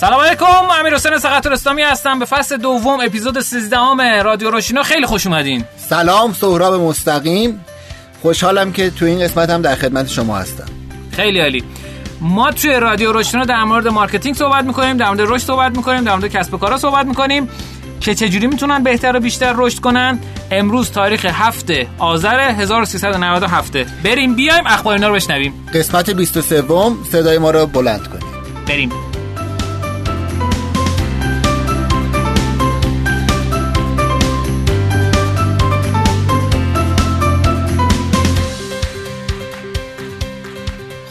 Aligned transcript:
سلام 0.00 0.20
علیکم 0.20 0.44
امیر 0.80 0.94
حسین 0.94 1.18
ثقت 1.18 1.46
الاسلامی 1.46 1.82
هستم. 1.82 2.18
به 2.18 2.24
فصل 2.24 2.56
دوم 2.56 3.00
اپیزود 3.00 3.40
13 3.40 4.22
رادیو 4.22 4.50
رشدینو 4.50 4.82
خیلی 4.82 5.06
خوش 5.06 5.26
اومدین. 5.26 5.64
سلام 5.76 6.32
سهراب 6.32 6.74
مستقیم. 6.74 7.64
خوشحالم 8.22 8.72
که 8.72 8.90
تو 8.90 9.04
این 9.04 9.20
قسمت 9.20 9.50
هم 9.50 9.62
در 9.62 9.74
خدمت 9.74 10.08
شما 10.08 10.38
هستم. 10.38 10.64
خیلی 11.12 11.40
عالی. 11.40 11.64
ما 12.20 12.50
توی 12.50 12.80
رادیو 12.80 13.12
رشدینو 13.12 13.44
در 13.44 13.64
مورد 13.64 13.88
marketing 13.88 14.36
صحبت 14.36 14.64
می‌کنیم 14.64 14.96
در 14.96 15.06
مورد 15.06 15.20
رشد 15.20 15.44
صحبت 15.44 15.76
می‌کنیم 15.76 16.04
در 16.04 16.16
مورد 16.16 16.32
کسب 16.32 16.54
و 16.54 16.58
کارا 16.58 16.78
صحبت 16.78 17.06
می‌کنیم 17.06 17.48
که 18.00 18.14
چجوری 18.14 18.46
می‌تونن 18.46 18.82
بهتر 18.82 19.16
و 19.16 19.20
بیشتر 19.20 19.54
رشد 19.56 19.78
کنن. 19.78 20.18
امروز 20.50 20.90
تاریخ 20.90 21.24
هفت 21.24 21.86
آذر 21.98 22.40
1397 22.40 23.76
بریم 24.04 24.34
بیایم 24.34 24.64
اخبار 24.66 24.94
اینا 24.94 25.08
رو 25.08 25.14
بشنویم. 25.14 25.66
قسمت 25.74 26.10
23 26.10 26.64
صدای 27.12 27.38
ما 27.38 27.50
رو 27.50 27.66
بلند 27.66 28.08
کنیم 28.08 28.32
بریم. 28.68 29.07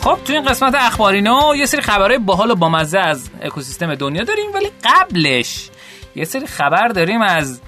خب 0.07 0.23
تو 0.25 0.34
این 0.34 0.45
قسمت 0.45 0.75
اخبارینو 0.75 1.55
یه 1.55 1.66
سری 1.66 1.82
خبرهای 1.82 2.18
باحال 2.18 2.51
و 2.51 2.55
بامزه 2.55 2.99
از 2.99 3.29
اکوسیستم 3.41 3.95
دنیا 3.95 4.23
داریم 4.23 4.45
ولی 4.54 4.71
قبلش 4.84 5.70
یه 6.15 6.26
سری 6.26 6.48
خبر 6.48 6.87
داریم 6.87 7.21
از 7.21 7.59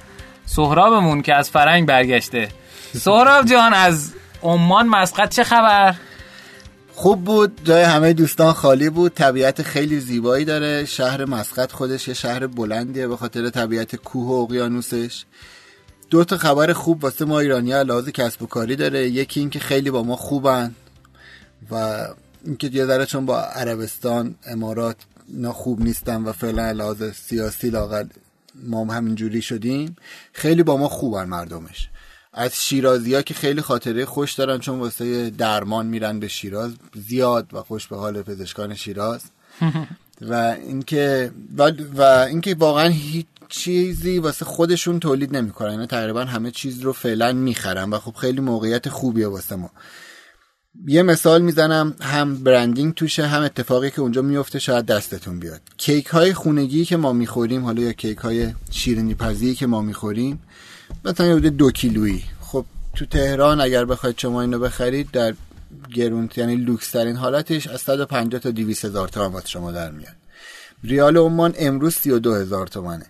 سهرابمون 0.46 1.22
که 1.22 1.36
از 1.36 1.50
فرنگ 1.50 1.88
برگشته. 1.88 2.50
سهراب 3.06 3.46
جان 3.46 3.74
از 3.74 4.14
عمان 4.44 4.88
مسقط 4.88 5.30
چه 5.30 5.44
خبر؟ 5.44 5.96
خوب 6.94 7.24
بود 7.24 7.62
جای 7.64 7.84
همه 7.84 8.14
دوستان 8.14 8.54
خالی 8.54 8.90
بود. 8.90 9.14
طبیعت 9.14 9.62
خیلی 9.62 10.00
زیبایی 10.00 10.46
داره. 10.46 10.86
شهر 10.86 11.26
مسقط 11.26 11.72
خودش 11.72 12.08
یه 12.08 12.14
شهر 12.14 12.48
بلندیه 12.48 13.08
به 13.08 13.18
خاطر 13.18 13.50
طبیعت 13.50 13.96
کوه 13.96 14.28
و 14.28 14.44
اقیانوسش. 14.44 15.26
دو 16.10 16.24
تا 16.24 16.38
خبر 16.38 16.74
خوب 16.74 17.04
واسه 17.04 17.26
ما 17.26 17.40
ایرانی 17.40 17.84
لحاظ 17.84 18.10
کسب 18.10 18.42
و 18.42 18.46
کاری 18.46 18.76
داره. 18.76 19.10
یکی 19.10 19.40
اینکه 19.40 19.60
خیلی 19.60 19.92
با 19.92 20.04
ما 20.04 20.16
خوبن 20.16 20.76
و 21.72 22.06
اینکه 22.50 22.68
یه 22.68 22.86
ذره 22.86 23.06
چون 23.06 23.26
با 23.26 23.42
عربستان 23.42 24.36
امارات 24.46 24.96
اینا 25.28 25.54
خوب 25.54 25.82
نیستن 25.82 26.24
و 26.24 26.32
فعلا 26.32 26.72
لحاظ 26.72 27.04
سیاسی 27.04 27.70
لاقل 27.70 28.08
ما 28.64 28.82
هم 28.82 28.90
همینجوری 28.90 29.42
شدیم 29.42 29.96
خیلی 30.34 30.64
با 30.64 30.78
ما 30.78 30.88
خوبن 30.88 31.26
مردمش. 31.26 31.90
از 32.34 32.56
شیرازی 32.56 33.16
ها 33.16 33.22
که 33.22 33.34
خیلی 33.34 33.62
خاطره 33.62 34.06
خوش 34.06 34.34
دارن 34.34 34.58
چون 34.60 34.80
واسه 34.80 35.30
درمان 35.30 35.88
میرن 35.88 36.20
به 36.20 36.28
شیراز 36.28 36.72
زیاد 37.08 37.54
و 37.54 37.62
خوش 37.62 37.88
به 37.88 37.98
حال 37.98 38.22
پزشکان 38.22 38.76
شیراز. 38.76 39.22
و 40.30 40.34
اینکه 40.34 41.32
و, 41.58 41.72
و 41.96 42.02
اینکه 42.02 42.56
واقعا 42.56 42.88
هیچ 42.88 43.26
چیزی 43.50 44.20
واسه 44.20 44.46
خودشون 44.46 45.00
تولید 45.00 45.36
نمی‌کنن 45.36 45.72
یعنی 45.72 45.88
تقریبا 45.88 46.26
همه 46.26 46.52
چیز 46.52 46.82
رو 46.82 46.94
فعلا 46.94 47.34
می‌خرن 47.34 47.90
و 47.90 48.00
خب 48.00 48.16
خیلی 48.16 48.42
موقعیت 48.42 48.90
خوبیه 48.90 49.28
واسه 49.28 49.56
ما. 49.56 49.70
یه 50.88 51.04
مثال 51.04 51.42
می‌زنم 51.42 51.96
هم 52.02 52.36
برندینگ 52.36 52.94
توشه 52.94 53.28
هم 53.28 53.42
اتفاقی 53.42 53.92
که 53.92 54.02
اونجا 54.02 54.22
میفته 54.22 54.60
شاید 54.60 54.86
دستتون 54.86 55.40
بیاد. 55.40 55.62
کیک 55.78 56.06
های 56.06 56.34
خونگی 56.34 56.86
که 56.86 56.98
ما 56.98 57.14
می‌خوریم 57.14 57.66
حالا 57.66 57.82
یا 57.82 57.94
کیک 57.94 58.18
های 58.18 58.54
شیرینی 58.72 59.16
پزی 59.16 59.56
که 59.56 59.68
ما 59.68 59.82
می‌خوریم 59.82 60.40
مثلا 61.06 61.28
یه 61.28 61.50
دو 61.50 61.72
کیلویی. 61.72 62.24
خب 62.42 62.66
تو 62.96 63.06
تهران 63.06 63.62
اگر 63.62 63.86
بخواید 63.86 64.18
شما 64.18 64.42
اینو 64.42 64.60
بخرید 64.60 65.12
در 65.12 65.34
گرونت 65.94 66.38
یعنی 66.38 66.56
لوکس 66.56 66.92
ترین 66.92 67.16
حالتش 67.16 67.68
از 67.68 67.82
150 67.82 68.42
تا 68.42 68.52
200 68.52 68.86
هزار 68.86 69.08
تومان 69.08 69.42
شما 69.46 69.72
در 69.72 69.92
میاد. 69.92 70.16
ریال 70.84 71.18
عمان 71.18 71.54
امروز 71.58 71.96
32 71.96 72.34
هزار 72.34 72.68
تومنه. 72.68 73.06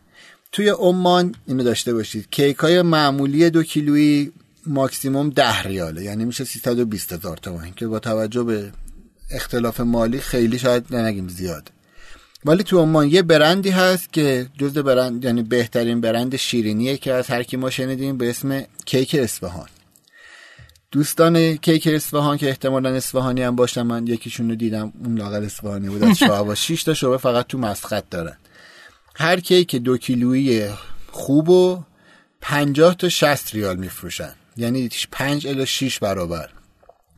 توی 0.52 0.70
عمان 0.70 1.36
اینو 1.48 1.64
داشته 1.64 1.94
باشید. 1.94 2.28
کیک 2.32 2.58
های 2.58 2.82
معمولی 2.82 3.50
دو 3.50 3.64
کیلویی 3.64 4.32
ماکسیموم 4.66 5.30
ده 5.30 5.62
ریاله 5.62 6.04
یعنی 6.04 6.26
میشه 6.26 6.44
320 6.44 7.14
هزار 7.14 7.38
تومن 7.38 7.72
که 7.72 7.88
با 7.88 8.00
توجه 8.00 8.44
به 8.44 8.72
اختلاف 9.32 9.80
مالی 9.80 10.20
خیلی 10.20 10.60
شاید 10.60 10.96
نگیم 10.96 11.28
زیاد. 11.28 11.72
ولی 12.46 12.64
تو 12.64 12.80
عمان 12.80 13.08
یه 13.08 13.22
برندی 13.22 13.70
هست 13.70 14.14
که 14.14 14.48
جز 14.58 14.78
برند 14.78 15.26
یعنی 15.26 15.44
بهترین 15.44 16.02
برند 16.02 16.36
شیرینیه 16.36 16.98
که 16.98 17.14
از 17.14 17.28
هر 17.28 17.44
کی 17.44 17.58
ما 17.58 17.70
شنیدیم 17.70 18.18
به 18.18 18.30
اسم 18.30 18.64
کیک 18.86 19.16
اصفهان. 19.16 19.68
دوستان 20.92 21.56
کیک 21.56 21.88
اصفهان 21.88 22.38
که 22.38 22.50
احتمالا 22.50 22.90
اصفهانی 22.90 23.42
هم 23.42 23.56
باشن 23.56 23.82
من 23.82 24.08
یکیشون 24.08 24.50
رو 24.50 24.56
دیدم 24.56 24.94
اون 25.06 25.18
لاغر 25.18 25.44
اصفهانی 25.44 25.90
بود 25.90 26.04
از 26.04 26.18
شعبا 26.18 26.56
6 26.56 26.84
تا 26.84 26.94
شعبه 26.94 27.18
فقط 27.18 27.48
تو 27.48 27.58
مسقط 27.58 28.10
دارن. 28.10 28.38
هر 29.16 29.40
کیک 29.40 29.76
دو 29.76 29.98
کیلویی 29.98 30.70
خوب 31.12 31.50
و 31.50 31.84
50 32.42 32.96
تا 32.96 33.10
60 33.10 33.56
ریال 33.56 33.76
میفروشن. 33.76 34.32
یعنی 34.60 34.90
5 35.12 35.48
الی 35.48 35.66
6 35.66 36.00
برابر 36.00 36.50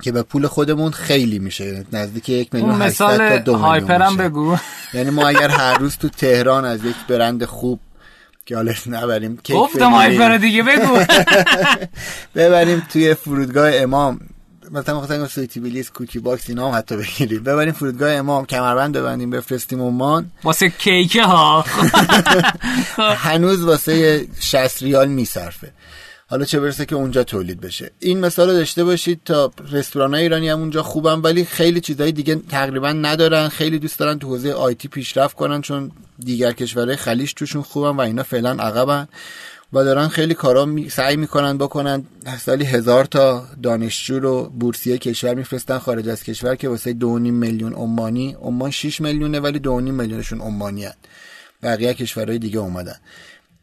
که 0.01 0.11
به 0.11 0.23
پول 0.23 0.47
خودمون 0.47 0.91
خیلی 0.91 1.39
میشه. 1.39 1.85
نزدیک 1.93 2.29
یک 2.29 2.53
میلیون 2.53 2.81
800 2.81 3.17
تا 3.17 3.37
دو 3.37 3.55
هایپرم 3.55 4.17
بگو. 4.17 4.57
یعنی 4.93 5.09
ما 5.09 5.27
اگر 5.27 5.49
هر 5.49 5.77
روز 5.77 5.97
تو 5.97 6.09
تهران 6.09 6.65
از 6.65 6.85
یک 6.85 6.95
برند 7.09 7.45
خوب 7.45 7.79
که 8.45 8.55
حالا 8.55 8.73
نبریم 8.89 9.39
گفتم 9.53 9.91
هایپر 9.91 10.37
دیگه 10.37 10.63
بگو. 10.63 10.99
ببریم 12.35 12.83
توی 12.93 13.13
فرودگاه 13.13 13.71
امام. 13.73 14.19
مثلا 14.71 15.01
مثلا 15.01 15.27
سویتی 15.27 15.59
بیلیس 15.59 15.89
Cookie 15.89 16.19
Box 16.19 16.49
اینا 16.49 16.71
هم 16.71 16.77
حتی 16.77 16.97
بگیریم. 16.97 17.43
ببریم 17.43 17.73
فرودگاه 17.73 18.11
امام 18.11 18.45
کمربند 18.45 18.97
ببندیم 18.97 19.29
بفرستیم 19.29 19.81
عمان. 19.81 20.31
واسه 20.43 20.69
کیکه 20.69 21.23
ها. 21.23 21.65
هنوز 23.25 23.63
واسه 23.63 24.27
60 24.39 24.83
ریال 24.83 25.07
میصرفه. 25.07 25.71
حالا 26.31 26.45
چه 26.45 26.59
برسه 26.59 26.85
که 26.85 26.95
اونجا 26.95 27.23
تولید 27.23 27.61
بشه. 27.61 27.91
این 27.99 28.19
مثال 28.19 28.49
رو 28.49 28.53
داشته 28.53 28.83
باشید 28.83 29.21
تا 29.25 29.51
رستوران 29.71 30.15
ایرانی 30.15 30.49
هم 30.49 30.59
اونجا 30.59 30.83
خوبن 30.83 31.19
ولی 31.19 31.45
خیلی 31.45 31.81
چیزهای 31.81 32.11
دیگه 32.11 32.35
تقریبا 32.35 32.91
ندارن. 32.91 33.47
خیلی 33.47 33.79
دوست 33.79 33.99
دارن 33.99 34.19
تو 34.19 34.27
حوزه 34.27 34.51
IT 34.51 34.87
پیشرفت 34.87 35.35
کنن 35.35 35.61
چون 35.61 35.91
دیگر 36.19 36.51
کشورهای 36.51 36.95
خلیج 36.95 37.33
توشون 37.33 37.61
خوبن 37.61 37.89
و 37.89 38.01
اینا 38.01 38.23
فعلا 38.23 38.49
عقبن. 38.49 39.07
و 39.73 39.83
دارن 39.83 40.07
خیلی 40.07 40.33
کارا 40.33 40.65
می... 40.65 40.89
سعی 40.89 41.15
می‌کنن 41.15 41.57
بکنن. 41.57 42.05
سالی 42.39 42.65
هزار 42.65 43.05
تا 43.05 43.47
دانشجو 43.63 44.19
رو 44.19 44.49
بورسیه 44.49 44.97
کشور 44.97 45.33
میفرستن 45.33 45.77
خارج 45.77 46.09
از 46.09 46.23
کشور 46.23 46.55
که 46.55 46.69
واسه 46.69 46.93
2.5 46.93 47.05
میلیون 47.05 47.73
عمانی 47.73 48.37
عمان 48.41 48.71
6 48.71 49.01
میلیونه 49.01 49.39
ولی 49.39 49.59
2.5 49.59 49.69
میلیونشون 49.69 50.41
عمانی 50.41 50.87
بقیه 51.63 51.93
کشورهای 51.93 52.39
دیگه 52.39 52.59
اومدن. 52.59 52.95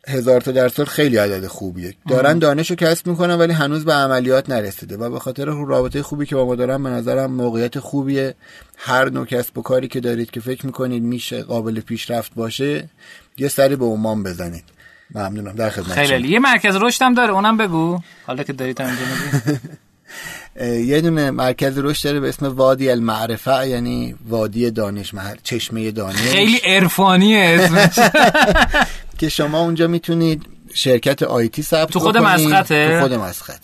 هزار 0.09 0.41
تا 0.41 0.53
در 0.53 0.69
سال 0.69 0.87
خیلی 0.87 1.17
عدد 1.17 1.47
خوبیه. 1.47 1.95
دارن 2.09 2.39
دانش 2.39 2.71
رو 2.71 2.77
کسب 2.77 3.07
می‌کنن 3.07 3.35
ولی 3.35 3.53
هنوز 3.53 3.85
به 3.85 3.93
عملیات 3.93 4.51
نرسیده 4.51 4.97
و 4.97 5.11
به 5.11 5.19
خاطر 5.19 5.45
رابطه 5.45 6.03
خوبی 6.03 6.27
که 6.27 6.37
با 6.37 6.45
ما 6.45 6.55
دارن 6.55 6.83
به 6.83 6.91
نظرم 6.91 7.33
موقعیت 7.33 7.79
خوبیه. 7.79 8.35
هر 8.77 9.11
نوع 9.11 9.27
کسب 9.27 9.59
و 9.59 9.63
کاری 9.63 9.89
که 9.89 10.01
دارید 10.01 10.31
که 10.31 10.41
فکر 10.41 10.67
می‌کنید 10.67 11.03
میشه 11.03 11.43
قابل 11.43 11.81
پیشرفت 11.81 12.35
باشه 12.35 12.89
یه 13.39 13.49
سری 13.49 13.77
به 13.77 13.85
عمان 13.85 14.23
بزنید. 14.23 14.65
ممنونم. 15.15 15.53
در 15.53 15.71
خدمت 15.71 15.93
خیلی 15.93 16.29
یه 16.29 16.39
مرکز 16.39 16.77
رشد 16.77 17.03
هم 17.03 17.15
داره. 17.15 17.33
اونم 17.33 17.57
بگو. 17.57 17.99
حالا 18.27 18.43
که 18.43 18.53
دارید 18.53 18.81
یه 20.87 21.01
دونه 21.01 21.31
مرکز 21.31 21.79
رشد 21.79 22.05
داره 22.05 22.21
به 22.21 22.29
اسم 22.29 22.47
وادی 22.47 22.91
المعرفه 22.91 23.69
یعنی 23.69 24.15
وادی 24.29 24.71
دانش 24.71 25.15
چشمه 25.43 25.91
دانش. 25.91 26.17
خیلی 26.17 26.59
عرفانیه 26.65 27.39
اسمش. 27.39 27.99
که 29.19 29.29
شما 29.29 29.61
اونجا 29.61 29.87
می‌تونید 29.87 30.47
شرکت 30.75 31.23
آیتی 31.23 31.63
ثبت 31.63 31.91
تو 31.91 32.01
خود 32.01 32.17
مسقطه 32.17 32.89
تو 32.93 33.01
خود 33.01 33.15
مسقط 33.15 33.61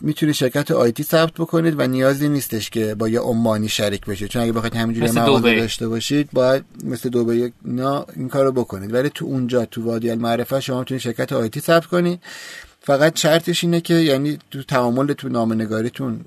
می‌تونید 0.00 0.34
شرکت 0.34 0.70
آیتی 0.70 1.02
ثبت 1.02 1.32
بکنید 1.32 1.80
و 1.80 1.86
نیازی 1.86 2.28
نیستش 2.28 2.70
که 2.70 2.94
با 2.94 3.08
یه 3.08 3.20
عمانی 3.20 3.68
شریک 3.68 4.06
بشید. 4.06 4.28
چون 4.28 4.42
اگه 4.42 4.52
بخواید 4.52 4.76
همینجوری 4.76 5.10
مغازه 5.10 5.60
داشته 5.60 5.88
باشید 5.88 6.28
باید 6.32 6.64
مثل 6.84 7.08
دبی 7.08 7.52
نه 7.64 8.04
این 8.16 8.28
کارو 8.28 8.52
بکنید. 8.52 8.94
ولی 8.94 9.10
تو 9.10 9.24
اونجا 9.24 9.64
تو 9.64 9.84
وادی 9.84 10.10
المعرفه 10.10 10.60
شما 10.60 10.78
می‌تونید 10.78 11.02
شرکت 11.02 11.32
آیتی 11.32 11.60
ثبت 11.60 11.86
کنید. 11.86 12.20
فقط 12.80 13.18
شرطش 13.18 13.64
اینه 13.64 13.80
که 13.80 13.94
یعنی 13.94 14.38
تو 14.50 14.62
تعامل 14.62 15.12
تو 15.12 15.28
نامنگاریتون 15.28 16.20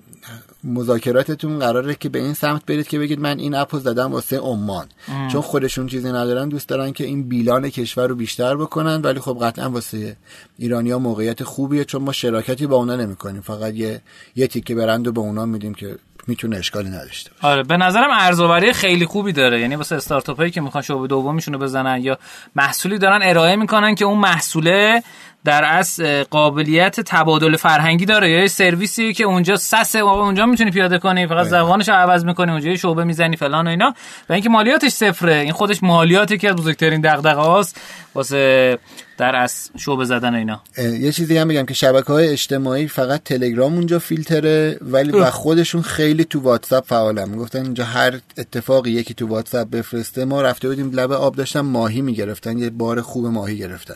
مذاکراتتون 0.63 1.59
قراره 1.59 1.95
که 1.95 2.09
به 2.09 2.19
این 2.19 2.33
سمت 2.33 2.65
برید 2.65 2.87
که 2.87 2.99
بگید 2.99 3.19
من 3.19 3.39
این 3.39 3.55
اپو 3.55 3.79
زدم 3.79 4.11
واسه 4.11 4.37
عمان. 4.39 4.85
چون 5.31 5.41
خودشون 5.41 5.87
چیزی 5.87 6.07
ندارن 6.07 6.49
دوست 6.49 6.69
دارن 6.69 6.91
که 6.91 7.03
این 7.03 7.29
بیلان 7.29 7.69
کشور 7.69 8.07
رو 8.07 8.15
بیشتر 8.15 8.55
بکنن 8.55 9.01
ولی 9.01 9.19
خب 9.19 9.37
قطعا 9.41 9.69
واسه 9.69 10.17
ایرانیا 10.57 10.99
موقعیت 10.99 11.43
خوبیه 11.43 11.85
چون 11.85 12.01
ما 12.01 12.11
شراکتی 12.11 12.67
با 12.67 12.75
اونا 12.75 12.95
نمی‌کنیم. 12.95 13.41
فقط 13.41 13.73
یه 13.73 14.01
یه 14.35 14.47
تیکه 14.47 14.75
برند 14.75 15.13
به 15.13 15.19
اونا 15.19 15.45
میدیم 15.45 15.73
که 15.73 15.97
می‌تونه 16.27 16.57
اشکالی 16.57 16.89
نداشته 16.89 17.31
باشه. 17.31 17.47
آره 17.47 17.63
به 17.63 17.77
نظرم 17.77 18.09
ارزآوری 18.11 18.73
خیلی 18.73 19.05
خوبی 19.05 19.33
داره. 19.33 19.61
یعنی 19.61 19.75
واسه 19.75 19.95
استارتاپ 19.95 20.37
هایی 20.37 20.51
که 20.51 20.61
می‌خوان 20.61 20.81
شعبه 20.81 21.07
دومیشون 21.07 21.53
رو 21.53 21.59
بزنن 21.59 22.01
یا 22.01 22.17
محصولی 22.55 22.97
دارن 22.97 23.19
ارائه 23.23 23.55
می‌کنن 23.55 23.95
که 23.95 24.05
اون 24.05 24.17
محصوله 24.17 25.03
در 25.45 25.65
از 25.65 25.99
قابلیت 26.29 26.99
تبادل 26.99 27.55
فرهنگی 27.55 28.05
داره. 28.05 28.31
یا 28.31 28.47
سرویسی 28.47 29.13
که 29.13 29.23
اونجا 29.23 29.55
سس 29.55 29.95
اونجا 29.95 30.45
می‌تونی 30.45 30.71
پیاده 30.71 30.97
کنی 30.97 31.27
فقط 31.27 31.47
زبانش 31.47 31.89
رو 31.89 31.95
عوض 31.95 32.25
می‌کنی 32.25 32.51
اونجا 32.51 32.75
شعبه 32.75 33.03
می‌زنی 33.03 33.37
فلان 33.37 33.67
و 33.67 33.69
اینا. 33.69 33.93
و 34.29 34.33
اینکه 34.33 34.49
مالیاتش 34.49 34.91
صفره. 34.91 35.35
این 35.35 35.51
خودش 35.51 35.83
مالیاتی 35.83 36.37
که 36.37 36.49
از 36.49 36.55
بزرگترین 36.55 37.01
دغدغه 37.01 37.41
هاست 37.41 37.81
واسه 38.15 38.77
در 39.17 39.35
از 39.35 39.69
شعبه 39.77 40.05
زدن 40.05 40.35
اینا. 40.35 40.61
یه 40.77 41.11
چیزی 41.11 41.37
هم 41.37 41.47
بگم 41.47 41.65
که 41.65 41.73
شبکه 41.73 42.13
های 42.13 42.27
اجتماعی 42.27 42.87
فقط 42.87 43.23
تلگرام 43.23 43.73
اونجا 43.73 43.99
فیلتره 43.99 44.77
ولی 44.81 45.11
و 45.11 45.31
خودشون 45.31 45.81
خیلی 45.81 46.25
تو 46.25 46.39
واتساپ 46.39 46.85
فعالن. 46.85 47.29
می‌گفتن 47.29 47.61
اینجا 47.61 47.83
هر 47.83 48.19
اتفاقی 48.37 48.91
یکی 48.91 49.13
تو 49.13 49.27
واتساپ 49.27 49.69
بفرسته 49.69 50.25
ما 50.25 50.41
رفته 50.41 50.67
بودیم 50.67 50.91
لب 50.91 51.11
آب 51.11 51.35
داشتن 51.35 51.59
ماهی 51.59 52.01
می‌گرفتن 52.01 52.57
یه 52.57 52.69
بار 52.69 53.01
خوب 53.01 53.25
ماهی 53.25 53.57
گرفتن. 53.57 53.95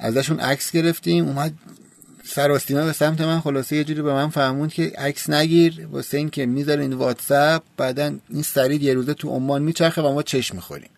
ازشون 0.00 0.40
عکس 0.40 0.72
گرفتیم 0.72 1.24
اومد 1.24 1.52
سراستیما 2.24 2.84
به 2.84 2.92
سمت 2.92 3.20
من 3.20 3.40
خلاصه 3.40 3.76
یه 3.76 3.84
جوری 3.84 4.02
به 4.02 4.12
من 4.12 4.28
فهموند 4.28 4.72
که 4.72 4.92
عکس 4.98 5.30
نگیر 5.30 5.86
واسه 5.92 6.18
این 6.18 6.30
که 6.30 6.46
می‌ذاره 6.46 6.82
این 6.82 6.92
واتساپ 6.92 7.62
بعدا 7.76 8.14
این 8.30 8.42
سرید 8.42 8.82
یه 8.82 8.94
روزه 8.94 9.14
تو 9.14 9.28
عمان 9.28 9.62
میچرخه 9.62 10.02
و 10.02 10.12
ما 10.12 10.22
چشم 10.22 10.54
می‌خوریم. 10.56 10.90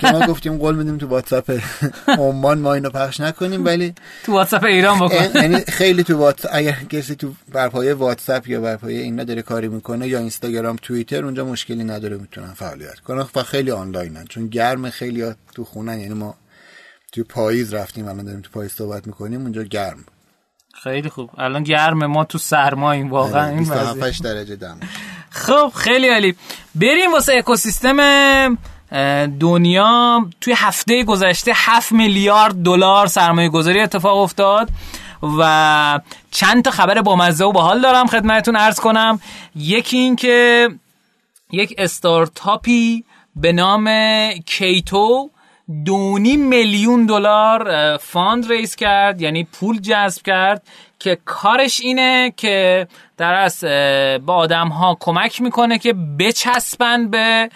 که 0.00 0.12
ما 0.12 0.26
گفتیم 0.26 0.58
قول 0.58 0.74
میدیم 0.74 0.98
تو 0.98 1.06
واتساپ 1.06 1.60
عمان 2.08 2.58
ما 2.58 2.74
اینو 2.74 2.90
پخش 2.90 3.20
نکنیم 3.20 3.64
ولی 3.64 3.94
تو 4.24 4.32
واتساپ 4.32 4.64
ایران 4.64 4.98
بکن. 4.98 5.40
یعنی 5.40 5.60
خیلی 5.60 6.04
تو 6.04 6.16
واتساپ 6.16 6.50
اگر 6.54 6.76
کسی 6.90 7.14
تو 7.14 7.34
برپایه 7.52 7.94
واتساپ 7.94 8.48
یا 8.48 8.60
برپایه 8.60 9.00
اینا 9.00 9.24
داره 9.24 9.42
کاری 9.42 9.68
می‌کنه 9.68 10.08
یا 10.08 10.18
اینستاگرام 10.18 10.76
توییتر 10.82 11.24
اونجا 11.24 11.44
مشکلی 11.44 11.84
نداره 11.84 12.16
می‌تونن 12.16 12.52
فعالیت 12.52 12.98
کنن. 12.98 13.26
و 13.34 13.42
خیلی 13.42 13.70
آنلاینن 13.70 14.24
چون 14.24 14.46
گرم 14.46 14.90
خیلی 14.90 15.32
تو 15.54 15.64
خونن 15.64 16.00
یعنی 16.00 16.14
ما 16.14 16.34
تو 17.12 17.24
پاییز 17.24 17.74
رفتیم 17.74 18.08
الان 18.08 18.24
داریم 18.24 18.40
تو 18.40 18.50
پاییز 18.50 18.72
صحبت 18.72 19.06
می‌کنیم 19.06 19.40
اونجا 19.42 19.62
گرم. 19.62 20.04
خیلی 20.82 21.08
خوب. 21.08 21.30
الان 21.38 21.62
گرمه 21.62 22.06
ما 22.06 22.24
تو 22.24 22.38
سرما 22.38 22.92
این 22.92 23.10
واقعا 23.10 23.48
این 23.48 23.58
27 23.58 24.22
درجه 24.22 24.56
دم. 24.56 24.80
خب 25.30 25.72
خیلی 25.74 26.08
عالی. 26.08 26.34
بریم 26.74 27.12
واسه 27.12 27.32
اکوسیستم 27.32 27.96
دنیا. 29.40 30.26
توی 30.40 30.54
هفته 30.56 31.04
گذشته 31.04 31.52
7 31.54 31.92
میلیارد 31.92 32.62
دلار 32.62 33.06
سرمایه 33.06 33.48
گذاری 33.48 33.80
اتفاق 33.80 34.18
افتاد 34.18 34.68
و 35.38 36.00
چند 36.30 36.64
تا 36.64 36.70
خبر 36.70 37.02
بامزه 37.02 37.44
و 37.44 37.52
باحال 37.52 37.80
دارم 37.80 38.06
خدمتتون 38.06 38.56
ارز 38.56 38.80
کنم. 38.80 39.20
یکی 39.56 39.96
این 39.96 40.16
که 40.16 40.68
یک 41.52 41.74
استارتاپی 41.78 43.04
به 43.36 43.52
نام 43.52 43.88
کیتو 44.46 45.30
دونی 45.84 46.36
میلیون 46.36 47.06
دلار 47.06 47.96
fund 47.96 48.52
raise 48.52 48.76
کرد 48.76 49.20
یعنی 49.20 49.44
پول 49.44 49.80
جذب 49.80 50.22
کرد 50.22 50.62
که 50.98 51.18
کارش 51.24 51.80
اینه 51.80 52.32
که 52.36 52.86
در 53.16 53.34
از 53.34 53.64
با 54.26 54.34
آدم 54.34 54.68
ها 54.68 54.96
کمک 55.00 55.42
می‌کنه 55.42 55.78
که 55.78 55.92
بچسبن 55.92 57.10
به 57.10 57.50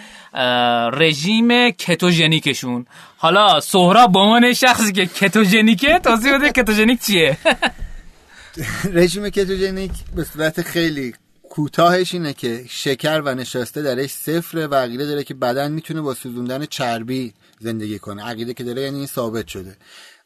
رژیم 0.92 1.70
کتوژنیکشون. 1.70 2.86
حالا 3.16 3.60
سهراب 3.60 4.12
با 4.12 4.22
عنوان 4.22 4.52
شخصی 4.52 4.92
که 4.92 5.06
کتوژنیکه؟ 5.06 5.98
توضیح 5.98 6.38
بده 6.38 6.52
کتوژنیک 6.52 7.00
چیه؟ 7.00 7.36
رژیم 8.98 9.28
کتوژنیک 9.28 9.92
به 10.16 10.24
صورت 10.24 10.62
خیلی 10.62 11.14
کوتاهش 11.54 12.14
اینه 12.14 12.32
که 12.32 12.64
شکر 12.68 13.20
و 13.20 13.34
نشاسته 13.34 13.82
درش 13.82 14.10
صفره 14.10 14.66
و 14.66 14.74
عقیده 14.74 15.06
داره 15.06 15.24
که 15.24 15.34
بدن 15.34 15.72
می‌تونه 15.72 16.00
با 16.00 16.14
سوزوندن 16.14 16.66
چربی 16.66 17.34
زندگی 17.60 17.98
کنه. 17.98 18.24
عقیده 18.24 18.54
که 18.54 18.64
داره 18.64 18.82
یعنی 18.82 18.96
این 18.96 19.06
ثابت 19.06 19.48
شده. 19.48 19.76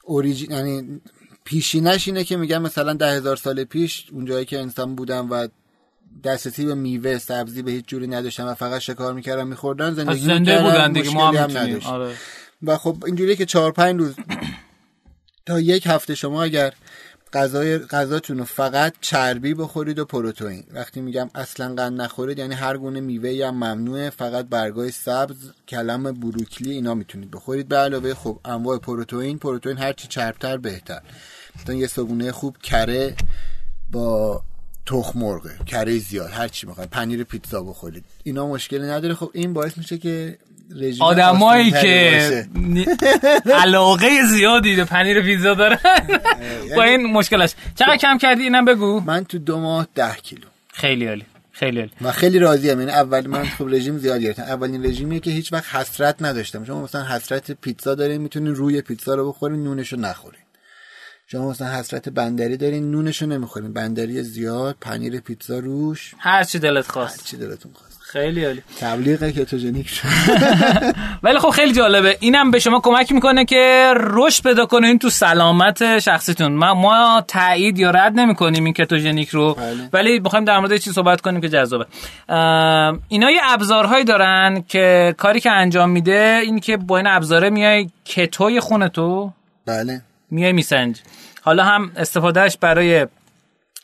اوریجین 0.04 0.50
یعنی 0.50 1.00
پیشینش 1.44 2.08
اینه 2.08 2.24
که 2.24 2.36
میگن 2.36 2.58
مثلا 2.58 2.92
ده 2.92 3.06
هزار 3.06 3.36
سال 3.36 3.64
پیش 3.64 4.06
اونجایی 4.12 4.44
که 4.44 4.60
انسان 4.60 4.94
بودن 4.94 5.28
و 5.28 5.48
دسترسی 6.24 6.64
به 6.64 6.74
میوه 6.74 7.18
سبزی 7.18 7.62
به 7.62 7.70
هیچ 7.70 7.84
جوری 7.86 8.06
نداشتن 8.06 8.44
و 8.44 8.54
فقط 8.54 8.80
شکار 8.80 9.14
می‌کردن 9.14 9.46
میخوردن 9.46 9.94
زندگی 9.94 10.26
زنده 10.26 10.62
بودن 10.62 10.92
دیگه 10.92 11.10
ما 11.10 11.32
هم, 11.32 11.50
هم 11.50 11.80
آره. 11.84 12.14
و 12.62 12.76
خب 12.76 13.02
اینجوریه 13.06 13.36
که 13.36 13.46
چهار 13.46 13.72
پنج 13.72 14.00
روز 14.00 14.14
تا 15.46 15.60
یک 15.60 15.86
هفته 15.86 16.14
شما 16.14 16.42
اگر 16.42 16.72
غذای 17.32 17.78
غذاتون 17.78 18.38
رو 18.38 18.44
فقط 18.44 18.94
چربی 19.00 19.54
بخورید 19.54 19.98
و 19.98 20.04
پروتئین. 20.04 20.64
وقتی 20.72 21.00
میگم 21.00 21.30
اصلا 21.34 21.74
قند 21.74 22.00
نخورید 22.00 22.38
یعنی 22.38 22.54
هر 22.54 22.76
گونه 22.76 23.00
میوه 23.00 23.46
هم 23.46 23.54
ممنوعه 23.54 24.10
فقط 24.10 24.46
برگای 24.46 24.90
سبز 24.90 25.36
کلم 25.68 26.12
بروکلی 26.12 26.70
اینا 26.70 26.94
می‌تونید 26.94 27.30
بخورید. 27.30 27.68
به 27.68 27.76
علاوه 27.76 28.14
خب 28.14 28.40
انواع 28.44 28.78
پروتئین 28.78 29.38
پروتئین 29.38 29.78
هرچی 29.78 30.08
چربتر 30.08 30.56
بهتر. 30.56 31.00
مثلا 31.56 31.74
یه 31.74 31.86
صبونه 31.86 32.32
خوب 32.32 32.56
کره 32.62 33.14
با 33.92 34.42
تخم 34.86 35.18
مرغ 35.18 35.64
کره 35.66 35.98
زیاد 35.98 36.30
هر 36.30 36.48
چی 36.48 36.66
می‌خواید 36.66 36.90
پنیر 36.90 37.24
پیتزا 37.24 37.62
بخورید. 37.62 38.04
اینا 38.24 38.46
مشکلی 38.46 38.86
نداره. 38.86 39.14
خب 39.14 39.30
این 39.34 39.52
باعث 39.52 39.78
میشه 39.78 39.98
که 39.98 40.38
رژیم 40.76 41.02
آدمایی 41.02 41.70
که 41.70 42.46
علاقه 43.54 44.08
زیادی 44.26 44.76
به 44.76 44.84
پنیر 44.84 45.22
پیتزا 45.22 45.54
دارن. 45.54 45.78
با 46.76 46.82
این 46.82 47.06
مشکلش. 47.12 47.54
چقدر 47.74 47.96
کم 47.96 48.18
کردی؟ 48.18 48.42
اینم 48.42 48.64
بگو. 48.64 49.00
من 49.00 49.24
تو 49.24 49.38
دو 49.38 49.60
ماه 49.60 49.88
ده 49.94 50.14
کیلو. 50.14 50.46
خیلی 50.72 51.06
عالی 51.06 51.24
خیلی 51.52 51.78
عالی. 51.78 51.90
من 52.00 52.10
خیلی 52.10 52.38
راضی 52.38 52.70
ام 52.70 52.80
یعنی 52.80 52.92
اول 52.92 53.26
من 53.26 53.44
خب 53.44 53.68
رژیم 53.68 53.98
زیاد 53.98 54.20
گرفتم. 54.20 54.42
اولین 54.42 54.86
رژیمی 54.86 55.20
که 55.20 55.30
هیچ 55.30 55.52
وقت 55.52 55.74
حسرت 55.74 56.22
نداشتم. 56.22 56.64
شما 56.64 56.82
مثلا 56.82 57.04
حسرت 57.04 57.50
پیتزا 57.52 57.94
دارین 57.94 58.20
می‌تونین 58.20 58.54
روی 58.54 58.80
پیتزا 58.80 59.14
رو 59.14 59.28
بخورین 59.28 59.64
نونش 59.64 59.92
رو 59.92 60.00
نخورین. 60.00 60.40
شما 61.26 61.50
مثلا 61.50 61.68
حسرت 61.68 62.08
بندری 62.08 62.56
دارین 62.56 62.90
نونشو 62.90 63.26
نمی‌خورین. 63.26 63.72
بندری 63.72 64.22
زیاد 64.22 64.76
پنیر 64.80 65.20
پیتزا 65.20 65.58
روش. 65.58 66.14
هر 66.18 66.44
چی 66.44 66.58
دلت 66.58 66.90
خواست. 66.90 67.20
هر 67.20 67.26
چی 67.26 67.36
دلتون 67.36 67.72
خواست. 67.72 67.87
خیلی 68.12 68.44
عالی. 68.44 68.62
تبلیغ 68.80 69.30
کتوژنیک 69.30 69.88
شد. 69.88 70.08
ولی 71.22 71.38
خب 71.38 71.50
خیلی 71.50 71.72
جالبه. 71.72 72.16
اینم 72.20 72.50
به 72.50 72.58
شما 72.58 72.80
کمک 72.80 73.12
می‌کنه 73.12 73.44
که 73.44 73.92
رشد 73.96 74.42
پیدا 74.42 74.66
کنین 74.66 74.98
تو 74.98 75.10
سلامت 75.10 75.98
شخصیتون. 75.98 76.52
ما 76.52 76.74
ما 76.74 77.24
تایید 77.28 77.78
یا 77.78 77.90
رد 77.90 78.12
نمی‌کنیم 78.20 78.64
این 78.64 78.74
کتوژنیک 78.74 79.28
رو. 79.28 79.54
بله. 79.54 79.88
ولی 79.92 80.20
بخوایم 80.20 80.44
در 80.44 80.58
مورد 80.58 80.76
چیزی 80.76 80.92
صحبت 80.92 81.20
کنیم 81.20 81.40
که 81.40 81.48
جذابه. 81.48 81.86
اینا 83.08 83.30
یه 83.30 83.40
ابزارهایی 83.42 84.04
دارن 84.04 84.64
که 84.68 85.14
کاری 85.18 85.40
که 85.40 85.50
انجام 85.50 85.90
میده 85.90 86.40
این 86.42 86.60
که 86.60 86.76
با 86.76 86.96
این 86.96 87.06
ابزاره 87.06 87.50
میای 87.50 87.90
کتوی 88.04 88.60
خونتو 88.60 89.32
بله. 89.66 90.00
میای 90.30 90.52
میسنج 90.52 91.00
حالا 91.42 91.64
هم 91.64 91.90
استفادهش 91.96 92.56
برای 92.60 93.06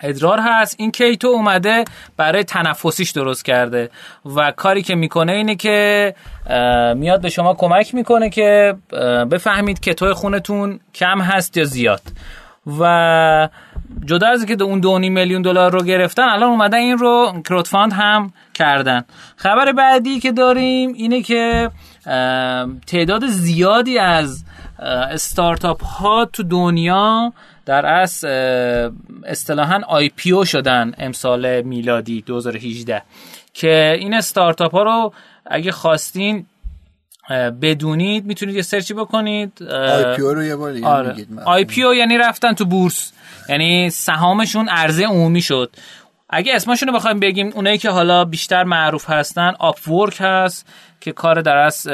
ادرار 0.01 0.41
هست 0.43 0.77
این 0.79 0.91
کیتو 0.91 1.29
اومده 1.29 1.85
برای 2.17 2.45
تنفسیش 2.45 3.11
درست 3.11 3.45
کرده 3.45 3.91
و 4.37 4.51
کاری 4.51 4.83
که 4.83 4.95
می‌کنه 4.95 5.33
اینه 5.33 5.55
که 5.55 6.15
میاد 6.97 7.21
به 7.23 7.29
شما 7.29 7.55
کمک 7.55 7.95
می‌کنه 7.95 8.31
که 8.31 8.75
بفهمید 9.31 9.81
که 9.81 9.95
توی 9.95 10.13
خونتون 10.13 10.81
کم 10.95 11.21
هست 11.21 11.57
یا 11.57 11.65
زیاد. 11.65 12.03
و 12.81 13.49
جدا 14.05 14.29
از 14.29 14.47
که 14.47 14.63
اون 14.63 14.81
دونی 14.81 15.11
میلیون 15.11 15.43
دلار 15.43 15.73
رو 15.73 15.83
گرفتن 15.83 16.23
الان 16.23 16.51
اومدن 16.51 16.79
این 16.79 16.99
رو 16.99 17.43
کروتفاند 17.49 17.93
هم 17.93 18.33
کردن. 18.55 19.05
خبر 19.37 19.73
بعدی 19.73 20.21
که 20.21 20.33
داریم 20.33 20.93
اینه 20.93 21.23
که 21.23 21.71
تعداد 22.87 23.27
زیادی 23.27 23.99
از 23.99 24.45
استارتاپ 24.79 25.85
ها 25.85 26.25
تو 26.25 26.43
دنیا 26.43 27.33
در 27.67 27.87
از 27.87 28.25
اصطلاحا 29.25 29.81
IPO 29.89 30.45
شدن 30.45 30.95
امسال 30.99 31.63
میلادی 31.63 32.23
2018 32.23 33.03
که 33.55 33.97
این 33.99 34.15
استارتاپ 34.15 34.73
ها 34.73 34.83
رو 34.83 35.13
اگه 35.47 35.73
خواستین 35.73 36.47
بدونید 37.63 38.25
می‌تونید 38.25 38.57
یه 38.57 38.63
search 38.63 38.90
ی 38.90 38.95
بکنید. 38.95 39.63
IPO 39.63 40.35
رو 40.35 40.43
یه 40.43 40.57
بار 40.57 40.85
آره. 40.85 41.27
IPO 41.45 41.95
یعنی 41.95 42.19
رفتن 42.19 42.53
تو 42.53 42.65
بورس. 42.65 43.13
یعنی 43.49 43.91
سهامشون 43.91 44.69
عرضه 44.69 45.05
عمومی 45.05 45.43
شد. 45.43 45.71
اگه 46.31 46.55
اسمشون 46.55 46.89
رو 46.89 46.95
بخوایم 46.95 47.21
بگیم 47.21 47.53
اونایی 47.55 47.79
که 47.79 47.91
حالا 47.91 48.25
بیشتر 48.25 48.65
معروف 48.65 49.11
هستن 49.11 49.55
Upwork 49.59 50.17
هست. 50.21 50.67
که 51.05 51.13
کار 51.13 51.41
در 51.43 51.57
از 51.57 51.87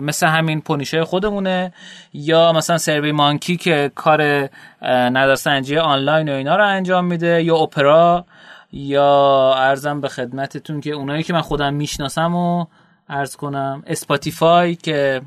مثل 0.00 0.26
همین 0.26 0.60
پونیشه 0.60 1.04
خودمونه 1.04 1.72
یا 2.12 2.52
مثلا 2.52 2.78
SurveyMonkey 2.78 3.56
که 3.56 3.90
کار 3.94 4.48
نظرسنجی 4.82 5.78
آنلاین 5.78 6.28
و 6.28 6.32
اینا 6.32 6.56
رو 6.56 6.66
انجام 6.68 7.04
میده 7.04 7.42
یا 7.42 7.56
Opera 7.56 8.24
یا 8.72 9.54
عرضم 9.56 10.00
به 10.00 10.08
خدمتتون 10.08 10.80
که 10.80 10.90
اونایی 10.90 11.22
که 11.22 11.32
من 11.32 11.40
خودم 11.40 11.74
می‌شناسم 11.74 12.34
و 12.34 12.66
عرض 13.08 13.36
کنم 13.36 13.82
Spotify 13.86 14.74
که 14.74 15.22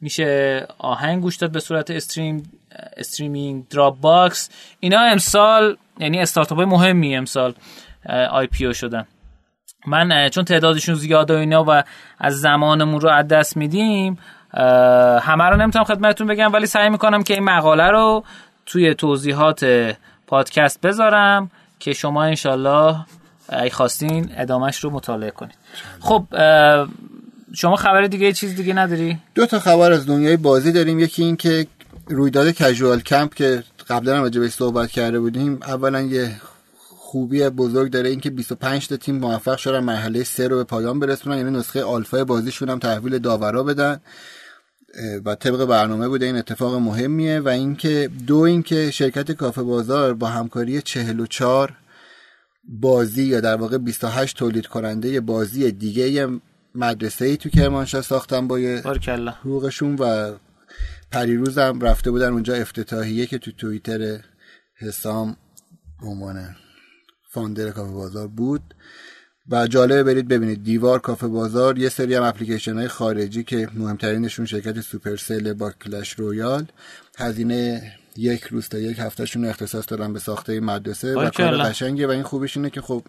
میشه 0.00 0.66
آهنگ 0.78 1.22
گوش 1.22 1.36
داد 1.36 1.52
به 1.52 1.60
صورت 1.60 1.90
stream 1.90 2.50
streaming 2.96 3.68
Dropbox 3.68 4.50
اینا 4.80 5.00
امسال 5.00 5.76
یعنی 6.00 6.20
استارتاپ 6.20 6.60
مهمی 6.60 7.16
امسال 7.16 7.54
IPO 8.30 8.72
شدن. 8.72 9.06
من 9.88 10.28
چون 10.28 10.44
تعدادشون 10.44 10.94
زیاده 10.94 11.34
اینا 11.34 11.64
و 11.68 11.82
از 12.18 12.40
زمانمون 12.40 13.00
رو 13.00 13.08
از 13.08 13.28
دست 13.28 13.56
میدیم 13.56 14.18
همه 15.20 15.44
رو 15.44 15.56
نمی‌تونم 15.56 15.84
خدمتتون 15.84 16.26
بگم 16.26 16.52
ولی 16.52 16.66
سعی 16.66 16.88
می‌کنم 16.88 17.22
که 17.22 17.34
این 17.34 17.44
مقاله 17.44 17.90
رو 17.90 18.24
توی 18.66 18.94
توضیحات 18.94 19.66
پادکست 20.26 20.80
بذارم 20.80 21.50
که 21.78 21.92
شما 21.92 22.24
انشالله 22.24 22.96
ای 23.52 23.70
خواستین 23.70 24.30
ادامهش 24.36 24.76
رو 24.76 24.90
مطالعه 24.90 25.30
کنید 25.30 25.54
خب 26.00 26.24
شما 27.54 27.76
خبر 27.76 28.06
دیگه 28.06 28.32
چیز 28.32 28.56
دیگه 28.56 28.74
نداری؟ 28.74 29.18
دو 29.34 29.46
تا 29.46 29.58
خبر 29.58 29.92
از 29.92 30.06
دنیای 30.06 30.36
بازی 30.36 30.72
داریم 30.72 30.98
یکی 30.98 31.24
این 31.24 31.36
که 31.36 31.66
رویداد 32.06 32.50
کژوال 32.50 33.00
کمپ 33.00 33.34
که 33.34 33.62
قبلا 33.88 34.16
هم 34.16 34.22
راجع 34.22 34.48
صحبت 34.48 34.90
کرده 34.90 35.20
بودیم 35.20 35.58
اولا 35.62 36.00
یه 36.00 36.30
خوبی 37.08 37.48
بزرگ 37.48 37.90
داره 37.90 38.10
اینکه 38.10 38.30
25 38.30 38.88
تا 38.88 38.96
تیم 38.96 39.18
موفق 39.18 39.56
شدن 39.56 39.80
مرحله 39.80 40.24
سه 40.24 40.48
رو 40.48 40.56
به 40.56 40.64
پایان 40.64 41.00
برسونن. 41.00 41.36
یعنی 41.36 41.50
نسخه 41.50 41.82
آلفا 41.82 42.24
بازیشون 42.24 42.68
هم 42.68 42.78
تحویل 42.78 43.18
داورا 43.18 43.62
بدن. 43.62 44.00
و 45.24 45.34
طبق 45.34 45.64
برنامه 45.64 46.08
بوده 46.08 46.26
این 46.26 46.36
اتفاق 46.36 46.74
مهمیه. 46.74 47.40
و 47.40 47.48
اینکه 47.48 48.10
دو 48.26 48.38
اینکه 48.38 48.90
شرکت 48.90 49.32
کافه 49.32 49.62
بازار 49.62 50.14
با 50.14 50.26
همکاری 50.26 50.82
44 50.82 51.76
بازی 52.64 53.24
یا 53.24 53.40
در 53.40 53.56
واقع 53.56 53.78
28 53.78 54.36
تولید 54.36 54.66
کننده 54.66 55.20
بازی 55.20 55.72
دیگه 55.72 56.28
مدرسه 56.74 57.24
ای 57.24 57.36
تو 57.36 57.48
کرمانشاه 57.48 58.02
ساختن 58.02 58.48
با 58.48 58.56
حقوقشون 59.40 59.94
و 59.94 60.32
پریروز 61.12 61.58
هم 61.58 61.80
رفته 61.80 62.10
بودن 62.10 62.32
اونجا 62.32 62.54
افتتاحیه 62.54 63.26
که 63.26 63.38
تو 63.38 63.52
توییتر 63.52 64.20
حسام 64.80 65.36
عنوان 66.02 66.56
founder 67.38 67.70
کافه 67.70 67.92
بازار 67.92 68.28
بود. 68.28 68.74
و 69.50 69.66
جالبه 69.66 70.02
برید 70.02 70.28
ببینید 70.28 70.64
دیوار 70.64 70.98
کافه 70.98 71.26
بازار 71.26 71.78
یه 71.78 71.88
سری 71.88 72.14
هم 72.14 72.22
اپلیکیشن 72.22 72.78
های 72.78 72.88
خارجی 72.88 73.44
که 73.44 73.68
مهمترینشون 73.74 74.46
شرکت 74.46 74.80
Supercell 74.80 75.52
با 75.52 75.70
Clash 75.70 76.12
Royale. 76.12 76.66
هزینه 77.18 77.92
یک 78.16 78.44
روز 78.44 78.68
تا 78.68 78.78
یک 78.78 78.98
هفتهشون 78.98 79.44
اختصاص 79.44 79.84
دارن 79.88 80.12
به 80.12 80.18
ساخته 80.18 80.60
مدرسه 80.60 81.14
و 81.14 81.30
کار 81.30 81.56
قشنگه. 81.56 82.06
و 82.06 82.10
این 82.10 82.22
خوبش 82.22 82.56
اینه 82.56 82.70
که 82.70 82.80
خب 82.80 83.02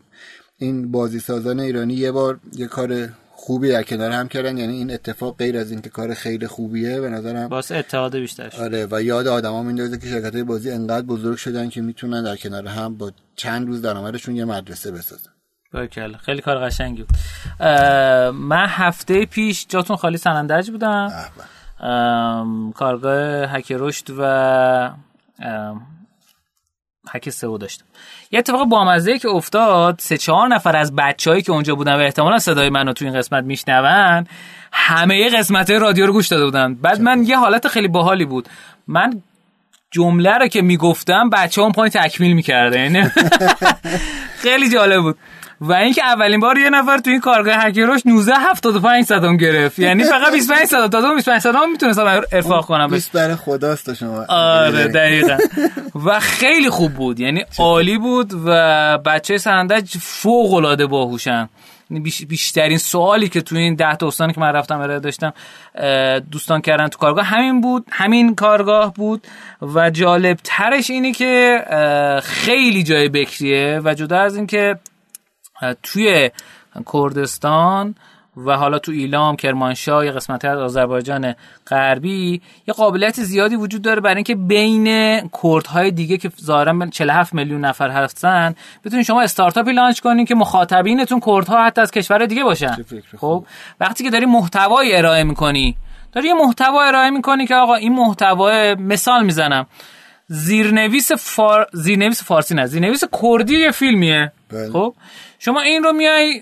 این 0.58 0.92
بازی 0.92 1.20
سازان 1.20 1.60
ایرانی 1.60 1.94
یه 1.94 2.12
بار 2.12 2.40
یه 2.54 2.68
کار 2.68 3.10
خوبی 3.42 3.70
در 3.70 3.84
کنار 3.84 4.12
هم 4.12 4.28
کردن. 4.28 4.58
یعنی 4.58 4.74
این 4.74 4.92
اتفاق 4.92 5.38
غیر 5.38 5.58
از 5.58 5.72
اینکه 5.72 5.90
کار 5.90 6.14
خیلی 6.14 6.48
خوبیه 6.48 7.02
به 7.02 7.10
نظرم 7.10 7.48
واسه 7.50 7.76
اتحاد 7.76 8.16
بیشتر 8.16 8.52
آره 8.60 8.88
و 8.92 9.02
یاد 9.02 9.28
آدما 9.28 9.64
میندازه 9.64 9.98
که 9.98 10.08
شرکت 10.08 10.36
بازی 10.36 10.72
انقدر 10.72 11.06
بزرگ 11.06 11.38
شدن 11.38 11.70
که 11.70 11.82
می‌تونن 11.82 12.24
در 12.24 12.36
کنار 12.36 12.68
هم 12.68 12.98
با 12.98 13.12
چند 13.36 13.68
روز 13.68 13.82
درآمدشون 13.82 14.36
یه 14.36 14.46
مدرسه 14.46 14.92
بسازن. 14.92 15.32
باکل. 15.74 16.14
خیلی 16.14 16.42
کار 16.42 16.66
قشنگی 16.66 17.04
بود. 17.04 17.16
من 18.34 18.66
هفته 18.68 19.26
پیش 19.26 19.66
جاتون 19.70 19.96
خالی 19.96 20.18
سنندج 20.18 20.70
بودم. 20.72 21.12
کارگاه 22.76 23.50
هک 23.56 23.72
رشد 23.72 24.06
و 24.20 24.92
هک 27.12 27.30
سئو 27.30 27.58
داشتم. 27.58 27.86
یه 28.32 28.40
اتفاق 28.40 28.68
بامزه 28.68 29.20
که 29.20 29.30
افتاد 29.30 29.96
سه 30.00 30.18
چهار 30.18 30.48
نفر 30.48 30.78
از 30.78 30.96
بچههایی 30.96 31.42
که 31.42 31.52
اونجا 31.52 31.76
بودن 31.76 31.96
و 31.96 32.00
احتمالا 32.00 32.40
صدای 32.40 32.70
منو 32.70 32.94
تو 32.94 33.06
این 33.06 33.18
قسمت 33.18 33.44
میشنون 33.44 34.28
همه 34.72 35.30
قسمت 35.30 35.72
رادیو 35.72 36.06
رو 36.06 36.14
گوش 36.14 36.28
داده 36.28 36.46
بودن. 36.46 36.74
بعد 36.74 37.02
من 37.02 37.24
یه 37.24 37.38
حالت 37.38 37.68
خیلی 37.68 37.88
باحالی 37.88 38.26
بود. 38.26 38.50
من 38.88 39.22
جمله 39.92 40.38
رو 40.38 40.48
که 40.48 40.62
می‌گفتم 40.62 41.30
بچه 41.30 41.64
هم 41.64 41.72
پایین 41.72 41.92
تکمیل 41.92 42.34
می‌کرده 42.34 42.80
یعنی 42.80 43.10
خیلی 44.44 44.70
جالب 44.70 45.02
بود. 45.02 45.18
و 45.62 45.74
اینکه 45.74 46.06
اولین 46.06 46.40
بار 46.40 46.58
یه 46.58 46.70
نفر 46.70 46.98
تو 46.98 47.10
این 47.10 47.20
کارگاه 47.20 47.56
هکروش 47.56 48.02
19 48.06 48.34
75 48.36 49.06
صدام 49.06 49.38
گرفت. 49.38 49.80
یعنی 49.80 50.04
فقط 50.04 50.34
25 50.34 50.66
صدام 50.66 50.88
تا 50.88 51.14
25 51.14 51.42
صدام 51.42 51.72
می‌تونستم 51.72 52.22
ارفاق 52.32 52.66
کنم. 52.66 52.88
20 52.88 53.12
برای 53.12 53.36
خداست 53.36 53.94
شما. 53.94 54.26
آره 54.30 54.88
دقیقا. 54.88 55.38
و 56.06 56.20
خیلی 56.20 56.70
خوب 56.70 56.94
بود. 56.94 57.20
یعنی 57.20 57.46
عالی 57.60 57.98
بود 57.98 58.34
و 58.46 58.98
بچه 59.06 59.38
سنندج 59.38 59.98
فوق 59.98 60.54
العاده 60.54 60.88
باهوشن. 60.88 61.50
یعنی 61.92 62.12
بیشترین 62.30 62.78
سوالی 62.78 63.30
که 63.30 63.42
تو 63.42 63.56
این 63.56 63.76
ده 63.76 63.96
تا 63.96 64.08
استانی 64.08 64.34
که 64.34 64.42
من 64.42 64.52
رفتم 64.52 64.80
ارائه 64.80 65.00
داشتم 65.00 65.34
دوستان 66.32 66.62
کردن 66.62 66.88
تو 66.88 66.98
کارگاه 66.98 67.26
همین 67.26 67.62
بود 67.62 67.86
همین 67.92 68.36
کارگاه 68.36 68.94
بود 68.94 69.28
و 69.62 69.90
جالب 69.90 70.38
ترش 70.44 70.90
اینه 70.90 71.12
که 71.12 71.64
خیلی 72.24 72.84
جای 72.84 73.10
بکریه 73.10 73.82
و 73.84 73.94
جدا 73.94 74.20
از 74.20 74.36
اینکه 74.36 74.76
توی 75.84 76.32
کردستان 76.94 77.96
و 78.46 78.58
حالا 78.58 78.80
تو 78.80 78.92
ایلام 78.92 79.36
کرمانشاه 79.36 80.06
یا 80.06 80.12
قسمت 80.12 80.46
از 80.46 80.60
آذربایجان 80.60 81.36
غربی 81.68 82.42
یه 82.68 82.74
قابلیت 82.74 83.22
زیادی 83.22 83.56
وجود 83.56 83.82
داره 83.82 84.02
برای 84.02 84.16
اینکه 84.16 84.36
بین 84.36 84.86
کردهای 85.44 85.92
دیگه 85.92 86.18
که 86.18 86.32
ظاهرا 86.44 86.88
47 86.88 87.34
میلیون 87.34 87.66
نفر 87.66 87.90
هستن 87.90 88.56
بتونین 88.86 89.04
شما 89.04 89.22
استارتاپی 89.22 89.72
لانچ 89.72 90.00
کنین 90.00 90.26
که 90.26 90.36
مخاطبینتون 90.36 91.20
کردها 91.26 91.66
حتی 91.66 91.82
از 91.82 91.92
کشور 91.92 92.26
دیگه 92.26 92.44
باشن. 92.44 92.86
خب 93.18 93.46
وقتی 93.80 94.04
که 94.04 94.10
داری 94.10 94.26
محتوای 94.26 94.96
ارائه 94.96 95.24
می‌کنی 95.24 95.76
داری 96.12 96.28
یه 96.28 96.34
محتوا 96.34 96.84
ارائه 96.84 97.10
می‌کنی 97.10 97.48
که 97.48 97.56
آقا 97.56 97.76
این 97.76 97.94
محتوا 97.94 98.76
مثال 98.80 99.26
می‌زنم. 99.26 99.66
زیرنویس 100.28 101.12
فار... 101.12 101.68
زیرنویس 101.74 102.24
فارسی 102.24 102.56
نه 102.56 102.66
زیرنویس 102.66 103.04
کردی 103.22 103.60
یه 103.60 103.72
فیلمیه. 103.72 104.32
بله. 104.52 104.72
خب؟ 104.72 104.96
شما 105.40 105.62
این 105.62 105.84
رو 105.84 105.94
میای 105.94 106.42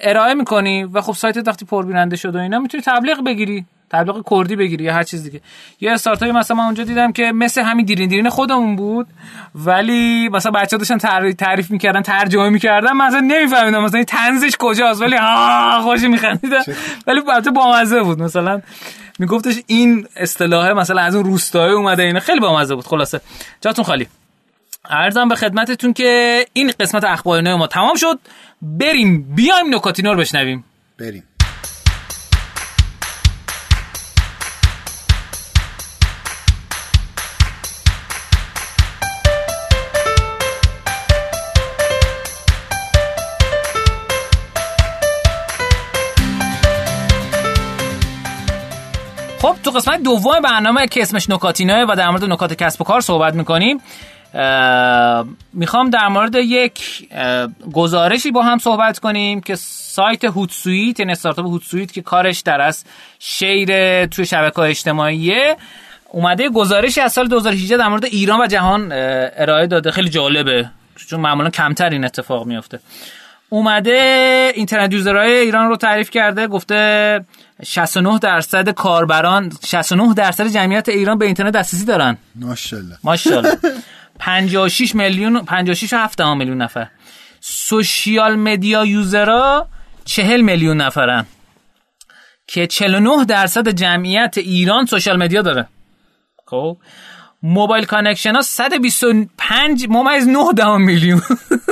ارائه 0.00 0.34
می‌کنی 0.34 0.84
و 0.84 1.00
خب 1.00 1.12
سایت 1.12 1.48
وقتی 1.48 1.64
پربیننده 1.64 2.16
شد 2.16 2.36
و 2.36 2.38
اینا 2.38 2.58
می‌تونی 2.58 2.82
تبلیغ 2.82 3.24
بگیری 3.24 3.64
تبلیغ 3.90 4.24
کردی 4.30 4.56
بگیری 4.56 4.84
یا 4.84 4.94
هر 4.94 5.02
چیز 5.02 5.22
دیگه. 5.22 5.40
یه 5.80 5.92
استارتاپی 5.92 6.32
مثلا 6.32 6.56
من 6.56 6.64
اونجا 6.64 6.84
دیدم 6.84 7.12
که 7.12 7.32
مثل 7.32 7.62
همین 7.62 7.86
دیرین 7.86 8.08
دیرین 8.08 8.28
خودمون 8.28 8.76
بود 8.76 9.06
ولی 9.54 10.28
مثلا 10.28 10.52
بچه‌ها 10.52 10.78
داشتن 10.78 11.32
تعریف 11.32 11.70
می‌کردن 11.70 12.02
ترجمه 12.02 12.48
می‌کردن 12.48 12.92
من 12.92 13.06
مثلا 13.06 13.20
نمیفهمیدم 13.20 13.84
مثلا 13.84 14.04
تنزش 14.04 14.56
کجاست 14.58 15.02
ولی 15.02 15.16
ها 15.16 15.80
خوش 15.82 16.02
میخندیدم. 16.02 16.62
ولی 17.06 17.20
البته 17.20 17.50
بامزه 17.50 18.02
بود. 18.02 18.22
مثلا 18.22 18.62
میگفتش 19.18 19.54
این 19.66 20.06
اصطلاحه 20.16 20.72
مثلا 20.72 21.02
از 21.02 21.14
اون 21.14 21.24
روستایی 21.24 21.72
اومده 21.74 22.02
اینا 22.02 22.20
خیلی 22.20 22.40
بامزه 22.40 22.74
بود. 22.74 22.86
خلاصه. 22.86 23.20
جاتون 23.60 23.84
خالی. 23.84 24.06
ارزم 24.90 25.28
به 25.28 25.34
خدمتتون 25.34 25.92
که 25.92 26.40
این 26.52 26.72
قسمت 26.80 27.04
اخبار 27.04 27.54
ما 27.56 27.66
تمام 27.66 27.94
شد. 27.96 28.18
بریم 28.62 29.34
بیایم 29.34 29.74
نکاتینا 29.74 30.12
رو 30.12 30.18
بشنویم. 30.18 30.64
بریم. 30.98 31.22
تو 49.66 49.72
قسمت 49.72 50.02
دوم 50.02 50.40
برنامه 50.40 50.86
که 50.86 51.02
اسمش 51.02 51.30
نکاتینه 51.30 51.84
و 51.84 51.94
در 51.96 52.10
مورد 52.10 52.24
نکات 52.24 52.54
کسب 52.54 52.80
و 52.80 52.84
کار 52.84 53.00
صحبت 53.00 53.34
می‌کنیم 53.34 53.80
می‌خوام 55.52 55.90
در 55.90 56.08
مورد 56.08 56.34
یک 56.34 57.08
گزارشی 57.72 58.30
با 58.30 58.42
هم 58.42 58.58
صحبت 58.58 58.98
کنیم 58.98 59.40
که 59.40 59.54
سایت 59.54 60.24
هوتسویت 60.24 61.00
یعنی 61.00 61.12
استارتاپ 61.12 61.46
هوتسویت 61.46 61.92
که 61.92 62.02
کارش 62.02 62.40
در 62.40 62.60
از 62.60 62.84
شیر 63.18 64.06
توی 64.06 64.26
شبکه 64.26 64.58
اجتماعیه 64.58 65.56
اومده 66.08 66.48
گزارشی 66.48 67.00
از 67.00 67.12
سال 67.12 67.28
2018 67.28 67.76
در 67.76 67.88
مورد 67.88 68.04
ایران 68.04 68.40
و 68.40 68.46
جهان 68.46 68.92
ارائه 68.92 69.66
داده. 69.66 69.90
خیلی 69.90 70.08
جالبه 70.08 70.70
چون 71.08 71.20
معمولا 71.20 71.50
کمتر 71.50 71.90
این 71.90 72.04
اتفاق 72.04 72.46
میفته 72.46 72.80
اومده 73.48 74.52
اینترنت 74.54 74.92
یوزرهای 74.92 75.32
ایران 75.32 75.68
رو 75.68 75.76
تعریف 75.76 76.10
کرده 76.10 76.46
گفته 76.46 77.20
69 77.64 78.18
درصد 78.18 78.70
کاربران 78.70 79.52
69 79.66 80.14
درصد 80.14 80.46
جمعیت 80.46 80.88
ایران 80.88 81.18
به 81.18 81.26
اینترنت 81.26 81.54
دسترسی 81.54 81.84
دارن. 81.84 82.18
ماشاءالله. 82.34 82.96
ماشاءالله. 83.04 83.58
56 84.18 84.94
میلیون 84.94 85.44
56 85.44 85.92
و 85.92 85.96
7 85.96 86.20
میلیون 86.20 86.62
نفر. 86.62 86.88
social 87.40 88.36
media 88.36 88.84
user 88.84 89.51
ها 89.51 89.68
40 90.04 90.40
میلیون 90.40 90.76
نفرن. 90.76 91.26
که 92.46 92.66
49 92.66 93.24
درصد 93.24 93.68
جمعیت 93.68 94.34
ایران 94.38 94.86
social 94.86 95.16
media 95.16 95.42
داره. 95.42 95.68
خب؟ 96.46 96.76
mobile 97.42 97.84
connection 97.84 98.34
ها 98.34 98.40
125 98.40 99.86
ممیز 99.88 100.28
9 100.28 100.38
دهم 100.56 100.82
میلیون. 100.82 101.22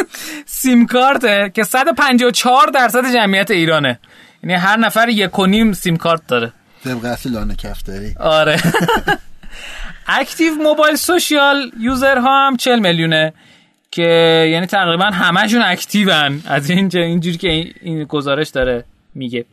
سیم 0.46 0.86
کارته 0.86 1.50
که 1.54 1.62
154 1.62 2.66
درصد 2.66 3.12
جمعیت 3.12 3.50
ایرانه. 3.50 3.98
یعنی 4.42 4.54
هر 4.54 4.76
نفر 4.76 5.08
یک 5.08 5.38
و 5.38 5.46
نیم 5.46 5.72
سیم 5.72 5.96
کارت 5.96 6.26
داره. 6.26 6.52
طبق 6.84 7.04
اصل 7.04 7.54
کفتری. 7.54 8.14
آره. 8.20 8.60
active 10.08 10.54
mobile 10.54 10.96
social 10.96 11.72
user 11.80 12.18
ها 12.18 12.46
هم 12.46 12.56
40 12.56 12.78
میلیونه 12.78 13.32
که 13.90 14.02
یعنی 14.52 14.66
تقریبا 14.66 15.04
همشون 15.04 15.62
active 15.62 16.31
ن 16.31 16.42
از 16.46 16.70
اینجا 16.70 17.00
اینجوری 17.00 17.36
که 17.36 17.48
این 17.80 18.04
گزارش 18.04 18.48
داره 18.48 18.84
میگه. 19.14 19.44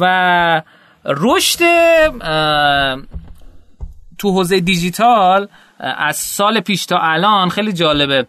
و 0.00 0.62
رشد 1.04 1.62
تو 4.20 4.32
حوزه 4.32 4.60
دیجیتال 4.60 5.48
از 5.78 6.16
سال 6.16 6.60
پیش 6.60 6.86
تا 6.86 6.98
الان 6.98 7.48
خیلی 7.48 7.72
جالبه. 7.72 8.26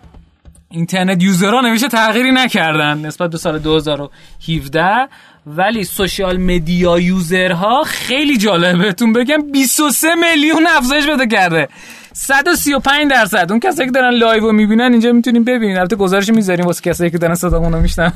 internet 0.70 1.24
user 1.24 1.54
ها 1.54 1.62
نمیشه 1.62 1.88
تغییری 1.88 2.32
نکردن 2.32 2.98
نسبت 2.98 3.30
به 3.30 3.38
سال 3.38 3.60
2017 3.60 5.08
ولی 5.46 5.84
social 5.84 6.38
media 6.38 7.00
user 7.00 7.67
ها 7.67 7.84
خیلی 7.84 8.38
جالبه. 8.38 8.84
بهتون 8.84 9.14
بگم 9.14 9.52
23 9.52 10.08
میلیون 10.16 10.68
افزایش 10.68 11.06
پیدا 11.06 11.26
کرده. 11.26 11.68
135 12.14 13.12
درصد. 13.12 13.48
اون 13.50 13.60
کسایی 13.60 13.90
که 13.90 13.94
دارن 13.94 14.14
live 14.14 14.44
رو 14.44 14.52
می‌بینن 14.52 14.92
اینجا 14.92 15.12
می‌تونیم 15.12 15.44
ببینین. 15.44 15.78
البته 15.78 15.96
گزارش 15.96 16.30
می‌ذاریم 16.30 16.66
واسه 16.66 16.82
کسایی 16.82 17.12
که 17.12 17.18
دارن 17.18 17.36
صدامون 17.36 17.74
رو 17.74 17.82
میشنن 17.82 18.14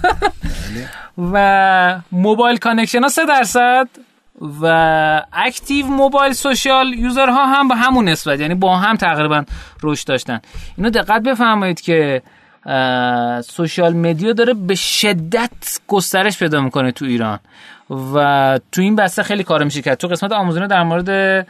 و 1.34 2.00
mobile 2.12 2.58
connection 2.58 3.02
ها 3.02 3.08
3 3.08 3.26
درصد. 3.26 3.88
و 4.62 4.66
active 5.34 5.86
mobile 5.86 6.34
social 6.34 6.94
user 6.94 7.35
ها 7.35 7.46
هم 7.46 7.68
با 7.68 7.76
همون 7.76 8.10
نسبت 8.10 8.40
یعنی 8.40 8.56
با 8.56 8.78
هم 8.78 8.96
تقریبا 8.96 9.44
رشد 9.84 10.08
داشتن. 10.08 10.40
اینو 10.78 10.90
دقت 10.90 11.24
بفرمایید 11.24 11.82
که 11.82 12.22
سوشیال 13.46 13.94
مدیا 13.94 14.34
داره 14.34 14.54
به 14.54 14.76
شدت 14.76 15.52
گسترش 15.88 16.40
پیدا 16.40 16.62
می‌کنه 16.62 16.92
تو 16.92 17.06
ایران. 17.06 17.40
و 18.16 18.60
تو 18.72 18.82
این 18.82 18.96
بسته 18.96 19.24
خیلی 19.24 19.44
کار 19.44 19.64
میشه 19.64 19.82
کرد. 19.82 19.98
تو 19.98 20.08
قسمت 20.08 20.32
آموزونه 20.32 20.68
در 20.68 20.84
مورد 20.84 21.48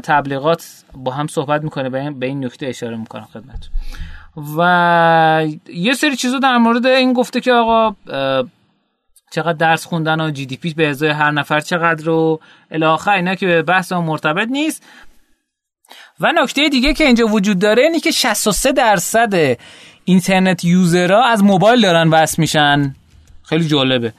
تبلیغات 0.00 0.84
با 0.94 1.12
هم 1.12 1.26
صحبت 1.26 1.62
می‌کنه. 1.62 2.10
به 2.10 2.26
این 2.26 2.44
نکته 2.44 2.66
اشاره 2.66 2.96
می‌کنم 2.96 3.28
خدمت 3.32 3.68
و 4.56 5.46
یه 5.74 5.92
سری 5.92 6.16
چیزو 6.16 6.38
در 6.38 6.58
مورد 6.58 6.86
این 6.86 7.12
گفته 7.12 7.40
که 7.40 7.52
آقا 7.52 7.96
چقدر 9.32 9.52
درس 9.52 9.84
خوندن 9.84 10.20
و 10.20 10.30
جی 10.30 10.46
دی 10.46 10.56
پی 10.56 10.74
به 10.74 10.88
ازای 10.88 11.10
هر 11.10 11.30
نفر 11.30 11.60
چقدر 11.60 12.04
رو 12.04 12.40
الاخر 12.70 13.10
اینا 13.10 13.34
که 13.34 13.46
به 13.46 13.62
بحث 13.62 13.92
مرتبط 13.92 14.48
نیست. 14.48 14.82
و 16.20 16.32
نکته 16.32 16.68
دیگه 16.68 16.94
که 16.94 17.04
اینجا 17.04 17.26
وجود 17.26 17.58
داره 17.58 17.82
اینه 17.82 18.00
که 18.00 18.10
63 18.10 18.72
درصد 18.72 19.58
اینترنت 20.04 20.64
یوزرها 20.64 21.24
از 21.24 21.44
موبایل 21.44 21.80
دارن 21.80 22.08
وصل 22.08 22.42
میشن. 22.42 22.94
خیلی 23.42 23.68
جالبه. 23.68 24.12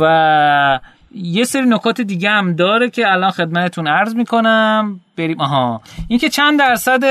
و 0.00 0.80
یه 1.14 1.44
سری 1.44 1.66
نکات 1.66 2.00
دیگه 2.00 2.30
هم 2.30 2.56
داره 2.56 2.90
که 2.90 3.12
الان 3.12 3.30
خدمتتون 3.30 3.86
عرض 3.86 4.14
می‌کنم. 4.14 5.00
بریم. 5.16 5.40
آها. 5.40 5.82
این 6.08 6.18
که 6.18 6.28
چند 6.28 6.58
درصد 6.58 7.04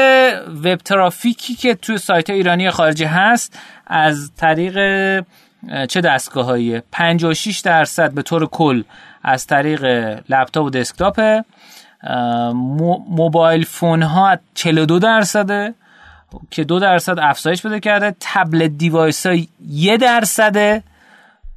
وب 0.64 0.76
ترافیکی 0.76 1.56
که 1.56 1.76
توی 1.76 1.98
سایت 1.98 2.30
ایرانی 2.30 2.70
خارجی 2.70 3.06
هست 3.06 3.60
از 3.88 4.32
طریق 4.36 4.78
چه 5.90 6.02
دستگاهاییه 6.02 6.84
56 6.92 7.60
درصد 7.60 8.12
به 8.14 8.22
طور 8.22 8.46
کل 8.46 8.84
از 9.24 9.48
طریق 9.48 9.84
لپتاپ 10.30 10.66
و 10.66 10.70
دسکتاپه 10.70 11.44
موبایل 13.10 13.64
فون 13.64 14.04
ها 14.04 14.38
42 14.54 15.00
درصده 15.00 15.74
که 16.52 16.64
دو 16.64 16.80
درصد 16.80 17.20
افزایش 17.20 17.62
بده 17.62 17.80
کرده. 17.80 18.16
تبلت 18.20 18.72
دیوایس 18.72 19.26
ها 19.26 19.36
یه 19.68 19.98
درصده 19.98 20.84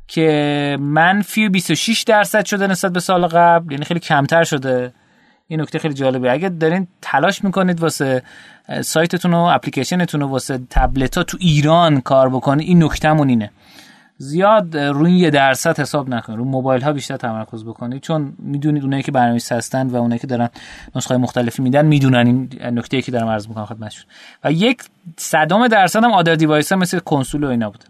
که 0.09 0.77
منفی 0.81 1.49
26 1.49 2.03
درصد 2.03 2.45
شده 2.45 2.67
نسبت 2.67 2.93
به 2.93 3.01
سال 3.01 3.27
قبل 3.27 3.73
یعنی 3.73 3.85
خیلی 3.85 4.01
کمتر 4.01 4.45
شده. 4.45 4.93
این 5.49 5.61
نکته 5.61 5.79
خیلی 5.79 5.95
جالبه. 5.95 6.33
اگر 6.33 6.49
دارین 6.49 6.89
تلاش 7.03 7.45
می‌کنید 7.45 7.81
واسه 7.81 8.23
سایتتون 8.81 9.35
و 9.35 9.39
اپلیکیشنتون 9.39 10.23
و 10.23 10.27
واسه 10.27 10.61
تبلت 10.71 11.19
ها 11.19 11.25
تو 11.25 11.37
ایران 11.41 12.01
کار 12.01 12.29
بکنید 12.29 12.69
این 12.69 12.85
نکتهمون 12.85 13.29
اینه. 13.29 13.51
زیاد 14.17 14.77
روی 14.77 15.19
یه 15.19 15.31
درصد 15.31 15.81
حساب 15.81 16.09
نکنید. 16.09 16.39
رو 16.39 16.45
موبایل 16.45 16.83
ها 16.83 16.93
بیشتر 16.93 17.17
تمرکز 17.17 17.65
بکنید. 17.65 18.03
چون 18.03 18.33
می‌دونید 18.39 18.83
اونایی 18.83 19.03
که 19.03 19.13
برنامه‌نویس 19.13 19.53
هستن 19.53 19.87
و 19.87 19.97
اونایی 19.97 20.19
که 20.19 20.27
دارن 20.27 20.49
نسخه 20.97 21.17
مختلفی 21.17 21.63
میدن 21.63 21.87
می‌دونن 21.87 22.27
این 22.27 22.51
نکته 22.79 23.03
که 23.03 23.13
دارم 23.13 23.29
عرض 23.29 23.49
می‌کنم 23.49 23.65
خدمتشون. 23.65 24.05
و 24.45 24.53
یک 24.53 24.83
صدم 25.17 25.69
درصد 25.69 26.05
هم 26.05 26.13
other 26.13 26.35
device 26.35 26.73
ها 26.73 26.79
مثل 26.79 26.99
کنسول 26.99 27.45
و 27.45 27.49
اینا 27.49 27.71
بوده. 27.71 27.85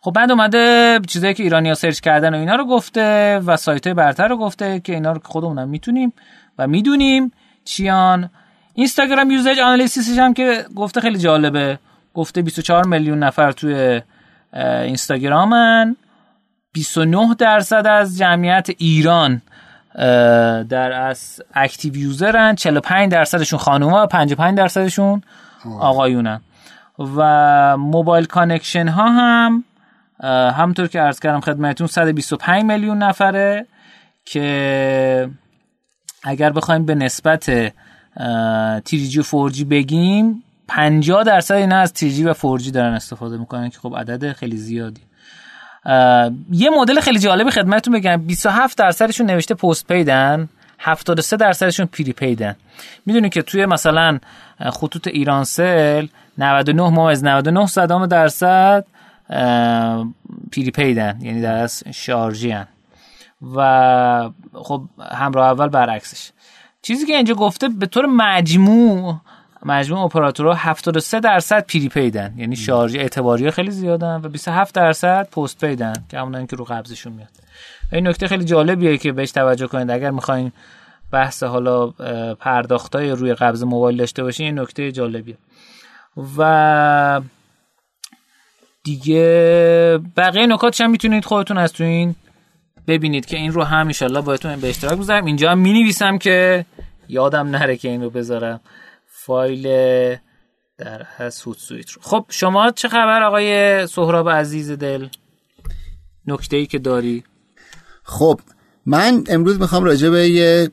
خب 0.00 0.10
بعد 0.10 0.30
اومده 0.30 1.00
چیزایی 1.06 1.34
که 1.34 1.42
ایرانی 1.42 1.74
سرچ 1.74 2.00
کردن 2.00 2.34
و 2.34 2.38
اینا 2.38 2.54
رو 2.54 2.64
گفته 2.64 3.38
و 3.38 3.56
سایت 3.56 3.88
برتر 3.88 4.28
رو 4.28 4.36
گفته 4.36 4.80
که 4.80 4.94
اینا 4.94 5.12
رو 5.12 5.20
خودمونم 5.24 5.68
می‌تونیم 5.68 6.12
و 6.58 6.66
می‌دونیم 6.66 7.32
چیان. 7.64 8.30
اینستاگرام 8.74 9.30
usage 9.30 9.58
analysis 9.58 10.06
ش 10.06 10.18
هم 10.18 10.34
که 10.34 10.64
گفته 10.76 11.00
خیلی 11.00 11.18
جالبه. 11.18 11.78
گفته 12.14 12.42
24 12.42 12.86
میلیون 12.86 13.18
نفر 13.18 13.52
توی 13.52 14.02
اینستاگرامن. 14.56 15.96
29 16.72 17.34
درصد 17.34 17.86
از 17.86 18.18
جمعیت 18.18 18.68
ایران 18.78 19.42
در 20.68 20.92
از 20.92 21.42
active 21.54 21.96
user 21.96 22.35
ن. 22.35 22.54
45 22.54 23.12
درصدشون 23.12 23.58
خانوما 23.58 24.02
و 24.02 24.06
55 24.06 24.58
درصدشون 24.58 25.22
آقایونن. 25.80 26.40
و 26.98 27.76
mobile 27.76 28.24
connection 28.24 28.88
ها 28.88 29.08
هم 29.08 29.64
همطور 30.56 30.86
که 30.86 31.00
عرض 31.00 31.20
کردم 31.20 31.40
خدمتون 31.40 31.86
125 31.86 32.64
میلیون 32.64 32.98
نفره 32.98 33.66
که 34.24 35.30
اگر 36.22 36.50
بخوایم 36.50 36.86
به 36.86 36.94
نسبت 36.94 37.72
تیریجی 38.84 39.20
و 39.20 39.22
فورجی 39.22 39.64
بگیم 39.64 40.42
50 40.68 41.24
درصد 41.24 41.54
اینا 41.54 41.78
از 41.78 41.92
تیجی 41.92 42.24
و 42.24 42.32
فورجی 42.32 42.70
دارن 42.70 42.94
استفاده 42.94 43.36
می‌کنن 43.36 43.70
که 43.70 43.78
خب 43.78 43.96
عدد 43.96 44.32
خیلی 44.32 44.56
زیادی. 44.56 45.00
یه 46.50 46.70
مدل 46.80 47.00
خیلی 47.00 47.18
جالبی 47.18 47.50
خدمتتون 47.50 47.94
بگم. 47.94 48.16
27 48.16 48.78
درصدشون 48.78 49.26
نوشته 49.26 49.54
پست 49.54 49.86
پیدن 49.86 50.48
73 50.78 51.36
درصدشون 51.36 51.86
پری 51.86 52.12
پیدن. 52.12 52.56
می‌دونید 53.06 53.32
که 53.32 53.42
توی 53.42 53.66
مثلا 53.66 54.18
خطوط 54.60 55.06
ایرانسل 55.08 56.06
99 56.38 56.82
ممیز 56.82 57.24
99 57.24 57.66
صدام 57.66 58.06
درصد 58.06 58.84
پیری 60.50 60.70
پیدن 60.70 61.18
یعنی 61.20 61.40
در 61.40 61.54
از 61.54 61.84
شارژی 61.94 62.50
هن. 62.50 62.66
و 63.56 64.30
خب 64.52 64.82
همراه 65.12 65.46
اول 65.46 65.68
برعکسش. 65.68 66.30
چیزی 66.82 67.06
که 67.06 67.16
اینجا 67.16 67.34
گفته 67.34 67.68
به 67.68 67.86
طور 67.86 68.06
مجموع 68.06 69.20
مجموع 69.66 70.00
اپراتورها 70.00 70.54
73 70.54 71.20
درصد 71.20 71.66
پری 71.66 71.88
پیدن. 71.88 72.34
یعنی 72.36 72.56
شارژ 72.56 72.96
اعتباری 72.96 73.50
خیلی 73.50 73.70
زیادن 73.70 74.20
و 74.24 74.28
27 74.28 74.74
درصد 74.74 75.28
پست 75.30 75.60
پیدن 75.64 75.92
که 76.08 76.18
همونن 76.18 76.46
که 76.46 76.56
رو 76.56 76.64
قبضشون 76.64 77.12
میاد. 77.12 77.28
این 77.92 78.08
نکته 78.08 78.26
خیلی 78.26 78.44
جالبیه 78.44 78.98
که 78.98 79.12
بهش 79.12 79.30
توجه 79.30 79.66
کنید. 79.66 79.90
اگر 79.90 80.10
می‌خواین 80.10 80.52
بحث 81.12 81.42
حالا 81.42 81.86
پرداختای 82.34 83.10
روی 83.10 83.34
قبض 83.34 83.62
موبایل 83.62 83.96
داشته 83.96 84.22
باشین 84.22 84.46
این 84.46 84.58
نکته 84.58 84.92
جالبیه. 84.92 85.36
و 86.38 87.20
دیگه 88.84 90.00
بقیه 90.16 90.46
نکاتش 90.46 90.80
هم 90.80 90.90
می‌تونید 90.90 91.24
خودتون 91.24 91.58
از 91.58 91.72
تو 91.72 91.84
این 91.84 92.14
ببینید 92.88 93.26
که 93.26 93.36
این 93.36 93.52
رو 93.52 93.64
هم 93.64 93.90
ان 94.00 94.20
باهاتون 94.20 94.56
به 94.56 94.68
اشتراک 94.68 94.98
بذارم. 94.98 95.24
اینجا 95.24 95.50
هم 95.50 95.58
می‌نویسم 95.58 96.18
که 96.18 96.64
یادم 97.08 97.48
نره 97.48 97.76
که 97.76 97.88
این 97.88 98.02
رو 98.02 98.10
بذارم. 98.10 98.60
فایل 99.26 99.62
در 100.78 101.02
هسوت 101.16 101.58
سویت 101.58 101.90
رو. 101.90 102.02
خب 102.02 102.24
شما 102.28 102.70
چه 102.70 102.88
خبر 102.88 103.22
آقای 103.22 103.86
سهراب 103.86 104.28
عزیز 104.28 104.70
دل؟ 104.70 105.08
نکته 106.26 106.56
ای 106.56 106.66
که 106.66 106.78
داری؟ 106.78 107.24
خب 108.02 108.40
من 108.86 109.24
امروز 109.28 109.60
می‌خوام 109.60 109.84
راجع 109.84 110.08
به 110.08 110.28
یه 110.28 110.70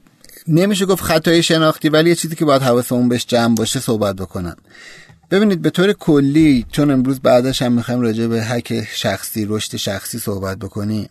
نمیشه 0.48 0.86
گفت 0.86 1.04
خطای 1.04 1.44
شناختی 1.44 1.90
ولی 1.90 2.10
یه 2.10 2.16
چیزی 2.16 2.36
که 2.36 2.46
باید 2.46 2.62
حواسمون 2.62 3.10
بهش 3.10 3.26
جمع 3.26 3.56
باشه 3.56 3.80
صحبت 3.80 4.16
بکنم. 4.16 4.56
ببینید 5.32 5.62
به 5.62 5.70
طور 5.70 5.94
کلی 5.94 6.66
چون 6.72 6.92
امروز 6.92 7.20
بعدش 7.20 7.62
هم 7.62 7.72
می‌خوایم 7.72 8.02
راجع 8.02 8.28
به 8.28 8.44
حک 8.44 8.88
شخصی 8.94 9.46
رشد 9.46 9.78
شخصی 9.78 10.20
صحبت 10.20 10.58
بکنیم 10.58 11.10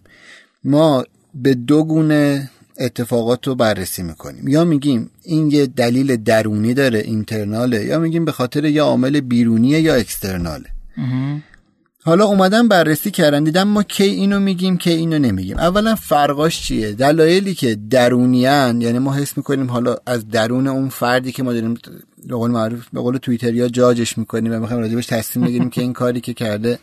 ما 0.64 1.04
به 1.34 1.54
دو 1.54 1.84
گونه 1.84 2.50
اتفاقات 2.78 3.46
رو 3.46 3.54
بررسی 3.54 4.02
می‌کنیم. 4.02 4.48
یا 4.48 4.64
میگیم 4.64 5.10
این 5.22 5.50
یه 5.50 5.66
دلیل 5.66 6.16
درونی 6.16 6.74
داره 6.74 6.98
اینترناله 6.98 7.84
یا 7.84 7.98
میگیم 7.98 8.24
به 8.24 8.32
خاطر 8.32 8.64
یه 8.64 8.82
عامل 8.82 9.20
بیرونیه 9.20 9.80
یا 9.80 9.94
اکسترناله. 9.94 10.66
حالا 12.04 12.24
اومدن 12.24 12.68
بررسی 12.68 13.10
کردن 13.10 13.44
دیدم 13.44 13.68
ما 13.68 13.82
کی 13.82 14.04
اینو 14.04 14.40
میگیم 14.40 14.78
کی 14.78 14.90
اینو 14.90 15.18
نمیگیم. 15.18 15.58
اولا 15.58 15.94
فرقاش 15.94 16.62
چیه؟ 16.62 16.92
دلایلی 16.92 17.54
که 17.54 17.78
درونیان 17.90 18.80
یعنی 18.80 18.98
ما 18.98 19.14
حس 19.14 19.36
می‌کنیم 19.36 19.70
حالا 19.70 19.96
از 20.06 20.28
درون 20.28 20.66
اون 20.66 20.88
فردی 20.88 21.32
که 21.32 21.42
ما 21.42 21.52
داریم 21.52 21.74
به 22.24 22.34
قول 22.34 22.50
معروف 22.50 22.88
به 22.92 23.00
قول 23.00 23.16
توییتر 23.16 23.54
یا 23.54 23.68
جاجش 23.68 24.18
می‌کنیم 24.18 24.52
و 24.52 24.58
می‌خوایم 24.58 24.82
راجبش 24.82 25.06
تصمیم 25.06 25.46
بگیریم 25.46 25.70
که 25.70 25.80
این 25.80 25.92
کاری 25.92 26.20
که 26.20 26.34
کرده 26.34 26.78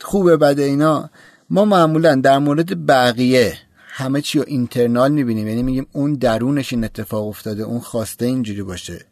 خوبه 0.00 0.36
بده 0.36 0.62
اینا. 0.62 1.10
ما 1.50 1.64
معمولا 1.64 2.14
در 2.14 2.38
مورد 2.38 2.86
بقیه 2.86 3.54
همه 3.94 4.20
چی 4.20 4.38
رو 4.38 4.44
اینترنال 4.48 5.12
می‌بینیم. 5.12 5.48
یعنی 5.48 5.62
میگیم 5.62 5.86
اون 5.92 6.14
درونش 6.14 6.72
این 6.72 6.84
اتفاق 6.84 7.26
افتاده 7.26 7.62
اون 7.62 7.80
خواسته 7.80 8.26
اینجوری 8.26 8.62
باشه. 8.62 9.06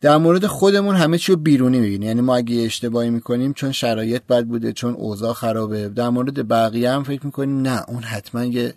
در 0.00 0.16
مورد 0.16 0.46
خودمون 0.46 0.96
همه 0.96 1.18
چی 1.18 1.32
رو 1.32 1.38
بیرونی 1.38 1.80
می‌بینیم. 1.80 2.08
یعنی 2.08 2.20
ما 2.20 2.36
اگه 2.36 2.56
اشتباهی 2.56 3.10
می‌کنیم 3.10 3.52
چون 3.52 3.72
شرایط 3.72 4.22
بد 4.22 4.44
بوده 4.44 4.72
چون 4.72 4.94
اوضاع 4.94 5.32
خرابه 5.32 5.88
در 5.88 6.08
مورد 6.08 6.48
بقیه 6.48 6.90
هم 6.90 7.02
فکر 7.02 7.26
می‌کنیم 7.26 7.62
نه 7.62 7.84
اون 7.88 8.02
حتما 8.02 8.44
یه 8.44 8.74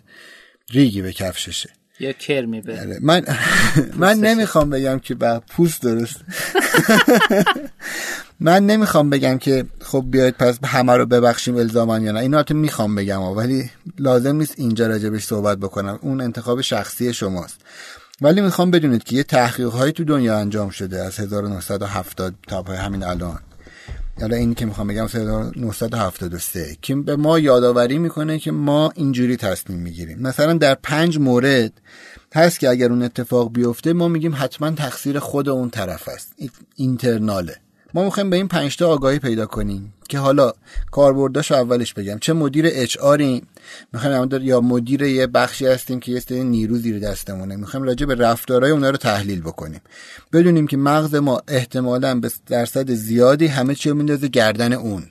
ریگی 0.70 1.02
به 1.02 1.12
کفششه. 1.12 1.70
یا 2.04 2.12
کرمی 2.12 2.60
به 2.60 2.80
آره. 2.80 2.98
من 3.02 3.22
من 3.96 4.18
نمی‌خوام 4.18 4.70
بگم 4.70 4.98
که 4.98 5.14
با 5.14 5.42
پوست 5.48 5.82
درست. 5.82 6.16
من 8.40 8.66
نمی‌خوام 8.66 9.10
بگم 9.10 9.38
که 9.38 9.64
خب 9.80 10.04
بیاید 10.10 10.34
پس 10.34 10.58
همه 10.64 10.92
رو 10.92 11.06
ببخشیم 11.06 11.56
الزامان 11.56 12.02
یا 12.02 12.12
نه. 12.12 12.20
اینو 12.20 12.42
تو 12.42 12.54
می‌خوام 12.54 12.94
بگم 12.94 13.22
ولی 13.22 13.70
لازم 13.98 14.36
نیست 14.36 14.54
اینجا 14.56 14.86
راجبش 14.86 15.24
صحبت 15.24 15.58
بکنم. 15.58 15.98
اون 16.02 16.20
انتخاب 16.20 16.60
شخصی 16.60 17.14
شماست. 17.14 17.56
ولی 18.20 18.40
می‌خوام 18.40 18.70
بدونید 18.70 19.04
که 19.04 19.16
یه 19.16 19.22
تحقیق 19.22 19.68
هایی 19.68 19.92
تو 19.92 20.04
دنیا 20.04 20.38
انجام 20.38 20.70
شده 20.70 21.02
از 21.02 21.20
1970 21.20 22.34
تا 22.46 22.62
همین 22.62 23.02
الان. 23.02 23.38
حالا 24.20 24.36
اینی 24.36 24.54
که 24.54 24.66
می‌خوام 24.66 24.86
بگم 24.86 25.04
1973 25.04 26.76
که 26.82 26.94
به 26.94 27.16
ما 27.16 27.38
یادآوری 27.38 27.98
می‌کنه 27.98 28.38
که 28.38 28.52
ما 28.52 28.92
اینجوری 28.94 29.36
تصمیم 29.36 29.78
می‌گیریم. 29.78 30.18
مثلا 30.18 30.52
در 30.52 30.74
پنج 30.74 31.18
مورد 31.18 31.72
هست 32.34 32.60
که 32.60 32.68
اگر 32.68 32.90
اون 32.90 33.02
اتفاق 33.02 33.52
بیفته 33.52 33.92
ما 33.92 34.08
میگیم 34.08 34.34
حتما 34.38 34.70
تقصیر 34.70 35.18
خود 35.18 35.48
اون 35.48 35.70
طرف 35.70 36.08
است. 36.08 36.32
اینترناله. 36.76 37.56
ما 37.94 38.04
می‌خوایم 38.04 38.30
به 38.30 38.36
این 38.36 38.48
پنجتا 38.48 38.88
آگاهی 38.88 39.18
پیدا 39.18 39.46
کنیم 39.46 39.94
که 40.08 40.18
حالا 40.18 40.52
کاربرداش 40.90 41.52
اولش 41.52 41.94
بگم. 41.94 42.18
چه 42.18 42.32
مدیر 42.32 42.66
اچ 42.68 42.96
آریم؟ 42.96 43.46
می‌خوایم 43.92 44.28
یا 44.42 44.60
مدیر 44.60 45.02
یه 45.02 45.26
بخشی 45.26 45.66
هستیم 45.66 46.00
که 46.00 46.12
یه 46.12 46.20
سری 46.20 46.44
نیرو 46.44 46.76
زیر 46.76 46.98
دستمونه. 46.98 47.56
می‌خوایم 47.56 47.86
راجع 47.86 48.06
به 48.06 48.14
رفتارهای 48.14 48.72
اونا 48.72 48.90
رو 48.90 48.96
تحلیل 48.96 49.40
بکنیم. 49.40 49.80
بدونیم 50.32 50.66
که 50.66 50.76
مغز 50.76 51.14
ما 51.14 51.42
احتمالا 51.48 52.20
به 52.20 52.30
درصد 52.46 52.90
زیادی 52.90 53.46
همه 53.46 53.74
چی 53.74 53.90
رو 53.90 53.96
میندازه 53.96 54.28
گردن 54.28 54.72
اون. 54.72 55.04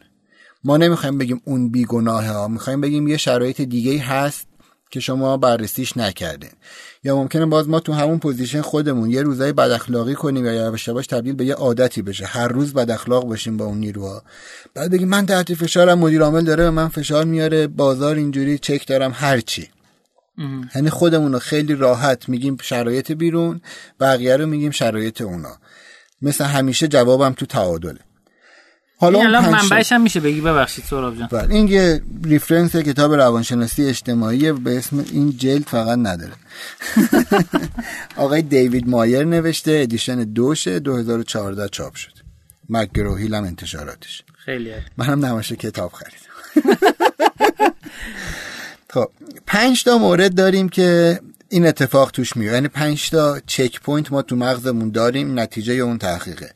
ما 0.64 0.78
نمی‌خوایم 0.78 1.18
بگیم 1.18 1.42
اون 1.46 1.70
بیگناهه 1.70 2.32
ها. 2.32 2.48
می‌خوایم 2.48 2.82
بگیم 2.82 3.08
یه 3.08 3.18
شرایط 3.18 3.62
دیگه 3.62 4.02
هست 4.02 4.48
که 4.94 5.00
شما 5.00 5.38
بررسیش 5.38 5.98
نکردین. 5.98 6.50
یا 7.04 7.16
ممکنه 7.16 7.46
باز 7.46 7.70
ما 7.70 7.80
تو 7.80 7.94
همون 7.94 8.20
position 8.20 8.62
خودمون 8.62 9.12
یه 9.12 9.22
روزای 9.22 9.54
بد 9.54 9.72
اخلاقی 9.72 10.16
کنیم 10.16 10.46
یا 10.46 10.54
یواش 10.54 10.88
یواش 10.88 11.08
تبدیل 11.08 11.34
به 11.34 11.46
یه 11.46 11.54
عادتی 11.54 12.02
بشه. 12.02 12.26
هر 12.26 12.48
روز 12.48 12.74
بد 12.74 12.92
اخلاق 12.92 13.26
باشیم 13.26 13.58
با 13.58 13.66
اون 13.66 13.78
نیروها. 13.78 14.24
بعد 14.74 14.92
بگیم 14.92 15.08
من 15.08 15.26
تحت 15.26 15.54
فشارم 15.54 16.00
مدیر 16.00 16.22
عامل 16.22 16.44
داره 16.44 16.64
به 16.64 16.70
من 16.70 16.88
فشار 16.88 17.26
میاره 17.26 17.68
بازار 17.68 18.16
اینجوری 18.16 18.58
چک 18.58 18.88
دارم 18.88 19.12
هر 19.16 19.40
چی. 19.40 19.70
یعنی 20.76 20.90
خودمون 20.90 21.34
رو 21.34 21.40
خیلی 21.40 21.76
راحت 21.76 22.30
میگیم 22.30 22.58
شرایط 22.62 23.12
بیرون 23.12 23.62
بقیه 24.00 24.38
رو 24.38 24.46
میگیم 24.46 24.72
شرایط 24.72 25.22
اونا. 25.22 25.58
مثل 26.22 26.44
همیشه 26.44 26.88
جوابم 26.88 27.34
تو 27.34 27.46
تعادله. 27.46 28.00
حالا 29.04 29.20
این 29.20 29.28
الان 29.28 29.50
منبعش 29.50 29.92
هم 29.92 30.02
میشه 30.02 30.20
بگی. 30.20 30.42
ببخشید 30.42 30.86
سهراب 30.86 31.18
جان. 31.18 31.28
بله 31.32 31.56
این 31.56 31.68
یه 31.68 32.02
reference 32.24 32.76
کتاب 32.76 33.14
روانشناسی 33.14 33.86
اجتماعی 33.86 34.52
به 34.52 34.78
اسم 34.78 35.06
این 35.12 35.38
جلد 35.38 35.64
فقط 35.64 35.98
نداره. 35.98 36.34
آقای 38.18 38.42
دیوید 38.42 38.88
مایر 38.88 39.24
نوشته 39.24 39.80
edition 39.84 40.24
دوش 40.24 40.68
2014 40.68 41.70
چاپ 41.70 41.96
شد. 41.96 42.12
McGraw-Hill 42.70 43.34
هم 43.34 43.44
انتشاراتش. 43.44 44.24
خیلی 44.46 44.72
منم 44.98 45.26
نماشه 45.26 45.56
کتاب 45.56 45.92
خریدم. 45.92 46.78
خب 48.94 49.10
پنج 49.48 49.84
تا 49.84 49.98
مورد 49.98 50.36
داریم 50.36 50.70
که 50.70 51.20
این 51.50 51.68
اتفاق 51.68 52.12
توش 52.12 52.38
میاد 52.38 52.54
یعنی 52.54 52.68
پنج 52.68 53.10
تا 53.10 53.40
checkpoint 53.48 54.12
ما 54.12 54.22
تو 54.22 54.36
مغزمون 54.36 54.92
داریم 54.92 55.40
نتیجه 55.40 55.74
اون 55.74 55.98
تحقیقه. 55.98 56.52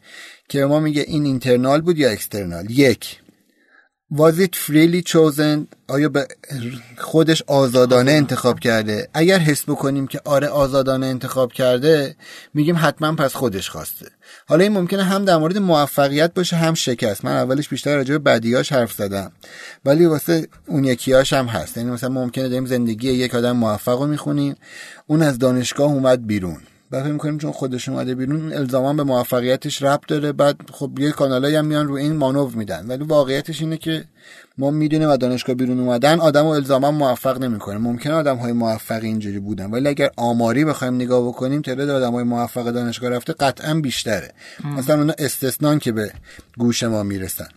که 0.50 0.66
ما 0.66 0.80
میگه 0.80 1.02
این 1.02 1.26
internal 1.26 1.82
بود 1.82 1.98
یا 1.98 2.10
external؟ 2.10 2.72
یک. 2.72 3.20
Was 4.14 4.40
it 4.40 4.56
freely 4.56 5.02
chosen? 5.02 5.68
آیا 5.88 6.10
به 6.10 6.28
خودش 6.98 7.44
آزادانه 7.48 8.12
انتخاب 8.12 8.60
کرده؟ 8.60 9.10
اگر 9.14 9.40
حس 9.40 9.64
بکنیم 9.64 10.08
که 10.08 10.22
آره 10.26 10.48
آزادانه 10.48 11.06
انتخاب 11.06 11.54
کرده 11.54 12.16
میگیم 12.54 12.76
حتما 12.78 13.16
پس 13.16 13.36
خودش 13.36 13.70
خواسته. 13.70 14.06
حالا 14.48 14.64
این 14.64 14.74
ممکنه 14.74 15.04
هم 15.04 15.26
در 15.26 15.38
مورد 15.38 15.58
موفقیت 15.58 16.34
باشه 16.34 16.56
هم 16.56 16.74
شکست. 16.74 17.26
من 17.26 17.32
اولش 17.32 17.70
بیشتر 17.70 17.96
راجع 17.96 18.14
به 18.14 18.20
بدیاش 18.20 18.72
حرف 18.72 18.94
زدم. 18.94 19.32
ولی 19.86 20.06
واسه 20.06 20.48
اون 20.68 20.84
یکیاش 20.86 21.34
هم 21.34 21.46
هست. 21.46 21.78
یعنی 21.78 21.90
مثلا 21.90 22.10
ممکنه 22.10 22.50
داریم 22.50 22.66
زندگی 22.66 23.12
یک 23.12 23.36
آدم 23.36 23.52
موفق 23.52 24.00
رو 24.02 24.08
می‌خونیم 24.08 24.56
اون 25.08 25.22
از 25.22 25.40
دانشگاه 25.40 25.92
اومد 25.92 26.28
بیرون. 26.28 26.60
بعد 26.92 27.04
فکر 27.04 27.12
می‌کنیم 27.12 27.38
چون 27.38 27.52
خودش 27.52 27.90
اومده 27.90 28.16
بیرون 28.16 28.54
الزاما 28.54 28.94
به 28.94 29.04
موفقیتش 29.04 29.82
ربط 29.82 30.08
داره. 30.08 30.32
بعد 30.32 30.56
خب 30.72 31.00
یه 31.00 31.12
کانالایی 31.12 31.56
هم 31.56 31.66
میان 31.66 31.88
رو 31.88 31.96
این 31.96 32.16
مانور 32.16 32.56
میدن. 32.56 32.86
ولی 32.88 33.04
واقعیتش 33.04 33.62
اینه 33.62 33.78
که 33.78 34.04
ما 34.58 34.72
می‌دونیم 34.72 35.10
و 35.10 35.18
دانشگاه 35.18 35.56
بیرون 35.56 35.80
اومدن 35.80 36.20
آدم 36.20 36.46
و 36.46 36.50
الزاما 36.50 36.92
موفق 36.92 37.40
نمی‌کنه 37.40 37.78
ممکنه 37.78 38.14
آدم 38.14 38.38
های 38.38 38.52
موفق 38.52 39.04
اینجوری 39.04 39.40
بودن 39.40 39.72
ولی 39.72 39.88
اگر 39.88 40.10
آماری 40.18 40.66
بخوایم 40.66 40.96
نگاه 40.96 41.28
بکنیم 41.28 41.62
تعداد 41.62 41.90
آدم 41.90 42.12
های 42.12 42.24
موفق 42.24 42.72
دانشگاه 42.72 43.10
رفته 43.10 43.34
قطعا 43.34 43.74
بیشتره. 43.74 44.32
مثلا 44.78 44.98
اونا 44.98 45.14
استثنان 45.18 45.80
که 45.80 45.92
به 45.92 46.12
گوش 46.58 46.84
ما 46.84 47.04
می‌رسن. 47.04 47.48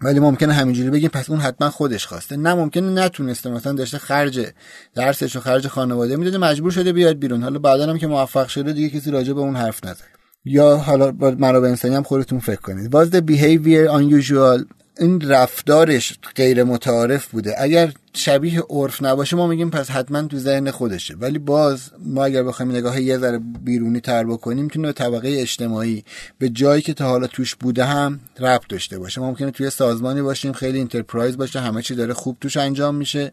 ولی 0.00 0.20
ممکنه 0.20 0.52
همینجوری 0.52 0.90
بگیم 0.90 1.10
پس 1.10 1.30
اون 1.30 1.40
حتما 1.40 1.70
خودش 1.70 2.06
خواسته. 2.06 2.36
نه 2.36 2.54
ممکنه 2.54 3.04
نتونسته. 3.04 3.50
مثلا 3.50 3.72
داشته 3.72 3.98
خرج 3.98 4.46
درسش 4.94 5.36
و 5.36 5.40
خرج 5.40 5.68
خانواده 5.68 6.16
می‌داده 6.16 6.38
مجبور 6.38 6.70
شده 6.70 6.92
بیاد 6.92 7.18
بیرون. 7.18 7.42
حالا 7.42 7.58
بعدا 7.58 7.90
هم 7.90 7.98
که 7.98 8.06
موفق 8.06 8.48
شده 8.48 8.72
دیگه 8.72 9.00
کسی 9.00 9.10
راجع 9.10 9.32
به 9.32 9.40
اون 9.40 9.56
حرف 9.56 9.84
نزنه 9.84 10.08
یا 10.44 10.76
حالا 10.76 11.12
منابع 11.38 11.68
انسانی 11.68 11.94
هم 11.94 12.02
خودتون 12.02 12.38
فکر 12.38 12.60
کنید. 12.60 12.90
Was 12.90 13.10
the 13.10 13.20
behavior 13.20 13.90
unusual 13.90 14.75
این 14.98 15.20
رفتارش 15.20 16.18
غیر 16.36 16.64
متعارف 16.64 17.26
بوده. 17.26 17.54
اگر 17.58 17.92
شبیه 18.14 18.62
عرف 18.70 19.02
نباشه 19.02 19.36
ما 19.36 19.46
میگیم 19.46 19.70
پس 19.70 19.90
حتما 19.90 20.22
تو 20.22 20.38
ذهن 20.38 20.70
خودشه. 20.70 21.14
ولی 21.14 21.38
باز 21.38 21.90
ما 21.98 22.24
اگر 22.24 22.42
بخوایم 22.42 22.72
نگاه 22.72 23.00
یه 23.02 23.18
ذره 23.18 23.40
بیرونی 23.64 24.00
تر 24.00 24.24
بکنیم 24.24 24.64
می‌تونه 24.64 24.92
طبقه 24.92 25.28
اجتماعی 25.28 26.04
به 26.38 26.48
جایی 26.48 26.82
که 26.82 26.94
تا 26.94 27.08
حالا 27.08 27.26
توش 27.26 27.54
بوده 27.54 27.84
هم 27.84 28.20
ربط 28.40 28.68
داشته 28.68 28.98
باشه. 28.98 29.20
ممکنه 29.20 29.50
توی 29.50 29.70
سازمانی 29.70 30.22
باشیم 30.22 30.52
خیلی 30.52 30.80
enterprise 30.80 31.36
باشه 31.36 31.60
همه 31.60 31.82
چی 31.82 31.94
داره 31.94 32.14
خوب 32.14 32.36
توش 32.40 32.56
انجام 32.56 32.94
میشه 32.94 33.32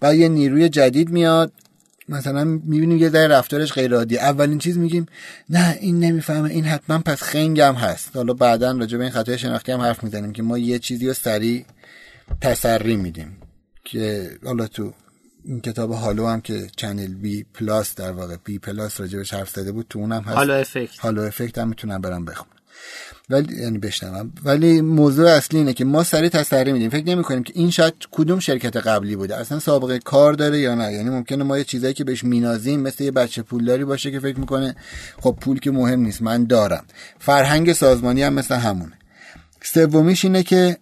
بعد 0.00 0.14
یه 0.14 0.28
نیروی 0.28 0.68
جدید 0.68 1.10
میاد 1.10 1.52
مثلا 2.08 2.44
می‌بینیم 2.44 2.98
یه 2.98 3.08
ذره 3.08 3.28
رفتارش 3.28 3.72
غیر 3.72 3.94
عادی. 3.94 4.18
اولین 4.18 4.58
چیز 4.58 4.78
میگیم 4.78 5.06
نه 5.50 5.78
این 5.80 6.00
نمی‌فهمه 6.00 6.50
این 6.50 6.64
حتما 6.64 6.98
پس 6.98 7.22
خنگم 7.22 7.74
هست. 7.74 8.16
حالا 8.16 8.32
بعدا 8.32 8.72
راجع 8.72 8.98
به 8.98 9.04
این 9.04 9.12
خطای 9.12 9.38
شناختی 9.38 9.72
هم 9.72 9.80
حرف 9.80 10.04
می‌زنیم 10.04 10.32
که 10.32 10.42
ما 10.42 10.58
یه 10.58 10.78
چیزی 10.78 11.06
رو 11.06 11.14
سریع 11.14 11.64
تسری 12.40 12.96
میدیم 12.96 13.36
که 13.84 14.30
حالا 14.44 14.66
تو 14.66 14.92
این 15.44 15.60
کتاب 15.60 15.92
halo 15.92 16.26
هم 16.26 16.40
که 16.40 16.66
channel 16.76 17.14
بی 17.14 17.46
پلاس 17.54 17.94
در 17.94 18.12
واقع 18.12 18.36
بی 18.44 18.58
پلاس 18.58 19.00
راجبش 19.00 19.34
حرف 19.34 19.50
زده 19.50 19.72
بود 19.72 19.86
تو 19.90 19.98
اونم 19.98 20.22
هست. 20.22 20.36
halo 20.36 20.52
effect 20.52 20.98
halo 20.98 21.22
effect 21.22 21.58
هم 21.58 21.68
می‌تونم 21.68 22.00
برم 22.00 22.24
بخونم. 22.24 22.53
ولی 23.30 23.62
یعنی 23.62 23.78
بشنوم. 23.78 24.32
ولی 24.44 24.80
موضوع 24.80 25.30
اصلی 25.30 25.58
اینه 25.58 25.72
که 25.72 25.84
ما 25.84 26.04
سریع 26.04 26.28
تسری 26.28 26.72
میدیم. 26.72 26.90
فکر 26.90 27.06
نمی 27.06 27.22
کنیم 27.22 27.42
که 27.42 27.52
این 27.56 27.70
شاید 27.70 27.94
کدوم 28.10 28.38
شرکت 28.38 28.76
قبلی 28.76 29.16
بوده. 29.16 29.36
اصلا 29.36 29.58
سابقه 29.58 29.98
کار 29.98 30.32
داره 30.32 30.58
یا 30.58 30.74
نه؟ 30.74 30.92
یعنی 30.92 31.10
ممکنه 31.10 31.44
ما 31.44 31.58
یه 31.58 31.64
چیزایی 31.64 31.94
که 31.94 32.04
بهش 32.04 32.24
مینازیم 32.24 32.80
مثل 32.80 33.04
یه 33.04 33.10
بچه 33.10 33.42
پولداری 33.42 33.84
باشه 33.84 34.10
که 34.10 34.20
فکر 34.20 34.40
می‌کنه 34.40 34.76
خب 35.20 35.36
پول 35.40 35.60
که 35.60 35.70
مهم 35.70 36.00
نیست 36.00 36.22
من 36.22 36.44
دارم. 36.44 36.84
فرهنگ 37.18 37.72
سازمانی 37.72 38.22
هم 38.22 38.32
مثل 38.32 38.54
همونه. 38.54 38.92
سومیش 39.62 40.24
اینه 40.24 40.42
که 40.42 40.76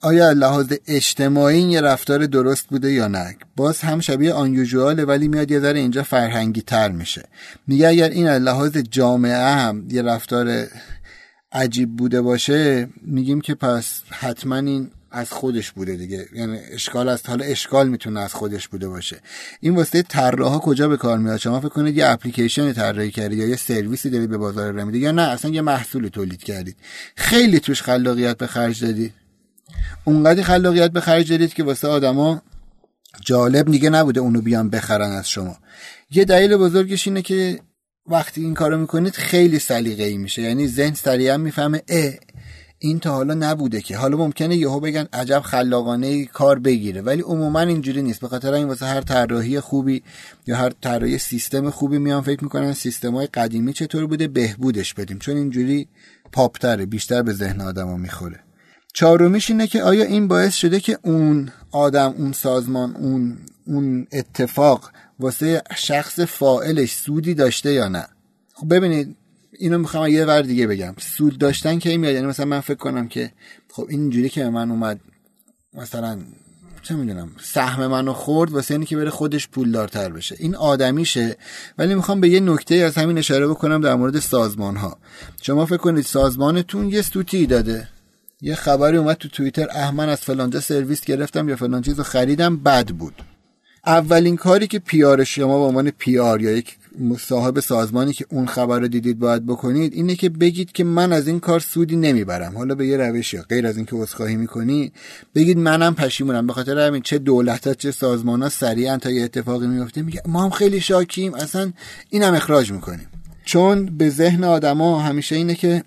آیا 0.00 0.32
لحاظ 0.32 0.72
اجتماعی 0.86 1.60
یه 1.60 1.80
رفتار 1.80 2.26
درست 2.26 2.66
بوده 2.68 2.92
یا 2.92 3.08
نه؟ 3.08 3.36
باز 3.56 3.80
هم 3.80 4.00
شبیه 4.00 4.32
آن 4.32 4.66
ولی 5.08 5.28
میاد 5.28 5.50
یه 5.50 5.60
ذره 5.60 5.78
اینجا 5.78 6.02
فرهنگی 6.02 6.62
تر 6.62 6.88
میشه. 6.88 7.24
میگه 7.66 7.88
اگر 7.88 8.08
این 8.08 8.28
لحاظ 8.28 8.76
جامعه 8.76 9.36
هم 9.36 9.88
یه 9.90 10.02
رفتار 10.02 10.66
عجیب 11.52 11.96
بوده 11.96 12.22
باشه 12.22 12.88
میگیم 13.02 13.40
که 13.40 13.54
پس 13.54 14.02
حتما 14.10 14.56
این 14.56 14.90
از 15.10 15.32
خودش 15.32 15.72
بوده 15.72 15.96
دیگه. 15.96 16.26
یعنی 16.34 16.58
اشکال 16.72 17.08
است 17.08 17.28
حالا 17.28 17.44
اشکال 17.44 17.88
می‌تونه 17.88 18.20
از 18.20 18.34
خودش 18.34 18.68
بوده 18.68 18.88
باشه. 18.88 19.20
این 19.60 19.76
واسه 19.76 20.02
طراحا 20.02 20.58
کجا 20.58 20.88
به 20.88 20.96
کار 20.96 21.18
میاد؟ 21.18 21.36
شما 21.36 21.60
فکر 21.60 21.68
کنید 21.68 21.96
یه 21.96 22.06
اپلیکیشن 22.06 22.72
طراحی 22.72 23.10
کردید 23.10 23.38
یا 23.38 23.46
یه 23.46 23.56
سرویسی 23.56 24.10
دارید 24.10 24.30
به 24.30 24.38
بازار 24.38 24.72
رو 24.72 24.96
یا 24.96 25.12
نه؟ 25.12 25.22
اصلا 25.22 25.50
یه 25.50 25.60
محصول 25.60 26.08
تولید 26.08 26.44
کردید. 26.44 26.76
خیلی 27.16 27.60
توش 27.60 27.82
خلاقیت 27.82 28.36
به 28.36 28.46
خرج 28.46 28.84
دادید 28.84 29.12
اونقدر 30.04 30.42
خلاقیت 30.42 30.90
به 30.90 31.00
خرج 31.00 31.30
دادید 31.30 31.54
که 31.54 31.64
واسه 31.64 31.88
آدما 31.88 32.42
جالب 33.20 33.70
دیگه 33.70 33.90
نبوده 33.90 34.20
اونو 34.20 34.40
بیان 34.40 34.70
بخرن 34.70 35.10
از 35.10 35.30
شما. 35.30 35.56
یه 36.10 36.24
دلیل 36.24 36.56
بزرگش 36.56 37.08
اینه 37.08 37.22
که 37.22 37.60
وقتی 38.08 38.40
این 38.44 38.54
کارو 38.54 38.78
می‌کنید 38.78 39.14
خیلی 39.14 39.58
سلیقه 39.58 40.04
ای 40.04 40.18
میشه. 40.18 40.42
یعنی 40.42 40.68
ذهن 40.68 40.94
سریعا 40.94 41.36
می‌فهمه 41.36 41.82
اه 41.88 42.12
این 42.78 42.98
تا 42.98 43.12
حالا 43.12 43.34
نبوده 43.34 43.80
که. 43.80 43.96
حالا 43.96 44.16
ممکنه 44.16 44.56
یهو 44.56 44.80
بگن 44.80 45.08
عجب 45.12 45.40
خلاقانه 45.40 46.24
کار 46.24 46.58
بگیره 46.58 47.02
ولی 47.02 47.22
عموما 47.22 47.60
اینجوری 47.60 48.02
نیست. 48.02 48.20
به 48.20 48.28
خاطر 48.28 48.52
این 48.52 48.68
واسه 48.68 48.86
هر 48.86 49.00
طراحی 49.00 49.60
خوبی 49.60 50.02
یا 50.46 50.56
هر 50.56 50.72
طراحی 50.82 51.18
سیستم 51.18 51.70
خوبی 51.70 51.98
میان 51.98 52.22
فکر 52.22 52.44
می‌کنن 52.44 52.72
سیستم 52.72 53.14
های 53.14 53.26
قدیمی 53.26 53.72
چطور 53.72 54.06
بوده 54.06 54.28
بهبودش 54.28 54.94
بدیم. 54.94 55.18
چون 55.18 55.36
اینجوری 55.36 55.88
پاپتره 56.32 56.86
بیشتر 56.86 57.22
به 57.22 57.32
ذهن 57.32 57.60
آدما 57.60 57.96
می‌خوره. 57.96 58.40
چهارمیش 58.94 59.50
اینه 59.50 59.66
که 59.66 59.82
آیا 59.82 60.04
این 60.04 60.28
باعث 60.28 60.54
شده 60.54 60.80
که 60.80 60.98
اون 61.02 61.50
آدم 61.70 62.14
اون 62.18 62.32
سازمان 62.32 62.96
اون 62.96 63.38
اون 63.66 64.06
اتفاق 64.12 64.90
واسه 65.18 65.62
شخص 65.76 66.20
فائلش 66.20 66.92
سودی 66.92 67.34
داشته 67.34 67.72
یا 67.72 67.88
نه؟ 67.88 68.06
خب 68.54 68.74
ببینید 68.74 69.16
اینو 69.58 69.78
می‌خوام 69.78 70.06
یه 70.06 70.24
ور 70.24 70.42
دیگه 70.42 70.66
بگم. 70.66 70.94
سود 70.98 71.38
داشتن 71.38 71.78
که 71.78 71.90
این 71.90 72.00
میاد؟ 72.00 72.14
یعنی 72.14 72.26
مثلا 72.26 72.46
من 72.46 72.60
فکر 72.60 72.78
کنم 72.78 73.08
که 73.08 73.32
خب 73.70 73.86
اینجوری 73.88 74.28
که 74.28 74.42
به 74.42 74.50
من 74.50 74.70
اومد 74.70 75.00
مثلا 75.74 76.18
چه 76.82 76.94
می‌دونم 76.94 77.30
سهم 77.40 77.86
منو 77.86 78.12
خورد 78.12 78.52
واسه 78.52 78.74
اینی 78.74 78.86
که 78.86 78.96
بره 78.96 79.10
خودش 79.10 79.48
پولدارتر 79.48 80.08
بشه. 80.08 80.36
این 80.38 80.54
آدمیشه. 80.54 81.36
ولی 81.78 81.94
می‌خوام 81.94 82.20
به 82.20 82.28
یه 82.28 82.40
نکته 82.40 82.74
از 82.74 82.94
همین 82.94 83.18
اشاره 83.18 83.48
بکنم 83.48 83.80
در 83.80 83.94
مورد 83.94 84.18
سازمان 84.18 84.76
ها 84.76 84.98
شما 85.42 85.66
فکر 85.66 85.76
کنید 85.76 86.04
سازمانتون 86.04 86.88
یه 86.88 87.02
سوتی 87.02 87.46
داده. 87.46 87.88
یه 88.40 88.54
خبری 88.54 88.96
اومد 88.96 89.16
تو 89.16 89.28
توییتر 89.28 89.68
احمن 89.70 90.08
از 90.08 90.20
فلانجا 90.20 90.60
سرویس 90.60 91.04
گرفتم 91.04 91.48
یا 91.48 91.56
فلان 91.56 91.82
چیز 91.82 91.98
رو 91.98 92.04
خریدم 92.04 92.56
بد 92.56 92.88
بود. 92.88 93.14
اولین 93.88 94.36
کاری 94.36 94.66
که 94.66 94.78
پیار 94.78 95.24
شما 95.24 95.58
به 95.58 95.64
عنوان 95.64 95.90
پیار 95.90 96.42
یا 96.42 96.50
یک 96.50 96.76
صاحب 97.18 97.60
سازمانی 97.60 98.12
که 98.12 98.26
اون 98.28 98.46
خبر 98.46 98.80
رو 98.80 98.88
دیدید 98.88 99.18
باید 99.18 99.46
بکنید 99.46 99.92
اینه 99.92 100.14
که 100.14 100.28
بگید 100.28 100.72
که 100.72 100.84
من 100.84 101.12
از 101.12 101.28
این 101.28 101.40
کار 101.40 101.60
سودی 101.60 101.96
نمی‌برم. 101.96 102.56
حالا 102.56 102.74
به 102.74 102.86
یه 102.86 102.96
روشی 102.96 103.38
غیر 103.38 103.66
از 103.66 103.76
اینکه 103.76 103.96
عذرخواهی 103.96 104.36
می‌کنی 104.36 104.92
بگید 105.34 105.58
منم 105.58 105.94
پشیمونم. 105.94 106.46
به 106.46 106.52
خاطر 106.52 106.78
همین 106.78 107.02
چه 107.02 107.18
دولت 107.18 107.78
چه 107.78 107.90
سازمان 107.90 108.42
ها 108.42 108.48
سریعا 108.48 108.96
تا 108.96 109.10
یه 109.10 109.24
اتفاقی 109.24 109.66
میفته 109.66 110.02
میگه 110.02 110.22
ما 110.26 110.44
هم 110.44 110.50
خیلی 110.50 110.80
شاکیم. 110.80 111.34
اصلا 111.34 111.72
اینم 112.10 112.34
اخراج 112.34 112.72
می‌کنیم. 112.72 113.06
چون 113.44 113.86
به 113.86 114.10
ذهن 114.10 114.44
آدما 114.44 115.00
همیشه 115.00 115.36
اینه 115.36 115.54
که 115.54 115.82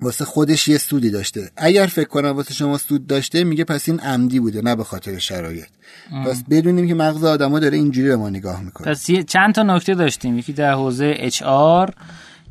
واسه 0.00 0.24
خودش 0.24 0.68
یه 0.68 0.78
سودی 0.78 1.10
داشته. 1.10 1.50
اگر 1.56 1.86
فکر 1.86 2.08
کنم 2.08 2.30
واسه 2.30 2.54
شما 2.54 2.78
سود 2.78 3.06
داشته 3.06 3.44
میگه 3.44 3.64
پس 3.64 3.88
این 3.88 4.00
عمدی 4.00 4.40
بوده 4.40 4.62
نه 4.62 4.76
به 4.76 4.84
خاطر 4.84 5.18
شرایط. 5.18 5.66
پس 6.26 6.42
بدونیم 6.50 6.88
که 6.88 6.94
مغز 6.94 7.24
آدما 7.24 7.58
داره 7.58 7.76
اینجوری 7.76 8.08
به 8.08 8.16
ما 8.16 8.30
نگاه 8.30 8.62
می‌کنه. 8.62 8.86
پس 8.86 9.06
چند 9.26 9.54
تا 9.54 9.62
نکته 9.62 9.94
داشتیم. 9.94 10.38
یکی 10.38 10.52
در 10.52 10.72
حوزه 10.72 11.14
اچ 11.16 11.42
آر 11.42 11.94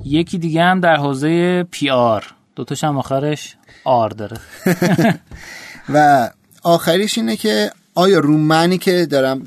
یکی 0.06 0.38
دیگه 0.38 0.64
هم 0.64 0.80
در 0.80 0.96
حوزه 0.96 1.64
پی 1.64 1.90
آر. 1.90 2.24
دوتاش 2.56 2.84
هم 2.84 2.98
آخرش 2.98 3.56
آر 3.84 4.10
داره. 4.10 4.38
و 5.94 6.30
آخریش 6.64 7.18
اینه 7.18 7.36
که 7.36 7.72
آیا 7.96 8.20
رو 8.20 8.38
منی 8.38 8.78
که 8.78 9.06
دارم 9.06 9.46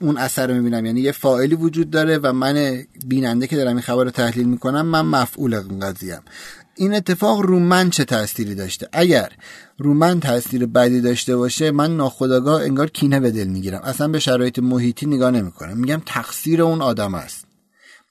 اون 0.00 0.18
اثر 0.18 0.46
رو 0.46 0.54
می‌بینم؟ 0.54 0.86
یعنی 0.86 1.00
یه 1.00 1.12
فاعلی 1.12 1.54
وجود 1.54 1.90
داره 1.90 2.18
و 2.18 2.32
من 2.32 2.82
بیننده 3.06 3.46
که 3.46 3.56
دارم 3.56 3.72
این 3.72 3.80
خبر 3.80 4.04
رو 4.04 4.10
تحلیل 4.10 4.48
می‌کنم 4.48 4.86
من 4.86 5.00
مفعول 5.00 5.54
این 5.54 5.80
قضیه 5.80 6.18
این 6.78 6.94
اتفاق 6.94 7.40
رو 7.40 7.58
من 7.58 7.90
چه 7.90 8.04
تأثیری 8.04 8.54
داشته؟ 8.54 8.88
اگر 8.92 9.32
رو 9.78 9.94
من 9.94 10.20
تاثیر 10.20 10.66
بدی 10.66 11.00
داشته 11.00 11.36
باشه 11.36 11.70
من 11.70 11.96
ناخداگاه 11.96 12.62
انگار 12.62 12.90
کینه 12.90 13.20
به 13.20 13.30
دل 13.30 13.46
می‌گیرم. 13.46 13.80
اصلا 13.84 14.08
به 14.08 14.18
شرایط 14.18 14.58
محیطی 14.58 15.06
نگاه 15.06 15.30
نمی‌کنم. 15.30 15.78
میگم 15.78 16.02
تقصیر 16.06 16.62
اون 16.62 16.82
آدم 16.82 17.14
است. 17.14 17.44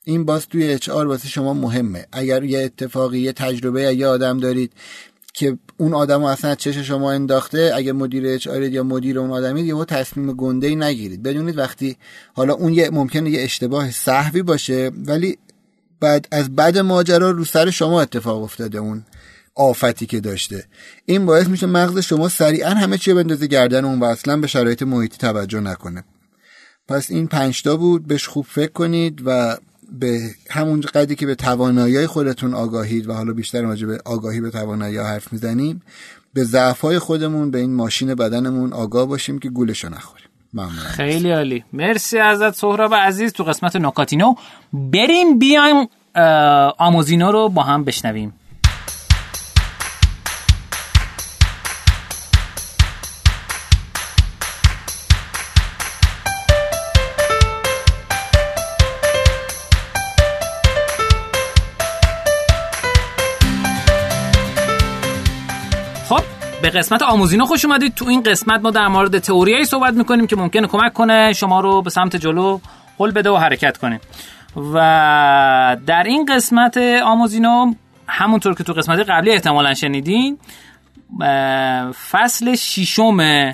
این 0.04 0.26
باز 0.26 0.48
توی 0.48 0.74
اچ 0.74 0.90
آر 0.90 1.08
واسه 1.08 1.28
شما 1.28 1.54
مهمه. 1.54 2.06
اگر 2.12 2.44
یه 2.44 2.60
اتفاقی 2.60 3.20
یه 3.20 3.34
تجربه 3.34 3.82
یه 3.82 4.08
آدم 4.08 4.40
دارید 4.40 4.72
که 5.34 5.58
اون 5.78 5.94
آدم 5.94 6.24
اصلا 6.24 6.56
چش 6.56 6.78
شما 6.78 7.12
انداخته 7.12 7.72
اگه 7.76 7.94
مدیر 7.94 8.28
اچ 8.28 8.48
یا 8.48 8.84
مدیر 8.84 9.20
اون 9.20 9.32
آدمید 9.32 9.66
یهو 9.66 9.86
تصمیم 9.86 10.34
گنده 10.34 10.68
ای 10.68 10.76
نگیرید. 10.76 11.24
بدونید 11.24 11.58
وقتی 11.58 11.98
حالا 12.34 12.54
اون 12.54 12.74
یه 12.74 12.90
ممکنه 12.90 13.30
یه 13.30 13.42
اشتباه 13.42 13.92
صحوی 13.92 14.42
باشه 14.42 14.92
ولی 15.08 15.38
بعد 16.00 16.28
از 16.32 16.56
بعد 16.56 16.78
ماجرا 16.78 17.32
رو 17.32 17.46
سر 17.46 17.70
شما 17.70 18.02
اتفاق 18.02 18.44
افتاده 18.44 18.78
اون 18.78 19.06
آفتی 19.56 20.06
که 20.06 20.20
داشته. 20.20 20.66
این 21.06 21.26
باعث 21.26 21.48
میشه 21.48 21.66
مغز 21.66 22.00
شما 22.00 22.30
سریعا 22.30 22.70
همه 22.70 22.98
چی 22.98 23.14
بندازه 23.14 23.48
گردن 23.48 23.86
اون 23.86 24.00
و 24.00 24.04
اصلا 24.04 24.38
به 24.38 24.48
شرایط 24.48 24.84
محیطی 24.84 25.18
توجه 25.18 25.60
نکنه. 25.60 26.04
پس 26.88 27.12
این 27.12 27.28
پنجتا 27.28 27.78
بود 27.78 28.08
بهش 28.08 28.28
خوب 28.28 28.46
فکر 28.46 28.72
کنید 28.72 29.22
و 29.26 29.58
به 29.92 30.22
همون 30.50 30.82
قدری 30.82 31.16
که 31.16 31.26
به 31.26 31.36
توانایی 31.36 32.08
خودتون 32.08 32.54
آگاهید 32.54 33.10
و 33.10 33.14
حالا 33.14 33.34
بیشتر 33.34 33.62
راجع 33.62 33.88
به 33.88 34.00
آگاهی 34.06 34.42
به 34.42 34.50
توانایی 34.50 34.98
حرف 34.98 35.34
می‌زنیم 35.34 35.82
به 36.34 36.44
ضعفای 36.44 37.00
خودمون 37.00 37.52
به 37.52 37.60
این 37.60 37.74
ماشین 37.74 38.16
بدنمون 38.16 38.74
آگاه 38.74 39.06
باشیم 39.06 39.40
که 39.40 39.50
گولشو 39.50 39.90
نخوریم. 39.90 40.27
ممنون. 40.54 40.72
خیلی 40.76 41.32
عالی. 41.32 41.64
مرسی 41.74 42.20
ازت 42.20 42.56
سهراب 42.56 42.96
عزیز 42.96 43.34
تو 43.34 43.44
قسمت 43.44 43.76
نکاتینو. 43.76 44.36
بریم 44.74 45.40
بیایم 45.40 45.88
آموزینو 46.78 47.32
رو 47.32 47.50
با 47.50 47.64
هم 47.64 47.84
بشنویم. 47.84 48.34
به 66.68 66.72
قسمت 66.72 67.02
آموزینو 67.02 67.46
خوش 67.46 67.66
اومدید. 67.66 67.96
تو 67.96 68.06
این 68.08 68.24
قسمت 68.24 68.62
ما 68.62 68.72
در 68.72 68.88
مورد 68.88 69.20
تئوریایی 69.20 69.66
صحبت 69.66 69.94
می‌کنیم 69.94 70.28
که 70.28 70.36
ممکنه 70.36 70.68
کمک 70.68 70.94
کنه 70.94 71.34
شما 71.34 71.60
رو 71.60 71.82
به 71.82 71.90
سمت 71.90 72.16
جلو 72.16 72.60
قل 72.98 73.12
بده 73.12 73.30
و 73.30 73.36
حرکت 73.36 73.78
کنه 73.78 74.00
و 74.74 75.78
در 75.86 76.04
این 76.04 76.26
قسمت 76.26 76.78
آموزینو 77.04 77.74
همونطور 78.08 78.56
که 78.56 78.64
تو 78.64 78.74
قسمت 78.74 79.00
قبلی 79.00 79.32
احتمالا 79.32 79.74
شنیدین 79.74 80.38
فصل 82.12 82.56
ششم 82.56 83.52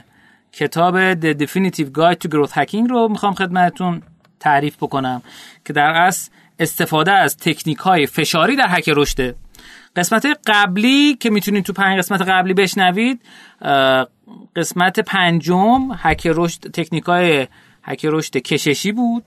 کتاب 0.51 1.13
The 1.13 1.37
Definitive 1.37 1.89
Guide 1.97 2.17
to 2.25 2.29
Growth 2.29 2.51
Hacking 2.51 2.89
رو 2.89 3.07
می‌خوام 3.09 3.33
خدمتتون 3.33 4.01
تعریف 4.39 4.75
بکنم 4.75 5.21
که 5.65 5.73
در 5.73 5.89
اصل 5.89 6.31
استفاده 6.59 7.11
از 7.11 7.37
تکنیک 7.37 7.77
های 7.77 8.07
فشاری 8.07 8.55
در 8.55 8.67
حک 8.67 8.89
رشده 8.95 9.35
قسمت 9.95 10.25
قبلی 10.45 11.15
که 11.15 11.29
می‌تونید 11.29 11.65
تو 11.65 11.73
پنج 11.73 11.97
قسمت 11.97 12.21
قبلی 12.21 12.53
بشنوید 12.53 13.21
قسمت 14.55 14.99
پنجم 14.99 15.89
هک 15.97 16.27
رشد 16.35 16.59
تکنیکای 16.59 17.47
هک 17.83 18.05
رشد 18.05 18.37
کششی 18.37 18.91
بود. 18.91 19.23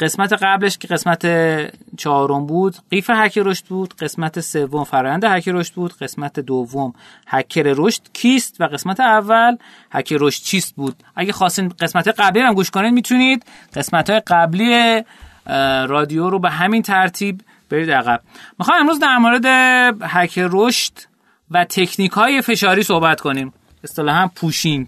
قسمت 0.00 0.32
قبلش 0.32 0.78
که 0.78 0.88
قسمت 0.88 1.26
چهارم 1.96 2.46
بود 2.46 2.76
قیف 2.90 3.10
هک 3.10 3.38
رشد 3.38 3.64
بود. 3.66 3.94
قسمت 3.94 4.40
سوم 4.40 4.84
فرآیند 4.84 5.24
هک 5.24 5.48
رشد 5.48 5.74
بود. 5.74 5.92
قسمت 5.92 6.40
دوم 6.40 6.94
هکر 7.26 7.62
رشد 7.76 8.02
کیست 8.12 8.60
و 8.60 8.64
قسمت 8.64 9.00
اول 9.00 9.56
هک 9.92 10.14
رشد 10.20 10.42
چیست 10.42 10.74
بود. 10.76 10.96
اگه 11.16 11.32
خواستین 11.32 11.68
قسمت 11.68 12.08
قبلی 12.08 12.42
هم 12.42 12.54
گوش 12.54 12.70
کنید 12.70 12.92
می‌تونید. 12.92 13.44
قسمت 13.74 14.10
های 14.10 14.20
قبلی 14.26 15.02
رادیو 15.88 16.30
رو 16.30 16.38
به 16.38 16.50
همین 16.50 16.82
ترتیب 16.82 17.40
برید 17.70 17.90
عقب. 17.90 18.20
می‌خوام 18.58 18.80
امروز 18.80 18.98
در 18.98 19.18
مورد 19.18 19.46
هک 20.02 20.38
رشد 20.38 20.92
و 21.50 21.64
تکنیک 21.64 22.12
های 22.12 22.42
فشاری 22.42 22.82
صحبت 22.82 23.20
کنیم. 23.20 23.52
اصطلاحا 23.84 24.30
پوشینگ. 24.34 24.86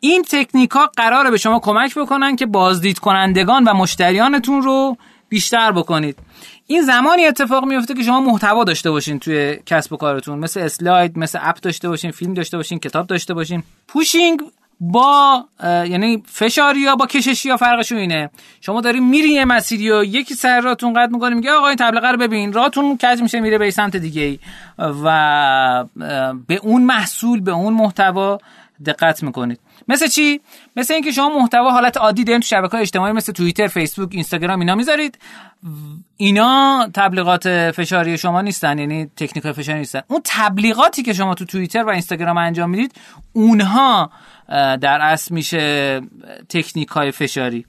این 0.00 0.22
تکنیک 0.30 0.70
ها 0.70 0.90
قراره 0.96 1.30
به 1.30 1.36
شما 1.36 1.58
کمک 1.58 1.98
بکنن 1.98 2.36
که 2.36 2.46
بازدید 2.46 2.98
کنندگان 2.98 3.64
و 3.64 3.74
مشتریانتون 3.74 4.62
رو 4.62 4.96
بیشتر 5.28 5.72
بکنید. 5.72 6.18
این 6.66 6.82
زمانی 6.82 7.26
اتفاق 7.26 7.64
میفته 7.64 7.94
که 7.94 8.02
شما 8.02 8.20
محتوا 8.20 8.64
داشته 8.64 8.90
باشین 8.90 9.18
توی 9.18 9.58
کسب 9.66 9.92
و 9.92 9.96
کارتون. 9.96 10.38
مثل 10.38 10.60
اسلاید 10.60 11.18
مثل 11.18 11.38
اپ 11.42 11.60
داشته 11.60 11.88
باشین 11.88 12.10
فیلم 12.10 12.34
داشته 12.34 12.56
باشین 12.56 12.78
کتاب 12.78 13.06
داشته 13.06 13.34
باشین. 13.34 13.62
پوشینگ 13.88 14.40
با 14.80 15.44
یعنی 15.62 16.22
فشاری 16.26 16.80
یا 16.80 16.96
با 16.96 17.06
کششی 17.06 17.48
یا 17.48 17.56
فرقشون 17.56 17.98
اینه. 17.98 18.30
شما 18.60 18.80
دارین 18.80 19.08
میری 19.08 19.28
یه 19.28 19.44
مسیری 19.44 19.90
و 19.90 20.04
یکی 20.04 20.34
سر 20.34 20.60
راتون 20.60 20.92
قد 20.92 21.10
می‌کنه 21.10 21.34
میگه 21.34 21.52
آقا 21.52 21.68
این 21.68 21.76
تبلیغه 21.76 22.08
رو 22.08 22.18
ببین. 22.18 22.52
راتون 22.52 22.96
کج 22.96 23.22
میشه 23.22 23.40
میره 23.40 23.58
به 23.58 23.70
سمت 23.70 23.96
دیگه 23.96 24.38
و 24.78 25.84
به 26.46 26.60
اون 26.62 26.82
محصول 26.82 27.40
به 27.40 27.52
اون 27.52 27.74
محتوا 27.74 28.38
دقت 28.86 29.22
می‌کنید. 29.22 29.60
مثل 29.88 30.06
چی؟ 30.06 30.40
مثل 30.76 30.94
اینکه 30.94 31.12
شما 31.12 31.38
محتوا 31.38 31.70
حالت 31.70 31.96
عادی 31.96 32.24
دارین 32.24 32.40
تو 32.40 32.46
شبکه 32.46 32.72
های 32.72 32.80
اجتماعی 32.80 33.12
مثل 33.12 33.32
توییتر 33.32 33.66
فیسبوک 33.66 34.08
اینستاگرام 34.12 34.60
اینا 34.60 34.74
می‌ذارید. 34.74 35.18
اینا 36.16 36.88
تبلیغات 36.94 37.70
فشاری 37.70 38.18
شما 38.18 38.40
نیستن 38.40 38.78
یعنی 38.78 39.10
تکنیک 39.16 39.52
فشاری 39.52 39.78
نیستن. 39.78 40.00
اون 40.08 40.20
تبلیغاتی 40.24 41.02
که 41.02 41.12
شما 41.12 41.34
تو 41.34 41.44
توییتر 41.44 41.82
و 41.82 41.88
اینستاگرام 41.88 42.38
انجام 42.38 42.70
می‌دید 42.70 42.92
اونها 43.32 44.10
در 44.80 44.98
اصل 45.00 45.34
میشه 45.34 46.00
تکنیک 46.48 46.88
های 46.88 47.10
فشاری. 47.10 47.66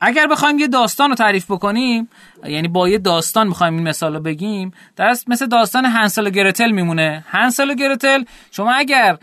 اگر 0.00 0.26
بخوایم 0.26 0.58
یه 0.58 0.68
داستان 0.68 1.10
رو 1.10 1.16
تعریف 1.16 1.50
بکنیم 1.50 2.08
یعنی 2.44 2.68
با 2.68 2.88
یه 2.88 2.98
داستان 2.98 3.48
می‌خوایم 3.48 3.74
این 3.74 3.88
مثال 3.88 4.14
رو 4.14 4.20
بگیم 4.20 4.72
در 4.96 5.06
اصل 5.06 5.24
مثل 5.26 5.46
داستان 5.46 5.84
هنسل 5.84 6.26
و 6.26 6.30
گرتل 6.30 6.70
میمونه. 6.70 7.24
هنسل 7.28 7.70
و 7.70 7.74
گرتل 7.74 8.24
شما 8.50 8.72
اگر 8.72 9.18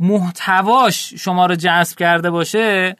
محتواش 0.00 1.14
شما 1.14 1.46
رو 1.46 1.54
جذب 1.54 1.98
کرده 1.98 2.30
باشه 2.30 2.96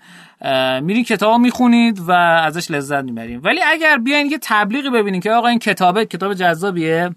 میرین 0.82 1.04
کتاب 1.04 1.40
می‌خونید 1.40 2.00
و 2.00 2.12
ازش 2.12 2.70
لذت 2.70 3.04
می‌برین. 3.04 3.40
ولی 3.40 3.60
اگر 3.62 3.98
بیاین 3.98 4.26
یه 4.26 4.38
تبلیغی 4.42 4.90
ببینین 4.90 5.20
که 5.20 5.30
آقا 5.30 5.48
این 5.48 5.58
کتابه 5.58 6.06
کتاب 6.06 6.34
جذابیه 6.34 7.10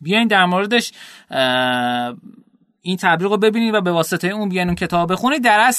بیاین 0.00 0.28
در 0.28 0.44
موردش 0.44 0.92
این 2.82 2.96
تبلیغ 2.96 3.30
رو 3.30 3.38
ببینید 3.38 3.74
و 3.74 3.80
به 3.80 3.92
واسطه 3.92 4.28
اون 4.28 4.48
بیاین 4.48 4.68
اون 4.68 4.76
کتاب 4.76 5.12
بخونید 5.12 5.44
در 5.44 5.72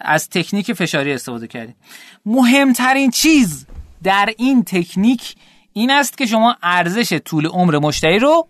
از 0.00 0.28
تکنیک 0.28 0.72
فشاری 0.72 1.12
استفاده 1.12 1.46
کردیم 1.46 1.76
مهمترین 2.26 3.10
چیز 3.10 3.66
در 4.02 4.34
این 4.38 4.64
تکنیک 4.64 5.36
این 5.72 5.90
است 5.90 6.18
که 6.18 6.26
شما 6.26 6.56
ارزش 6.62 7.18
طول 7.24 7.46
عمر 7.46 7.78
مشتری 7.78 8.18
رو 8.18 8.48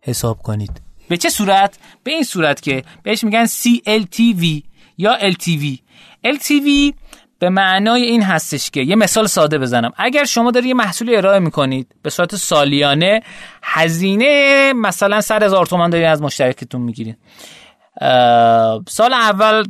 حساب 0.00 0.42
کنید. 0.42 0.85
به 1.08 1.16
چه 1.16 1.28
صورت؟ 1.28 1.78
به 2.04 2.10
این 2.10 2.22
صورت 2.22 2.60
که 2.62 2.84
بهش 3.02 3.24
میگن 3.24 3.46
CLTV 3.46 4.62
یا 4.98 5.18
LTV 5.18 5.78
LTV 6.26 6.94
به 7.38 7.50
معنای 7.50 8.02
این 8.02 8.22
هستش 8.22 8.70
که 8.70 8.80
یه 8.80 8.96
مثال 8.96 9.26
ساده 9.26 9.58
بزنم. 9.58 9.92
اگر 9.96 10.24
شما 10.24 10.50
داری 10.50 10.68
یه 10.68 10.74
محصولی 10.74 11.16
ارائه 11.16 11.38
می‌کنید 11.38 11.94
به 12.02 12.10
صورت 12.10 12.36
سالیانه 12.36 13.22
هزینه 13.62 14.72
مثلا 14.72 15.20
100 15.20 15.42
هزار 15.42 15.66
تومان 15.66 15.90
داری 15.90 16.04
از 16.04 16.22
مشترکتون 16.22 16.82
می‌گیرید 16.82 17.18
سال 18.88 19.12
اول 19.12 19.64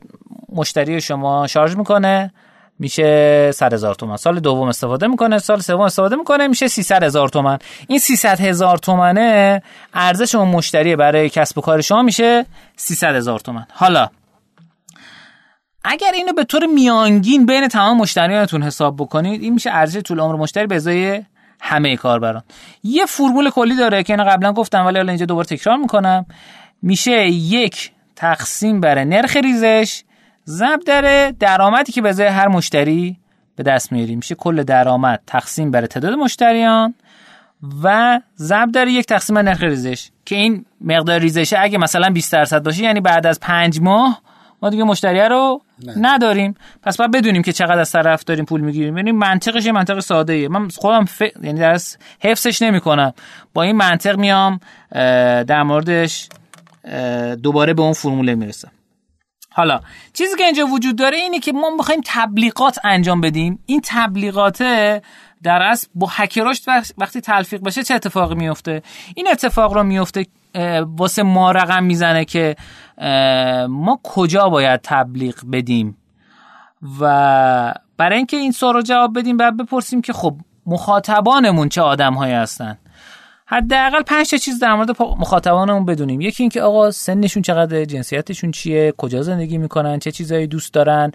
مشتری 0.48 1.00
شما 1.00 1.46
شارژ 1.46 1.76
می‌کنه. 1.76 2.32
میشه 2.78 3.50
100 3.54 3.72
هزار 3.72 3.94
تومن 3.94 4.16
سال 4.16 4.40
دوم 4.40 4.68
استفاده 4.68 5.06
می‌کنه 5.06 5.38
سال 5.38 5.60
سوم 5.60 5.80
استفاده 5.80 6.16
می‌کنه 6.16 6.48
میشه 6.48 6.68
300 6.68 7.02
هزار 7.02 7.28
تومن 7.28 7.58
این 7.88 7.98
300 7.98 8.40
هزار 8.40 8.78
تومنه 8.78 9.62
ارزش 9.94 10.34
اون 10.34 10.48
مشتری 10.48 10.96
برای 10.96 11.28
کسب 11.28 11.58
و 11.58 11.60
کار 11.60 11.80
شما 11.80 12.02
میشه 12.02 12.46
300 12.76 13.14
هزار 13.14 13.40
تومن 13.40 13.66
حالا 13.72 14.08
اگر 15.84 16.12
اینو 16.14 16.32
به 16.32 16.44
طور 16.44 16.66
میانگین 16.66 17.46
بین 17.46 17.68
تمام 17.68 17.96
مشتریانتون 17.96 18.62
حساب 18.62 18.96
بکنید 18.96 19.42
این 19.42 19.54
میشه 19.54 19.70
ارزش 19.70 20.00
طول 20.00 20.20
عمر 20.20 20.36
مشتری 20.36 20.66
به 20.66 20.74
ازای 20.74 21.22
همه 21.60 21.96
کاربران. 21.96 22.42
یه 22.84 23.06
فرمول 23.06 23.50
کلی 23.50 23.76
داره 23.76 24.02
که 24.02 24.12
اینو 24.12 24.24
قبلا 24.24 24.52
گفتم 24.52 24.86
ولی 24.86 24.96
حالا 24.96 25.12
اینجا 25.12 25.26
دوباره 25.26 25.46
تکرار 25.46 25.76
می‌کنم. 25.76 26.26
میشه 26.82 27.26
یک 27.28 27.92
تقسیم 28.16 28.80
بر 28.80 29.04
نرخ 29.04 29.36
ریزش 29.36 30.02
ضرب 30.48 30.80
در 30.86 31.30
درآمدی 31.30 31.92
که 31.92 32.02
به 32.02 32.08
ازای 32.08 32.26
هر 32.26 32.48
مشتری 32.48 33.16
به 33.56 33.62
دست 33.62 33.92
میاریم 33.92 34.16
میشه 34.16 34.34
کل 34.34 34.62
درآمد 34.62 35.20
تقسیم 35.26 35.70
بر 35.70 35.86
تعداد 35.86 36.12
مشتریان 36.12 36.94
و 37.82 38.20
ضرب 38.38 38.72
در 38.72 38.88
یک 38.88 39.06
تقسیم 39.06 39.38
نرخ 39.38 39.62
ریزش 39.62 40.10
که 40.24 40.36
این 40.36 40.64
مقدار 40.80 41.20
ریزشه 41.20 41.56
اگه 41.60 41.78
مثلا 41.78 42.10
20 42.10 42.32
درصد 42.32 42.62
باشه 42.62 42.82
یعنی 42.82 43.00
بعد 43.00 43.26
از 43.26 43.40
پنج 43.40 43.80
ماه 43.80 44.22
ما 44.62 44.70
دیگه 44.70 44.84
مشتری 44.84 45.20
رو 45.20 45.62
نداریم. 45.96 46.54
پس 46.82 46.96
باید 46.96 47.10
بدونیم 47.10 47.42
که 47.42 47.52
چقدر 47.52 47.78
از 47.78 47.92
طرف 47.92 48.24
داریم 48.24 48.44
پول 48.44 48.60
می‌گیریم. 48.60 48.96
یعنی 48.96 49.12
منطقش 49.12 49.66
یه 49.66 49.72
منطق 49.72 50.00
ساده 50.00 50.32
ایه 50.32 50.48
من 50.48 50.68
خودم 50.68 51.04
ف... 51.04 51.22
یعنی 51.42 51.60
درس 51.60 51.96
حفظش 52.20 52.62
نمی‌کنم. 52.62 53.12
با 53.54 53.62
این 53.62 53.76
منطق 53.76 54.16
میام 54.16 54.60
در 55.46 55.62
موردش 55.62 56.28
دوباره 57.42 57.74
به 57.74 57.82
اون 57.82 57.92
فرموله 57.92 58.34
می‌رسم. 58.34 58.70
حالا 59.56 59.80
چیزی 60.12 60.36
که 60.36 60.44
اینجا 60.44 60.66
وجود 60.66 60.96
داره 60.96 61.16
اینه 61.16 61.38
که 61.38 61.52
ما 61.52 61.70
می‌خوایم 61.70 62.00
تبلیغات 62.04 62.78
انجام 62.84 63.20
بدیم. 63.20 63.58
این 63.66 63.80
تبلیغات 63.84 64.62
در 65.42 65.62
اصل 65.62 65.88
با 65.94 66.08
هکراش 66.10 66.62
وقتی 66.98 67.20
تلفیق 67.20 67.62
بشه 67.62 67.82
چه 67.82 67.94
اتفاقی 67.94 68.34
میفته 68.34 68.82
این 69.14 69.28
اتفاق 69.28 69.72
رو 69.72 69.82
میفته 69.82 70.26
واسه 70.96 71.22
ما 71.22 71.50
رقم 71.50 71.84
می‌زنه 71.84 72.24
که 72.24 72.56
ما 73.68 74.00
کجا 74.02 74.48
باید 74.48 74.80
تبلیغ 74.82 75.34
بدیم؟ 75.52 75.96
و 77.00 77.74
برای 77.96 78.16
اینکه 78.16 78.36
این 78.36 78.52
سوال 78.52 78.74
رو 78.74 78.82
جواب 78.82 79.18
بدیم 79.18 79.36
باید 79.36 79.56
بپرسیم 79.56 80.02
که 80.02 80.12
خب 80.12 80.36
مخاطبانمون 80.66 81.68
چه 81.68 81.82
آدم 81.82 82.14
هایی 82.14 82.34
هستن؟ 82.34 82.78
حداقل 83.48 84.02
پنج 84.02 84.30
تا 84.30 84.36
چیز 84.36 84.58
در 84.58 84.74
مورد 84.74 85.02
مخاطبانمون 85.02 85.84
بدونیم. 85.84 86.20
یکی 86.20 86.42
اینکه 86.42 86.62
آقا 86.62 86.90
سنشون 86.90 87.42
چقدر 87.42 87.84
جنسیتشون 87.84 88.50
چیه 88.50 88.94
کجا 88.96 89.22
زندگی 89.22 89.58
می‌کنن 89.58 89.98
چه 89.98 90.12
چیزایی 90.12 90.46
دوست 90.46 90.74
دارن 90.74 91.12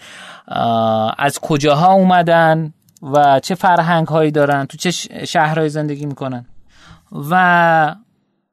از 1.17 1.39
کجاها 1.39 1.93
اومدن 1.93 2.73
و 3.01 3.39
چه 3.39 3.55
فرهنگ 3.55 4.07
هایی 4.07 4.31
دارن 4.31 4.65
تو 4.65 4.77
چه 4.77 4.91
شهرهایی 5.25 5.69
زندگی 5.69 6.05
می‌کنن. 6.05 6.45
و 7.29 7.95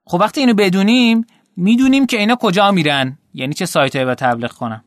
خب 0.05 0.19
وقتی 0.21 0.41
اینو 0.41 0.55
بدونیم 0.55 1.27
می‌دونیم 1.57 2.07
که 2.07 2.19
اینا 2.19 2.37
کجا 2.37 2.71
میرن 2.71 3.19
یعنی 3.35 3.55
چه 3.55 3.67
سایت 3.67 3.97
هایی 3.97 4.15
تبلیغ 4.15 4.53
کنن. 4.53 4.85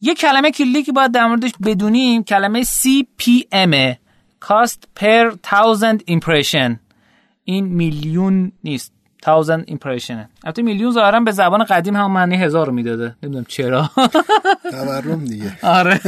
یه 0.00 0.14
کلمه 0.14 0.50
کلی 0.50 0.82
که 0.82 0.92
باید 0.92 1.12
در 1.12 1.26
موردش 1.26 1.52
بدونیم 1.64 2.24
کلمه 2.24 2.62
CPM 2.62 3.96
Cost 4.44 5.00
per 5.00 5.32
thousand 5.50 5.98
impression. 6.10 6.87
این 7.48 7.64
میلیون 7.66 8.52
نیست. 8.64 8.92
thousand 9.26 9.70
impression. 9.70 10.16
البته 10.44 10.62
میلیون 10.62 10.92
ظاهرا 10.92 11.20
به 11.20 11.30
زبان 11.30 11.64
قدیم 11.64 11.96
هم 11.96 12.10
معنی 12.12 12.36
هزار 12.36 12.66
رو 12.66 12.72
می‌داده. 12.72 13.16
نمی‌دونم 13.22 13.44
چرا. 13.48 13.90
تورم 14.70 15.24
دیگه. 15.24 15.58
آره. 15.62 16.00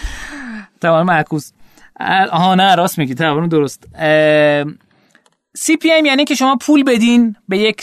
تورم 0.82 1.06
معکوس. 1.06 1.52
آها 2.30 2.54
نه 2.54 2.74
راست 2.74 2.98
میگی. 2.98 3.14
تورم 3.14 3.48
درست. 3.48 3.84
CPM 5.58 6.06
یعنی 6.06 6.24
که 6.24 6.34
شما 6.34 6.56
پول 6.56 6.82
بدین 6.82 7.36
به 7.48 7.58
یک 7.58 7.76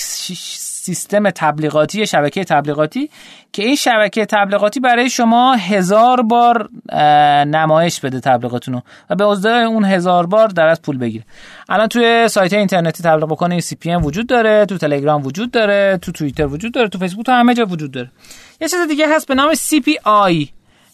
سیستم 0.81 1.29
تبلیغاتی 1.29 2.07
شبکه 2.07 2.43
تبلیغاتی 2.43 3.09
که 3.53 3.63
این 3.63 3.75
شبکه 3.75 4.25
تبلیغاتی 4.25 4.79
برای 4.79 5.09
شما 5.09 5.53
هزار 5.53 6.21
بار 6.21 6.69
نمایش 7.45 7.99
بده 7.99 8.19
تبلیغاتونو 8.19 8.81
و 9.09 9.15
به 9.15 9.27
ازده 9.27 9.49
اون 9.49 9.85
هزار 9.85 10.25
بار 10.25 10.47
در 10.47 10.67
از 10.67 10.81
پول 10.81 10.97
بگیره. 10.97 11.23
الان 11.69 11.87
توی 11.87 12.27
سایت 12.27 12.53
اینترنتی 12.53 13.03
تبلیغ 13.03 13.29
بکنه 13.29 13.53
این 13.53 13.61
CPM 13.61 14.05
وجود 14.05 14.27
داره 14.27 14.65
تو 14.65 14.77
تلگرام 14.77 15.25
وجود 15.25 15.51
داره 15.51 15.99
تو 16.01 16.11
توییتر 16.11 16.45
وجود 16.45 16.73
داره 16.73 16.89
تو 16.89 16.97
فیسبوک 16.97 17.25
تو 17.25 17.31
همه 17.31 17.53
جا 17.53 17.65
وجود 17.65 17.91
داره. 17.91 18.11
یه 18.61 18.67
چیز 18.67 18.79
دیگه 18.87 19.15
هست 19.15 19.27
به 19.27 19.35
نام 19.35 19.53
CPI 19.53 20.47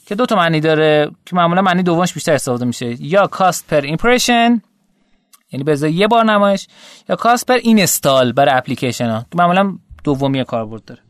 که 0.06 0.16
دو 0.16 0.26
تا 0.26 0.36
معنی 0.36 0.60
داره 0.60 1.12
که 1.26 1.36
معمولا 1.36 1.62
معنی 1.62 1.84
دومش 1.84 2.14
بیشتر 2.14 2.34
استفاده 2.34 2.66
میشه. 2.66 3.04
یا 3.04 3.30
cost 3.34 3.74
per 3.74 3.84
impression 3.84 4.67
یعنی 5.52 5.64
به 5.64 5.92
یه 5.92 6.08
بار 6.08 6.26
نمایش. 6.26 6.68
یا 7.10 7.16
cost 7.16 7.46
per 7.46 7.54
install 7.54 8.32
برای 8.32 8.56
اپلیکیشن 8.56 9.10
ها 9.10 9.20
که 9.20 9.38
معمولا 9.38 9.78
دومی 10.04 10.44
کاربرد 10.44 10.86
داره. 10.86 11.02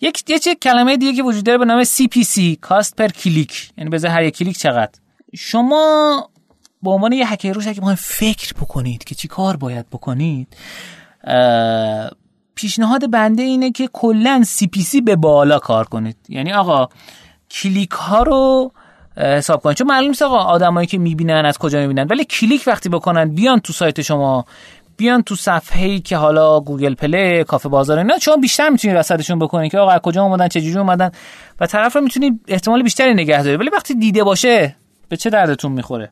یک 0.00 0.30
یه 0.30 0.38
چه 0.38 0.54
کلمه 0.54 0.96
دیگه 0.96 1.12
که 1.12 1.22
وجود 1.22 1.44
داره 1.44 1.58
به 1.58 1.64
نام 1.64 1.84
CPC 1.84 2.40
cost 2.60 2.96
per 2.96 3.08
click. 3.08 3.70
یعنی 3.78 3.90
به 3.90 4.10
هر 4.10 4.22
یک 4.22 4.36
کلیک 4.36 4.58
چقدر. 4.58 4.92
شما 5.36 6.30
به 6.82 6.90
عنوان 6.90 7.12
یه 7.12 7.32
هکر 7.32 7.52
رشد 7.52 7.66
اگه 7.66 7.94
فکر 7.94 8.52
بکنید 8.54 9.04
که 9.04 9.14
چی 9.14 9.28
کار 9.28 9.56
باید 9.56 9.90
بکنید 9.90 10.56
پیشنهاد 12.54 13.10
بنده 13.10 13.42
اینه 13.42 13.70
که 13.70 13.88
کلا 13.92 14.44
CPC 14.58 15.02
به 15.04 15.16
بالا 15.16 15.58
کار 15.58 15.84
کنید. 15.84 16.16
یعنی 16.28 16.52
آقا 16.52 16.88
کلیک 17.50 17.90
ها 17.90 18.22
رو 18.22 18.72
حساب 19.16 19.62
کنید. 19.62 19.76
چون 19.76 19.86
معلوم 19.86 20.08
نیست 20.08 20.22
آقا 20.22 20.36
آدمایی 20.36 20.86
که 20.86 20.98
می‌بینن 20.98 21.46
از 21.46 21.58
کجا 21.58 21.80
می‌بینن. 21.80 22.06
ولی 22.10 22.24
کلیک 22.24 22.62
وقتی 22.66 22.88
بکنن 22.88 23.34
بیان 23.34 23.60
تو 23.60 23.72
سایت 23.72 24.02
شما. 24.02 24.44
بیان 24.96 25.22
تو 25.22 25.36
صفحه 25.36 25.86
ای 25.86 26.00
که 26.00 26.16
حالا 26.16 26.60
گوگل 26.60 26.94
پلی 26.94 27.44
کافه 27.44 27.68
بازار 27.68 27.98
اینا 27.98 28.18
شما 28.18 28.36
بیشتر 28.36 28.68
می‌تونید 28.68 28.96
رصدشون 28.96 29.38
بکنید 29.38 29.70
که 29.70 29.78
آقا 29.78 29.90
از 29.90 30.00
کجا 30.00 30.22
اومدن 30.22 30.48
چه 30.48 30.60
جوری 30.60 30.78
اومدن. 30.78 31.10
و 31.60 31.66
طرف 31.66 31.96
رو 31.96 32.02
می‌تونید 32.02 32.40
احتمال 32.48 32.82
بیشتری 32.82 33.14
نگه 33.14 33.42
دارید. 33.42 33.60
ولی 33.60 33.70
وقتی 33.70 33.94
دیده 33.94 34.24
باشه 34.24 34.76
به 35.08 35.16
چه 35.16 35.30
دردتون 35.30 35.72
می‌خوره؟ 35.72 36.10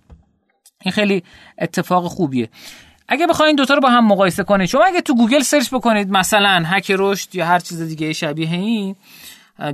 این 0.83 0.93
خیلی 0.93 1.23
اتفاق 1.59 2.07
خوبیه. 2.07 2.49
اگه 3.09 3.27
بخواید 3.27 3.57
دوتا 3.57 3.75
رو 3.75 3.81
با 3.81 3.89
هم 3.89 4.07
مقایسه 4.07 4.45
کنید 4.45 4.69
شما 4.69 4.85
اگه 4.85 5.01
تو 5.01 5.15
گوگل 5.15 5.41
سرچ 5.41 5.69
بکنید 5.75 6.11
مثلا 6.11 6.63
هک 6.67 6.93
رشد 6.99 7.35
یا 7.35 7.47
هر 7.47 7.59
چیز 7.59 7.83
دیگه 7.83 8.13
شبیه 8.13 8.53
این 8.53 8.97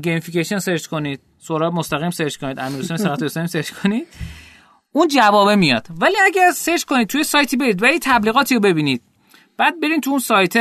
gamification 0.03 0.59
سرچ 0.59 0.87
کنید. 0.87 1.21
سهراب 1.47 1.75
مستقیم 1.75 2.11
سرچ 2.11 2.37
کنید. 2.37 2.81
سرات 2.97 3.23
حسین 3.23 3.47
سرچ 3.47 3.71
کنید. 3.71 4.07
اون 4.93 5.09
جوابه 5.09 5.57
میاد. 5.57 5.87
ولی 6.01 6.15
اگر 6.25 6.51
سرچ 6.55 6.85
کنید 6.85 7.09
توی 7.09 7.25
سایتی 7.25 7.57
برید 7.57 7.83
و 7.83 7.87
تبلیغاتی 8.03 8.55
رو 8.55 8.61
ببینید. 8.61 9.03
بعد 9.57 9.81
برین 9.81 10.01
تو 10.01 10.11
اون 10.11 10.19
سایت. 10.19 10.57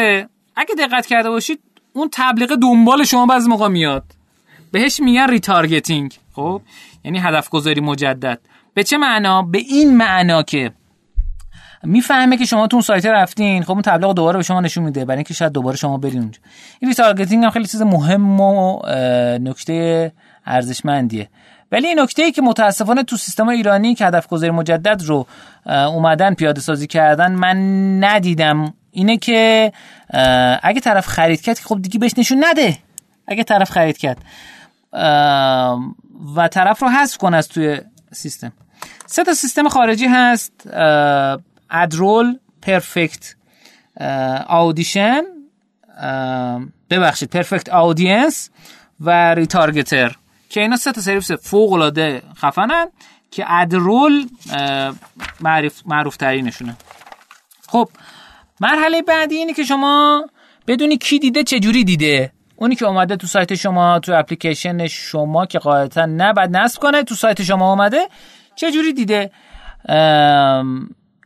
اگه 0.56 0.76
دقت 0.78 1.06
کرده 1.06 1.30
باشید 1.30 1.60
اون 1.94 2.10
تبلیغ 2.12 2.56
دنبال 2.56 3.04
شما 3.04 3.26
بعضی 3.26 3.50
موقع 3.50 3.68
میاد. 3.68 4.04
بهش 4.72 5.00
میگن 5.00 5.30
retargeting 5.30 6.18
خب؟ 6.36 6.62
یعنی 7.04 7.20
هدف 7.20 7.50
گذاری 7.50 7.82
مجدد. 7.82 8.40
به 8.74 8.84
چه 8.84 8.98
معنا؟ 8.98 9.42
به 9.42 9.58
این 9.58 9.98
معنا 9.98 10.44
که 10.44 10.72
می‌فهمه 11.84 12.38
که 12.38 12.46
شما 12.46 12.68
تو 12.68 12.76
اون 12.76 12.82
سایت 12.82 13.06
رفتین. 13.06 13.64
خب 13.64 13.72
اون 13.72 13.82
تبلیغ 13.82 14.14
دوباره 14.14 14.38
به 14.38 14.44
شما 14.44 14.62
نشون 14.62 14.84
میده. 14.84 15.06
برای 15.06 15.18
اینکه 15.18 15.34
شاید 15.34 15.52
دوباره 15.52 15.78
شما 15.78 15.98
برین 15.98 16.20
اونجا. 16.20 16.40
این 16.80 16.90
retargeting 16.90 17.44
هم 17.44 17.50
خیلی 17.50 17.66
چیز 17.66 17.82
مهم 17.82 18.40
و 18.40 18.82
نکته 19.38 20.12
ارزشمندیه. 20.46 21.30
ولی 21.72 21.88
این 21.88 22.00
نکته 22.00 22.24
ای 22.24 22.32
که 22.32 22.42
متاسفانه 22.42 23.04
تو 23.04 23.18
سیستم 23.18 23.48
ایرانی 23.48 23.96
که 23.96 24.06
هدف 24.06 24.28
گذاری 24.28 24.52
مجدد 24.52 25.04
رو 25.04 25.28
اومدن 25.68 26.34
پیاده 26.34 26.62
سازی 26.62 26.88
کردن 26.88 27.32
من 27.32 27.58
ندیدم. 28.04 28.74
اینه 28.92 29.18
که 29.18 29.72
اگه 30.64 30.80
طرف 30.80 31.08
خرید 31.08 31.42
کرد 31.42 31.60
خب 31.60 31.82
دیگه 31.82 32.00
بهش 32.00 32.14
نشون 32.18 32.44
نده. 32.46 32.78
اگه 33.28 33.44
طرف 33.44 33.72
خرید 33.72 33.98
کرد. 33.98 34.18
و 36.36 36.48
طرف 36.52 36.82
رو 36.82 36.90
حذف 36.90 37.18
کنه 37.18 37.38
از 37.38 37.48
توی 37.48 37.82
سیستم. 38.12 38.54
سه 39.06 39.24
تا 39.24 39.34
سیستم 39.34 39.70
خارجی 39.70 40.06
هست. 40.06 40.70
AdRoll 41.72 42.38
Perfect 42.62 43.36
Audition 44.48 45.22
ببخشید 46.90 47.30
Perfect 47.30 47.70
Audience 47.70 48.50
و 49.00 49.34
ReTargeter 49.34 50.16
که 50.54 50.62
اینا 50.62 50.76
سه 50.76 50.92
تا 50.92 51.02
سرویس 51.02 51.32
فوق 51.32 51.74
العاده 51.74 52.22
خفنن 52.38 52.86
که 53.32 53.46
AdRoll 53.48 54.28
معروف 55.42 55.82
معروف 55.86 56.18
ترینشونه 56.18 56.78
خب 57.68 57.90
مرحله 58.60 59.02
بعدی 59.02 59.36
اینه 59.36 59.54
که 59.54 59.64
شما 59.64 60.26
بدونی 60.68 60.98
کی 60.98 61.20
دیده 61.20 61.44
چه 61.44 61.60
جوری 61.60 61.84
دیده. 61.84 62.32
اونی 62.56 62.76
که 62.76 62.86
اومده 62.86 63.16
تو 63.16 63.28
سایت 63.28 63.56
شما 63.56 64.00
تو 64.00 64.14
اپلیکیشن 64.14 64.88
شما 64.88 65.46
که 65.46 65.60
قاعدتا 65.60 66.06
نه 66.06 66.34
بعد 66.34 66.58
نصب 66.58 66.82
کنه 66.82 67.04
تو 67.04 67.16
سایت 67.16 67.44
شما 67.44 67.70
اومده 67.70 68.08
چه 68.56 68.72
جوری 68.72 68.94
دیده 68.94 69.32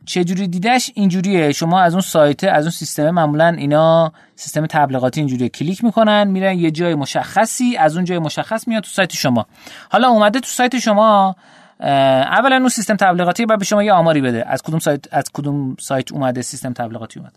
جوری 0.08 0.48
دیدش 0.48 0.90
اینجوریه. 0.94 1.52
شما 1.52 1.80
از 1.80 1.92
اون 1.92 2.00
سایت 2.00 2.44
از 2.44 2.64
اون 2.64 2.70
سیستم 2.70 3.10
معمولا 3.10 3.48
اینا 3.48 4.12
سیستم 4.36 4.66
تبلیغاتی 4.66 5.20
اینجوری 5.20 5.48
کلیک 5.48 5.84
می‌کنن 5.84 6.28
میرن 6.28 6.58
یه 6.58 6.70
جای 6.70 6.94
مشخصی 6.94 7.76
از 7.76 7.96
اون 7.96 8.04
جای 8.04 8.18
مشخص 8.18 8.68
میاد 8.68 8.82
تو 8.82 8.88
سایت 8.88 9.12
شما. 9.12 9.46
حالا 9.90 10.08
اومده 10.08 10.40
تو 10.40 10.46
سایت 10.46 10.78
شما 10.78 11.36
اولا 11.80 12.56
اون 12.56 12.68
سیستم 12.68 12.96
تبلیغاتی 12.96 13.46
باید 13.46 13.58
به 13.58 13.64
شما 13.64 13.82
یه 13.82 13.92
آماری 13.92 14.20
بده. 14.20 14.44
از 14.48 14.62
کدوم 14.62 14.78
سایت 14.78 15.14
از 15.14 15.24
کدوم 15.32 15.76
سایت 15.80 16.12
اومده 16.12 16.42
سیستم 16.42 16.72
تبلیغاتی 16.72 17.20
اومده 17.20 17.36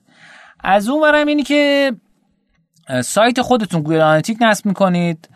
از 0.63 0.89
اون 0.89 1.01
ورم 1.01 1.27
اینی 1.27 1.43
که 1.43 1.93
سایت 3.03 3.41
خودتون 3.41 3.81
Google 3.81 4.01
Analytics 4.01 4.37
نصب 4.41 4.65
می‌کنید. 4.65 5.29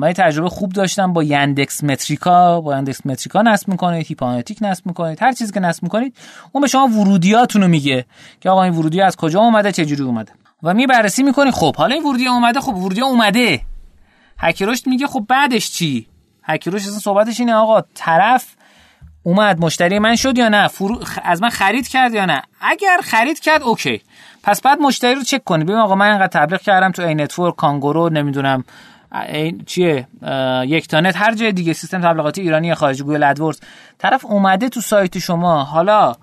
من 0.00 0.12
تجربه 0.12 0.48
خوب 0.48 0.72
داشتم 0.72 1.12
با 1.12 1.22
Yandex 1.22 1.84
Metrica. 1.84 2.60
با 2.60 2.76
Yandex 2.76 3.06
Metrica 3.06 3.42
نصب 3.42 3.68
می‌کنید 3.68 4.06
Heap 4.06 4.22
Analytics 4.22 4.58
نصب 4.60 4.86
می‌کنید 4.86 5.22
هر 5.22 5.32
چیزی 5.32 5.52
که 5.52 5.60
نصب 5.60 5.82
می‌کنید 5.82 6.16
اون 6.52 6.62
به 6.62 6.68
شما 6.68 6.86
ورودیاتون 6.86 7.62
رو 7.62 7.68
میگه 7.68 8.04
که 8.40 8.50
آقا 8.50 8.62
این 8.62 8.74
ورودی 8.74 9.00
از 9.00 9.16
کجا 9.16 9.40
اومده 9.40 9.72
چه 9.72 9.84
جوری 9.84 10.02
اومده. 10.02 10.32
و 10.62 10.74
می 10.74 10.86
بررسی 10.86 11.22
می‌کنی 11.22 11.50
خب 11.50 11.76
حالا 11.76 11.94
این 11.94 12.04
ورودی 12.04 12.28
اومده 12.28 12.60
خب 12.60 12.74
ورودی 12.76 13.00
اومده. 13.00 13.60
هک 14.38 14.59
رشد 14.59 14.86
میگه 14.86 15.06
خب 15.06 15.24
بعدش 15.28 15.70
چی؟ 15.70 16.06
هک 16.42 16.61
رشد 16.61 16.86
اصلا 16.86 16.98
صحبتش 16.98 17.40
اینه 17.40 17.54
آقا 17.54 17.80
طرف 17.94 18.46
اومد 19.22 19.60
مشتری 19.60 19.98
من 19.98 20.16
شد 20.16 20.38
یا 20.38 20.48
نه؟ 20.48 20.68
فرو... 20.68 21.00
از 21.22 21.42
من 21.42 21.48
خرید 21.48 21.88
کرد 21.88 22.14
یا 22.14 22.24
نه؟ 22.24 22.42
اگر 22.60 22.98
خرید 23.02 23.40
کرد 23.40 23.62
اوکی. 23.62 24.02
پس 24.42 24.60
باید 24.60 24.78
مشتری 24.80 25.14
رو 25.14 25.22
چک 25.22 25.44
کنی. 25.44 25.64
ببین 25.64 25.76
آقا 25.76 25.94
من 25.94 26.10
اینقدر 26.10 26.26
تبلیغ 26.26 26.60
کردم 26.60 26.92
تو 26.92 27.02
Anetwork 27.02 27.56
کانگورو 27.56 28.08
نمی‌دونم 28.08 28.64
این 29.12 29.64
چیه؟ 29.66 30.08
یکتانت 30.66 31.16
هر 31.16 31.34
جای 31.34 31.52
دیگه 31.52 31.72
سیستم 31.72 32.00
تبلیغاتی 32.00 32.40
ایرانی 32.40 32.68
یا 32.68 32.74
خارجی 32.74 33.02
Google 33.02 33.22
AdWords 33.22 33.60
طرف 33.98 34.24
اومده 34.26 34.68
تو 34.68 34.80
سایت 34.80 35.18
شما. 35.18 35.64
حالا 35.64 36.14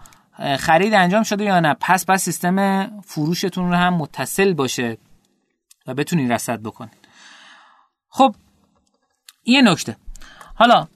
خرید 0.60 0.94
انجام 0.94 1.24
شده 1.24 1.44
یا 1.44 1.60
نه؟ 1.60 1.76
پس 1.80 2.06
پس 2.06 2.24
سیستم 2.24 2.88
فروشتون 3.02 3.70
رو 3.70 3.76
هم 3.76 3.94
متصل 3.94 4.54
باشه 4.54 4.98
و 5.88 5.94
بتونین 5.94 6.32
رصد 6.32 6.62
بکنید 6.62 7.08
خب 8.10 8.36
این 9.44 9.68
نکته. 9.68 9.96
حالا 10.56 10.88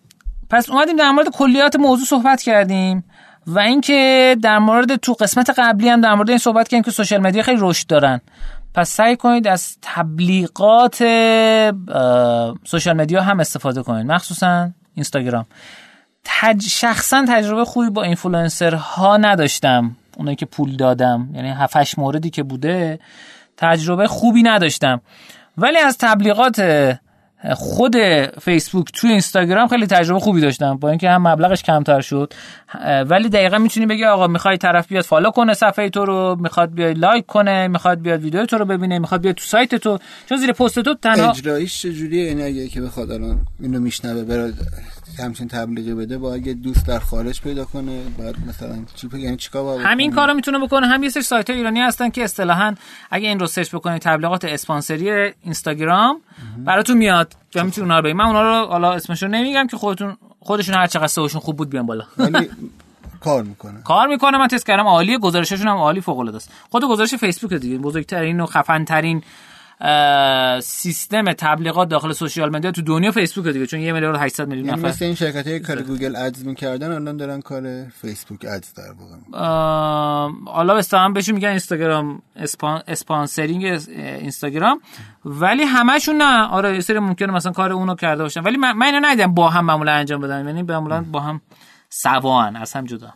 پس 0.49 0.69
اومدیم 0.69 0.95
در 0.95 1.11
مورد 1.11 1.29
کلیات 1.29 1.75
موضوع 1.75 2.05
صحبت 2.05 2.41
کردیم 2.41 3.03
و 3.47 3.59
اینکه 3.59 4.35
در 4.41 4.59
مورد 4.59 4.95
تو 4.95 5.13
قسمت 5.13 5.49
قبلی 5.57 5.89
هم 5.89 6.01
در 6.01 6.15
مورد 6.15 6.29
این 6.29 6.37
صحبت 6.37 6.67
کردیم 6.67 6.83
که 6.83 6.91
سوشال 6.91 7.19
مدیا 7.19 7.43
خیلی 7.43 7.57
رشد 7.61 7.87
دارن. 7.87 8.21
پس 8.74 8.89
سعی 8.89 9.15
کنید 9.15 9.47
از 9.47 9.78
تبلیغات 9.82 10.97
social 12.63 12.93
media 12.93 13.22
هم 13.22 13.39
استفاده 13.39 13.84
کنید. 13.84 14.05
مخصوصا 14.05 14.70
اینستاگرام. 14.95 15.45
تج... 16.24 16.61
شخصا 16.61 17.26
تجربه 17.30 17.65
خوبی 17.65 17.89
با 17.89 18.03
اینفلوئنسر 18.03 18.76
ها 18.76 19.17
نداشتم. 19.17 19.95
اونایی 20.17 20.36
که 20.36 20.45
پول 20.45 20.76
دادم. 20.76 21.30
یعنی 21.34 21.49
7 21.49 21.99
موردی 21.99 22.30
که 22.30 22.43
بوده 22.43 22.99
تجربه 23.57 24.07
خوبی 24.07 24.43
نداشتم. 24.43 25.01
ولی 25.57 25.78
از 25.78 25.97
تبلیغات 25.97 26.59
خود 27.55 27.95
فیسبوک 28.41 28.91
تو 28.93 29.07
اینستاگرام 29.07 29.67
خیلی 29.67 29.87
تجربه 29.87 30.19
خوبی 30.19 30.41
داشتم. 30.41 30.77
با 30.77 30.89
اینکه 30.89 31.09
هم 31.09 31.27
مبلغش 31.27 31.63
کمتر 31.63 32.01
شد 32.01 32.33
ولی 33.07 33.29
دقیقا 33.29 33.57
می‌تونی 33.57 33.85
بگی 33.85 34.05
آقا 34.05 34.27
می‌خوای 34.27 34.57
طرف 34.57 34.87
بیاد 34.87 35.03
follow 35.03 35.32
کنه 35.31 35.53
صفحه 35.53 35.89
تو 35.89 36.05
رو 36.05 36.37
می‌خواد 36.39 36.73
بیاد 36.73 36.97
لایک 36.97 37.25
کنه 37.25 37.67
می‌خواد 37.67 38.01
بیاد 38.01 38.21
ویدیو 38.21 38.45
تو 38.45 38.57
رو 38.57 38.65
ببینه 38.65 38.99
می‌خواد 38.99 39.21
بیاد 39.21 39.35
تو 39.35 39.43
سایت 39.43 39.75
تو 39.75 39.99
چون 40.29 40.37
زیر 40.37 40.51
پست 40.51 40.79
تو 40.79 40.95
تنها 40.95 41.31
اجرایش 41.31 41.81
چجوریه؟ 41.81 42.27
این 42.27 42.41
اگه 42.41 42.67
که 42.67 42.81
بخواد 42.81 43.11
الان 43.11 43.39
اینو 43.59 43.79
میشنوه 43.79 44.23
برای 44.23 44.53
همچین 45.18 45.47
تبلیغی 45.47 45.93
بده 45.93 46.18
با 46.18 46.34
اگه 46.34 46.53
دوست 46.53 46.88
در 46.88 46.99
خارج 46.99 47.41
پیدا 47.41 47.66
کنه 47.66 48.01
بعد 48.18 48.36
مثلا 48.47 48.78
چی 48.95 49.10
یعنی 49.14 49.38
چیکار 49.38 49.64
باید 49.64 49.82
همین 49.82 50.12
کارو 50.12 50.34
می‌تونه 50.34 50.60
بکنه. 50.60 50.88
هم 50.88 51.03
یه 51.03 51.10
سری 51.10 51.24
سایت 51.24 51.49
ایرانی 51.49 51.80
هستن 51.80 52.10
که 52.10 52.24
اصطلاحا 52.24 52.76
اگه 53.12 53.28
این 53.28 53.39
رو 53.39 53.47
سرچ 53.47 53.76
بکنید 53.76 54.01
تبلیغات 54.01 54.45
اسپانسری 54.45 55.34
اینستاگرام 55.43 56.22
براتون 56.57 56.97
میاد 56.97 57.36
و 57.55 57.64
می‌تونید 57.64 57.91
اونها 57.91 57.99
رو 57.99 58.14
من 58.14 58.26
اونها 58.26 58.41
رو 58.41 58.68
حالا 58.68 58.93
اسمش 58.93 59.24
رو 59.24 59.30
نمیگم 59.30 59.68
که 59.68 59.78
خودتون 59.78 60.18
خودشون 60.39 60.76
هر 60.76 60.88
چقدر 60.88 61.07
سوشون 61.07 61.41
خوب 61.41 61.57
بود 61.57 61.70
بیان 61.70 61.86
بالا. 61.86 62.03
ولی 62.18 62.49
کار 63.20 63.43
می‌کنه. 63.43 63.82
کار 63.82 64.07
می‌کنه. 64.07 64.38
من 64.38 64.47
تست 64.47 64.66
کردم 64.66 64.88
عالیه 64.88 65.18
گزارششون 65.18 65.68
هم 65.68 65.78
عالی 65.78 66.01
فوق 66.01 66.20
العاده 66.20 66.38
است. 66.38 66.51
خود 66.70 66.84
گزارش 66.84 67.16
فیسبوک 67.16 67.53
دیگه 67.53 67.78
بزرگترین 67.78 68.39
و 68.39 68.45
خفن 68.45 68.86
ترین 68.86 69.24
سیستم 70.63 71.34
تبلیغات 71.34 71.89
داخل 71.89 72.13
social 72.13 72.55
media 72.55 72.72
تو 72.71 72.82
دنیا 72.82 73.11
فیسبوک 73.11 73.47
دیگه 73.47 73.65
چون 73.65 73.80
یه 73.80 73.93
میلیارد 73.93 74.19
800 74.19 74.47
میلیون 74.47 74.67
یعنی 74.67 74.80
نفر. 74.80 74.89
مثل 74.89 75.05
این 75.05 75.15
شرکت 75.15 75.47
های 75.47 75.59
کار 75.59 75.82
Google 75.82 76.15
Ads 76.15 76.45
می‌کردن 76.45 76.91
الان 76.91 77.17
دارن 77.17 77.41
کار 77.41 77.86
Facebook 78.01 78.45
Ads 78.45 78.74
در 78.73 78.91
واقع 78.99 79.15
حالا 80.51 80.77
اصطلاحا 80.77 81.09
بهش 81.09 81.30
میگن 81.30 81.49
اینستاگرام 81.49 82.21
spon... 82.36 82.82
sponsoring 82.88 83.80
اینستاگرام. 83.97 84.82
ولی 85.25 85.63
همشون 85.63 86.17
نه. 86.17 86.47
آره 86.47 86.75
یه 86.75 86.82
سری 86.82 86.99
ممکنه 86.99 87.34
مثلا 87.34 87.51
کار 87.51 87.71
اونو 87.71 87.95
کرده 87.95 88.23
باشن. 88.23 88.41
ولی 88.41 88.57
من, 88.57 88.71
من 88.71 88.86
اینو 88.86 88.99
ندیدم 89.07 89.34
با 89.34 89.49
هم 89.49 89.65
معمولا 89.65 89.91
انجام 89.91 90.21
بدن. 90.21 90.47
یعنی 90.47 90.61
معمولا 90.61 91.01
با 91.01 91.19
هم 91.19 91.41
سوا 91.89 92.34
ان 92.34 92.55
از 92.55 92.73
هم 92.73 92.86
جدا. 92.86 93.13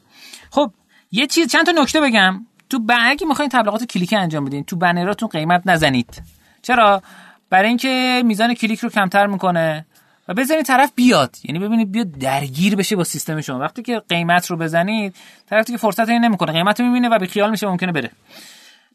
خب 0.50 0.72
یه 1.12 1.28
چیز 1.28 1.52
چند 1.52 1.66
تا 1.66 1.72
نکته 1.72 2.02
بگم. 2.02 2.46
تو 2.70 2.80
اگه 2.90 3.28
می‌خواین 3.28 3.50
تبلیغات 3.50 3.84
کلیکی 3.84 4.16
انجام 4.16 4.46
بدین 4.46 4.64
تو 4.64 4.76
بنراتون 4.76 5.30
قیمت 5.30 5.62
نزنید. 5.66 6.22
چرا؟ 6.64 7.02
برای 7.50 7.68
اینکه 7.68 8.24
میزان 8.26 8.54
کلیک 8.54 8.80
رو 8.80 8.90
کمتر 8.90 9.28
می‌کنه. 9.28 9.86
و 10.28 10.34
بزنید 10.34 10.66
طرف 10.66 10.92
بیاد. 10.96 11.36
یعنی 11.44 11.60
ببینید 11.60 11.92
بیاد 11.92 12.12
درگیر 12.12 12.76
بشه 12.76 12.96
با 12.96 13.04
سیستم 13.04 13.42
شما. 13.42 13.60
وقتی 13.60 13.82
که 13.82 14.02
قیمت 14.10 14.48
رو 14.48 14.58
بزنید 14.58 15.16
طرف 15.50 15.66
که 15.66 15.78
فرصت 15.78 16.10
این 16.10 16.26
نمی‌کنه. 16.26 16.52
قیمت 16.52 16.80
رو 16.80 16.86
می‌بینه 16.86 17.10
و 17.10 17.20
بی 17.20 17.28
خیال 17.28 17.50
میشه 17.50 17.68
ممکنه 17.68 17.92
بره. 17.92 18.12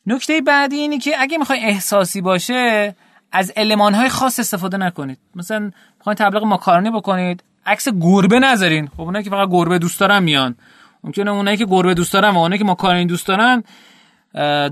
نکته 0.06 0.40
بعدی 0.40 0.76
اینه 0.76 0.98
که 0.98 1.14
اگه 1.18 1.38
می‌خوای 1.38 1.60
احساسی 1.60 2.20
باشه 2.20 2.94
از 3.32 3.52
های 3.78 4.08
خاص 4.08 4.38
استفاده 4.38 4.76
نکنید. 4.76 5.18
مثلا 5.34 5.70
می‌خواین 5.98 6.16
تبلیغ 6.16 6.44
ماکارونی 6.44 6.90
بکنید 6.90 7.42
عکس 7.66 7.88
گربه 7.88 8.38
نذارین. 8.38 8.86
خب 8.86 9.00
اونایی 9.00 9.24
که 9.24 9.30
فقط 9.30 9.48
گربه 9.50 9.78
دوست 9.78 10.00
دارن 10.00 10.22
میان. 10.22 10.56
ممکنه 11.04 11.30
اونایی 11.30 11.56
که 11.56 11.66
گربه 11.66 11.94
دوست 11.94 12.12
دارن 12.12 12.30
و 12.30 12.38
اونایی 12.38 12.58
که 12.58 12.64
ماکارونی 12.64 13.06
دوست 13.06 13.26
دارن 13.26 13.64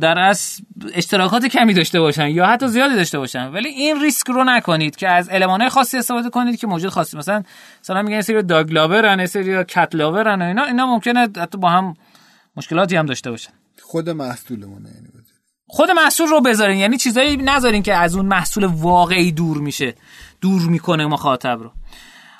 در 0.00 0.18
از 0.18 0.60
اشتراکات 0.94 1.46
کمی 1.46 1.74
داشته 1.74 2.00
باشن 2.00 2.28
یا 2.28 2.46
حتی 2.46 2.68
زیادی 2.68 2.94
داشته 2.94 3.18
باشن. 3.18 3.48
ولی 3.48 3.68
این 3.68 4.00
ریسک 4.00 4.26
رو 4.26 4.44
نکنید 4.44 4.96
که 4.96 5.08
از 5.08 5.28
المانهای 5.30 5.70
خاصی 5.70 5.98
استفاده 5.98 6.30
کنید 6.30 6.60
که 6.60 6.66
موجود 6.66 6.90
خاصی. 6.90 7.16
مثلا 7.16 7.42
مثلا 7.82 8.02
میگن 8.02 8.20
سری 8.20 8.42
داگ 8.42 8.72
لاورن 8.72 9.26
سری 9.26 9.64
کت 9.64 9.94
لاورن 9.94 10.42
اینا. 10.42 10.64
اینا 10.64 10.86
ممکنه 10.86 11.20
حتی 11.20 11.58
با 11.58 11.70
هم 11.70 11.94
مشکلاتی 12.56 12.96
هم 12.96 13.06
داشته 13.06 13.30
باشن. 13.30 13.52
خود 13.82 14.10
محصولمونه 14.10 14.88
یعنی 14.88 15.08
خود 15.68 15.90
محصول 15.90 16.28
رو 16.28 16.40
بذارین. 16.40 16.76
یعنی 16.76 16.96
چیزایی 16.96 17.36
نذارین 17.36 17.82
که 17.82 17.94
از 17.94 18.16
اون 18.16 18.26
محصول 18.26 18.64
واقعی 18.64 19.32
دور 19.32 19.58
میشه. 19.58 19.94
دور 20.40 20.62
می‌کنه 20.62 21.06
مخاطب 21.06 21.58
رو. 21.62 21.70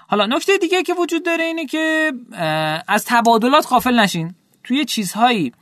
حالا 0.09 0.27
نکته 0.27 0.59
دیگه 0.59 0.83
که 0.83 0.95
وجود 0.95 1.24
داره 1.24 1.45
اینه 1.45 1.66
که 1.66 2.12
از 2.89 3.05
تبادلات 3.05 3.66
غافل 3.70 4.01
نشین. 4.01 4.35
توی 4.64 4.85
چیزهایی 4.85 5.53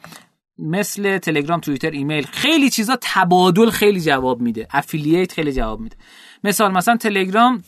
مثل 0.59 1.19
تلگرام 1.19 1.61
توییتر 1.61 1.91
ایمیل 1.91 2.27
خیلی 2.27 2.71
چیزا 2.71 2.99
تبادل 3.01 3.71
خیلی 3.71 4.01
جواب 4.01 4.41
میده. 4.41 4.67
affiliate 4.71 5.33
خیلی 5.33 5.53
جواب 5.53 5.81
میده. 5.81 5.97
مثال 6.45 6.73
مثلا 6.73 6.97
تلگرام 6.97 7.63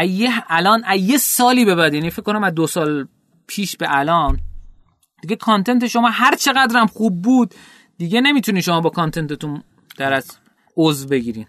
ایه 0.00 0.30
الان 0.48 0.84
ایه 0.84 1.16
سالی 1.16 1.64
به 1.64 1.74
بعد 1.74 1.94
یعنی 1.94 2.10
فکر 2.10 2.22
کنم 2.22 2.44
از 2.44 2.54
دو 2.54 2.66
سال 2.66 3.08
پیش 3.46 3.76
به 3.76 3.86
الان 3.88 4.40
دیگه 5.22 5.36
content 5.36 5.86
شما 5.86 6.08
هر 6.08 6.36
چقدرم 6.36 6.86
خوب 6.86 7.22
بود 7.22 7.54
دیگه 7.98 8.20
نمی‌تونی 8.20 8.62
شما 8.62 8.80
با 8.80 8.90
content 8.90 9.40
تون 9.40 9.62
در 9.96 10.12
از 10.12 10.38
عضو 10.76 11.08
بگیرین. 11.08 11.46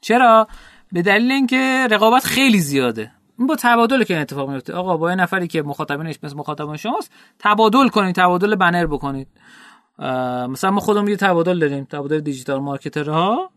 چرا؟ 0.00 0.48
به 0.92 1.02
دلیل 1.02 1.32
اینکه 1.32 1.88
رقابت 1.90 2.24
خیلی 2.24 2.58
زیاده. 2.58 3.12
این 3.38 3.46
با 3.46 3.56
تبادل 3.56 4.04
که 4.04 4.18
اتفاق 4.18 4.50
میفته. 4.50 4.72
آقا 4.72 4.96
با 4.96 5.10
یه 5.10 5.16
نفری 5.16 5.48
که 5.48 5.62
مخاطبینش 5.62 6.18
مثل 6.22 6.36
مخاطبان 6.36 6.76
شماست 6.76 7.12
تبادل 7.38 7.88
کنید 7.88 8.14
تبادل 8.14 8.54
بنر 8.54 8.86
بکنید 8.86 9.28
مثلا 10.48 10.70
ما 10.70 10.80
خودمون 10.80 11.08
یه 11.08 11.16
تبادل 11.16 11.58
داریم 11.58 11.84
تبادل 11.84 12.20
دیجیتال 12.20 12.60
مارکترها. 12.60 13.50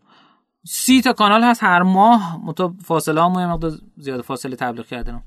سی 0.66 1.00
تا 1.00 1.12
کانال 1.12 1.44
هست 1.44 1.64
هر 1.64 1.82
ماه. 1.82 2.40
متو 2.44 2.74
فاصله 2.84 3.22
همون 3.22 3.46
مقدار 3.46 3.72
زیاد 3.96 4.20
فاصله 4.20 4.56
تبلیغ 4.56 4.86
کردن. 4.86 5.22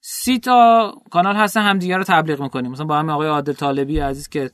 سی 0.00 0.38
تا 0.38 0.92
کانال 1.10 1.36
هستن 1.36 1.60
همدیگه 1.60 1.96
رو 1.96 2.04
تبلیغ 2.04 2.42
می‌کنیم. 2.42 2.70
مثلا 2.70 2.86
با 2.86 2.98
همین 2.98 3.10
آقای 3.10 3.28
عادل 3.28 3.52
طالبی 3.52 3.98
عزیز 3.98 4.28
که 4.28 4.50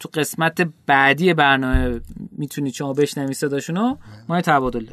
تو 0.00 0.08
قسمت 0.14 0.68
بعدی 0.86 1.34
برنامه 1.34 2.00
می‌تونید 2.32 2.74
شما 2.74 2.92
بشنوید 2.92 3.32
صداشونو 3.32 3.96
ما 4.28 4.40
تبادل 4.40 4.86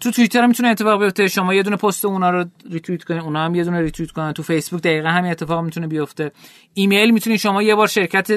تو 0.00 0.10
توییتر 0.10 0.42
هم 0.42 0.48
می‌تونه 0.48 0.68
اتفاق 0.68 1.02
بیفته. 1.02 1.28
شما 1.28 1.54
یه 1.54 1.62
دونه 1.62 1.76
پست 1.76 2.04
اونا 2.04 2.30
رو 2.30 2.44
ریتوییت 2.70 3.04
کنید 3.04 3.22
اونا 3.22 3.44
هم 3.44 3.54
یه 3.54 3.64
دونه 3.64 3.80
ریتوییت 3.80 4.12
کنن. 4.12 4.32
تو 4.32 4.42
فیسبوک 4.42 4.82
دقیقا 4.82 5.08
همین 5.08 5.30
اتفاق 5.30 5.64
می‌تونه 5.64 5.86
بیفته. 5.86 6.32
ایمیل 6.74 7.10
می‌تونید 7.10 7.38
شما 7.38 7.62
یه 7.62 7.74
بار 7.74 7.86
شرکت 7.86 8.30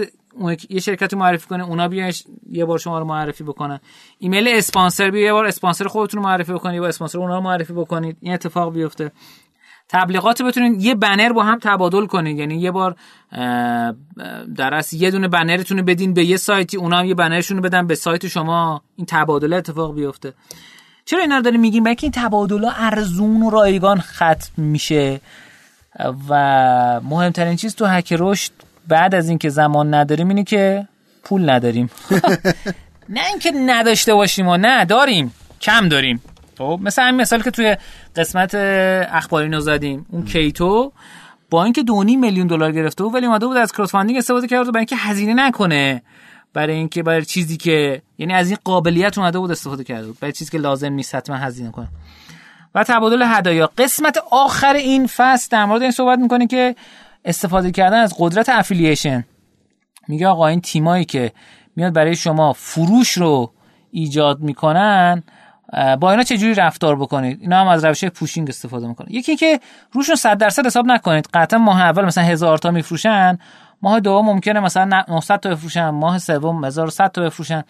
یه 0.70 0.80
شرکتی 0.80 1.16
معرفی 1.16 1.48
کنه 1.48 1.64
اونا 1.64 1.88
بیان 1.88 2.14
یه 2.50 2.66
بار 2.66 2.78
شما 2.78 3.00
رو 3.00 3.06
معرفی 3.06 3.44
بکنن. 3.44 3.80
ایمیل 4.20 4.48
اسپانسر 4.48 5.12
بیا 5.12 5.22
یه 5.22 5.34
بار 5.34 5.46
اسپانسر 5.46 5.88
خودتون 5.88 6.24
رو 6.24 6.30
معرفی 6.30 6.54
بکنید 6.54 6.80
بار 6.80 6.90
اسپانسر 6.90 7.20
اونا 7.20 7.36
رو 7.36 7.42
معرفی 7.42 7.74
بکنید. 7.74 8.18
این 8.22 8.34
اتفاق 8.34 8.74
بیفته. 8.74 9.12
تبلیغات 9.90 10.42
بتونید 10.42 10.82
یه 10.82 10.96
بنر 10.96 11.34
با 11.34 11.44
هم 11.44 11.60
تبادل 11.62 12.06
کنید. 12.06 12.40
یعنی 12.40 12.56
یه 12.56 12.72
بار 12.72 12.96
در 14.56 14.74
اصل 14.74 14.98
یه 14.98 15.12
دونه 15.12 15.28
بنرتون 15.28 15.78
رو 15.78 15.84
بدین 15.84 16.14
به 16.14 16.26
یه 16.26 16.38
سایتی 16.38 16.78
اونا 16.78 16.98
هم 16.98 17.06
یه 17.06 17.16
بنرشون 17.16 17.58
رو 17.58 17.64
بدن 17.64 17.88
به 17.88 17.96
سایت 17.96 18.28
شما. 18.28 18.82
این 18.96 19.06
تبادله 19.06 19.56
اتفاق 19.56 19.96
بیفته. 19.96 20.34
چرا 21.06 21.22
اینا 21.22 21.38
رو 21.38 21.42
داریم 21.42 21.60
میگیم؟ 21.60 21.86
این 21.86 22.12
تبادل 22.12 22.70
ارزون 22.76 23.42
و 23.42 23.50
رایگان 23.50 24.00
ختم 24.00 24.52
میشه. 24.58 25.22
و 26.30 27.02
مهمترین 27.04 27.56
چیز 27.56 27.76
تو 27.76 27.86
هک 27.86 28.14
رشد 28.20 28.52
بعد 28.88 29.16
از 29.16 29.30
اینکه 29.30 29.50
زمان 29.50 29.94
نداریم 29.94 30.28
اینه 30.28 30.44
که 30.44 30.88
پول 31.24 31.50
نداریم. 31.50 31.90
نه 33.10 33.28
اینکه 33.30 33.52
نداشته 33.52 34.14
باشیم 34.14 34.48
و 34.48 34.58
نه 34.58 34.86
داریم. 34.86 35.34
کم 35.62 35.90
داریم. 35.90 36.22
خب 36.58 36.80
مثل 36.84 37.02
همین 37.02 37.22
مثال 37.22 37.42
که 37.42 37.52
توی 37.52 37.78
قسمت 38.16 38.56
اخباری 38.56 39.50
نو 39.50 39.60
زدیم. 39.60 40.06
اون 40.10 40.26
کیتو 40.26 40.92
با 41.50 41.64
اینکه 41.64 41.84
دونی 41.84 42.16
میلیون 42.16 42.48
دلار 42.48 42.72
گرفته 42.72 43.04
بود 43.04 43.14
ولی 43.14 43.26
اومده 43.26 43.48
بود 43.48 43.58
از 43.58 43.72
کراودفاندینگ 43.72 44.18
استفاده 44.18 44.48
کرد 44.48 44.68
برای 44.68 44.80
اینکه 44.80 44.96
هزینه 44.96 45.34
نکنه. 45.34 46.02
برای 46.54 46.76
اینکه 46.76 47.04
برای 47.04 47.26
چیزی 47.26 47.58
که 47.58 48.02
یعنی 48.18 48.34
از 48.34 48.50
این 48.50 48.58
قابلیت 48.64 49.18
اومده 49.18 49.40
بود 49.40 49.52
استفاده 49.52 49.84
کرده 49.84 50.08
بود. 50.08 50.18
برای 50.20 50.32
چیزی 50.32 50.52
که 50.52 50.58
لازم 50.58 50.94
نیست 50.94 51.16
حتما 51.16 51.36
هزینه 51.36 51.72
کنه. 51.72 51.88
و 52.76 52.84
تبادل 52.84 53.24
هدایا. 53.26 53.70
قسمت 53.78 54.18
آخر 54.32 54.74
این 54.74 55.08
فصل 55.08 55.48
در 55.52 55.66
مورد 55.66 55.82
این 55.82 55.92
صحبت 55.92 56.20
می‌کنه 56.20 56.48
که 56.48 56.76
استفاده 57.26 57.72
کردن 57.72 58.00
از 58.00 58.16
قدرت 58.18 58.50
affiliation 58.50 59.26
میگه 60.08 60.28
آقا 60.28 60.48
این 60.48 60.62
تیمایی 60.62 61.06
که 61.06 61.32
میاد 61.76 61.94
برای 61.94 62.16
شما 62.16 62.54
فروش 62.54 63.12
رو 63.12 63.52
ایجاد 63.92 64.40
می‌کنن 64.40 65.24
با 66.00 66.12
اینا 66.12 66.24
چجوری 66.24 66.54
رفتار 66.54 66.96
بکنید؟ 66.96 67.38
اینا 67.42 67.62
هم 67.62 67.68
از 67.68 67.86
روش 67.86 68.06
pushing 68.06 68.50
استفاده 68.50 68.88
می‌کنن. 68.88 69.08
یکی 69.10 69.36
که 69.36 69.60
روشون 69.92 70.16
100 70.16 70.38
درصد 70.38 70.66
حساب 70.66 70.86
نکنید. 70.86 71.28
قطعا 71.34 71.60
ماه 71.60 71.82
اول 71.82 72.06
مثلا 72.06 72.24
هزار 72.24 72.58
تا 72.58 72.72
میفروشن 72.72 73.38
ماه 73.82 74.00
دوم 74.00 74.26
ممکنه 74.26 74.60
مثلا 74.60 75.04
900 75.08 75.40
تا 75.40 75.50
بفروشن 75.50 75.90
ماه 75.90 76.20
سوم 76.20 76.66
1100 76.66 77.12
تا 77.12 77.22
بفروشن. 77.22 77.64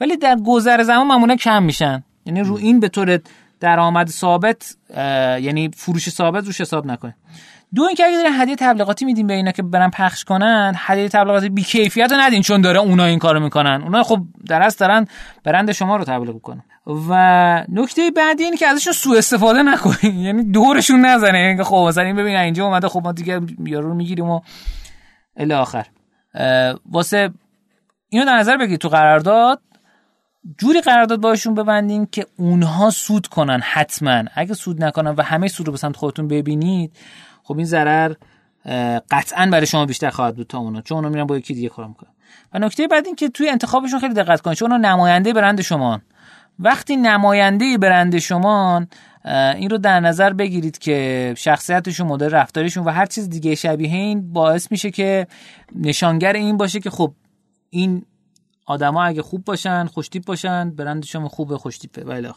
ولی 0.00 0.16
در 0.16 0.36
گذر 0.46 0.82
زمان 0.82 1.06
معمولا 1.06 1.36
کم 1.36 1.62
میشن. 1.62 2.02
یعنی 2.26 2.40
رو 2.40 2.56
این 2.56 2.80
به 2.80 2.88
طور 2.88 3.20
درآمد 3.60 4.08
ثابت 4.08 4.76
یعنی 5.40 5.70
فروش 5.76 6.10
ثابت 6.10 6.44
روش 6.44 6.60
حساب 6.60 6.86
نکنید. 6.86 7.14
دو 7.74 7.82
اینکه 7.82 8.04
اگه 8.04 8.16
دارین 8.16 8.32
هدیه 8.40 8.56
تبلیغاتی 8.56 9.04
میدین 9.04 9.26
به 9.26 9.34
اینا 9.34 9.52
که 9.52 9.62
برن 9.62 9.90
پخش 9.90 10.24
کنن 10.24 10.74
هدیه 10.76 11.08
تبلیغاتی 11.08 11.48
بی 11.48 11.62
کیفیت 11.62 12.12
رو 12.12 12.20
ندین 12.20 12.42
چون 12.42 12.60
داره 12.60 12.78
اونا 12.78 13.04
این 13.04 13.18
کارو 13.18 13.40
می‌کنن. 13.40 13.82
اونا 13.82 14.02
خب 14.02 14.18
در 14.46 14.62
اصل 14.62 14.86
دارن 14.86 15.06
برند 15.44 15.72
شما 15.72 15.96
رو 15.96 16.04
تبلیغ 16.04 16.34
می‌کنن. 16.34 16.62
و 17.08 17.64
نکته 17.68 18.10
بعدی 18.10 18.44
اینه 18.44 18.56
که 18.56 18.66
ازشون 18.66 18.92
سوء 18.92 19.18
استفاده 19.18 19.62
نکنین. 19.62 20.18
یعنی 20.26 20.44
دورشون 20.44 21.00
نزنه 21.00 21.38
یعنی 21.38 21.62
خب 21.62 21.86
مثلا 21.88 22.04
این 22.04 22.16
ببین 22.16 22.36
اینجا 22.36 22.64
اومده 22.64 22.88
خب 22.88 23.00
ما 23.04 23.12
دیگه 23.12 23.40
یارو 23.64 23.88
رو 23.88 23.94
می‌گیریم 23.94 24.30
و 24.30 24.40
الی 25.36 25.54
آخر. 25.54 25.86
واسه 26.90 27.30
اینو 28.08 28.24
در 28.26 28.36
نظر 28.36 28.56
بگیرید 28.56 28.80
تو 28.80 28.88
قرارداد 28.88 29.60
جوری 30.58 30.80
قرارداد 30.80 31.20
باشون 31.20 31.54
ببندین 31.54 32.08
که 32.12 32.26
اونها 32.36 32.90
سود 32.90 33.26
کنن 33.26 33.60
حتما. 33.62 34.24
اگه 34.34 34.54
سود 34.54 34.84
نکنن 34.84 35.10
و 35.10 35.22
همه 35.22 35.48
سود 35.48 35.66
رو 35.66 35.72
به 35.72 35.78
سمت 35.78 35.96
خودتون 35.96 36.28
ببینید 36.28 36.96
خب 37.48 37.56
این 37.56 37.66
ضرر 37.66 38.14
قطعا 39.10 39.48
برای 39.52 39.66
شما 39.66 39.86
بیشتر 39.86 40.10
خواهد 40.10 40.36
بود 40.36 40.46
تا 40.46 40.58
اونا 40.58 40.80
چون 40.80 40.96
اونا 40.96 41.08
میرن 41.08 41.24
با 41.24 41.38
یکی 41.38 41.54
دیگه 41.54 41.68
کار 41.68 41.86
می‌کنن. 41.86 42.10
و 42.52 42.58
نکته 42.58 42.86
بعد 42.86 43.06
این 43.06 43.14
که 43.14 43.28
توی 43.28 43.48
انتخابشون 43.48 44.00
خیلی 44.00 44.14
دقت 44.14 44.40
کنید 44.40 44.56
چون 44.56 44.72
اونا 44.72 44.88
نماینده 44.88 45.32
برند 45.32 45.60
شما 45.60 46.00
وقتی 46.58 46.96
نماینده 46.96 47.78
برند 47.78 48.18
شما 48.18 48.86
این 49.56 49.70
رو 49.70 49.78
در 49.78 50.00
نظر 50.00 50.32
بگیرید 50.32 50.78
که 50.78 51.34
شخصیتشون 51.36 52.06
مدل 52.06 52.30
رفتاریشون 52.30 52.84
و 52.84 52.90
هر 52.90 53.06
چیز 53.06 53.28
دیگه 53.28 53.54
شبیه 53.54 53.94
این 53.94 54.32
باعث 54.32 54.70
میشه 54.70 54.90
که 54.90 55.26
نشانگر 55.76 56.32
این 56.32 56.56
باشه 56.56 56.80
که 56.80 56.90
خب 56.90 57.12
این 57.70 58.02
آدما 58.66 59.04
اگه 59.04 59.22
خوب 59.22 59.44
باشن 59.44 59.86
خوشتیپ 59.86 60.24
باشن 60.24 60.70
برند 60.70 61.04
شما 61.04 61.28
خوبه 61.28 61.58
خوشتیپه. 61.58 62.04
و 62.04 62.32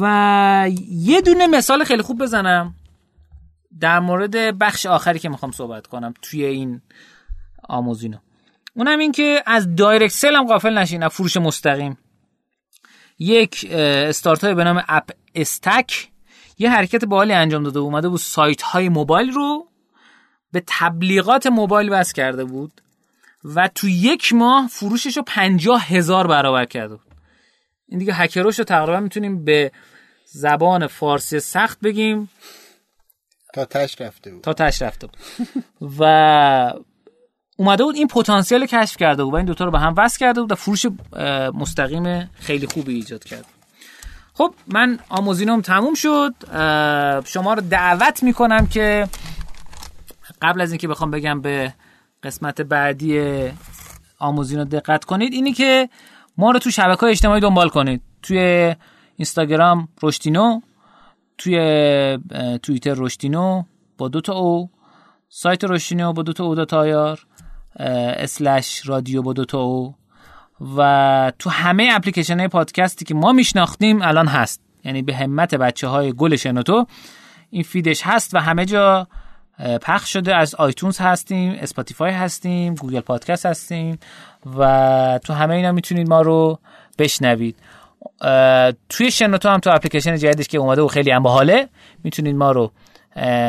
و 0.00 0.70
یه 0.90 1.20
دونه 1.20 1.46
مثال 1.46 1.84
خیلی 1.84 2.02
خوب 2.02 2.22
بزنم. 2.22 2.74
در 3.80 4.00
مورد 4.00 4.58
بخش 4.58 4.86
آخری 4.86 5.18
که 5.18 5.28
می‌خوام 5.28 5.52
صحبت 5.52 5.86
کنم 5.86 6.14
توی 6.22 6.44
این 6.44 6.80
آموزینو. 7.68 8.18
اونم 8.74 8.98
این 8.98 9.12
که 9.12 9.42
از 9.46 9.74
دایرکت 9.74 10.14
سل 10.14 10.34
هم 10.34 10.46
غافل 10.46 10.78
نشین 10.78 11.08
فروش 11.08 11.36
مستقیم. 11.36 11.98
یک 13.18 13.66
استارت 13.70 14.44
های 14.44 14.54
به 14.54 14.64
نام 14.64 14.82
اپ 14.88 15.10
استک. 15.34 16.08
یه 16.58 16.70
حرکت 16.70 17.04
باحالی 17.04 17.32
انجام 17.32 17.62
داده 17.62 17.78
اومده 17.78 18.08
بود 18.08 18.20
سایت 18.20 18.62
های 18.62 18.88
موبایل 18.88 19.30
رو 19.30 19.68
به 20.52 20.62
تبلیغات 20.66 21.46
موبایل 21.46 21.90
بس 21.90 22.12
کرده 22.12 22.44
بود 22.44 22.80
و 23.44 23.68
تو 23.68 23.88
یک 23.88 24.32
ماه 24.32 24.66
فروشش 24.66 25.16
رو 25.16 25.22
پنجاه 25.26 25.84
هزار 25.86 26.26
برابر 26.26 26.64
کرده 26.64 26.94
بود. 26.94 27.14
این 27.88 27.98
دیگه 27.98 28.14
هکروش 28.14 28.58
رو 28.58 28.64
تقریبا 28.64 29.00
می‌تونیم 29.00 29.44
به 29.44 29.72
زبان 30.24 30.86
فارسی 30.86 31.40
سخت 31.40 31.80
بگیم. 31.80 32.30
تا 33.54 33.64
تش 33.64 34.00
رفته 34.00 34.30
بود. 34.30 34.42
تا 34.42 34.52
تش 34.52 34.82
رفته 34.82 35.06
بود. 35.06 35.16
و 35.98 36.72
اومده 37.56 37.84
بود 37.84 37.96
این 37.96 38.08
پتانسیل 38.08 38.66
کشف 38.66 38.96
کرده 38.96 39.24
بود 39.24 39.32
و 39.32 39.36
این 39.36 39.46
دوتا 39.46 39.64
رو 39.64 39.70
به 39.70 39.78
هم 39.78 39.94
وصل 39.96 40.18
کرده 40.18 40.40
بود 40.40 40.52
و 40.52 40.54
فروش 40.54 40.86
مستقیم 41.54 42.30
خیلی 42.34 42.66
خوبی 42.66 42.94
ایجاد 42.94 43.24
کرد. 43.24 43.44
خب 44.34 44.54
من 44.66 44.98
آموزینم 45.08 45.60
تموم 45.60 45.94
شد. 45.94 46.34
شما 47.26 47.54
رو 47.54 47.60
دعوت 47.60 48.22
می‌کنم 48.22 48.66
که 48.66 49.08
قبل 50.42 50.60
از 50.60 50.72
اینکه 50.72 50.88
بخوام 50.88 51.10
بگم 51.10 51.40
به 51.40 51.74
قسمت 52.22 52.60
بعدی 52.60 53.22
آموزین 54.18 54.58
رو 54.58 54.64
دقت 54.64 55.04
کنید 55.04 55.32
اینی 55.32 55.52
که 55.52 55.88
ما 56.36 56.50
رو 56.50 56.58
تو 56.58 56.70
شبکه 56.70 57.04
اجتماعی 57.04 57.40
دنبال 57.40 57.68
کنید. 57.68 58.02
توی 58.22 58.74
اینستاگرام 59.16 59.88
رشتینو 60.02 60.60
توی 61.38 62.18
توییتر 62.62 62.94
رشتینو 62.96 63.62
با 63.98 64.08
دو 64.08 64.20
تا 64.20 64.32
او 64.32 64.70
سایت 65.28 65.64
رشتینو 65.64 66.12
با 66.12 66.22
دو 66.22 66.32
تا 66.32 66.44
او 66.44 66.54
دا 66.54 66.64
تایار 66.64 67.26
اسلش 67.76 68.88
رادیو 68.88 69.22
با 69.22 69.32
دو 69.32 69.44
تا 69.44 69.60
او 69.60 69.94
و 70.76 71.32
تو 71.38 71.50
همه 71.50 71.88
اپلیکیشن 71.92 72.38
های 72.38 72.48
پادکستی 72.48 73.04
که 73.04 73.14
ما 73.14 73.32
میشناختیم 73.32 74.02
الان 74.02 74.26
هست. 74.26 74.60
یعنی 74.84 75.02
به 75.02 75.16
همت 75.16 75.54
بچه 75.54 75.88
های 75.88 76.12
گل 76.12 76.36
شنوتو 76.36 76.86
این 77.50 77.62
feed 77.62 77.89
ش 77.89 78.02
هست 78.02 78.34
و 78.34 78.38
همه 78.38 78.64
جا 78.64 79.08
پخش 79.82 80.12
شده. 80.12 80.36
از 80.36 80.54
iTunes 80.54 80.98
هستیم 80.98 81.52
Spotify 81.60 82.10
هستیم 82.10 82.74
Google 82.74 83.00
Podcast 83.00 83.46
هستیم 83.46 83.98
و 84.58 85.20
تو 85.24 85.32
همه 85.32 85.54
اینا 85.54 85.72
می‌تونید 85.72 86.08
ما 86.08 86.22
رو 86.22 86.58
بشنوید. 86.98 87.56
توی 88.88 89.10
شنوتو 89.10 89.48
هم 89.48 89.60
تو 89.60 89.70
اپلیکیشن 89.70 90.16
جدیدش 90.16 90.48
که 90.48 90.58
اومده 90.58 90.82
و 90.82 90.88
خیلی 90.88 91.10
هم 91.10 91.22
باحاله 91.22 91.68
می‌تونید 92.04 92.36
ما 92.36 92.52
رو 92.52 92.72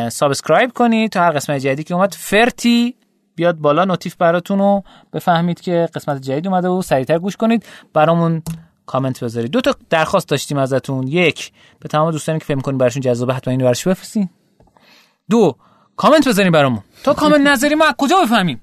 subscribe 0.09 0.71
کنید 0.73 1.11
تا 1.11 1.21
هر 1.21 1.31
قسمت 1.31 1.57
جدیدی 1.57 1.83
که 1.83 1.93
اومد. 1.93 2.13
فرتی 2.13 2.95
بیاد 3.35 3.55
بالا 3.55 3.85
notif 3.86 4.15
براتون 4.15 4.59
رو 4.59 4.83
بفهمید 5.13 5.61
که 5.61 5.89
قسمت 5.95 6.21
جدید 6.21 6.47
اومده 6.47 6.67
و 6.67 6.81
سریعتر 6.81 7.19
گوش 7.19 7.37
کنید. 7.37 7.65
برامون 7.93 8.43
کامنت 8.85 9.23
بذارید. 9.23 9.51
دو 9.51 9.61
تا 9.61 9.75
درخواست 9.89 10.29
داشتیم 10.29 10.57
ازتون. 10.57 11.07
یک 11.07 11.51
به 11.79 11.89
تمام 11.89 12.11
دوستانی 12.11 12.39
که 12.39 12.45
فکر 12.45 12.55
می‌کنید 12.55 12.77
براشون 12.77 13.01
جذابه 13.01 13.33
حتما 13.33 13.51
اینو 13.51 13.65
برش 13.65 13.87
بفرستین. 13.87 14.29
دو 15.29 15.55
کامنت 15.95 16.27
بذارین 16.27 16.51
برامون. 16.51 16.83
تا 17.03 17.13
کامنت 17.13 17.47
نظری 17.47 17.75
ما 17.75 17.85
کجا 17.97 18.15
بفهمیم؟ 18.23 18.61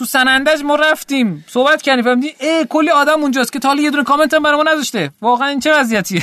تو 0.00 0.06
سنندج 0.06 0.62
ما 0.62 0.74
رفتیم. 0.76 1.44
صحبت 1.48 1.82
کردیم. 1.82 2.04
فهمیدی 2.04 2.34
ای 2.40 2.66
کلی 2.68 2.90
آدم 2.90 3.20
اونجاست 3.20 3.52
که 3.52 3.58
تا 3.58 3.74
یه 3.74 3.90
دونه 3.90 4.04
کامنت 4.04 4.34
هم 4.34 4.42
برای 4.42 4.56
ما 4.56 4.72
نذاشته. 4.72 5.10
واقعا 5.20 5.48
این 5.48 5.60
چه 5.60 5.80
وضعیتیه؟ 5.80 6.22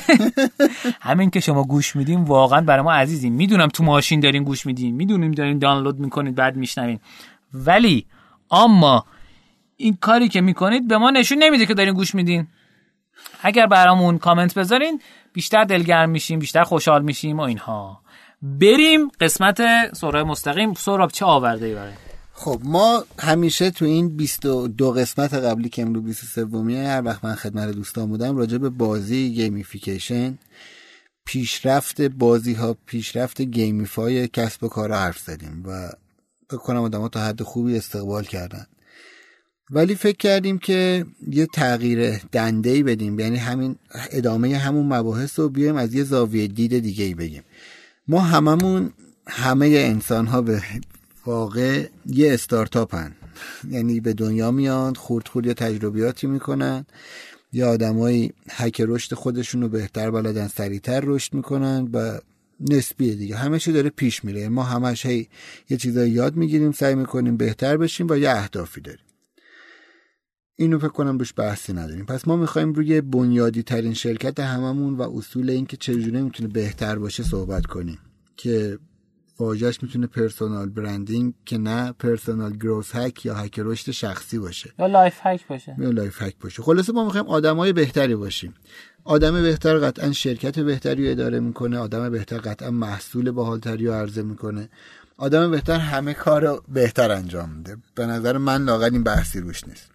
همین 1.02 1.30
که 1.30 1.40
شما 1.40 1.64
گوش 1.64 1.96
میدیم 1.96 2.26
واقعا 2.26 2.62
برای 2.62 2.84
ما 2.84 2.94
عزیزیم 2.94 3.34
می‌دونم 3.34 3.68
تو 3.68 3.84
ماشین 3.84 4.20
دارین 4.20 4.44
گوش 4.44 4.66
میدین. 4.66 4.96
می‌دونیم 4.96 5.32
دارین 5.32 5.60
دانلود 5.60 6.00
می‌کنید 6.00 6.36
بعد 6.36 6.56
میشنوین. 6.56 7.00
ولی 7.54 8.06
اما 8.52 9.06
این 9.76 9.98
کاری 10.02 10.30
که 10.30 10.42
می‌کنید 10.42 10.88
به 10.88 10.98
ما 10.98 11.12
نشون 11.12 11.38
نمیده 11.38 11.66
که 11.66 11.74
دارین 11.74 11.94
گوش 11.94 12.16
میدین. 12.16 12.48
اگر 13.42 13.66
برامون 13.66 14.18
کامنت 14.18 14.54
بذارین 14.54 15.02
بیشتر 15.34 15.64
دلگرم 15.64 16.10
میشیم 16.10 16.40
بیشتر 16.40 16.64
خوشحال 16.64 17.02
میشیم 17.02 17.38
و 17.38 17.42
اینها. 17.42 18.02
بریم 18.42 19.08
قسمت 19.20 19.62
سورای 19.94 20.24
مستقیم. 20.24 20.74
سهراب 20.74 21.12
چه 21.12 21.26
آورده 21.26 21.66
ای 21.66 21.76
برای؟ 21.76 22.07
خب 22.40 22.62
ما 22.64 23.06
همیشه 23.20 23.72
تو 23.72 23.86
این 23.86 24.10
22 24.10 24.92
قسمت 24.92 25.34
قبلی 25.34 25.70
که 25.70 25.82
امرو 25.82 26.02
23 26.02 26.46
هر 26.88 27.02
وقت 27.06 27.26
من 27.26 27.36
خدمت 27.36 27.70
دوستان 27.70 28.10
بودم 28.10 28.38
راجع 28.38 28.58
به 28.58 28.70
بازی 28.70 29.30
gamification 29.30 30.38
پیشرفت 31.26 32.02
بازی 32.02 32.54
ها 32.54 32.78
پیشرفت 32.86 33.42
gamify 33.42 34.28
کسب 34.28 34.64
و 34.64 34.68
کار 34.68 34.94
حرف 34.94 35.20
زدیم 35.20 35.64
و 35.68 35.90
بکنم 36.50 36.82
آدم 36.82 37.02
ها 37.02 37.10
تا 37.10 37.20
حد 37.20 37.44
خوبی 37.44 37.78
استقبال 37.78 38.24
کردن. 38.24 38.66
ولی 39.70 39.96
فکر 39.96 40.18
کردیم 40.18 40.58
که 40.58 41.06
یه 41.28 41.46
تغییر 41.46 42.18
دنده 42.18 42.70
ای 42.70 42.84
بدیم 42.84 43.20
یعنی 43.20 43.38
همین 43.38 43.76
ادامه 44.12 44.58
همون 44.58 44.94
مباحث 44.94 45.40
رو 45.40 45.50
بیایم 45.50 45.76
از 45.76 45.94
یه 45.94 46.04
زاویه 46.04 46.48
دید 46.48 46.80
دیگه 46.80 47.04
ای 47.04 47.14
بگیم. 47.14 47.44
ما 48.08 48.22
هممون 48.22 48.94
همه 49.28 49.68
انسان 49.68 50.28
ها 50.28 50.42
به 50.42 50.64
واقع 51.28 51.88
یه 52.06 52.34
استارتاپ 52.34 52.96
هن. 52.96 53.16
یعنی 53.70 54.00
به 54.00 54.14
دنیا 54.14 54.52
میان 54.52 54.94
خورد 54.94 55.28
خورد 55.28 55.46
یا 55.46 55.54
تجربیاتی 55.54 56.28
می‌کنن. 56.28 56.86
یا 57.54 57.70
آدمایی 57.70 58.34
حک 58.50 58.82
رشد 58.88 59.14
خودشون 59.14 59.62
رو 59.62 59.70
بهتر 59.70 60.12
بلدن 60.12 60.48
سریعتر 60.48 61.02
رشد 61.04 61.34
می‌کنن 61.34 61.90
و 61.94 62.20
نسبیه 62.60 63.16
دیگه. 63.16 63.36
همه 63.36 63.60
چی 63.60 63.72
داره 63.72 63.90
پیش 63.90 64.26
میره. 64.26 64.50
ما 64.50 64.64
همش 64.64 65.06
هی 65.06 65.28
یه 65.70 65.78
چیزایی 65.78 66.12
یاد 66.12 66.36
می‌گیریم 66.36 66.72
سعی 66.72 66.96
می‌کنیم 66.96 67.38
بهتر 67.38 67.78
بشیم 67.78 68.08
و 68.10 68.18
یه 68.18 68.30
اهدافی 68.30 68.82
داریم. 68.82 69.06
اینو 70.56 70.80
فکر 70.80 70.88
کنم 70.88 71.18
روش 71.18 71.34
بحثی 71.38 71.74
نداریم. 71.74 72.06
پس 72.06 72.28
ما 72.28 72.36
می‌خوایم 72.36 72.74
روی 72.74 73.02
بنیادی 73.02 73.64
ترین 73.64 73.94
شرکت 73.94 74.40
هممون 74.40 74.94
و 74.94 75.18
اصول 75.18 75.50
اینکه 75.50 75.78
چجوری 75.78 76.22
می‌تونه 76.22 76.50
بهتر 76.50 77.00
باشه 77.00 77.24
صحبت 77.24 77.66
کنیم. 77.66 78.00
که 78.38 78.80
واژهش 79.40 79.84
می‌تونه 79.84 80.08
personal 80.08 80.70
branding 80.70 81.34
که 81.46 81.58
نه 81.58 81.92
personal 81.92 82.54
growth 82.54 82.96
hack 82.96 83.26
یا 83.26 83.36
هک 83.36 83.60
رشد 83.60 83.92
شخصی 83.92 84.40
باشه. 84.40 84.74
یا 84.80 84.88
life 84.88 85.14
hack 85.20 85.48
باشه. 85.48 85.76
یا 85.80 85.90
life 85.90 86.22
hack 86.22 86.36
باشه. 86.40 86.64
خلاصه 86.64 86.94
ما 86.94 87.06
می‌خوایم 87.06 87.28
آدمای 87.28 87.74
بهتری 87.74 88.16
باشیم. 88.16 88.54
آدم 89.04 89.42
بهتر 89.42 89.78
قطعا 89.78 90.12
شرکت 90.12 90.60
بهتری 90.60 91.06
رو 91.06 91.12
اداره 91.12 91.40
می‌کنه 91.40 91.78
آدم 91.78 92.10
بهتر 92.10 92.38
قطعا 92.38 92.72
محصول 92.72 93.32
باحالتری 93.32 93.86
رو 93.86 93.94
عرضه 93.94 94.22
می‌کنه. 94.22 94.70
آدم 95.18 95.52
بهتر 95.52 95.80
همه 95.80 96.14
کار 96.14 96.46
رو 96.48 96.64
بهتر 96.68 97.12
انجام 97.12 97.50
میده. 97.50 97.78
به 97.96 98.06
نظر 98.06 98.38
من 98.38 98.64
لاغر 98.64 98.90
این 98.90 99.04
بحثی 99.04 99.40
روش 99.40 99.68
نیست. 99.68 99.92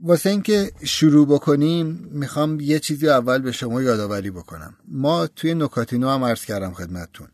واسه 0.00 0.30
اینکه 0.30 0.72
شروع 0.84 1.26
بکنیم 1.26 2.08
می‌خوام 2.12 2.60
یه 2.60 2.78
چیزی 2.78 3.08
اول 3.08 3.38
به 3.38 3.52
شما 3.52 3.82
یادآوری 3.82 4.30
بکنم. 4.30 4.76
ما 4.88 5.26
توی 5.26 5.54
نکاتینو 5.54 6.08
هم 6.08 6.24
عرض 6.24 6.44
کردم 6.44 6.72
خدمتتون. 6.72 7.28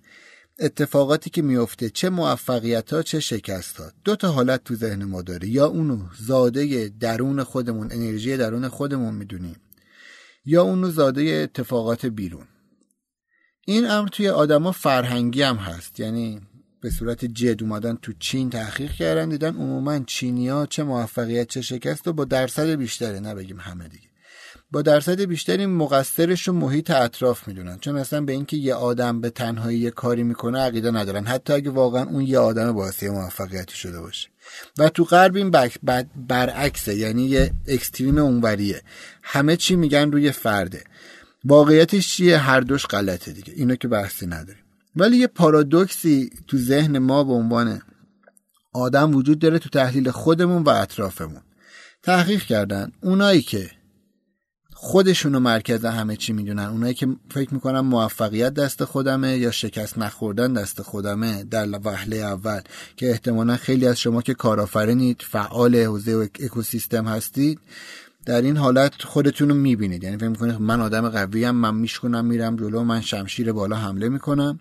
اتفاقاتی 0.61 1.31
که 1.31 1.43
میفته 1.43 1.91
چه 1.91 2.11
موفقیت 2.11 2.93
ها 2.93 3.03
چه 3.03 3.21
شکست 3.21 3.77
ها 3.77 3.93
دو 4.05 4.17
تا 4.17 4.33
حالت 4.33 4.65
تو 4.65 4.75
ذهن 4.75 5.05
ما 5.05 5.23
داره. 5.23 5.49
یا 5.49 5.67
اونو 5.67 5.99
زاده 6.21 6.89
درون 7.01 7.43
خودمون 7.43 7.93
انرژی 7.93 8.37
درون 8.37 8.69
خودمون 8.69 9.15
می‌دونیم 9.15 9.57
یا 10.45 10.63
اونو 10.63 10.91
زاده 10.91 11.23
اتفاقات 11.23 12.07
بیرون. 12.07 12.47
این 13.67 13.91
امر 13.91 14.09
توی 14.09 14.29
آدما 14.29 14.73
فرهنگی 14.73 15.43
هم 15.43 15.57
هست. 15.57 16.01
یعنی 16.01 16.41
به 16.81 16.91
صورت 16.91 17.25
جد 17.25 17.63
اومدن 17.63 17.99
تو 18.03 18.13
چین 18.19 18.51
تحقیق 18.51 18.93
کردن 18.93 19.29
دیدن 19.29 19.55
عموما 19.57 19.99
چینیا 19.99 20.67
چه 20.67 20.83
موفقیت 20.83 21.49
چه 21.49 21.61
شکست 21.61 22.09
و 22.09 22.13
با 22.13 22.25
درصد 22.25 22.69
بیشتره. 22.69 23.21
نبگیم 23.21 23.61
همه 23.61 23.89
دیگه. 23.89 24.10
با 24.73 24.83
درصد 24.83 25.21
بیشتری 25.21 25.67
مقصرش 25.67 26.49
رو 26.49 26.55
محیط 26.55 26.91
اطراف 26.91 27.49
می‌دونن. 27.49 27.79
چون 27.79 27.97
اصلا 27.97 28.21
به 28.21 28.33
اینکه 28.33 28.57
یه 28.57 28.75
آدم 28.75 29.21
به 29.21 29.31
تنهایی 29.31 29.79
یه 29.79 29.91
کاری 29.91 30.23
می‌کنه 30.23 30.59
عقیده 30.59 30.91
ندارن. 30.91 31.25
حتی 31.25 31.53
اگه 31.53 31.71
واقعا 31.71 32.05
اون 32.05 32.23
یه 32.23 32.39
آدم 32.39 32.73
باعث 32.73 33.03
موفقیتی 33.03 33.77
شده 33.77 34.01
باشه. 34.01 34.29
و 34.79 34.89
تو 34.89 35.05
غرب 35.05 35.37
این 35.37 35.51
برعکسه. 36.17 36.95
یعنی 36.95 37.23
یه 37.23 37.53
اکستریم 37.69 38.19
اونوریه. 38.19 38.83
همه 39.23 39.57
چی 39.57 39.77
میگن 39.77 40.13
روی 40.13 40.33
فرده. 40.33 40.85
واقعیتش 41.45 42.17
چیه؟ 42.17 42.39
هر 42.39 42.61
دوش 42.61 42.87
غلطه 42.87 43.33
دیگه. 43.33 43.53
اینو 43.57 43.77
که 43.77 43.89
بحثی 43.89 44.27
نداریم. 44.27 44.63
ولی 44.97 45.17
یه 45.17 45.27
پارادوکسی 45.27 46.31
تو 46.47 46.59
ذهن 46.59 46.99
ما 46.99 47.25
به 47.25 47.33
عنوان 47.33 47.83
آدم 48.73 49.15
وجود 49.15 49.39
داره 49.39 49.59
تو 49.59 49.69
تحلیل 49.69 50.11
خودمون 50.11 50.63
و 50.63 50.69
اطرافمون. 50.69 51.43
تحقیق 52.03 52.43
کردن 52.43 52.93
اونایی 53.03 53.43
که 53.43 53.71
خودشونو 54.83 55.41
مرکز 55.41 55.85
همه 55.85 56.17
چی 56.17 56.33
می‌دونن. 56.33 56.63
اونایی 56.63 56.95
که 56.95 57.09
فکر 57.31 57.55
می‌کنن 57.55 57.81
موفقیت 57.81 58.55
دست 58.55 58.85
خودمه 58.85 59.39
یا 59.39 59.51
شکست 59.51 59.99
نخوردن 59.99 60.53
دست 60.53 60.83
خودمه 60.83 61.45
در 61.45 61.69
وهله 61.85 62.17
اول. 62.17 62.61
که 62.97 63.11
احتمالا 63.11 63.57
خیلی 63.57 63.87
از 63.87 64.01
شما 64.01 64.23
که 64.23 64.35
کارآفرینید 64.35 65.23
فعال 65.29 65.77
حوزه 65.77 66.15
و 66.15 66.27
اکوسیستم 66.41 67.05
هستید 67.05 67.61
در 68.27 68.43
این 68.43 68.57
حالت 68.57 69.03
خودتون 69.03 69.49
رو 69.49 69.55
می‌بینید. 69.55 70.05
یعنی 70.05 70.17
فکر 70.17 70.29
می‌کنید 70.29 70.61
من 70.61 70.81
آدم 70.81 71.09
قویم 71.09 71.51
من 71.51 71.75
میشکنم 71.75 72.25
میرم 72.25 72.57
جلو 72.57 72.85
من 72.85 73.01
شمشیر 73.01 73.53
بالا 73.53 73.77
حمله 73.77 74.09
می‌کنم. 74.09 74.61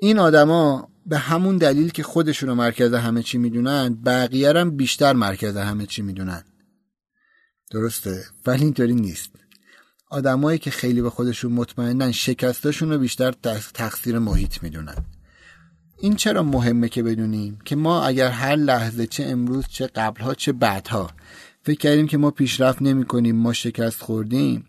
این 0.00 0.18
آدما 0.18 0.88
به 1.06 1.18
همون 1.18 1.56
دلیل 1.56 1.90
که 1.90 2.02
خودشون 2.02 2.48
رو 2.48 2.54
مرکز 2.54 2.94
همه 2.94 3.22
چی 3.22 3.38
می‌دونن 3.38 3.98
بقیه 4.04 4.52
هم 4.52 4.70
بیشتر 4.76 5.12
مرکز 5.12 5.56
همه 5.56 5.86
چی 5.86 6.02
می‌دونن. 6.02 6.44
درسته. 7.70 8.24
ولی 8.46 8.64
اینطوری 8.64 8.94
نیست. 8.94 9.30
آدمایی 10.10 10.58
که 10.58 10.70
خیلی 10.70 11.02
به 11.02 11.10
خودشون 11.10 11.52
مطمئنن 11.52 12.12
شکستاشون 12.12 12.90
رو 12.90 12.98
بیشتر 12.98 13.32
تقصیر 13.74 14.18
محیط 14.18 14.62
می‌دونن. 14.62 14.96
این 15.98 16.16
چرا 16.16 16.42
مهمه 16.42 16.88
که 16.88 17.02
بدونیم 17.02 17.58
که 17.64 17.76
ما 17.76 18.04
اگر 18.04 18.30
هر 18.30 18.56
لحظه 18.56 19.06
چه 19.06 19.24
امروز 19.24 19.64
چه 19.68 19.86
قبلها 19.86 20.34
چه 20.34 20.52
بعدها 20.52 21.10
فکر 21.62 21.78
کردیم 21.78 22.06
که 22.06 22.18
ما 22.18 22.30
پیشرفت 22.30 22.82
نمی 22.82 23.04
کنیم 23.04 23.36
ما 23.36 23.52
شکست 23.52 24.02
خوردیم 24.02 24.64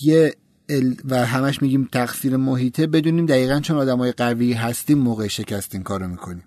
یه 0.00 0.34
و 1.04 1.26
همش 1.26 1.62
میگیم 1.62 1.88
تقصیر 1.92 2.36
محیطه 2.36 2.86
بدونیم 2.86 3.26
دقیقا 3.26 3.60
چون 3.60 3.76
آدمای 3.76 4.12
قوی 4.12 4.52
هستیم 4.52 4.98
موقع 4.98 5.26
شکست 5.26 5.74
این 5.74 5.82
کارو 5.82 6.08
می‌کنیم. 6.08 6.44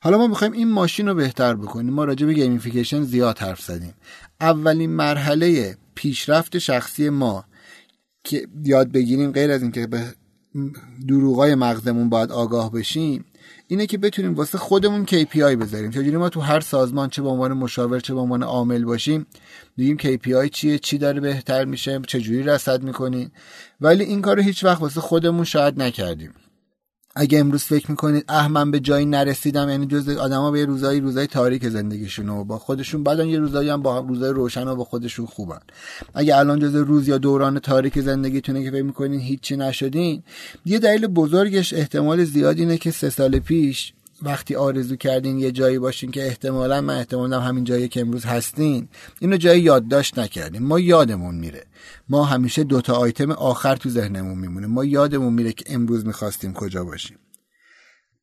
حالا 0.00 0.18
ما 0.18 0.26
می‌خوایم 0.26 0.52
این 0.52 0.72
ماشین 0.72 1.08
رو 1.08 1.14
بهتر 1.14 1.54
بکنیم. 1.54 1.94
ما 1.94 2.04
راجع 2.04 2.26
به 2.26 2.32
گیمفیکیشن 2.32 3.02
زیاد 3.02 3.38
حرف 3.38 3.62
زدیم. 3.62 3.94
اولین 4.40 4.90
مرحله 4.90 5.76
پیشرفت 5.94 6.58
شخصی 6.58 7.08
ما 7.08 7.44
که 8.24 8.46
یاد 8.64 8.92
بگیریم 8.92 9.32
غیر 9.32 9.50
از 9.50 9.62
اینکه 9.62 9.86
به 9.86 10.14
دروغای 11.08 11.54
مغزمون 11.54 12.08
باید 12.08 12.32
آگاه 12.32 12.72
بشیم 12.72 13.24
اینه 13.66 13.86
که 13.86 13.98
بتونیم 13.98 14.34
واسه 14.34 14.58
خودمون 14.58 15.06
KPI 15.06 15.36
بذاریم. 15.36 15.90
چجوری 15.90 16.16
ما 16.16 16.28
تو 16.28 16.40
هر 16.40 16.60
سازمان 16.60 17.08
چه 17.08 17.22
به 17.22 17.28
عنوان 17.28 17.52
مشاور 17.52 18.00
چه 18.00 18.14
به 18.14 18.20
عنوان 18.20 18.42
عامل 18.42 18.84
باشیم 18.84 19.26
بگیم 19.78 19.96
KPI 19.98 20.50
چیه 20.50 20.78
چی 20.78 20.98
داره 20.98 21.20
بهتر 21.20 21.64
میشه 21.64 22.00
چجوری 22.06 22.42
رصد 22.42 22.82
می‌کنین 22.82 23.30
ولی 23.80 24.04
این 24.04 24.22
کارو 24.22 24.42
هیچ 24.42 24.64
وقت 24.64 24.80
واسه 24.80 25.00
خودمون 25.00 25.44
شاید 25.44 25.82
نکردیم. 25.82 26.32
اگه 27.16 27.38
امروز 27.38 27.62
فکر 27.62 27.90
می‌کنید 27.90 28.24
اه 28.28 28.48
من 28.48 28.70
به 28.70 28.80
جایی 28.80 29.06
نرسیدم. 29.06 29.68
یعنی 29.68 29.86
جز 29.86 30.08
آدما 30.08 30.50
به 30.50 30.64
روزایی 30.64 31.00
روزای 31.00 31.26
تاریک 31.26 31.68
زندگیشون 31.68 32.28
و 32.28 32.44
با 32.44 32.58
خودشون 32.58 33.02
بعدن 33.02 33.28
یه 33.28 33.38
روزایی 33.38 33.68
هم 33.68 33.82
با 33.82 33.98
روزای 33.98 34.32
روشن 34.32 34.68
و 34.68 34.76
با 34.76 34.84
خودشون 34.84 35.26
خوبن. 35.26 35.60
اگه 36.14 36.36
الان 36.36 36.58
جز 36.58 36.74
روز 36.74 37.08
یا 37.08 37.18
دوران 37.18 37.58
تاریک 37.58 38.00
زندگیتونه 38.00 38.64
که 38.64 38.70
فکر 38.70 38.82
می‌کنین 38.82 39.20
هیچی 39.20 39.56
نشدین 39.56 40.22
یه 40.64 40.78
دلیل 40.78 41.06
بزرگش 41.06 41.72
احتمال 41.72 42.24
زیاد 42.24 42.58
اینه 42.58 42.78
که 42.78 42.90
سه 42.90 43.10
سال 43.10 43.38
پیش 43.38 43.92
وقتی 44.22 44.54
آرزو 44.54 44.96
کردین 44.96 45.38
یه 45.38 45.52
جایی 45.52 45.78
باشین 45.78 46.10
که 46.10 46.26
احتمالا 46.26 46.80
من 46.80 46.96
احتمالا 46.96 47.40
همین 47.40 47.64
جایی 47.64 47.88
که 47.88 48.00
امروز 48.00 48.24
هستین 48.24 48.88
اینو 49.20 49.36
جایی 49.36 49.62
یادداشت 49.62 50.18
نکردیم. 50.18 50.62
ما 50.62 50.80
یادمون 50.80 51.34
میره. 51.34 51.66
ما 52.08 52.24
همیشه 52.24 52.64
دوتا 52.64 52.94
آیتم 52.94 53.30
آخر 53.30 53.76
تو 53.76 53.88
ذهنمون 53.88 54.38
میمونه. 54.38 54.66
ما 54.66 54.84
یادمون 54.84 55.32
میره 55.32 55.52
که 55.52 55.64
امروز 55.74 56.06
می‌خواستیم 56.06 56.52
کجا 56.52 56.84
باشیم. 56.84 57.18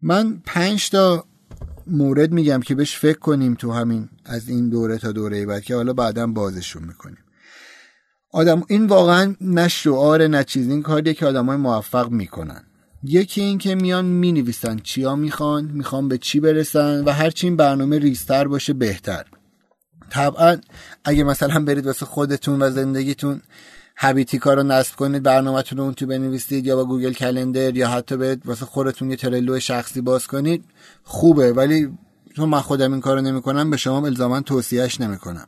من 0.02 0.42
پنج 0.46 0.90
تا 0.90 1.26
مورد 1.88 2.32
میگم 2.32 2.60
که 2.60 2.76
بهش 2.76 2.98
فکر 2.98 3.20
کنیم 3.20 3.54
تو 3.54 3.72
همین 3.72 4.10
از 4.26 4.50
این 4.50 4.70
دوره 4.70 4.98
تا 4.98 5.12
دوره 5.12 5.46
بعد 5.46 5.64
که 5.64 5.76
حالا 5.76 5.94
بعدا 5.94 6.28
بازشون 6.28 6.84
می‌کنیم. 6.84 7.24
آدم 8.32 8.64
این 8.68 8.88
واقعا 8.88 9.36
نه 9.42 9.68
شعار 9.68 10.28
نه 10.28 10.44
چیز. 10.44 10.70
این 10.70 10.82
کاریه 10.82 11.14
که 11.14 11.26
آدمای 11.26 11.58
موفق 11.58 12.10
می‌کنن. 12.10 12.64
یکی 13.04 13.42
این 13.42 13.58
که 13.58 13.76
میان 13.76 14.06
می 14.06 14.32
نویسن 14.32 14.80
چیا 14.80 15.16
می‌خوان 15.16 15.66
می‌خوان 15.66 16.08
به 16.08 16.18
چی 16.18 16.40
برسن 16.40 17.04
و 17.04 17.12
هرچی 17.12 17.48
این 17.48 17.56
برنامه 17.56 18.00
ریستر 18.00 18.48
باشه 18.48 18.74
بهتر. 18.74 19.26
طبعا 20.10 20.58
اگه 21.04 21.24
مثلا 21.24 21.60
برید 21.60 21.86
واسه 21.86 22.06
خودتون 22.06 22.62
و 22.62 22.72
زندگیتون 22.72 23.42
هبیتی 23.98 24.38
کار 24.38 24.58
رو 24.58 24.64
نصب 24.64 24.96
کنید 24.96 25.24
برنامهتون 25.24 25.78
رو 25.78 25.84
اون 25.84 25.94
تو 25.94 26.06
بنویسید 26.06 26.66
یا 26.66 26.76
با 26.76 26.86
گوگل 26.86 27.14
کلندر 27.14 27.78
یا 27.78 27.90
حتی 27.90 28.18
برید 28.18 28.46
واسه 28.46 28.66
خودتون 28.66 29.10
یه 29.10 29.16
ترلو 29.16 29.60
شخصی 29.60 30.02
باز 30.02 30.28
کنید 30.28 30.66
خوبه. 31.04 31.54
ولی 31.54 31.98
چون 32.36 32.50
من 32.50 32.60
خودم 32.60 32.92
این 32.92 33.02
کارو 33.02 33.22
نمی‌کنم 33.22 33.70
به 33.70 33.78
شما 33.78 34.06
الزاما 34.06 34.42
توصیهش 34.42 35.02
نمی‌کنم. 35.02 35.48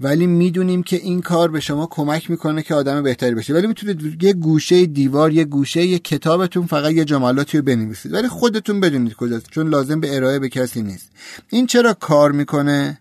ولی 0.00 0.26
می‌دونیم 0.26 0.82
که 0.82 0.96
این 0.96 1.20
کار 1.20 1.50
به 1.50 1.60
شما 1.60 1.86
کمک 1.86 2.30
می‌کنه 2.30 2.62
که 2.62 2.74
آدم 2.74 3.02
بهتری 3.02 3.34
بشه. 3.34 3.54
ولی 3.54 3.66
می‌تونید 3.66 4.22
یه 4.22 4.32
گوشه 4.32 4.86
دیوار 4.86 5.32
یه 5.32 5.44
گوشه 5.44 5.86
یه 5.86 5.98
کتابتون 5.98 6.66
فقط 6.66 6.92
یه 6.92 7.04
جملاتی 7.04 7.58
رو 7.58 7.64
بنویسید. 7.64 8.12
ولی 8.12 8.28
خودتون 8.28 8.80
بدونید 8.80 9.14
کجاست 9.14 9.50
چون 9.50 9.68
لازم 9.68 10.00
به 10.00 10.16
ارائه 10.16 10.38
به 10.38 10.48
کسی 10.48 10.82
نیست. 10.82 11.10
این 11.50 11.66
چرا 11.66 11.94
کار 11.94 12.32
می‌کنه؟ 12.32 12.98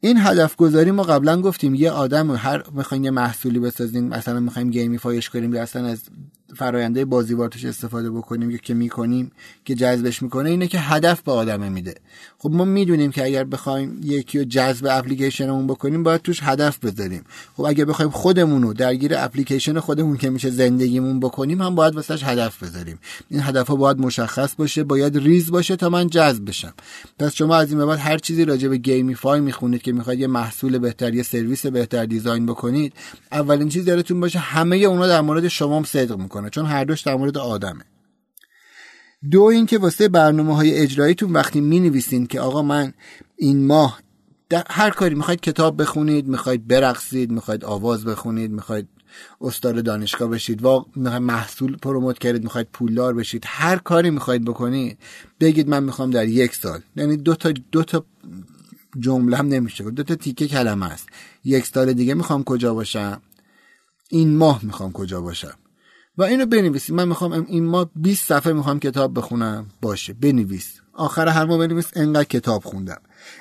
این 0.00 0.18
هدف 0.18 0.56
گذاری 0.56 0.90
ما 0.90 1.02
قبلا 1.02 1.40
گفتیم 1.40 1.74
یه 1.74 1.90
آدم 1.90 2.30
هر 2.30 2.62
می‌خواین 2.72 3.04
یه 3.04 3.10
محصولی 3.10 3.58
بسازین 3.58 4.08
مثلا 4.08 4.40
می‌خوایم 4.40 4.70
گیمیفایش 4.70 5.30
کنیم 5.30 5.54
یا 5.54 5.62
اصلا 5.62 5.86
از 5.86 6.00
فراینده 6.56 7.04
بازیوار 7.04 7.48
توش 7.48 7.64
استفاده 7.64 8.10
بکنیم 8.10 8.58
که 8.58 8.74
می‌کنیم 8.74 9.30
که 9.64 9.74
جذبش 9.74 10.22
می‌کنه 10.22 10.50
اینه 10.50 10.66
که 10.66 10.78
هدف 10.78 11.22
به 11.22 11.32
آدم 11.32 11.72
میده. 11.72 11.94
خب 12.38 12.50
ما 12.50 12.64
می‌دونیم 12.64 13.10
که 13.10 13.24
اگر 13.24 13.44
بخوایم 13.44 14.00
یکی 14.02 14.38
رو 14.38 14.44
جذب 14.44 14.86
اپلیکیشنمون 14.90 15.66
بکنیم 15.66 16.02
باید 16.02 16.22
توش 16.22 16.40
هدف 16.42 16.78
بذاریم. 16.78 17.24
خب 17.56 17.64
اگر 17.64 17.84
بخوایم 17.84 18.10
خودمون 18.10 18.62
رو 18.62 18.74
درگیر 18.74 19.12
اپلیکیشن 19.16 19.80
خودمون 19.80 20.16
که 20.16 20.30
میشه 20.30 20.50
زندگیمون 20.50 21.20
بکنیم 21.20 21.62
هم 21.62 21.74
باید 21.74 21.94
واسش 21.94 22.24
هدف 22.24 22.62
بذاریم. 22.62 22.98
این 23.30 23.40
هدف 23.42 23.68
ها 23.68 23.76
باید 23.76 23.98
مشخص 23.98 24.54
باشه 24.56 24.84
باید 24.84 25.18
ریز 25.18 25.50
باشه 25.50 25.76
تا 25.76 25.88
من 25.88 26.10
جذب 26.10 26.44
بشم. 26.44 26.72
پس 27.18 27.34
شما 27.34 27.56
از 27.56 27.72
این 27.72 27.86
بعد 27.86 27.98
هر 27.98 28.18
چیزی 28.18 28.44
راجع 28.44 28.68
به 28.68 28.76
gamify 28.76 29.40
می‌خونید 29.40 29.82
که 29.82 29.92
می‌خواید 29.92 30.20
یه 30.20 30.26
محصول 30.26 30.78
بهتر 30.78 31.14
یه 31.14 31.22
سرویس 31.22 31.66
بهتر 31.66 32.04
design 32.04 32.46
بکنید 32.46 32.92
اولین 33.32 33.68
چیز 33.68 33.88
یادتون 33.88 34.20
باشه 34.20 34.38
همه 34.38 34.76
اونا 34.76 35.06
در 35.06 35.20
مورد 35.20 35.48
شما 35.48 35.84
صدق 35.84 36.18
می‌کنه 36.18 36.37
چون 36.50 36.66
هر 36.66 36.84
دوش 36.84 37.00
در 37.00 37.14
مورد 37.14 37.38
آدمه. 37.38 37.84
دو 39.30 39.42
اینکه 39.42 39.78
واسه 39.78 40.08
برنامه 40.08 40.56
های 40.56 40.74
اجراییتون 40.74 41.32
وقتی 41.32 41.60
می 41.60 41.80
نویسین 41.80 42.26
که 42.26 42.40
آقا 42.40 42.62
من 42.62 42.94
این 43.36 43.66
ماه 43.66 44.00
در 44.48 44.64
هر 44.70 44.90
کاری 44.90 45.14
می‌خواید 45.14 45.40
کتاب 45.40 45.82
بخونید 45.82 46.26
می‌خواید 46.26 46.66
برقصید 46.66 47.30
می‌خواید 47.30 47.64
آواز 47.64 48.04
بخونید 48.04 48.50
می‌خواید 48.50 48.88
استاد 49.40 49.84
دانشگاه 49.84 50.28
بشید 50.28 50.64
و 50.64 50.86
محصول 50.96 51.76
پروموت 51.76 52.18
کردید 52.18 52.42
می‌خواید 52.42 52.68
پولدار 52.72 53.14
بشید 53.14 53.44
هر 53.46 53.76
کاری 53.76 54.10
می‌خواید 54.10 54.44
بکنید 54.44 54.98
بگید 55.40 55.68
من 55.68 55.84
می‌خوام 55.84 56.10
در 56.10 56.28
یک 56.28 56.54
سال. 56.54 56.80
یعنی 56.96 57.16
دو 57.16 57.34
تا 57.34 57.52
دو 57.72 57.82
تا 57.82 58.04
جمله 58.98 59.36
هم 59.36 59.48
نمیشه 59.48 59.90
دو 59.90 60.02
تا 60.02 60.14
تیکه 60.14 60.48
کلمه 60.48 60.86
است. 60.86 61.08
یک 61.44 61.66
سال 61.66 61.92
دیگه 61.92 62.14
می‌خوام 62.14 62.44
کجا 62.44 62.74
باشم؟ 62.74 63.22
این 64.08 64.36
ماه 64.36 64.60
می‌خوام 64.62 64.92
کجا 64.92 65.20
باشم؟ 65.20 65.54
و 66.18 66.22
اینو 66.22 66.46
بنویسی 66.46 66.92
من 66.92 67.08
می‌خوام 67.08 67.46
این 67.48 67.64
ماه 67.64 67.90
20 67.96 68.26
صفحه 68.26 68.52
می‌خوام 68.52 68.78
کتاب 68.80 69.18
بخونم. 69.18 69.66
باشه 69.82 70.12
بنویس. 70.12 70.80
آخر 70.92 71.28
هر 71.28 71.44
ماه 71.44 71.58
بنویس 71.58 71.86
انقدر 71.94 72.24
کتاب 72.24 72.64
خوندم. 72.64 73.00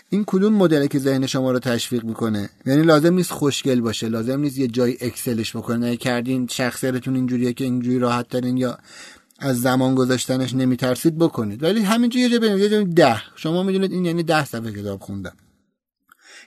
این 0.09 0.23
کدوم 0.27 0.53
مدلی 0.53 0.87
که 0.87 0.99
ذهن 0.99 1.25
شما 1.25 1.51
رو 1.51 1.59
تشویق 1.59 2.03
می‌کنه؟ 2.03 2.49
یعنی 2.65 2.81
لازم 2.81 3.13
نیست 3.13 3.31
خوشگل 3.31 3.81
باشه 3.81 4.09
لازم 4.09 4.39
نیست 4.39 4.57
یه 4.57 4.67
جای 4.67 4.97
اکسلش 5.01 5.55
بکنه 5.55 5.97
کردین 5.97 6.47
شخصیتتون 6.47 7.15
اینجوریه 7.15 7.53
که 7.53 7.63
اینجوری 7.63 7.99
راحت 7.99 8.29
ترین 8.29 8.57
یا 8.57 8.77
از 9.39 9.61
زمان 9.61 9.95
گذاشتنش 9.95 10.53
نمیترسید 10.53 11.17
بکنید. 11.17 11.63
ولی 11.63 11.81
همینجوری 11.81 12.23
یه 12.23 12.29
جا 12.29 12.39
بنویسید 12.39 12.95
ده. 12.95 13.21
شما 13.35 13.63
می‌دونید 13.63 13.91
این 13.91 14.05
یعنی 14.05 14.23
ده 14.23 14.45
صفحه 14.45 14.71
کتاب 14.71 15.01
خوندم. 15.01 15.35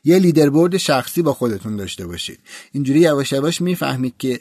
یه 0.04 0.18
لیدربورد 0.18 0.76
شخصی 0.76 1.22
با 1.22 1.32
خودتون 1.32 1.76
داشته 1.76 2.06
باشید. 2.06 2.38
اینجوری 2.72 3.00
یواش 3.00 3.32
یواش 3.32 3.60
می‌فهمید 3.60 4.14
که 4.18 4.40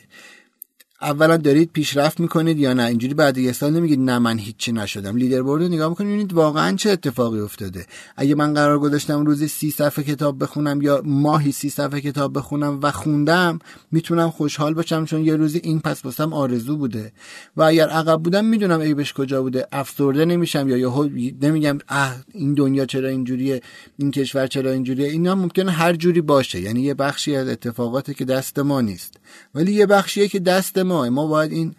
اولا 1.02 1.38
دارید 1.38 1.72
پیشرفت 1.74 2.20
می‌کنید 2.20 2.60
یا 2.60 2.74
نه؟ 2.74 2.84
اینجوری 2.84 3.14
بعد 3.14 3.38
یه 3.38 3.52
سال 3.52 3.74
نمیگید 3.74 4.00
نه 4.00 4.20
من 4.20 4.39
هیچی 4.39 4.72
نشدم. 4.72 5.16
لیدربورد 5.16 5.64
رو 5.64 5.70
نگاه 5.70 5.89
می‌کنید 5.89 6.10
ببینید 6.10 6.34
واقعا 6.34 6.76
چه 6.76 6.89
اتفاقی 6.89 7.39
افتاده. 7.39 7.86
اگه 8.18 8.36
من 8.36 8.54
قرار 8.54 8.80
گذاشتم 8.80 9.26
روزی 9.26 9.47
سی 9.47 9.72
صفحه 9.72 10.04
کتاب 10.04 10.43
بخونم 10.43 10.82
یا 10.82 11.02
ماهی 11.06 11.52
سی 11.52 11.70
صفحه 11.70 12.02
کتاب 12.02 12.38
بخونم 12.38 12.80
و 12.82 12.91
خوندم 12.91 13.60
می‌تونم 13.91 14.30
خوشحال 14.30 14.74
باشم 14.74 15.06
چون 15.06 15.26
یه 15.26 15.36
روزی 15.36 15.60
این 15.64 15.80
پس 15.80 16.02
باسم 16.02 16.34
آرزو 16.34 16.78
بوده. 16.78 17.12
و 17.58 17.64
اگر 17.64 17.89
عقب 17.89 18.24
بودم 18.24 18.45
می‌دونم 18.45 18.82
عیبش 18.82 19.14
کجا 19.14 19.41
بوده. 19.41 19.68
افسرده 19.72 20.26
نمیشم 20.26 20.70
یا 20.70 20.78
یهو 20.78 21.10
نمیگم 21.41 21.78
اه 21.89 22.16
این 22.34 22.54
دنیا 22.54 22.86
چرا 22.86 23.10
اینجوریه؟ 23.10 23.62
این 23.97 24.12
کشور 24.12 24.47
چرا 24.47 24.72
اینجوریه؟ 24.72 25.08
اینا 25.08 25.36
ممکنه 25.36 25.72
هر 25.72 25.95
جوری 25.95 26.22
باشه. 26.22 26.62
یعنی 26.62 26.82
یه 26.82 26.93
بخشی 26.93 27.36
از 27.36 27.47
اتفاقاتی 27.47 28.14
که 28.14 28.26
دست 28.26 28.60
ما 28.60 28.82
نیست. 28.82 29.18
ولی 29.55 29.73
یه 29.73 29.86
بخشیه 29.86 30.27
که 30.27 30.39
دست 30.39 30.77
ما 30.77 31.09
ما 31.09 31.27
باید 31.27 31.51
این 31.51 31.75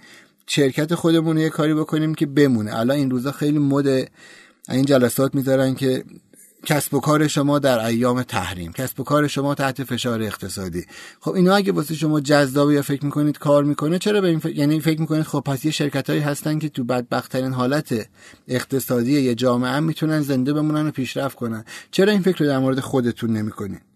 شرکت 0.46 0.94
خودمون 0.94 1.38
یه 1.38 1.48
کاری 1.48 1.74
بکنیم 1.74 2.14
که 2.14 2.26
بمونه. 2.26 2.78
الان 2.78 2.96
این 2.96 3.10
روزا 3.10 3.32
خیلی 3.32 3.58
مد 3.58 4.08
این 4.68 4.84
جلسات 4.84 5.34
می‌ذارن 5.34 5.74
که 5.74 6.04
کسب 6.66 6.94
و 6.94 7.00
کار 7.00 7.28
شما 7.28 7.58
در 7.58 7.78
ایام 7.78 8.22
تحریم 8.22 8.72
کسب 8.72 9.00
و 9.00 9.04
کار 9.04 9.26
شما 9.26 9.54
تحت 9.54 9.84
فشار 9.84 10.22
اقتصادی. 10.22 10.84
خب 11.20 11.30
اینا 11.34 11.54
اگه 11.54 11.72
واسه 11.72 11.94
شما 11.94 12.20
جذاب 12.20 12.70
یا 12.70 12.82
فکر 12.82 13.04
می‌کنید 13.04 13.38
کار 13.38 13.64
می‌کنه 13.64 13.98
چرا 13.98 14.20
به 14.20 14.28
این 14.28 14.42
یعنی 14.54 14.80
فکر 14.80 15.00
می‌کنید 15.00 15.22
خب 15.22 15.40
پس 15.40 15.64
یه 15.64 15.70
شرکت 15.70 16.10
هایی 16.10 16.22
هستن 16.22 16.58
که 16.58 16.68
تو 16.68 16.84
بدبختترین 16.84 17.52
حالت 17.52 18.08
اقتصادی 18.48 19.20
یه 19.20 19.34
جامعه 19.34 19.80
می‌تونن 19.80 20.20
زنده 20.20 20.52
بمونن 20.52 20.86
و 20.86 20.90
پیشرفت 20.90 21.36
کنن. 21.36 21.64
چرا 21.90 22.12
این 22.12 22.22
فکر 22.22 22.38
رو 22.38 22.46
در 22.46 22.58
مورد 22.58 22.80
خودتون 22.80 23.30
نمی‌کنید؟ 23.30 23.89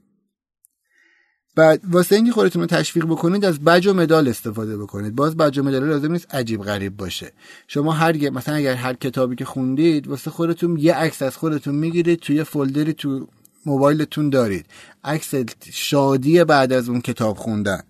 بعد 1.55 1.80
واسه 1.90 2.16
اینکه 2.16 2.32
خودتون 2.32 2.62
رو 2.62 2.66
تشویق 2.66 3.05
بکنید 3.05 3.44
از 3.44 3.61
بج 3.61 3.86
و 3.86 3.94
مدال 3.94 4.28
استفاده 4.28 4.76
بکنید. 4.76 5.14
باز 5.14 5.36
بج 5.36 5.59
و 5.59 5.62
مدال 5.62 5.88
لازم 5.88 6.12
نیست 6.12 6.34
عجیب 6.34 6.62
غریب 6.62 6.96
باشه. 6.96 7.32
شما 7.68 7.92
هر 7.92 8.30
مثلا 8.30 8.55
اگر 8.55 8.74
هر 8.74 8.94
کتابی 8.94 9.36
که 9.36 9.44
خوندید 9.44 10.09
واسه 10.09 10.30
خودتون 10.30 10.76
یه 10.78 10.94
عکس 10.94 11.22
از 11.22 11.36
خودتون 11.36 11.74
می‌گیرید 11.74 12.18
توی 12.18 12.44
فولدری 12.44 12.92
تو 12.92 13.26
موبایلتون 13.66 14.30
دارید. 14.30 14.66
عکس 15.05 15.34
شادی 15.72 16.44
بعد 16.44 16.72
از 16.72 16.88
اون 16.88 17.00
کتاب 17.00 17.36
خوندن. 17.36 17.82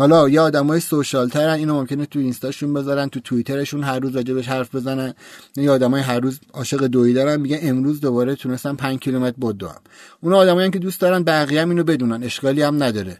حالا 0.00 0.28
یا 0.28 0.44
آدمای 0.44 0.80
سوشال 0.80 1.28
ترن 1.28 1.54
اینو 1.54 1.74
ممکنه 1.74 2.06
تو 2.06 2.18
اینستاشون 2.18 2.74
بذارن 2.74 3.08
تو 3.08 3.20
توییترشون 3.20 3.84
هر 3.84 3.98
روز 3.98 4.16
راجبش 4.16 4.48
حرف 4.48 4.74
بزنن. 4.74 5.14
یا 5.56 5.74
آدمای 5.74 6.02
هر 6.02 6.20
روز 6.20 6.40
عاشق 6.52 6.86
دویی 6.86 7.14
دارن 7.14 7.40
میگن 7.40 7.58
امروز 7.62 8.00
دوباره 8.00 8.34
تونستم 8.34 8.76
5 8.76 8.98
کیلومتر 8.98 9.36
بدوم 9.40 9.76
اون 10.20 10.32
آدمایی 10.32 10.70
که 10.70 10.78
دوست 10.78 11.00
دارن 11.00 11.22
بقیه 11.22 11.62
هم 11.62 11.68
اینو 11.68 11.84
بدونن 11.84 12.22
اشکالی 12.22 12.62
هم 12.62 12.82
نداره. 12.82 13.18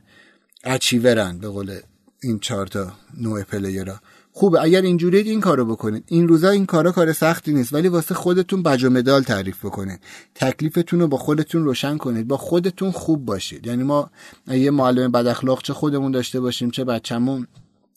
اچیورن 0.65 1.39
به 1.39 1.49
قول 1.49 1.79
این 2.23 2.39
چهار 2.39 2.67
تا 2.67 2.93
نوع 3.21 3.43
پلیرها. 3.43 4.01
خوبه. 4.41 4.63
اگر 4.63 4.83
اینجوری 4.83 5.19
این 5.19 5.41
کارو 5.41 5.65
بکنید. 5.65 6.05
این 6.07 6.29
روزا 6.29 6.51
این 6.51 6.67
کارا 6.67 6.93
کار 6.93 7.13
سختی 7.13 7.53
نیست 7.53 7.73
ولی 7.73 7.89
واسه 7.89 8.15
خودتون 8.15 8.63
بج 8.63 8.87
مدال 8.87 9.23
تعریف 9.23 9.65
بکنید. 9.65 10.01
تکلیفتون 10.35 11.01
رو 11.01 11.09
با 11.09 11.17
خودتون 11.17 11.65
روشن 11.65 11.97
کنید. 11.97 12.29
با 12.29 12.37
خودتون 12.37 12.91
خوب 12.91 13.25
باشید. 13.25 13.67
یعنی 13.67 13.83
ما 13.83 14.11
یه 14.49 14.71
معلم 14.71 15.13
بد 15.13 15.27
اخلاق 15.27 15.63
چه 15.63 15.73
خودمون 15.73 16.13
داشته 16.13 16.41
باشیم 16.41 16.71
چه 16.71 16.85
بچه‌مون. 16.85 17.47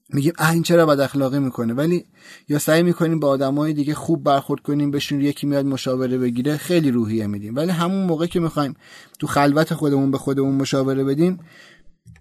میگیم 0.10 0.34
اه 0.38 0.52
این 0.52 0.64
چرا 0.64 0.86
بد 0.86 1.00
اخلاقی 1.00 1.40
می‌کنه؟ 1.40 1.74
ولی 1.74 2.06
یا 2.50 2.60
سعی 2.60 2.84
می‌کنیم 2.84 3.20
با 3.20 3.28
آدمای 3.28 3.74
دیگه 3.74 3.94
خوب 3.96 4.24
برخورد 4.24 4.62
کنیم 4.62 4.92
بهشون 4.92 5.22
یکی 5.22 5.48
میاد 5.48 5.66
مشاوره 5.66 6.18
بگیره 6.18 6.58
خیلی 6.58 6.92
روحیه 6.92 7.28
میدیم. 7.28 7.56
ولی 7.56 7.72
همون 7.72 8.06
موقع 8.06 8.26
که 8.26 8.40
می‌خوایم 8.40 8.76
تو 9.20 9.28
خلوت 9.28 9.74
خودمون 9.74 10.12
به 10.12 10.18
خودمون 10.18 10.56
مشاوره 10.56 11.04
بدیم 11.04 11.40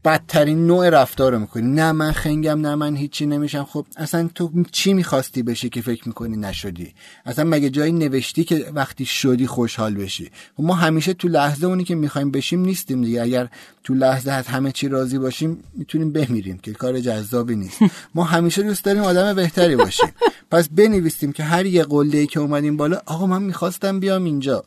بدترین 0.05 0.67
نوع 0.67 0.91
رفتار 0.91 1.33
رو 1.33 1.39
می‌کنی. 1.39 1.69
نه 1.69 1.93
من 1.93 2.13
خنگم 2.13 2.61
نه 2.61 2.75
من 2.75 2.97
هیچی 2.97 3.27
نمیشم. 3.27 3.65
خب 3.65 3.87
اصلا 3.97 4.29
تو 4.35 4.65
چی 4.73 4.93
می‌خواستی 4.93 5.43
بشی 5.43 5.69
که 5.69 5.81
فکر 5.81 6.09
می‌کنی 6.09 6.37
نشدی؟ 6.37 6.95
اصلا 7.25 7.45
مگه 7.45 7.71
جایی 7.71 7.93
نوشتی 7.93 8.45
که 8.45 8.71
وقتی 8.75 9.05
شدی 9.05 9.47
خوشحال 9.47 9.95
بشی؟ 9.95 10.31
خب 10.57 10.63
ما 10.63 10.75
همیشه 10.75 11.15
تو 11.15 11.29
لحظه 11.29 11.67
اونی 11.67 11.85
که 11.85 11.95
می‌خوایم 11.95 12.31
بشیم 12.31 12.61
نیستیم 12.61 13.03
دیگه. 13.03 13.23
اگر 13.23 13.49
تو 13.85 13.95
لحظه 13.95 14.31
از 14.33 14.47
همه 14.47 14.73
چی 14.73 14.89
راضی 14.89 15.19
باشیم 15.19 15.65
می‌تونیم 15.75 16.13
بمیریم 16.13 16.59
که 16.59 16.73
کار 16.73 17.01
جذابی 17.01 17.57
نیست. 17.57 17.79
ما 18.15 18.25
همیشه 18.25 18.63
دوست 18.63 18.85
داریم 18.85 19.03
آدم 19.03 19.35
بهتری 19.35 19.77
باشیم. 19.77 20.09
پس 20.51 20.69
بنویسیم 20.69 21.33
که 21.33 21.43
هر 21.43 21.67
یه 21.67 21.85
قله 21.85 22.27
که 22.27 22.41
اومدیم 22.41 22.77
بالا 22.77 23.01
آقا 23.07 23.27
من 23.27 23.43
می‌خواستم 23.43 24.01
بیام 24.01 24.25
اینجا. 24.25 24.65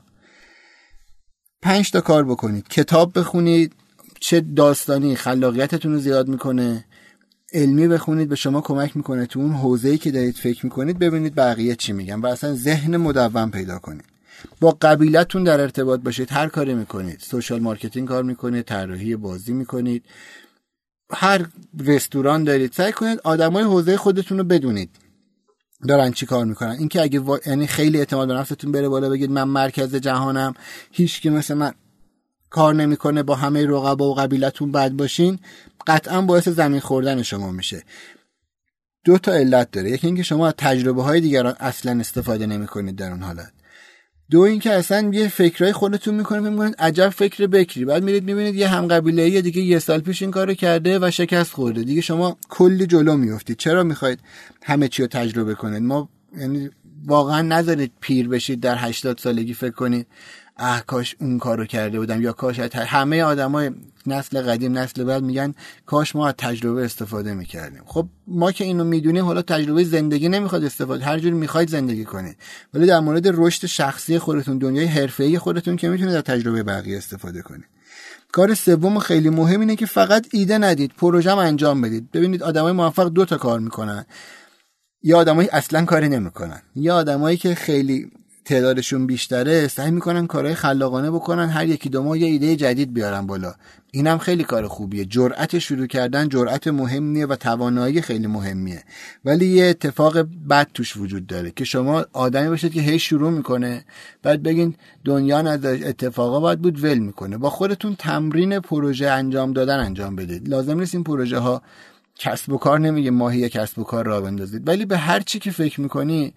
پنج 1.61 1.91
تا 1.91 2.01
کار 2.01 2.23
بکنید. 2.23 2.67
کتاب 2.67 3.19
بخونید. 3.19 3.73
چه 4.20 4.41
داستانی 4.41 5.16
خلاقیتتون 5.16 5.93
رو 5.93 5.99
زیاد 5.99 6.28
می‌کنه. 6.28 6.86
علمی 7.53 7.88
بخونید 7.88 8.30
به 8.30 8.36
شما 8.36 8.61
کمک 8.61 8.97
می‌کنه 8.97 9.26
تو 9.26 9.39
اون 9.39 9.53
حوزه‌ای 9.53 9.97
که 9.97 10.11
دارید 10.11 10.36
فکر 10.36 10.66
می‌کنید 10.66 10.99
ببینید 10.99 11.36
بقیه 11.36 11.76
چی 11.76 11.93
میگن 11.93 12.20
و 12.20 12.28
اصلا 12.28 12.53
ذهن 12.55 12.97
مدون 12.97 13.51
پیدا 13.51 13.80
کنید. 13.80 14.03
با 14.59 14.78
قبیلتون 14.82 15.43
در 15.43 15.61
ارتباط 15.61 15.99
باشید 15.99 16.32
هر 16.32 16.47
کاری 16.47 16.74
می‌کنید. 16.74 17.20
social 17.20 17.59
marketing 17.59 18.07
کار 18.07 18.24
می‌کنید 18.24 18.66
طراحی 18.66 19.16
بازی 19.16 19.53
می‌کنید. 19.53 20.03
هر 21.11 21.45
رستوران 21.80 22.43
دارید. 22.43 22.74
سعی 22.74 22.91
کنید 22.91 23.20
آدمای 23.24 23.63
حوزه 23.63 23.97
خودتون 23.97 24.38
رو 24.38 24.43
بدونید 24.43 24.89
دارن 25.88 26.11
چی 26.11 26.26
کار 26.26 26.45
می‌کنن. 26.45 26.76
اینکه 26.80 27.01
اگه 27.01 27.22
یعنی 27.45 27.68
خیلی 27.68 27.97
اعتماد 27.97 28.28
به 28.28 28.34
نفستون 28.34 28.72
بره 28.72 28.89
بالا 28.89 29.09
بگید 29.09 29.32
من 29.32 29.43
مرکز 29.43 29.95
جهانم 29.95 30.53
هیچ 30.91 31.22
کی 31.22 31.30
مثل 31.30 31.53
من 31.53 31.74
کار 32.56 32.76
نمی‌کنه 32.76 33.24
با 33.24 33.36
همه 33.36 33.66
رقبا 33.66 34.10
و 34.10 34.16
قبیلتون 34.16 34.72
بد 34.72 34.91
باشین 34.91 35.39
قطعا 35.88 36.22
باعث 36.22 36.47
زمین 36.47 36.80
خوردن 36.80 37.22
شما 37.22 37.51
میشه. 37.51 37.84
دو 39.06 39.18
تا 39.18 39.32
علت 39.32 39.72
داره. 39.72 39.91
یکی 39.91 40.08
اینکه 40.08 40.24
شما 40.24 40.47
از 40.47 40.53
تجربه 40.58 41.03
های 41.03 41.22
دیگران 41.22 41.56
اصلا 41.60 41.99
استفاده 41.99 42.45
نمی‌کنید 42.45 42.95
در 42.95 43.12
اون 43.12 43.24
حالت. 43.24 43.51
دو 44.32 44.39
اینکه 44.39 44.74
اصلا 44.74 45.10
یه 45.14 45.28
فکرای 45.28 45.74
خودتون 45.74 46.16
می‌کنه 46.16 46.49
می‌کنید 46.49 46.76
عجب 46.80 47.10
فکر 47.10 47.47
بکری. 47.47 47.86
بعد 47.86 48.03
میرید 48.03 48.24
می‌بینید 48.24 48.56
یه 48.56 48.68
هم 48.68 48.88
قبیله 48.88 49.41
دیگه 49.41 49.62
یه 49.62 49.80
سال 49.80 49.99
پیش 49.99 50.22
این 50.22 50.32
کارو 50.32 50.53
کرده 50.53 50.99
و 51.01 51.12
شکست 51.12 51.51
خورده. 51.53 51.84
دیگه 51.84 52.01
شما 52.01 52.38
کلی 52.49 52.88
جلو 52.88 53.18
میفتید 53.18 53.58
چرا 53.58 53.84
می‌خواید 53.84 54.20
همه 54.64 54.88
چی 54.88 55.01
رو 55.01 55.08
تجربه 55.08 55.56
کنید؟ 55.56 55.82
ما 55.82 56.10
یعنی 56.38 56.70
واقعا 57.06 57.41
نذارید 57.41 57.91
پیر 57.99 58.28
بشید 58.28 58.60
در 58.60 58.76
80 58.78 59.20
سالگی 59.20 59.53
فکر 59.53 59.72
کنید 59.72 60.08
اه 60.58 60.86
کاش 60.86 61.16
اون 61.20 61.38
کارو 61.38 61.66
کرده 61.66 61.99
بودم. 61.99 62.22
یا 62.22 62.34
کاش 62.34 62.60
همه 62.60 63.24
آدمای 63.24 63.72
نسل 64.08 64.41
قدیم 64.41 64.78
نسل 64.78 65.03
بعد 65.03 65.24
میگن 65.24 65.53
کاش 65.86 66.16
ما 66.16 66.28
از 66.28 66.34
تجربه 66.38 66.86
استفاده 66.86 67.34
می‌کردیم. 67.34 67.82
خب 67.86 68.08
ما 68.28 68.51
که 68.51 68.64
اینو 68.64 68.84
می‌دونیم 68.84 69.26
حالا 69.26 69.41
تجربه 69.41 69.84
زندگی 69.84 70.30
نمی‌خواد 70.30 70.64
استفاده 70.64 71.06
هر 71.06 71.20
می‌خواید 71.20 71.70
زندگی 71.70 72.06
کنید. 72.06 72.38
ولی 72.74 72.86
در 72.86 72.99
مورد 72.99 73.28
رشد 73.28 73.66
شخصی 73.66 74.20
خودتون 74.20 74.58
دنیای 74.58 74.86
حرفه‌ای 74.86 75.39
خودتون 75.39 75.76
که 75.76 75.89
می‌تونید 75.89 76.16
از 76.16 76.24
تجربه 76.24 76.64
بقیه 76.64 76.97
استفاده 76.97 77.41
کنید. 77.41 77.66
کار 78.32 78.53
سوم 78.53 78.99
خیلی 78.99 79.30
مهم 79.30 79.60
اینه 79.60 79.76
که 79.76 79.86
فقط 79.86 80.28
ایده 80.32 80.58
ندید 80.58 80.91
پروژه 80.97 81.38
انجام 81.38 81.82
بدید. 81.82 82.12
ببینید 82.12 82.43
آدمای 82.43 82.72
موفق 82.72 83.08
دو 83.08 83.26
تا 83.26 83.38
کار 83.38 83.60
می‌کنن. 83.60 84.06
یا 85.08 85.18
آدمایی 85.18 85.49
اصلا 85.51 85.86
کاری 85.86 86.10
نمی‌کنن. 86.10 86.62
یا 86.76 86.95
آدمایی 86.95 87.38
که 87.38 87.56
خیلی 87.56 88.12
تعدادشون 88.45 89.08
بیشتره 89.08 89.68
سعی 89.68 89.91
می‌کنن 89.91 90.28
کارهای 90.28 90.56
خلاقانه 90.56 91.12
بکنن 91.12 91.49
هر 91.49 91.68
یکی 91.68 91.89
دو 91.89 92.03
ماه 92.03 92.20
یه 92.20 92.28
ایده 92.28 92.56
جدید 92.56 92.93
بیارن 92.93 93.28
بالا. 93.28 93.53
اینم 93.91 94.18
خیلی 94.18 94.43
کار 94.43 94.68
خوبیه. 94.68 95.06
جرأت 95.06 95.60
شروع 95.60 95.88
کردن 95.88 96.30
جرأت 96.30 96.68
مهمیه 96.68 97.26
و 97.26 97.36
توانایی 97.36 98.01
خیلی 98.01 98.28
مهمیه. 98.28 98.84
ولی 99.26 99.45
یه 99.45 99.66
اتفاق 99.66 100.28
بد 100.49 100.68
توش 100.74 100.97
وجود 100.97 101.28
داره 101.28 101.51
که 101.51 101.66
شما 101.66 102.06
آدمی 102.14 102.49
باشید 102.49 102.74
که 102.74 102.82
هی 102.82 102.99
شروع 102.99 103.32
می‌کنه 103.32 103.86
بعد 104.24 104.43
بگین 104.43 104.76
دنیا 105.06 105.41
نداشت 105.41 105.86
اتفاقا 105.86 106.39
باید 106.39 106.62
بود 106.62 106.84
ول 106.84 106.97
می‌کنه. 106.97 107.38
با 107.38 107.49
خودتون 107.49 107.95
تمرین 107.99 108.60
پروژه 108.60 109.10
انجام 109.10 109.53
دادن 109.53 109.80
انجام 109.80 110.16
بدید. 110.16 110.49
لازم 110.49 110.80
نیست 110.80 110.95
این 110.95 111.03
پروژه 111.03 111.38
ها 111.38 111.62
کسب 112.16 112.51
و 112.51 112.57
کار 112.57 112.80
نمیگه 112.80 113.11
ماهی 113.11 113.49
کسب 113.49 113.80
و 113.80 113.84
کار 113.84 114.05
را 114.05 114.22
بندازید. 114.22 114.68
ولی 114.68 114.86
به 114.86 114.97
هر 114.97 115.20
چی 115.20 115.39
که 115.39 115.51
فکر 115.51 115.82
می‌کنی 115.82 116.34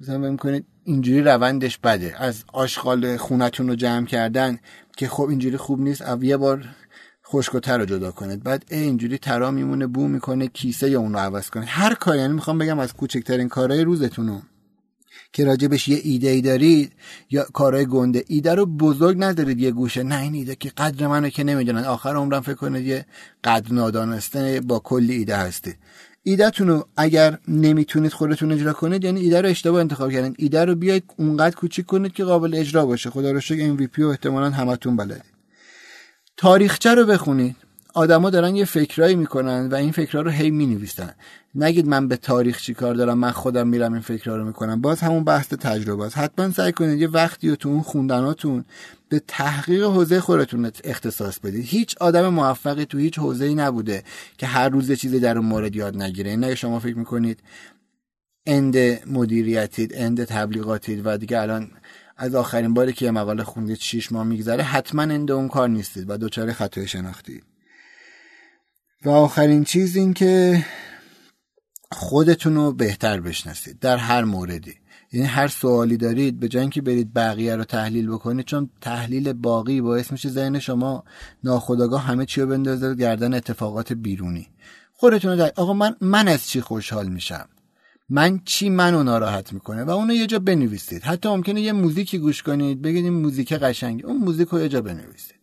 مثلا 0.00 0.18
می‌کنید 0.18 0.66
اینجوری 0.84 1.22
روندش 1.22 1.78
بده. 1.78 2.22
از 2.22 2.44
آشغال 2.52 3.16
خونتون 3.16 3.68
رو 3.68 3.74
جمع 3.74 4.06
کردن 4.06 4.58
که 4.96 5.08
خب 5.08 5.28
اینجوری 5.28 5.56
خوب 5.56 5.80
نیست 5.80 6.04
یه 6.22 6.36
بار 6.36 6.64
خشکتر 7.26 7.78
رو 7.78 7.84
جدا 7.84 8.10
کنید. 8.10 8.42
بعد 8.42 8.64
اینجوری 8.70 9.18
ترا 9.18 9.50
میمونه 9.50 9.86
بو 9.86 10.08
می‌کنه 10.08 10.48
کیسه 10.48 10.90
یا 10.90 11.00
اون 11.00 11.12
رو 11.12 11.18
عوض 11.18 11.50
کنید. 11.50 11.68
هر 11.70 11.94
کاری 11.94 12.18
یعنی 12.18 12.32
می‌خوام 12.32 12.58
بگم 12.58 12.78
از 12.78 12.92
کوچکترین 12.92 13.48
کارهای 13.48 13.84
روزتون 13.84 14.42
که 15.32 15.44
راجبش 15.44 15.88
یه 15.88 16.00
ایده 16.02 16.28
ای 16.28 16.40
دارید 16.40 16.92
یا 17.30 17.44
کارهای 17.52 17.86
گنده. 17.86 18.24
ایده 18.26 18.54
رو 18.54 18.66
بزرگ 18.66 19.16
ندارید 19.20 19.60
یه 19.60 19.70
گوشه. 19.70 20.02
نه 20.02 20.20
این 20.20 20.34
ایده 20.34 20.54
که 20.54 20.70
قدر 20.76 21.06
منو 21.06 21.28
که 21.28 21.44
نمی‌دونن. 21.44 21.84
آخر 21.84 22.16
عمرم 22.16 22.40
فکر 22.40 22.54
کنید 22.54 22.86
یه 22.86 23.06
قدر 23.44 23.72
نادانسته 23.72 24.60
با 24.60 24.78
کلی 24.78 25.12
ایده 25.12 25.36
هستید. 25.36 25.76
ایدهتون 26.22 26.68
رو 26.68 26.88
اگر 26.96 27.38
نمی‌تونید 27.48 28.12
خودتون 28.12 28.52
اجرا 28.52 28.72
کنید 28.72 29.04
یعنی 29.04 29.20
ایده 29.20 29.40
رو 29.40 29.48
اشتباه 29.48 29.80
انتخاب 29.80 30.12
کردین. 30.12 30.34
ایده 30.38 30.64
رو 30.64 30.74
بیاید 30.74 31.04
اونقدر 31.16 31.56
کوچیک 31.56 31.86
کنید 31.86 32.12
که 32.12 32.24
قابل 32.24 32.54
اجرا 32.54 32.86
باشه. 32.86 33.10
خدا 33.10 33.30
رو 33.30 33.40
شکر 33.40 33.76
MVP 33.76 33.98
و 33.98 34.06
احتمالا 34.06 34.50
همتون 34.50 34.96
بلدید. 34.96 35.22
تاریخچه 36.36 36.94
رو 36.94 37.06
بخونید. 37.06 37.56
آدما 37.98 38.30
دارن 38.30 38.56
یه 38.56 38.64
فکرایی 38.64 39.16
می‌کنن 39.16 39.68
و 39.68 39.74
این 39.74 39.92
فکرها 39.92 40.22
رو 40.22 40.30
هی 40.30 40.50
می‌نویسن. 40.50 41.14
نگید 41.54 41.86
من 41.86 42.08
به 42.08 42.16
تاریخ 42.16 42.60
چی 42.60 42.74
کار 42.74 42.94
دارم؟ 42.94 43.18
من 43.18 43.30
خودم 43.30 43.68
میرم 43.68 43.92
این 43.92 44.02
فکرها 44.02 44.36
رو 44.36 44.44
می‌کنم. 44.44 44.80
باز 44.80 45.00
همون 45.00 45.24
بحث 45.24 45.48
تجربه 45.48 46.04
است 46.04 46.18
حتما 46.18 46.50
سعی 46.50 46.72
کنید 46.72 47.00
یه 47.00 47.08
وقتی 47.08 47.48
و 47.48 47.56
تو 47.56 47.68
اون 47.68 47.82
خوندناتون 47.82 48.64
به 49.08 49.22
تحقیق 49.28 49.82
حوزه 49.82 50.20
خودتون 50.20 50.70
اختصاص 50.84 51.38
بدید. 51.38 51.64
هیچ 51.64 51.96
آدم 52.00 52.28
موفقی 52.28 52.84
تو 52.84 52.98
هیچ 52.98 53.18
حوزه 53.18 53.44
ای 53.44 53.54
نبوده 53.54 54.04
که 54.38 54.46
هر 54.46 54.68
روز 54.68 54.92
چیزی 54.92 55.20
در 55.20 55.38
اون 55.38 55.46
مورد 55.46 55.76
یاد 55.76 56.02
نگیره. 56.02 56.36
نه 56.36 56.54
شما 56.54 56.78
فکر 56.78 56.98
می‌کنید 56.98 57.38
اند 58.46 58.76
مدیریتید 59.06 59.92
اند 59.94 60.24
تبلیغاتید 60.24 61.02
و 61.04 61.16
دیگه 61.16 61.40
الان 61.40 61.70
از 62.16 62.34
آخرین 62.34 62.74
باری 62.74 62.92
که 62.92 63.04
یه 63.04 63.10
مقاله 63.10 63.44
خوندید 63.44 63.78
6 63.78 64.12
ماه 64.12 64.26
میگذره 64.26 64.62
حتما 64.62 65.02
اند 65.02 65.30
اون 65.30 65.48
کار 65.48 65.68
نیستید 65.68 66.10
و 66.10 66.16
دچار 66.16 66.52
خطای 66.52 66.88
شناختی 66.88 67.42
و 69.04 69.10
آخرین 69.10 69.64
چیز 69.64 69.96
این 69.96 70.14
که 70.14 70.64
خودتون 71.92 72.54
رو 72.54 72.72
بهتر 72.72 73.20
بشناسید 73.20 73.78
در 73.78 73.96
هر 73.96 74.24
موردی. 74.24 74.74
یعنی 75.12 75.26
هر 75.26 75.48
سوالی 75.48 75.96
دارید 75.96 76.40
به 76.40 76.48
جای 76.48 76.60
اینکه 76.60 76.82
برید 76.82 77.14
بقیه 77.14 77.56
رو 77.56 77.64
تحلیل 77.64 78.10
بکنید 78.10 78.46
چون 78.46 78.70
تحلیل 78.80 79.32
باقی 79.32 79.80
باعث 79.80 80.12
میشه 80.12 80.28
ذهن 80.28 80.58
شما 80.58 81.04
ناخودآگاه 81.44 82.02
همه 82.02 82.26
چی 82.26 82.40
رو 82.40 82.46
بندازه 82.46 82.94
گردن 82.94 83.34
اتفاقات 83.34 83.92
بیرونی. 83.92 84.48
خودتون 84.92 85.40
رو 85.40 85.50
آقا 85.56 85.72
من 85.72 85.96
من 86.00 86.28
از 86.28 86.48
چی 86.48 86.60
خوشحال 86.60 87.08
میشم؟ 87.08 87.48
من 88.08 88.40
چی 88.44 88.70
منو 88.70 89.02
ناراحت 89.02 89.52
می‌کنه؟ 89.52 89.84
و 89.84 89.90
اونو 89.90 90.14
یه 90.14 90.26
جا 90.26 90.38
بنویسید. 90.38 91.02
حتی 91.02 91.28
ممکنه 91.28 91.60
یه 91.60 91.72
موزیکی 91.72 92.18
گوش 92.18 92.42
کنید 92.42 92.82
بگید 92.82 93.04
این 93.04 93.12
موزیک 93.12 93.52
قشنگه. 93.52 94.06
اون 94.06 94.16
موزیک 94.16 94.48
رو 94.48 94.60
یه 94.60 94.68
جا 94.68 94.80
بنویسید. 94.80 95.37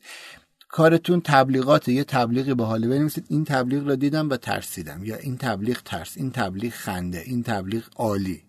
کارتون 0.75 1.21
تبلیغات 1.21 1.87
یه 1.87 2.03
تبلیغی 2.03 2.53
به 2.53 2.65
حاله 2.65 2.87
بنویسید. 2.87 3.25
این 3.29 3.45
تبلیغ 3.45 3.87
رو 3.87 3.95
دیدم 3.95 4.29
و 4.29 4.37
ترسیدم. 4.37 5.03
یا 5.03 5.15
این 5.15 5.37
تبلیغ 5.37 5.81
ترس 5.85 6.13
این 6.15 6.31
تبلیغ 6.31 6.73
خنده 6.73 7.21
این 7.25 7.43
تبلیغ 7.43 7.83
عالی. 7.95 8.41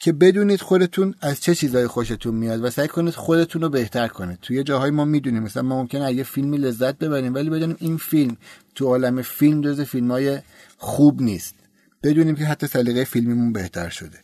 که 0.00 0.12
بدونید 0.12 0.60
خودتون 0.60 1.14
از 1.20 1.40
چه 1.40 1.54
چیزایی 1.54 1.86
خوشتون 1.86 2.34
میاد 2.34 2.64
و 2.64 2.70
سعی 2.70 2.88
کنید 2.88 3.14
خودتون 3.14 3.62
رو 3.62 3.68
بهتر 3.68 4.08
کنید. 4.08 4.38
توی 4.42 4.62
جاهای 4.62 4.90
ما 4.90 5.04
می‌دونیم. 5.04 5.42
مثلا 5.42 5.62
ما 5.62 5.80
ممکنه 5.82 6.12
یه 6.12 6.22
فیلمی 6.22 6.58
لذت 6.58 6.98
ببریم 6.98 7.34
ولی 7.34 7.50
بدونیم 7.50 7.76
این 7.80 7.96
فیلم 7.96 8.36
تو 8.74 8.86
عالم 8.86 9.22
فیلم 9.22 9.60
جز 9.60 9.80
فیلم 9.80 10.10
های 10.10 10.38
خوب 10.76 11.22
نیست. 11.22 11.54
بدونیم 12.02 12.34
که 12.34 12.44
حتی 12.44 12.66
سلیقه 12.66 13.04
فیلمیمون 13.04 13.52
بهتر 13.52 13.88
شده. 13.88 14.18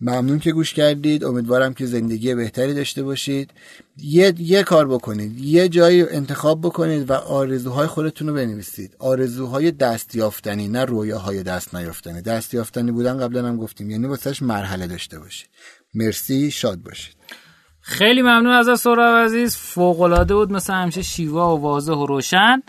ممنون 0.00 0.38
که 0.38 0.52
گوش 0.52 0.74
کردید. 0.74 1.24
امیدوارم 1.24 1.74
که 1.74 1.86
زندگی 1.86 2.34
بهتری 2.34 2.74
داشته 2.74 3.02
باشید. 3.02 3.50
یه, 3.96 4.34
یه 4.38 4.62
کار 4.62 4.88
بکنید. 4.88 5.38
یه 5.38 5.68
جایی 5.68 6.02
انتخاب 6.02 6.60
بکنید 6.60 7.10
و 7.10 7.12
آرزوهای 7.12 7.86
خودتون 7.86 8.28
رو 8.28 8.34
بنویسید. 8.34 8.96
آرزوهای 8.98 9.70
دستیافتنی 9.70 10.68
نه 10.68 10.84
رویاهای 10.84 11.42
دست 11.42 11.74
نیافتنی. 11.74 12.22
دستیافتنی 12.22 12.92
بودن 12.92 13.18
قبلا 13.18 13.48
هم 13.48 13.56
گفتیم. 13.56 13.90
یعنی 13.90 14.06
واسهش 14.06 14.42
مرحله 14.42 14.86
داشته 14.86 15.18
باشید. 15.18 15.48
مرسی. 15.94 16.50
شاد 16.50 16.78
باشید. 16.78 17.16
خیلی 17.80 18.22
ممنون 18.22 18.52
از 18.52 18.80
سهراب 18.80 19.24
عزیز. 19.24 19.56
فوق 19.56 20.24
بود. 20.28 20.52
مثل 20.52 20.72
همیشه 20.72 21.02
شیوا 21.02 21.56
و 21.56 21.60
واضح 21.60 21.92
و 21.92 22.06
روشن. 22.06 22.62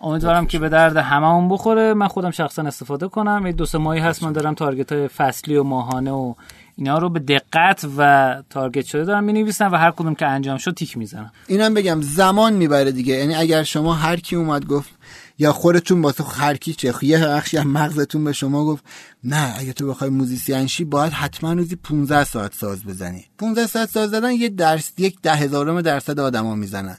امیدوارم 0.00 0.46
که 0.46 0.58
به 0.58 0.68
درد 0.68 0.96
هممون 0.96 1.48
بخوره. 1.48 1.94
من 1.94 2.08
خودم 2.08 2.30
شخصا 2.30 2.62
استفاده 2.62 3.08
کنم. 3.08 3.46
یه 3.46 3.52
دو 3.52 3.66
سه 3.66 3.78
ماهی 3.78 4.00
هست. 4.00 4.22
من 4.22 4.32
دارم 4.32 4.54
تارگت 4.54 4.92
های 4.92 5.08
فصلی 5.08 5.56
و 5.56 5.62
ماهانه 5.62 6.10
و 6.10 6.34
اینا 6.76 6.98
رو 6.98 7.08
به 7.08 7.18
دقت 7.18 7.86
و 7.96 8.42
target 8.50 8.84
شده 8.84 9.04
دارم 9.04 9.24
می‌نویسم 9.24 9.72
و 9.72 9.76
هر 9.76 9.90
کدوم 9.90 10.14
که 10.14 10.26
انجام 10.26 10.58
شد 10.58 10.74
تیک 10.74 10.96
می‌زنم 10.98 11.32
اینم 11.46 11.74
بگم 11.74 12.02
زمان 12.02 12.52
می‌بره 12.52 12.92
دیگه. 12.92 13.14
یعنی 13.14 13.34
اگر 13.34 13.62
شما 13.62 13.94
هر 13.94 14.16
کی 14.16 14.36
اومد 14.36 14.66
گفت 14.66 14.90
یا 15.38 15.52
خودتون 15.52 16.02
واسه 16.02 16.24
هر 16.24 16.56
کی 16.56 16.72
چه 16.72 16.94
یه 17.02 17.26
بخشی 17.26 17.58
از 17.58 17.66
مغزتون 17.66 18.24
به 18.24 18.32
شما 18.32 18.64
گفت 18.64 18.84
نه 19.24 19.54
اگه 19.58 19.72
تو 19.72 19.88
بخوای 19.88 20.10
موزیسین 20.10 20.66
شی 20.66 20.84
باید 20.84 21.12
حتما 21.12 21.52
روزی 21.52 21.76
15 21.76 22.24
ساعت 22.24 22.54
ساز 22.54 22.84
بزنی. 22.84 23.24
15 23.38 23.66
ساعت 23.66 23.90
ساز 23.90 24.10
زدن 24.10 24.32
یه 24.32 24.48
درس 24.48 24.92
یک 24.98 25.16
ده 25.22 25.34
هزارم 25.34 25.80
درصد 25.80 26.20
آدما 26.20 26.54
می‌زنن. 26.54 26.96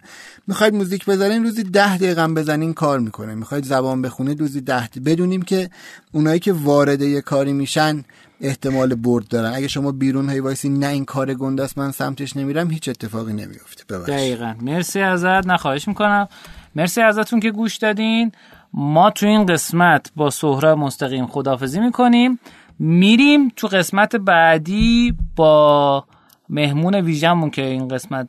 می‌خواید 0.48 0.74
موزیک 0.74 1.06
بزنین 1.06 1.44
روزی 1.44 1.64
ده 1.64 1.98
دقیقه 1.98 2.28
بزنین 2.28 2.74
کار 2.74 3.00
می‌کنه. 3.00 3.36
می‌خواید 3.36 3.66
زبان 3.66 4.02
بخونید 4.02 4.40
روزی 4.40 4.62
ده 4.62 4.90
بدونیم 5.06 5.42
که 5.42 5.70
اونایی 6.12 6.40
که 6.40 6.54
وارد 6.54 7.02
یه 7.02 7.22
کاری 7.22 7.54
میشن 7.54 8.04
احتمال 8.42 8.96
برد 8.96 9.28
دارن. 9.28 9.54
اگه 9.56 9.68
شما 9.68 9.92
بیرون 9.92 10.30
هی 10.30 10.40
وایسی 10.40 10.70
نه 10.70 10.88
این 10.88 11.06
کار 11.06 11.34
گنده 11.34 11.68
من 11.78 11.92
سمتش 11.92 12.38
نمیرم 12.38 12.72
هیچ 12.72 12.90
اتفاقی 12.90 13.34
نمیفته. 13.34 13.84
ببخشید. 13.90 14.16
دقیقا. 14.16 14.56
مرسی 14.62 15.00
ازت. 15.00 15.48
نخواهش 15.48 15.88
می‌کنم. 15.88 16.28
مرسی 16.76 17.02
ازتون 17.02 17.40
که 17.40 17.52
گوش 17.52 17.78
دادین. 17.78 18.32
ما 18.74 19.10
تو 19.10 19.26
این 19.26 19.46
قسمت 19.46 20.12
با 20.16 20.30
سهراب 20.30 20.78
مستقیم 20.78 21.28
خدافزی 21.28 21.80
می‌کنیم. 21.80 22.40
میریم 22.80 23.50
تو 23.56 23.68
قسمت 23.68 24.16
بعدی 24.16 25.14
با 25.36 26.06
مهمون 26.50 26.96
ویژمون 26.96 27.50
که 27.50 27.62
این 27.62 27.88
قسمت 27.88 28.28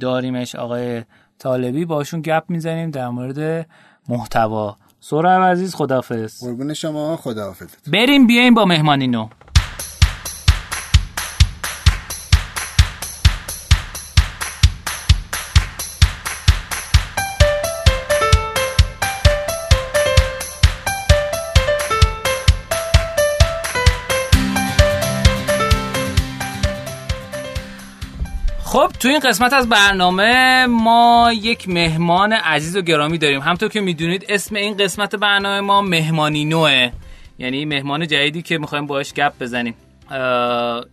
داریمش 0.00 0.54
آقای 0.54 1.02
طالبی. 1.38 1.84
باشون 1.84 2.20
گپ 2.20 2.44
می‌زنیم 2.48 2.90
در 2.90 3.08
مورد 3.08 3.66
محتوا. 4.08 4.76
سهراب 5.06 5.42
عزیز 5.42 5.74
خدافز 5.74 6.44
قربون 6.44 6.74
شما 6.74 7.16
خداحافظ 7.16 7.66
بریم 7.92 8.26
بیایم 8.26 8.54
با 8.54 8.64
مهمانی 8.64 9.06
نو 9.06 9.28
خب 28.74 28.90
تو 29.00 29.08
این 29.08 29.18
قسمت 29.18 29.52
از 29.52 29.68
برنامه 29.68 30.66
ما 30.66 31.30
یک 31.32 31.68
مهمان 31.68 32.32
عزیز 32.32 32.76
و 32.76 32.82
گرامی 32.82 33.18
داریم. 33.18 33.40
همطور 33.40 33.68
که 33.68 33.80
می‌دونید 33.80 34.26
اسم 34.28 34.54
این 34.54 34.76
قسمت 34.76 35.16
برنامه 35.16 35.60
ما 35.60 35.82
مهمانی 35.82 36.44
نوه 36.44 36.90
یعنی 37.38 37.64
مهمان 37.64 38.06
جدیدی 38.06 38.42
که 38.42 38.58
می‌خوایم 38.58 38.86
باش 38.86 39.12
گپ 39.12 39.32
بزنیم. 39.40 39.74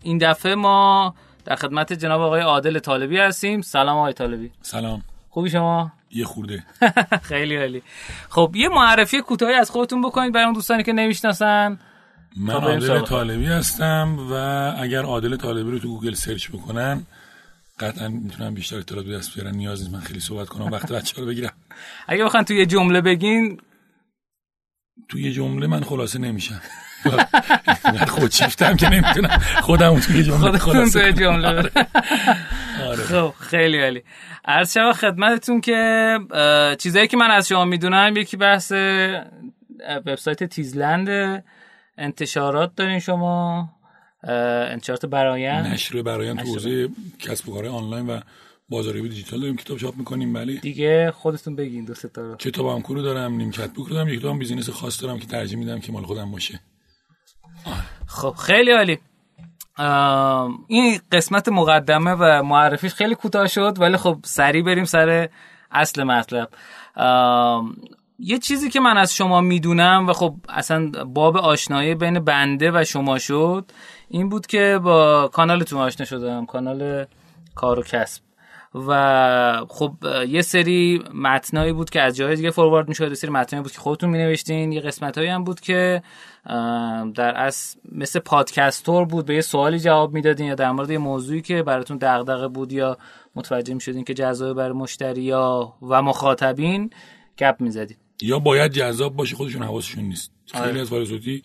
این 0.03 0.17
دفعه 0.17 0.55
ما 0.55 1.15
در 1.45 1.55
خدمت 1.55 1.93
جناب 1.93 2.21
آقای 2.21 2.41
عادل 2.41 2.79
طالبی 2.79 3.17
هستیم. 3.17 3.61
سلام 3.61 3.97
آقای 3.97 4.13
طالبی. 4.13 4.51
سلام. 4.61 5.01
خوبی 5.29 5.49
شما؟ 5.49 5.91
یه 6.11 6.25
خورده. 6.25 6.63
خیلی 7.29 7.57
عالی. 7.57 7.81
خب 8.29 8.51
یه 8.55 8.69
معرفی 8.69 9.21
کوتاهی 9.21 9.53
از 9.53 9.71
خودتون 9.71 10.01
بکنید 10.01 10.33
برای 10.33 10.45
اون 10.45 10.53
دوستانی 10.53 10.83
که 10.83 10.93
نمی‌شناسن. 10.93 11.79
من 12.37 12.53
عادل 12.53 12.99
طالبی 12.99 13.45
هستم 13.45 14.17
و 14.31 14.33
اگر 14.81 15.03
عادل 15.03 15.35
طالبی 15.35 15.71
رو 15.71 15.79
تو 15.79 15.87
گوگل 15.87 16.13
search 16.13 16.49
بکنن 16.49 17.03
قطعا 17.79 18.07
می‌تونم 18.07 18.53
بیشتر 18.53 18.77
اطلاعات 18.77 19.05
به 19.05 19.17
دست 19.17 19.35
بیارن 19.35 19.55
نیاز 19.55 19.81
نیست 19.81 19.93
من 19.93 19.99
خیلی 19.99 20.19
صحبت 20.19 20.49
کنم 20.49 20.71
وقت 20.71 20.91
بچه 20.91 21.21
رو 21.21 21.27
بگیرم. 21.27 21.53
اگه 22.07 22.25
بخوان 22.25 22.43
توی 22.43 22.57
یه 22.57 22.65
جمله 22.65 23.01
بگین. 23.01 23.61
توی 25.09 25.31
جمله 25.31 25.67
من 25.67 25.83
خلاصه 25.83 26.19
نمیشم. 26.19 26.61
خود 28.07 28.31
شیفتم 28.31 28.75
که 28.75 28.89
نمی‌تونم. 28.89 29.37
خودم 29.61 29.99
توی 29.99 30.23
جمله 30.23 30.57
خلاصه 30.57 31.11
توی 31.11 31.25
جمله. 31.25 31.47
آره. 32.87 33.03
خب 33.03 33.33
خیلی 33.39 33.81
عالی. 33.81 34.03
عرض 34.45 34.73
شما 34.73 34.93
خدمتتون 34.93 35.61
که 35.61 36.17
چیزایی 36.79 37.07
که 37.07 37.17
من 37.17 37.31
از 37.31 37.47
شما 37.47 37.65
می‌دونم 37.65 38.17
یکی 38.17 38.37
بحث 38.37 38.71
وبسایت 40.05 40.43
تیزلند 40.43 41.43
انتشارات 41.97 42.75
دارین 42.75 42.99
شما. 42.99 43.69
انتشارات 44.23 45.05
برایان 45.05 45.67
نشر 45.67 46.01
برایان 46.01 46.37
تو 46.37 46.43
حوزه 46.43 46.89
کسب 47.19 47.49
و 47.49 47.53
کار 47.53 47.67
آنلاین 47.67 48.07
و 48.07 48.19
بازاریابی 48.69 49.09
دیجیتال 49.09 49.39
داریم 49.39 49.57
کتاب 49.57 49.77
چاپ 49.77 49.97
می‌کنیم 49.97 50.35
ولی 50.35 50.59
دیگه 50.59 51.11
خودتون 51.11 51.55
بگین 51.55 51.85
دو 51.85 51.93
تا 51.93 52.21
رو. 52.21 52.35
کتاب 52.35 52.67
هم 52.67 52.95
رو 52.95 53.01
دارم 53.01 53.33
نیمکت 53.33 53.73
بوک 53.73 53.89
دارم 53.89 54.07
یک 54.07 54.21
دو 54.21 54.29
هم 54.29 54.39
بیزینس 54.39 54.69
خاص 54.69 55.03
دارم 55.03 55.19
که 55.19 55.25
ترجیح 55.25 55.59
میدم 55.59 55.79
که 55.79 55.91
مال 55.91 56.03
خودم 56.03 56.31
باشه. 56.31 56.59
خب 58.07 58.31
خیلی 58.31 58.71
عالی. 58.71 58.99
این 60.67 60.99
قسمت 61.11 61.49
مقدمه 61.49 62.11
و 62.11 62.43
معرفیش 62.43 62.93
خیلی 62.93 63.15
کوتاه 63.15 63.47
شد 63.47 63.75
ولی 63.79 63.97
خب 63.97 64.17
سریع 64.23 64.63
بریم 64.63 64.85
سر 64.85 65.29
اصل 65.71 66.03
مطلب. 66.03 66.49
یه 68.23 68.37
چیزی 68.37 68.69
که 68.69 68.79
من 68.79 68.97
از 68.97 69.15
شما 69.15 69.41
می‌دونم 69.41 70.05
و 70.09 70.13
خب 70.13 70.35
اصلا 70.49 70.91
باب 71.05 71.37
آشنایی 71.37 71.95
بین 71.95 72.19
بنده 72.19 72.71
و 72.71 72.83
شما 72.83 73.19
شد 73.19 73.71
این 74.09 74.29
بود 74.29 74.47
که 74.47 74.79
با 74.83 75.29
کانالتون 75.33 75.79
آشنا 75.79 76.05
شدم 76.05 76.45
کانال 76.45 77.05
کار 77.55 77.79
و 77.79 77.83
کسب. 77.83 78.23
و 78.87 79.65
خب 79.69 79.91
یه 80.27 80.41
سری 80.41 81.03
متنایی 81.13 81.73
بود 81.73 81.89
که 81.89 82.01
از 82.01 82.15
جای 82.15 82.35
دیگه 82.35 82.51
فوروارد 82.51 82.89
می‌شد 82.89 83.07
یه 83.07 83.13
سری 83.13 83.31
متنایی 83.31 83.63
بود 83.63 83.71
که 83.71 83.79
خودتون 83.79 84.09
می 84.09 84.17
نوشتین 84.17 84.71
یه 84.71 84.81
قسمت 84.81 85.17
هایی 85.17 85.29
هم 85.29 85.43
بود 85.43 85.59
که 85.59 86.03
در 87.15 87.33
از 87.37 87.75
مثل 87.91 88.19
پادکستور 88.19 89.05
بود 89.05 89.25
به 89.25 89.35
یه 89.35 89.41
سوالی 89.41 89.79
جواب 89.79 90.13
می‌دادین 90.13 90.45
یا 90.45 90.55
در 90.55 90.71
مورد 90.71 90.91
یه 90.91 90.97
موضوعی 90.97 91.41
که 91.41 91.63
براتون 91.63 91.97
دغدغه 91.97 92.47
بود 92.47 92.71
یا 92.73 92.97
متوجه 93.35 93.73
می‌شدین 93.73 94.03
که 94.03 94.13
جذاب 94.13 94.57
برای 94.57 94.73
مشتری 94.73 95.21
یا 95.21 95.73
و 95.81 96.01
مخاطبین 96.01 96.89
گپ 97.37 97.55
می‌زدین. 97.59 97.97
یا 98.21 98.39
باید 98.39 98.71
جذاب 98.71 99.15
باشه 99.15 99.35
خودشون 99.35 99.63
حواسشون 99.63 100.03
نیست. 100.03 100.31
خیلی 100.51 100.63
آره. 100.63 100.81
از 100.81 100.89
فایل 100.89 101.41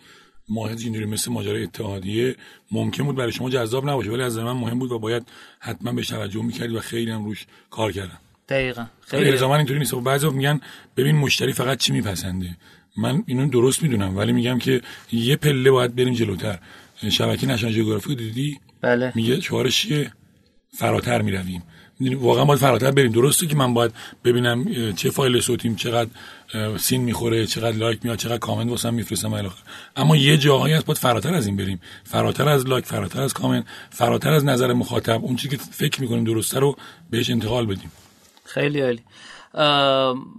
ماهد 0.49 0.81
اینجوری 0.81 1.07
مثل 1.07 1.33
ماجرای 1.33 1.62
اتحادیه 1.62 2.37
ممکن 2.70 3.05
بود 3.05 3.16
برای 3.16 3.33
شما 3.33 3.51
جذاب 3.51 3.91
نباشه 3.91 4.11
ولی 4.11 4.22
از 4.22 4.39
من 4.39 4.53
مهم 4.53 4.79
بود 4.79 4.93
و 4.93 4.99
باید 4.99 5.29
حتما 5.61 5.93
بهش 5.93 6.09
توجه 6.09 6.43
می‌کردی 6.43 6.77
و 6.77 6.81
خیلی 6.81 7.11
هم 7.11 7.24
روش 7.24 7.47
کار 7.70 7.93
کردم. 7.93 8.18
دقیقا. 8.49 8.87
خیلی 9.01 9.31
الزاما 9.31 9.57
اینطوری 9.57 9.79
نیست. 9.79 9.95
بعضی 9.95 10.29
میگن 10.29 10.61
ببین 10.97 11.16
مشتری 11.16 11.53
فقط 11.53 11.79
چی 11.79 11.93
میپسنده؟ 11.93 12.57
من 12.97 13.22
اینو 13.27 13.49
درست 13.49 13.83
می‌دونم 13.83 14.16
ولی 14.16 14.33
میگم 14.33 14.59
که 14.59 14.81
یه 15.12 15.37
پله 15.37 15.70
باید 15.70 15.97
بریم 15.97 16.14
جلوتر. 16.14 16.59
شبکه 17.11 17.47
نشان 17.47 17.72
جغرافیک 17.72 18.18
دیدی؟ 18.18 18.59
بله. 18.81 19.12
میگه 19.14 19.41
شعارش 19.41 19.83
چیه؟ 19.83 20.12
فراتر 20.72 21.22
می‌رویم. 21.22 21.62
واقعا 22.01 22.44
باید 22.44 22.61
فراتر 22.61 22.90
بریم. 22.90 23.12
درسته 23.12 23.47
که 23.47 23.57
من 23.57 23.74
باید 23.74 23.92
ببینم 24.24 24.64
چه 24.92 25.11
فایل 25.11 25.40
صوتیم 25.40 25.76
چقدر 25.76 26.11
سین 26.78 27.03
می‌خوره 27.03 27.47
چقدر 27.47 27.76
لایک 27.76 28.01
میاد 28.05 28.18
چقدر 28.18 28.38
کامنت 28.38 28.70
واسم 28.70 28.94
میفرستن. 28.94 29.51
اما 29.97 30.16
یه 30.16 30.38
جاهایی 30.38 30.74
از 30.74 30.84
باید 30.84 30.99
فراتر 30.99 31.34
از 31.34 31.47
این 31.47 31.57
بریم. 31.57 31.80
فراتر 32.05 32.49
از 32.49 32.66
لایک 32.66 32.84
فراتر 32.84 33.22
از 33.22 33.34
کامنت 33.34 33.64
فراتر 33.90 34.30
از 34.32 34.44
نظر 34.44 34.72
مخاطب. 34.72 35.24
اون 35.24 35.36
چیزی 35.36 35.57
که 35.57 35.62
فکر 35.70 36.01
می‌کنیم 36.01 36.24
درسته 36.24 36.59
رو 36.59 36.76
بهش 37.11 37.30
انتقال 37.30 37.66
بدیم. 37.66 37.92
خیلی 38.44 38.80
عالی. 38.80 39.03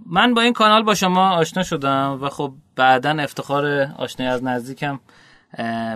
من 0.06 0.34
با 0.34 0.42
این 0.42 0.52
کانال 0.52 0.82
با 0.82 0.94
شما 0.94 1.30
آشنا 1.30 1.62
شدم 1.62 2.18
و 2.22 2.28
خب 2.28 2.52
بعدا 2.76 3.10
افتخار 3.10 3.66
آشنایی 3.98 4.32
از 4.32 4.44
نزدیکم 4.44 5.00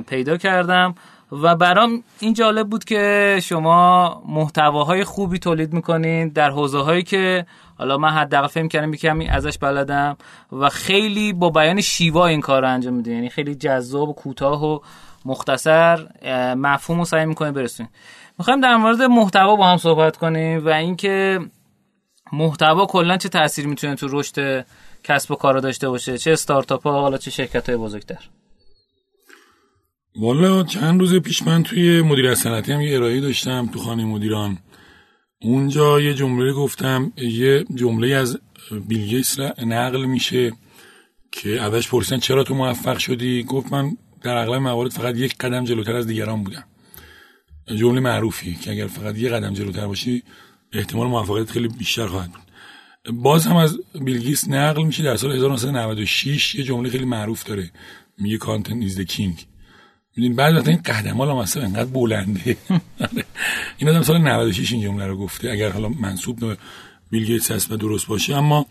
پیدا 0.07 0.37
کردم. 0.37 0.95
و 1.33 1.57
برام 1.57 2.03
این 2.21 2.35
جالب 2.35 2.69
بود 2.69 2.85
که 2.85 3.39
شما 3.43 4.23
محتواهای 4.29 5.05
خوبی 5.05 5.39
تولید 5.39 5.73
می‌کنین 5.73 6.29
در 6.29 6.51
حوزه 6.51 6.79
هایی 6.79 7.03
که 7.03 7.47
حالا 7.79 7.99
من 7.99 8.11
حداقل 8.11 8.47
فهم 8.47 8.69
کردم 8.69 8.93
کمی 8.93 9.29
ازش 9.29 9.59
بلدم 9.59 10.17
و 10.53 10.69
خیلی 10.69 11.33
با 11.33 11.51
بیان 11.51 11.81
شیوا 11.81 12.27
این 12.27 12.41
کار 12.41 12.63
رو 12.63 12.69
انجام 12.69 12.95
میدین. 12.95 13.15
یعنی 13.15 13.29
خیلی 13.29 13.55
جذاب 13.55 14.09
و 14.09 14.13
کوتاه 14.13 14.65
و 14.65 14.79
مختصر 15.25 16.07
مفهوم 16.55 16.99
رو 16.99 17.05
سعی 17.05 17.27
می‌کنین 17.27 17.53
برسونین. 17.53 17.93
می‌خوایم 18.39 18.61
در 18.61 18.77
مورد 18.77 19.03
محتوا 19.03 19.57
با 19.57 19.67
هم 19.67 19.77
صحبت 19.77 20.17
کنیم 20.17 20.67
و 20.67 20.69
اینکه 20.69 21.41
محتوا 22.33 22.87
کلا 22.87 23.17
چه 23.17 23.29
تاثیر 23.29 23.67
می‌تونه 23.67 23.95
تو 23.95 24.09
رشد 24.11 24.67
کسب 25.05 25.31
و 25.31 25.35
کار 25.35 25.59
داشته 25.59 25.89
باشه؟ 25.89 26.19
چه 26.19 26.33
استارتاپ 26.33 26.83
ها 26.87 27.01
حالا 27.01 27.19
چه 27.19 27.31
شرکت 27.31 27.69
های 27.69 27.79
بزرگتر؟ 27.79 28.19
والا 30.17 30.63
چند 30.63 31.01
روز 31.01 31.15
پیش 31.15 31.43
من 31.43 31.63
توی 31.63 32.03
مدیر 32.03 32.35
صنعتی 32.35 32.73
هم 32.73 32.81
یه 32.81 32.97
ارائه 32.97 33.21
داشتم 33.21 33.67
تو 33.67 33.79
خانه 33.79 34.05
مدیران. 34.05 34.59
اونجا 35.43 36.01
یه 36.01 36.15
جمله 36.15 36.53
گفتم 36.53 37.13
یه 37.17 37.65
جمله 37.75 38.15
از 38.15 38.39
بیل 38.89 39.10
گیتس 39.10 39.39
نقل 39.67 40.05
میشه 40.05 40.53
که 41.33 41.63
ازش 41.63 41.89
پرسیدن 41.89 42.19
چرا 42.19 42.45
تو 42.45 42.55
موفق 42.55 42.99
شدی؟ 42.99 43.43
گفت 43.43 43.73
من 43.73 43.97
در 44.23 44.37
اغلب 44.37 44.61
موارد 44.61 44.91
فقط 44.91 45.17
یک 45.17 45.37
قدم 45.39 45.65
جلوتر 45.65 45.97
از 45.97 46.07
دیگران 46.07 46.45
بودم. 46.45 46.65
جمله 47.77 48.01
معروفی 48.01 48.55
که 48.55 48.71
اگر 48.71 48.87
فقط 48.87 49.19
یک 49.19 49.33
قدم 49.33 49.55
جلوتر 49.55 49.87
باشی 49.87 50.23
احتمال 50.73 51.07
موفقیت 51.07 51.51
خیلی 51.51 51.69
بیشتر 51.69 52.07
خواهد 52.07 52.31
بود. 52.33 52.43
باز 53.23 53.47
هم 53.47 53.57
از 53.57 53.79
بیل 54.01 54.21
گیتس 54.21 54.49
نقل 54.49 54.83
میشه 54.83 55.03
در 55.03 55.17
سال 55.17 55.33
1996 55.33 56.55
یه 56.55 56.65
جمله 56.65 56.91
خیلی 56.91 57.05
معروف 57.05 57.45
داره. 57.45 57.71
میگه 58.19 58.39
content 58.39 58.83
is 58.83 59.01
king 59.01 59.47
می‌دونی 60.17 60.35
بعد 60.35 60.55
وقتا 60.55 60.71
این 60.71 60.83
قدم 60.83 61.17
ها 61.17 61.43
مثلا 61.43 61.63
انقدر 61.63 61.85
بلنده. 61.85 62.57
این 63.79 63.91
آدم 63.91 64.03
سال 64.03 64.19
96 64.19 64.73
این 64.73 64.83
جمله 64.83 65.07
رو 65.07 65.17
گفته. 65.17 65.51
اگر 65.51 65.71
حالا 65.71 65.89
منصوب 65.89 66.41
به 66.41 66.57
بیل 67.11 67.25
گیتس 67.25 67.51
هست 67.51 67.73
و 67.73 67.77
درست 67.77 68.07
باشه 68.07 68.37
اما 68.37 68.67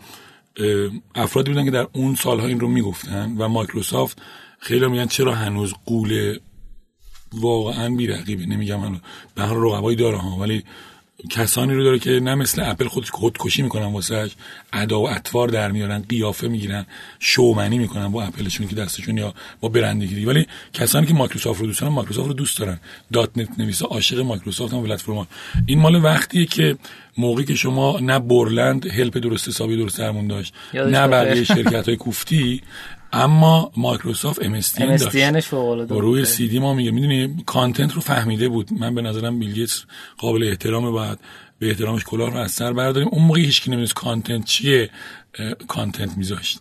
افرادی 1.16 1.52
بودن 1.52 1.66
که 1.66 1.72
در 1.72 1.88
اون 1.94 2.16
سالها 2.16 2.48
این 2.48 2.60
رو 2.60 2.68
می‌گفتن 2.68 3.36
و 3.38 3.48
مایکروسافت 3.48 4.22
خیلی 4.60 4.88
میگن 4.88 5.06
چرا 5.06 5.36
هنوز 5.36 5.74
قول 5.86 6.40
واقعا 7.34 7.96
بیرقیبه؟ 7.96 8.46
نمیگم 8.46 8.80
حالا 8.80 9.00
به 9.36 9.44
هر 9.44 9.54
رقبایی 9.54 9.98
داره 9.98 10.18
ها 10.18 10.38
ولی 10.38 10.64
کسانی 11.30 11.74
رو 11.74 11.84
داره 11.84 12.00
که 12.00 12.10
نه 12.10 12.36
مثل 12.36 12.62
اپل 12.66 12.88
خود 12.88 13.10
خودکشی 13.10 13.62
می‌کنن 13.62 13.86
واسهش 13.86 14.32
ادا 14.74 15.00
و 15.02 15.10
اطوار 15.10 15.48
در 15.48 15.72
میارن 15.72 16.06
قیافه 16.10 16.48
می‌گیرن 16.48 16.86
شومنی 17.20 17.78
می‌کنن 17.78 18.08
با 18.08 18.24
اپلشون 18.24 18.68
که 18.68 18.76
دستشون 18.76 19.18
یا 19.18 19.34
با 19.60 19.70
برندگیری. 19.70 20.26
ولی 20.26 20.48
کسانی 20.74 21.08
که 21.08 21.14
مایکروسافت 21.14 21.62
رو 21.62 21.68
دوست 21.68 21.82
دارن 21.82 21.94
مایکروسافت 21.94 22.28
رو 22.28 22.34
دوست 22.34 22.60
دارن. 22.60 22.80
دات 23.14 23.30
نت 23.38 23.50
نویسا 23.58 23.86
عاشق 23.86 24.20
مایکروسافت 24.20 24.74
هم 24.74 24.84
پلتفرم 24.84 25.28
این 25.66 25.80
مال 25.80 25.96
وقتیه 25.96 26.46
که 26.46 26.78
موقعی 27.18 27.46
که 27.46 27.56
شما 27.56 28.00
نه 28.00 28.20
برلند 28.20 28.88
هلپ 28.88 29.18
درست 29.18 29.48
حسابی 29.48 29.78
درست 29.78 29.98
درمون 30.00 30.28
داشت 30.28 30.54
نه 30.74 31.08
بقیه 31.08 31.44
شرکت 31.54 31.88
های 31.88 31.98
کوفتی 31.98 32.62
اما 33.14 33.72
مایکروسافت 33.78 34.46
ام 34.46 34.54
داشت. 34.54 35.16
روی 35.90 36.26
سی 36.26 36.48
دی 36.48 36.60
ما 36.60 36.74
میگه. 36.74 36.92
می‌دونی 36.92 37.44
کانتنت 37.46 37.94
رو 37.94 38.02
فهمیده 38.02 38.50
بود. 38.50 38.74
من 38.74 38.96
به 38.96 39.02
نظرم 39.02 39.40
بیل 39.40 39.68
قابل 40.18 40.44
احترامه 40.44 40.90
باید 40.90 41.20
به 41.60 41.68
احترامش 41.68 42.04
کلاه 42.04 42.30
رو 42.30 42.38
از 42.38 42.52
سر 42.52 42.74
برداریم. 42.74 43.10
اون 43.12 43.24
موقع 43.24 43.40
هیچ 43.40 43.62
کی 43.62 43.70
نمی‌دونست 43.70 43.94
کانتنت 43.94 44.46
چیه 44.46 44.90
content 45.68 46.18
میذاشت. 46.18 46.60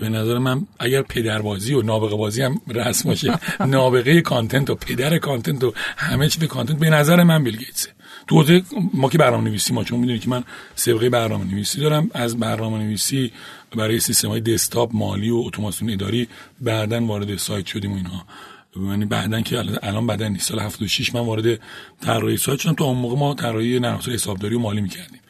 به 0.00 0.08
نظر 0.08 0.38
من 0.38 0.66
اگر 0.78 1.02
پدربازی 1.02 1.74
و 1.74 1.82
نابغه 1.82 2.16
بازی 2.16 2.42
هم 2.42 2.60
رسم 2.68 3.08
باشه 3.08 3.38
نابغه 3.66 4.20
content 4.20 4.70
و 4.70 4.74
پدر 4.74 5.18
content 5.18 5.64
و 5.64 5.72
همه 5.96 6.28
چی 6.28 6.40
به 6.40 6.46
content 6.46 6.78
به 6.78 6.90
نظر 6.90 7.22
من 7.22 7.44
بیل 7.44 7.56
گیتسه. 7.56 7.88
تو 8.26 8.60
ما 8.94 9.08
که 9.08 9.18
برنامه 9.18 9.50
نویسی 9.50 9.74
ما 9.74 9.84
چون 9.84 10.00
می‌دونید 10.00 10.22
که 10.22 10.28
من 10.28 10.44
سابقه 10.74 11.10
برنامه 11.10 11.44
نویسی 11.44 11.80
دارم. 11.80 12.10
از 12.14 12.36
برنامه 12.36 12.78
نویسی 12.78 13.32
برای 13.76 14.00
سیستم 14.00 14.28
های 14.28 14.40
دسکتاپ 14.40 14.90
مالی 14.94 15.30
و 15.30 15.36
اتوماسیون 15.36 15.90
اداری 15.90 16.28
بعدا 16.60 17.06
وارد 17.06 17.36
سایت 17.36 17.66
شدیم 17.66 17.92
و 17.92 17.96
اینها. 17.96 18.26
یعنی 18.76 19.04
بعدا 19.04 19.40
که 19.40 19.58
الان 19.82 20.06
بعدا 20.06 20.28
نیست. 20.28 20.48
سال 20.48 20.60
76 20.60 21.14
من 21.14 21.20
وارد 21.20 21.60
طراحی 22.00 22.36
سایت 22.36 22.60
شدم. 22.60 22.74
تا 22.74 22.84
اون 22.84 22.98
موقع 22.98 23.16
ما 23.16 23.34
طراحی 23.34 23.80
نرم 23.80 23.90
افزار 23.90 24.00
حسابداری 24.06 24.54
و 24.54 24.58
مالی 24.58 24.80
می‌کردیم. 24.80 25.20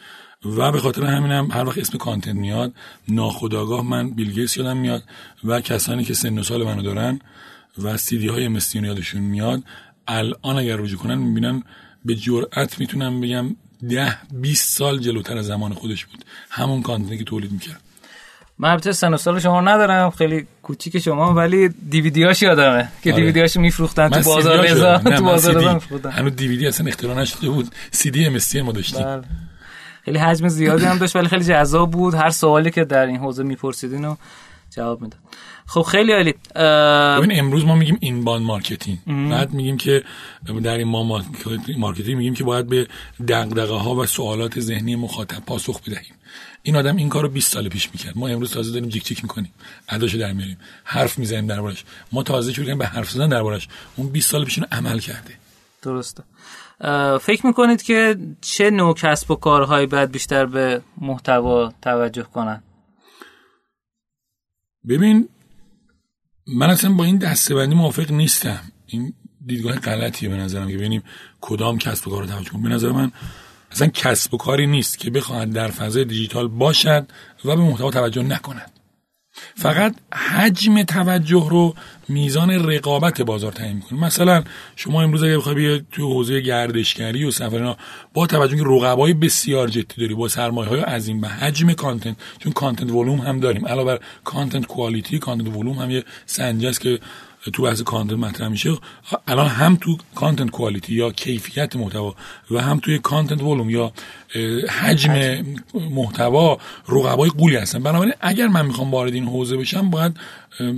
و 0.45 0.72
به 0.72 0.80
خاطر 0.80 1.05
همینم 1.05 1.51
هر 1.51 1.64
وقت 1.64 1.78
اسم 1.78 1.99
کانتنت 1.99 2.34
میاد 2.34 2.72
ناخداگاه 3.09 3.84
من 3.84 4.11
بیلگیس 4.11 4.57
یادم 4.57 4.76
میاد 4.76 5.03
و 5.45 5.61
کسانی 5.61 6.05
که 6.05 6.14
سن 6.14 6.38
و 6.38 6.43
سال 6.43 6.64
منو 6.64 6.82
دارن 6.82 7.20
و 7.78 7.97
سیدی 7.97 8.28
های 8.28 8.49
مستیون 8.49 8.84
یادشون 8.84 9.22
میاد 9.22 9.62
الان 10.09 10.59
اگر 10.59 10.76
رجوع 10.76 10.99
کنن 10.99 11.14
می‌بینن 11.14 11.62
به 12.05 12.14
جرأت 12.14 12.78
می‌تونم 12.78 13.20
بگم 13.20 13.57
ده 13.88 14.18
20 14.32 14.78
سال 14.78 14.99
جلوتر 14.99 15.38
از 15.38 15.47
زمان 15.47 15.74
خودش 15.74 16.07
بود. 16.07 16.24
همون 16.51 16.82
کانتنتی 16.82 17.18
که 17.18 17.24
تولید 17.24 17.53
می‌کرد. 17.53 17.80
من 18.59 18.70
البته 18.70 18.92
سن 18.92 19.14
و 19.14 19.16
سال 19.16 19.40
شما 19.40 19.61
ندارم 19.61 20.11
خیلی 20.11 20.46
کوچیک 20.62 20.98
شما 20.98 21.34
ولی 21.34 21.68
دیویدیاش 21.68 22.42
یادمه 22.42 22.88
که 23.03 23.12
آره. 23.12 23.20
دیویدیاش 23.20 23.57
میفروختن 23.57 24.09
تو 24.09 24.20
بازار 24.22 24.61
رضا. 24.66 24.98
تو 25.18 25.24
بازار. 25.24 25.55
رضا 25.55 25.74
میفروختن. 25.74 26.11
هنوز 26.11 26.36
دیویدی 26.36 26.66
اصلا 26.66 26.86
اختراع 26.86 27.18
نشده 27.20 27.48
بود. 27.48 27.74
سی 27.90 28.11
دی 28.11 28.26
ام 28.26 28.38
ما 28.64 28.72
داشتیم. 28.72 29.05
بله. 29.05 29.22
خیلی 30.05 30.18
حجم 30.18 30.48
زیادی 30.48 30.84
هم 30.84 30.98
داشت 30.98 31.16
ولی 31.16 31.28
خیلی 31.28 31.44
جذاب 31.44 31.90
بود. 31.90 32.14
هر 32.14 32.30
سوالی 32.30 32.70
که 32.70 32.84
در 32.84 33.07
این 33.07 33.16
حوزه 33.16 33.42
میپرسیدین 33.42 34.05
و 34.05 34.16
جواب 34.70 35.03
می‌داد. 35.03 35.20
خب 35.66 35.82
خیلی 35.82 36.12
عالی. 36.12 36.34
اه، 36.57 37.20
ببین 37.20 37.38
امروز 37.38 37.64
ما 37.64 37.74
میگیم 37.74 37.98
inbound 38.00 38.46
marketing 38.46 38.98
بعد 39.30 39.53
میگیم 39.53 39.76
که 39.76 40.03
در 40.62 40.78
این 40.78 40.88
ما 40.88 41.03
market- 41.03 41.78
marketing 41.78 42.16
میگیم 42.16 42.34
که 42.34 42.44
باید 42.44 42.66
به 42.66 42.86
دغدغه 43.28 43.74
ها 43.74 43.94
و 43.94 44.07
سوالات 44.07 44.61
ذهنی 44.61 44.96
مخاطب 44.96 45.44
پاسخ 45.46 45.80
بدهیم. 45.80 46.14
این 46.62 46.76
آدم 46.76 46.96
این 46.96 47.08
کارو 47.08 47.28
20 47.28 47.52
سال 47.52 47.68
پیش 47.68 47.90
می‌کرد. 47.92 48.18
ما 48.18 48.28
امروز 48.28 48.52
تازه 48.52 48.72
داریم 48.72 48.88
جیک 48.88 49.04
جیک 49.04 49.22
می‌کنیم. 49.22 49.52
اداشو 49.88 50.18
در 50.18 50.32
میاریم. 50.32 50.58
حرف 50.84 51.18
می‌زنیم 51.18 51.46
دربارش. 51.46 51.84
ما 52.12 52.22
تازه 52.22 52.52
شروع 52.52 52.66
کردیم 52.66 52.78
به 52.78 52.86
حرف 52.86 53.10
زدن 53.10 53.28
دربارش. 53.28 53.68
اون 53.96 54.08
20 54.08 54.30
سال 54.30 54.44
پیش 54.44 54.58
عمل 54.72 54.98
کرده. 54.98 55.34
درسته. 55.82 56.22
فکر 57.20 57.46
می‌کنید 57.46 57.82
که 57.82 58.16
چه 58.40 58.70
نوع 58.70 58.94
کسب 58.94 59.30
و 59.30 59.34
کارهایی 59.34 59.86
باید 59.86 60.12
بیشتر 60.12 60.46
به 60.46 60.82
محتوا 61.00 61.72
توجه 61.82 62.22
کنن؟ 62.22 62.62
ببین 64.88 65.28
من 66.46 66.70
اصلا 66.70 66.92
با 66.92 67.04
این 67.04 67.18
دستبندی 67.18 67.74
موافق 67.74 68.10
نیستم. 68.10 68.60
این 68.86 69.14
دیدگاه 69.46 69.76
غلطیه 69.76 70.28
به 70.28 70.36
نظرم 70.36 70.68
که 70.68 70.76
ببینیم 70.76 71.02
کدام 71.40 71.78
کسب 71.78 72.08
و 72.08 72.10
کار 72.10 72.20
رو 72.20 72.28
توجه 72.28 72.50
کنیم. 72.50 72.62
به 72.62 72.68
نظر 72.68 72.92
من 72.92 73.12
اصلا 73.72 73.88
کسب 73.88 74.34
و 74.34 74.36
کاری 74.36 74.66
نیست 74.66 74.98
که 74.98 75.10
بخواهد 75.10 75.52
در 75.52 75.68
فضای 75.68 76.04
دیجیتال 76.04 76.48
باشد 76.48 77.06
و 77.44 77.56
به 77.56 77.62
محتوا 77.62 77.90
توجه 77.90 78.22
نکند. 78.22 78.72
فقط 79.54 79.94
حجم 80.12 80.82
توجه 80.82 81.46
رو 81.50 81.74
میزان 82.08 82.50
رقابت 82.50 83.22
بازار 83.22 83.52
تعیین 83.52 83.76
می‌کنه. 83.76 84.00
مثلا 84.00 84.44
شما 84.76 85.02
امروز 85.02 85.22
اگر 85.22 85.36
بخوای 85.36 85.82
تو 85.92 86.12
حوزه 86.12 86.40
گردشگری 86.40 87.24
و 87.24 87.30
سفر 87.30 87.56
اینا 87.56 87.76
با 88.14 88.26
توجه 88.26 88.56
که 88.56 88.62
رقبای 88.66 89.12
بسیار 89.12 89.68
جدی 89.68 89.94
داری 89.98 90.14
با 90.14 90.28
سرمایه 90.28 90.68
های 90.68 90.80
عظیم 90.80 91.22
و 91.22 91.26
حجم 91.26 91.72
content 91.72 92.16
چون 92.38 92.52
content 92.53 92.90
volume 92.90 93.18
هم 93.18 93.40
داریم 93.40 93.66
علاوه 93.66 93.94
بر 93.94 94.04
content 94.24 94.66
quality 94.66 95.18
content 95.18 95.57
volume 95.57 95.78
هم 95.78 95.90
یه 95.90 96.04
سنجه 96.26 96.68
است 96.68 96.80
که 96.80 96.98
تو 97.51 97.62
بحث 97.62 97.82
content 97.82 98.18
مطرح 98.18 98.49
میشه. 98.49 98.78
الان 99.26 99.47
هم 99.47 99.76
تو 99.76 99.97
content 100.14 100.50
quality 100.50 100.94
یا 100.95 101.11
کیفیت 101.11 101.76
محتوا 101.76 102.14
و 102.51 102.59
هم 102.59 102.78
توی 102.78 102.99
content 102.98 103.42
volume 103.42 103.70
یا 103.70 103.93
حجم 104.80 105.45
محتوا 105.90 106.59
رقبای 106.88 107.30
قولی 107.30 107.57
هستن. 107.57 107.82
بنابراین 107.82 108.14
اگر 108.20 108.49
من 108.49 108.66
می‌خوام 108.66 108.90
وارد 108.90 109.14
این 109.14 109.26
حوزه 109.26 109.57
بشم 109.57 109.90
باید 109.90 110.16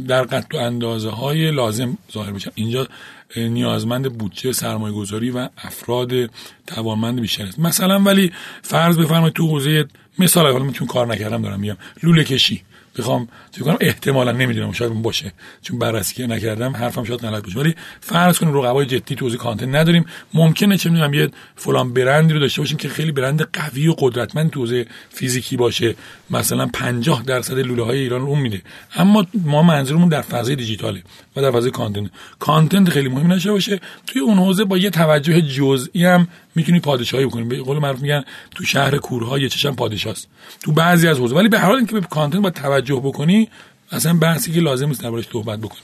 در 0.09 0.23
قد 0.23 0.55
و 0.55 0.57
اندازه 0.57 1.11
های 1.11 1.51
لازم 1.51 1.99
ظاهر 2.12 2.33
بشم. 2.33 2.53
اینجا 2.55 2.89
نیازمند 3.37 4.19
بودجه 4.19 4.53
سرمایه 4.53 4.95
گذاری 4.95 5.31
و 5.31 5.49
افراد 5.59 6.31
توانمند 6.67 7.21
بیشتر 7.21 7.45
است. 7.45 7.59
مثلا 7.59 8.01
ولی 8.01 8.33
فرض 8.62 8.99
بفرمایید 8.99 9.35
تو 9.35 9.49
حوزه 9.49 9.85
مثال 10.19 10.53
حالا 10.53 10.73
کار 10.89 11.07
نکردم 11.07 11.43
دارم 11.43 11.61
میگم 11.61 11.77
لوله 12.03 12.25
کشی. 12.25 12.62
بخوام 12.99 13.28
چه 13.51 13.64
کنم 13.64 13.76
احتمالا 13.80 14.32
نمی‌دونم 14.32 14.72
شاید 14.72 14.90
اون 14.90 15.03
باشه 15.03 15.32
چون 15.62 15.78
بررسی 15.78 16.26
نکردم 16.26 16.76
حرفم 16.76 17.05
شاید 17.05 17.20
غلط 17.20 17.42
باشه. 17.42 17.59
ولی 17.59 17.74
فرض 18.01 18.38
کنیم 18.38 18.55
رقبای 18.55 18.86
جدی 18.86 19.14
تو 19.14 19.24
حوزه 19.24 19.36
کانتنت 19.36 19.74
نداریم. 19.74 20.05
ممکنه 20.34 20.76
چه 20.76 20.90
می‌دونم 20.90 21.14
یه 21.14 21.28
فلان 21.57 21.92
برندی 21.92 22.34
رو 22.34 22.40
داشته 22.40 22.61
باشیم 22.61 22.76
که 22.76 22.88
خیلی 22.88 23.12
برند 23.12 23.42
قوی 23.53 23.88
و 23.88 23.95
قدرتمند 23.99 24.51
تو 24.51 24.61
حوزه 24.61 24.86
فیزیکی 25.11 25.57
باشه. 25.57 25.95
مثلا 26.30 26.66
50 26.66 27.22
درصد 27.22 27.59
لوله 27.59 27.82
های 27.82 27.99
ایران 27.99 28.20
رو 28.20 28.26
اون 28.26 28.40
میده. 28.40 28.62
اما 28.97 29.26
ما 29.45 29.62
منظورمون 29.62 30.09
در 30.09 30.22
فضای 30.22 30.57
دیجیتاله 30.57 31.03
و 31.36 31.42
در 31.42 31.51
فضای 31.51 31.70
content 31.70 32.11
content 32.39 32.91
خیلی 32.90 33.09
مهم 33.09 33.32
نشه 33.32 33.51
باشه. 33.51 33.80
توی 34.07 34.22
اون 34.22 34.38
حوزه 34.38 34.64
با 34.64 34.78
یه 34.78 34.90
توجه 34.90 35.40
جزئی 35.40 36.05
هم 36.05 36.28
می‌تونی 36.55 36.81
پادشاهی 36.81 37.27
بکنی. 37.27 37.45
به 37.45 37.63
قول 37.63 37.79
معروف 37.79 38.01
میگن 38.01 38.25
تو 38.51 38.65
شهر 38.65 38.99
کورها 38.99 39.39
یه 39.39 39.49
چشم 39.49 39.75
پادشاست. 39.75 40.29
تو 40.63 40.73
بعضی 40.73 41.09
از 41.09 41.19
حوزه 41.19 41.37
ولی 41.37 41.49
به 41.49 41.59
هر 41.59 41.67
حال 41.67 41.77
اینکه 41.77 41.95
به 41.95 42.01
content 42.01 42.43
با 42.43 42.51
توجه 42.51 43.01
بکنی 43.05 43.49
اصلا 43.91 44.19
بحثی 44.19 44.53
که 44.53 44.61
لازم 44.61 44.87
نیست 44.87 45.03
دربارش 45.03 45.29
صحبت 45.29 45.59
بکنی 45.59 45.81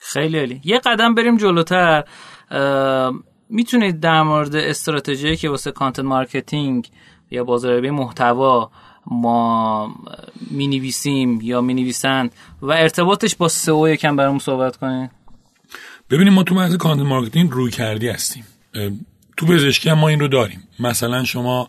خیلی 0.00 0.38
عالی. 0.38 0.60
یه 0.64 0.78
قدم 0.78 1.14
بریم 1.14 1.36
جلوتر. 1.36 2.04
می‌تونید 3.50 4.00
در 4.00 4.22
مورد 4.22 4.56
استراتژی 4.56 5.36
که 5.36 5.48
واسه 5.48 5.70
content 5.70 6.04
marketing 6.04 6.88
یا 7.30 7.44
بازاریابی 7.44 7.90
محتوا 7.90 8.70
ما 9.06 9.94
می 10.50 10.66
نویسیم 10.66 11.40
یا 11.40 11.60
می 11.60 11.74
نویسند 11.74 12.32
و 12.62 12.72
ارتباطش 12.72 13.36
با 13.36 13.48
SEO 13.48 13.88
یکم 13.88 14.16
برامون 14.16 14.38
صحبت 14.38 14.76
کنید 14.76 15.10
ببینیم 16.10 16.32
ما 16.32 16.42
تو 16.42 16.54
بحث 16.54 16.74
content 16.74 17.06
marketing 17.06 17.50
رویکردی 17.50 18.08
هستیم. 18.08 18.44
تو 19.38 19.46
پزشکی 19.46 19.88
هم 19.88 19.98
ما 19.98 20.08
این 20.08 20.20
رو 20.20 20.28
داریم. 20.28 20.68
مثلا 20.78 21.24
شما 21.24 21.68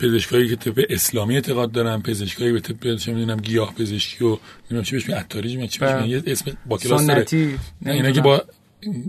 پزشکایی 0.00 0.48
که 0.48 0.56
طب 0.56 0.80
اسلامی 0.90 1.34
اعتقاد 1.34 1.72
دارن 1.72 2.02
پزشکایی 2.02 2.52
به 2.52 2.60
طب 2.60 2.96
چه 2.96 3.12
می‌دونم 3.12 3.36
گیاه 3.40 3.74
پزشکی 3.74 4.24
و 4.24 4.28
نمی‌دونم 4.28 4.82
چی 4.82 4.92
بهش 4.92 5.08
میگن 5.08 5.18
عطاری 5.18 5.56
میگن 5.56 5.66
چی 5.66 5.78
بهش 5.78 5.90
میگن 5.90 6.08
یه 6.08 6.22
اسم 6.26 6.56
با 6.66 6.78
کلاس 6.78 7.06
داره. 7.06 7.20
سنتی 7.20 7.58
نه 7.82 7.92
اینا 7.92 8.10
که 8.10 8.20
با 8.20 8.42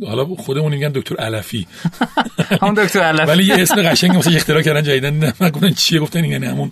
حالا 0.08 0.26
خودمون 0.26 0.72
میگن 0.72 0.90
دکتر 0.90 1.16
علفی. 1.16 1.68
همون 2.62 2.74
دکتر 2.74 3.00
علف 3.00 3.30
ولی 3.30 3.44
یه 3.44 3.56
اسم 3.60 3.82
قشنگی 3.82 4.18
مثلا 4.18 4.36
اختراع 4.36 4.62
کردن 4.62 4.84
جدیدن 4.84 5.14
نه 5.14 5.34
من 5.40 5.50
گفتن 5.50 5.72
چیه 5.72 6.00
گفتن 6.00 6.26
یعنی 6.26 6.46
همون 6.46 6.72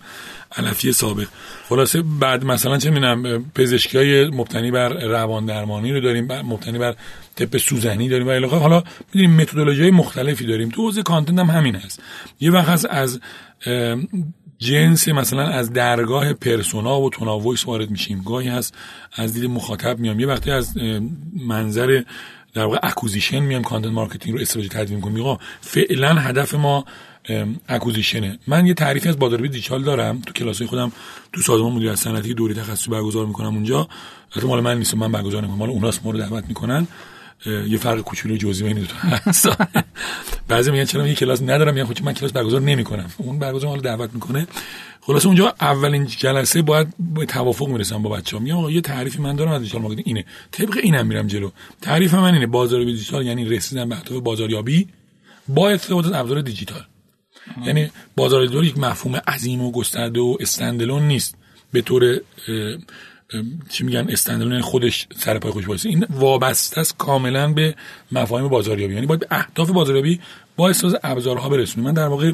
علفی 0.57 0.91
سابق 0.91 1.27
خلاصه 1.69 2.01
بعد 2.01 2.45
مثلا 2.45 2.77
چه 2.77 2.89
می‌دونم 2.89 3.45
پزشکی 3.55 3.97
های 3.97 4.29
مبتنی 4.29 4.71
بر 4.71 4.89
روان 4.89 5.45
درمانی 5.45 5.91
رو 5.91 5.99
داریم 5.99 6.25
مبتنی 6.25 6.79
بر 6.79 6.95
طب 7.35 7.57
سوزنی 7.57 8.09
داریم. 8.09 8.27
و 8.27 8.45
آخر. 8.45 8.57
حالا 8.57 8.83
می‌دونیم 9.13 9.41
متدولوژی 9.41 9.91
مختلفی 9.91 10.45
داریم. 10.45 10.69
تو 10.69 10.81
حوزه 10.81 11.03
کانتنت 11.03 11.39
هم 11.39 11.45
همین 11.49 11.75
هست. 11.75 12.01
یه 12.39 12.51
وقت 12.51 12.69
هست 12.69 12.87
از 12.89 13.19
جنس 14.57 15.07
مثلا 15.07 15.43
از 15.43 15.73
درگاه 15.73 16.33
پرسونا 16.33 17.01
و 17.01 17.09
تناویس 17.09 17.67
وارد 17.67 17.89
میشیم. 17.89 18.21
گاهی 18.25 18.49
هست 18.49 18.75
از 19.15 19.33
دید 19.33 19.49
مخاطب 19.49 19.99
میام. 19.99 20.19
یه 20.19 20.27
وقتی 20.27 20.51
از 20.51 20.77
منظر 21.47 22.01
در 22.53 22.63
واقع 22.63 22.79
acquisition 22.83 23.39
میام 23.39 23.61
content 23.61 23.91
marketing 23.91 24.35
رو 24.35 24.41
استراتژی 24.41 24.69
تدوین 24.69 25.01
کنیم 25.01 25.13
میگم 25.13 25.37
فعلا 25.61 26.13
هدف 26.13 26.55
ما 26.55 26.85
acquisition 27.67 28.33
ه 28.33 28.39
من 28.47 28.65
یه 28.65 28.73
تعریفی 28.73 29.09
از 29.09 29.19
بازاریابی 29.19 29.49
دیجیتال 29.49 29.83
دارم. 29.83 30.21
تو 30.21 30.33
کلاسای 30.33 30.67
خودم 30.67 30.91
تو 31.33 31.41
سازمان 31.41 31.71
مدیریت 31.71 31.95
صنعتی 31.95 32.33
دوره 32.33 32.53
تخصصی 32.53 32.89
برگزار 32.89 33.25
می‌کنم 33.25 33.53
اونجا. 33.53 33.87
البته 34.31 34.47
مال 34.47 34.59
من 34.59 34.77
نیست 34.77 34.95
من 34.95 35.11
برگزار 35.11 35.41
نمی‌کنم. 35.41 35.59
مال 35.59 35.69
اوناست 35.69 36.05
ما 36.05 36.11
رو 36.11 36.17
دعوت 36.17 36.43
می‌کنن. 36.47 36.87
یه 37.67 37.77
فرق 37.77 38.01
کوچولو 38.01 38.37
جزئی 38.37 38.73
بین 38.73 38.77
دو 38.79 38.85
تا 38.85 39.55
بعضی 40.47 40.71
میگن 40.71 40.85
چرا 40.85 41.07
یه 41.07 41.15
کلاس 41.15 41.41
ندارم؟ 41.41 41.73
میگن 41.73 41.85
خب 41.85 42.03
من 42.03 42.13
کلاس 42.13 42.31
برگزار 42.31 42.61
نمی‌کنم. 42.61 43.11
اون 43.17 43.39
برگزار 43.39 43.69
مال 43.69 43.81
دعوت 43.81 44.13
می‌کنه. 44.13 44.47
خلاصه 45.01 45.25
اونجا 45.25 45.55
اولین 45.61 46.05
جلسه 46.05 46.61
باید 46.61 46.87
یه 46.99 47.25
توافق 47.25 47.67
می‌رسم 47.67 48.03
با 48.03 48.09
بچه‌ها. 48.09 48.43
میگم 48.43 48.57
آقا 48.57 48.71
یه 48.71 48.81
تعریفی 48.81 49.21
من 49.21 49.35
دارم 49.35 49.51
از 49.51 49.61
digital 49.61 49.81
marketing 49.81 50.07
اینه. 50.07 50.25
طبق 50.51 50.77
اینم 50.83 51.07
میرم 51.07 51.27
جلو. 51.27 51.49
تعریف 51.81 52.13
من 52.13 52.33
اینه. 52.33 52.47
بازاریابی 52.47 52.93
دیجیتال 52.93 53.25
یعنی 53.25 53.45
رسیدن 53.45 53.89
به 53.89 53.95
اهداف 53.95 54.21
بازاریابی 54.21 54.87
با 55.47 55.69
استفاده 55.69 56.07
از 56.07 56.13
ابزار 56.13 56.41
دیجیتال. 56.41 56.81
یعنی 57.65 57.91
بازاریابی 58.15 58.41
دیجیتال 58.41 58.65
یک 58.65 58.77
مفهوم 58.77 59.15
عظیم 59.15 59.61
و 59.61 59.71
گسترده 59.71 60.19
و 60.19 60.37
standalone 60.39 61.07
نیست. 61.07 61.35
به 61.71 61.81
طور 61.81 62.21
چی 63.69 63.83
میگن 63.83 64.05
standalone 64.09 64.51
یعنی 64.51 64.63
خودش 64.63 65.07
سر 65.15 65.39
پای 65.39 65.51
خودش 65.51 65.85
این 65.85 66.05
وابسته 66.09 66.81
است 66.81 66.97
کاملا 66.97 67.53
به 67.53 67.75
مفاهیم 68.11 68.47
بازاریابی. 68.47 68.93
یعنی 68.93 69.05
باید 69.05 69.19
به 69.19 69.27
اهداف 69.31 69.69
بازاریابی 69.69 70.19
با 70.55 70.69
استفاده 70.69 70.99
ابزارها 71.03 71.49
برسونیم. 71.49 71.87
من 71.87 71.93
در 71.93 72.07
واقع 72.07 72.31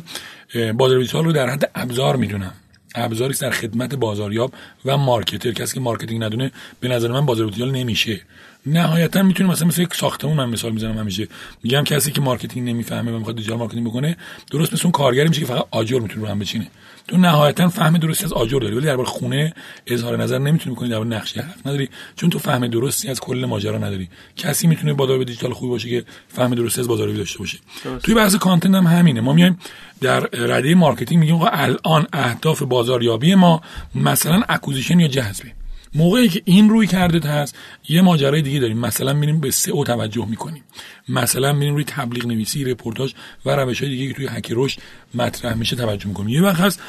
بازاریابی 0.71 1.07
رو 1.13 1.31
در 1.31 1.49
حد 1.49 1.71
ابزار 1.75 2.15
می‌دونم. 2.15 2.53
ابزاری 2.95 3.33
در 3.33 3.49
خدمت 3.49 3.95
بازاریاب 3.95 4.53
و 4.85 4.97
marketer 4.97 5.51
کسی 5.51 5.73
که 5.73 5.79
marketing 5.80 6.23
ندونه 6.23 6.51
به 6.79 6.87
نظر 6.87 7.11
من 7.11 7.25
بازاریابی 7.25 7.71
نمیشه. 7.71 8.21
نهایتا 8.65 9.23
می‌تونه 9.23 9.49
مثلا 9.49 9.68
مثل 9.68 9.81
یک 9.81 9.94
ساختمون 9.94 10.38
من 10.38 10.49
مثال 10.49 10.72
می‌زنم 10.72 10.98
همیشه. 10.98 11.27
میگم 11.64 11.84
کسی 11.84 12.11
که 12.11 12.22
marketing 12.21 12.69
نمی‌فهمه 12.69 13.11
و 13.11 13.18
می‌خواد 13.18 13.36
digital 13.35 13.57
marketing 13.57 13.88
بکنه 13.88 14.18
درست 14.52 14.73
مثل 14.73 14.81
اون 14.84 14.91
کارگری 14.91 15.30
میشه 15.30 15.41
که 15.41 15.48
فقط 15.48 15.65
آجر 15.72 15.99
می‌تونه 15.99 16.22
رو 16.22 16.27
هم 16.27 16.40
بچینه 16.40 16.68
تو 17.07 17.18
نهایتا 17.18 17.69
فهم 17.69 17.98
درستی 17.98 18.26
از 18.26 18.34
آجر 18.34 18.60
داری 18.60 18.76
ولی 18.76 18.86
درباره 18.86 19.07
خونه 19.07 19.53
اظهار 19.88 20.18
نظر 20.18 20.38
نمی‌تونی 20.38 20.76
کنی 20.76 20.90
درباره 20.90 21.10
نقشه 21.10 21.41
حق 21.41 21.68
نداری. 21.68 21.90
چون 22.15 22.30
تو 22.30 22.40
فهم 22.40 22.68
درستی 22.68 23.10
از 23.10 23.19
کل 23.19 23.45
ماجرا 23.45 23.77
نداری. 23.77 24.10
کسی 24.38 24.68
می‌تونه 24.68 24.94
بازاریاب 24.93 25.23
دیجیتال 25.23 25.53
خوبی 25.53 25.69
باشه 25.69 25.90
که 25.90 26.03
فهم 26.27 26.56
درستی 26.56 26.81
از 26.81 26.88
بازاریابی 26.88 27.19
داشته 27.19 27.40
باشه. 27.40 27.57
توی 28.03 28.15
بحث 28.15 28.36
content 28.35 28.76
هم 28.76 28.88
همینه. 28.88 29.22
ما 29.22 29.34
میایم 29.34 29.60
در 30.02 30.19
رده 30.19 30.76
marketing 30.76 31.19
میگیم 31.19 31.36
آقا 31.36 31.48
الان 31.48 32.07
اهداف 32.14 32.61
بازاریابی 32.61 33.36
ما 33.36 33.61
مثلا 33.95 34.41
acquisition 34.49 34.99
یا 34.99 35.07
جذبه. 35.07 35.59
موقعی 35.95 36.29
که 36.29 36.41
این 36.45 36.69
رویکرده 36.69 37.30
هست 37.29 37.55
یه 37.89 38.01
ماجرای 38.01 38.41
دیگه 38.41 38.59
داریم. 38.59 38.77
مثلا 38.77 39.13
میریم 39.13 39.39
به 39.39 39.51
سئو 39.51 39.83
توجه 39.83 40.25
می‌کنیم. 40.29 40.63
مثلا 41.09 41.53
میریم 41.53 41.73
روی 41.73 41.83
تبلیغ 41.83 42.25
نویسی 42.25 42.63
رپورتاج 42.63 43.13
و 43.45 43.55
روش 43.55 43.81
های 43.81 43.89
دیگه 43.89 44.07
که 44.07 44.13
توی 44.13 44.27
هک 44.27 44.47
رشد 44.51 44.79
مطرح 45.13 45.53
میشه 45.53 45.75
توجه 45.75 46.07
می‌کنیم. 46.07 46.29
یه 46.29 46.41
وقت 46.41 46.59
هست 46.59 46.81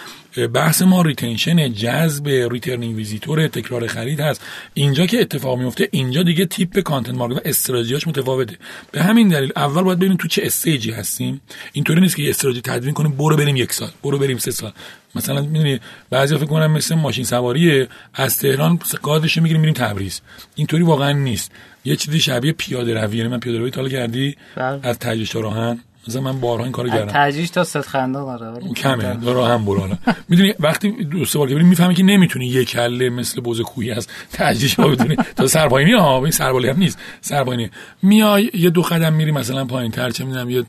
بحث 0.55 0.83
ما 0.83 1.03
retention 1.03 1.73
جذب 1.73 2.29
returning 2.29 2.97
visitor 2.97 3.49
تکرار 3.49 3.87
خرید 3.87 4.21
هست. 4.21 4.45
اینجا 4.75 5.07
که 5.07 5.21
اتفاق 5.21 5.59
میفته 5.59 5.89
اینجا 5.91 6.23
دیگه 6.23 6.47
تیپ 6.47 6.79
content 6.79 7.15
marketing 7.15 7.47
و 7.47 7.49
استراتژیاش 7.49 8.09
متفاوته. 8.09 8.57
به 8.93 9.03
همین 9.03 9.29
دلیل 9.29 9.53
اول 9.57 9.83
باید 9.83 9.99
ببینیم 9.99 10.17
تو 10.17 10.29
چه 10.29 10.43
stage 10.45 10.83
ی 10.83 10.91
هستیم. 10.91 11.41
اینطوری 11.73 12.01
نیست 12.01 12.17
که 12.17 12.31
استراتژی 12.31 12.61
تدوین 12.61 12.95
کنیم 12.95 13.13
برو 13.13 13.37
بریم 13.37 13.57
یک 13.57 13.73
سال 13.73 13.91
برو 14.03 14.19
بریم 14.19 14.39
سه 14.39 14.51
سال. 14.51 14.73
مثلا 15.15 15.41
می‌دونی 15.41 15.81
بعضی 16.11 16.37
فکر 16.37 16.47
کنم 16.47 16.71
مثل 16.71 16.95
ماشین 16.95 17.25
سواری 17.25 17.87
از 18.15 18.39
تهران 18.39 18.79
جاده‌ش 19.03 19.39
می‌گیریم 19.39 19.61
میریم 19.61 19.75
تبریز. 19.75 20.21
اینطوری 20.55 20.83
واقعا 20.83 21.13
نیست. 21.13 21.53
یه 21.85 21.97
چیزی 21.97 22.21
شبیه 22.21 22.53
پیاده 22.53 22.95
روی 22.95 23.17
یعنی 23.17 23.29
من 23.29 23.41
پیاده 23.41 23.59
روی 23.59 23.71
تا 23.71 23.89
کردی 23.89 24.37
بله. 24.57 24.81
از 24.83 24.99
تجریش 24.99 25.31
تا 25.31 25.41
راه‌آهن. 25.41 25.81
مثلا 26.09 26.23
من 26.23 26.41
بارها 26.41 26.65
این 26.65 26.73
کارو 26.73 26.89
کردم. 26.89 27.13
تجریش 27.13 27.51
تا 27.51 27.65
ست 27.65 27.81
خنده 27.81 28.19
داره 28.19 28.75
کمه 28.75 29.17
داره 29.17 29.47
هم 29.47 29.65
برو 29.65 29.89
می‌دونی 30.29 30.55
وقتی 30.61 30.91
دو 31.05 31.25
سه 31.25 31.39
بار 31.39 31.49
که 31.49 31.55
می‌فهمی 31.55 31.95
که 31.95 32.03
نمی‌تونی 32.03 32.47
یه 32.47 32.65
کله 32.65 33.11
مثل 33.11 33.41
بوز 33.41 33.61
کوهی 33.61 33.91
از 33.91 34.09
تجریش 34.33 34.75
ها 34.75 34.89
بدونی. 34.89 35.17
تا 35.37 35.47
سرپایینی 35.47 35.93
ها 35.93 36.19
این 36.19 36.31
سربالی 36.31 36.69
هم 36.69 36.79
نیست. 36.79 36.99
سرپایینی 37.21 37.71
میای 38.03 38.51
یه 38.55 38.71
دو 38.71 38.83
قدم 38.83 39.13
میری 39.13 39.33
مثلا 39.33 39.65
پایین 39.65 39.91
تر 39.91 40.11
چه 40.11 40.25
می‌دونم 40.25 40.51
یه 40.51 40.65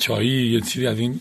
چایی 0.00 0.46
یه 0.46 0.60
چیزی 0.60 0.86
از 0.86 0.98
این 0.98 1.20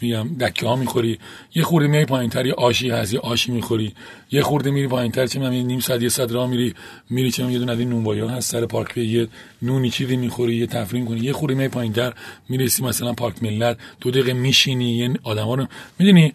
میگم 0.00 0.28
دکه 0.40 0.66
ها 0.66 0.76
می‌خوری. 0.76 1.18
یه 1.54 1.62
خورده 1.62 1.88
میای 1.88 2.04
پایین 2.04 2.30
تر 2.30 2.46
یه 2.46 2.52
آشی 2.52 2.90
هست 2.90 3.14
یه 3.14 3.20
آشی 3.20 3.52
می‌خوری. 3.52 3.94
یه 4.30 4.42
خورده 4.42 4.70
میری 4.70 4.88
پایین 4.88 5.12
تر 5.12 5.26
چه 5.26 5.48
نیم 5.48 5.80
ساعت 5.80 6.02
یه 6.02 6.08
ساعت 6.08 6.32
راه 6.32 6.50
میری 6.50 6.74
میری 7.10 7.30
چه 7.30 7.52
یه 7.52 7.58
دونه 7.58 7.72
از 7.72 7.78
این 7.78 7.88
نونوایی 7.88 8.20
هست 8.20 8.50
سر 8.50 8.66
پارک 8.66 8.96
یه 8.96 9.28
نونی 9.62 9.90
چیزی 9.90 10.16
می‌خوری 10.16 10.56
یه 10.56 10.66
تفریح 10.66 11.04
کنی. 11.04 11.20
یه 11.20 11.32
خورده 11.32 11.54
میای 11.54 11.68
پایین 11.68 11.92
تر 11.92 12.12
می‌رسی 12.48 12.82
مثلا 12.82 13.12
پارک 13.12 13.42
ملت 13.42 13.76
دو 14.00 14.10
دقیقه 14.10 14.32
میشینی 14.32 14.98
یه 14.98 15.14
آدما 15.22 15.54
رو 15.54 15.66
می‌دونی؟ 15.98 16.32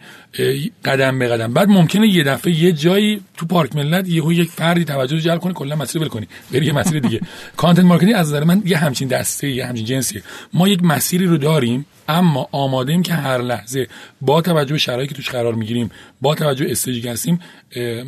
قدم 0.84 1.18
به 1.18 1.28
قدم. 1.28 1.52
بعد 1.52 1.68
ممکنه 1.68 2.08
یه 2.08 2.24
دفعه 2.24 2.52
یه 2.52 2.72
جایی 2.72 3.20
تو 3.36 3.46
پارک 3.46 3.76
ملت 3.76 4.08
یهو 4.08 4.32
یک 4.32 4.50
فردی 4.50 4.84
توجه 4.84 5.20
جلب 5.20 5.40
کنه 5.40 5.52
کلا 5.52 5.76
مسیر 5.76 6.02
ول 6.02 6.08
کنی. 6.08 6.28
بری 6.52 6.66
یه 6.66 6.72
مسیر 6.72 7.00
دیگه. 7.00 7.20
content 7.56 7.84
marketing 7.84 8.14
از 8.16 8.28
نظر 8.28 8.44
من 8.44 8.62
یه 8.64 8.76
همچین 8.76 9.08
دسته 9.08 9.50
یه 9.50 9.66
همچین 9.66 9.84
جنسیه. 9.84 10.22
ما 10.52 10.68
یک 10.68 10.82
مسیری 10.82 11.26
رو 11.26 11.36
داریم 11.36 11.86
اما 12.08 12.48
آماده 12.52 12.92
ایم 12.92 13.02
که 13.02 13.14
هر 13.14 13.38
لحظه 13.38 13.88
با 14.20 14.40
توجه 14.40 14.72
به 14.72 14.78
شرایطی 14.78 15.08
که 15.08 15.14
توش 15.14 15.30
قرار 15.30 15.54
می‌گیریم 15.54 15.90
با 16.20 16.34
توجه 16.34 16.66
استراتژی 16.68 17.08
هستیم 17.08 17.38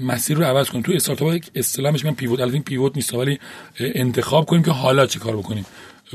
مسیر 0.04 0.36
رو 0.36 0.44
عوض 0.44 0.68
کنیم. 0.68 0.82
تو 0.82 0.92
استارتاپ 0.92 1.40
اصطلاحش 1.54 2.04
من 2.04 2.14
pivot. 2.14 2.40
البته 2.40 2.58
pivot 2.58 2.96
نیست 2.96 3.14
ولی 3.14 3.38
انتخاب 3.80 4.46
کنیم 4.46 4.62
که 4.62 4.70
حالا 4.70 5.06
چه 5.06 5.18
کار 5.18 5.36
بکنیم. 5.36 5.66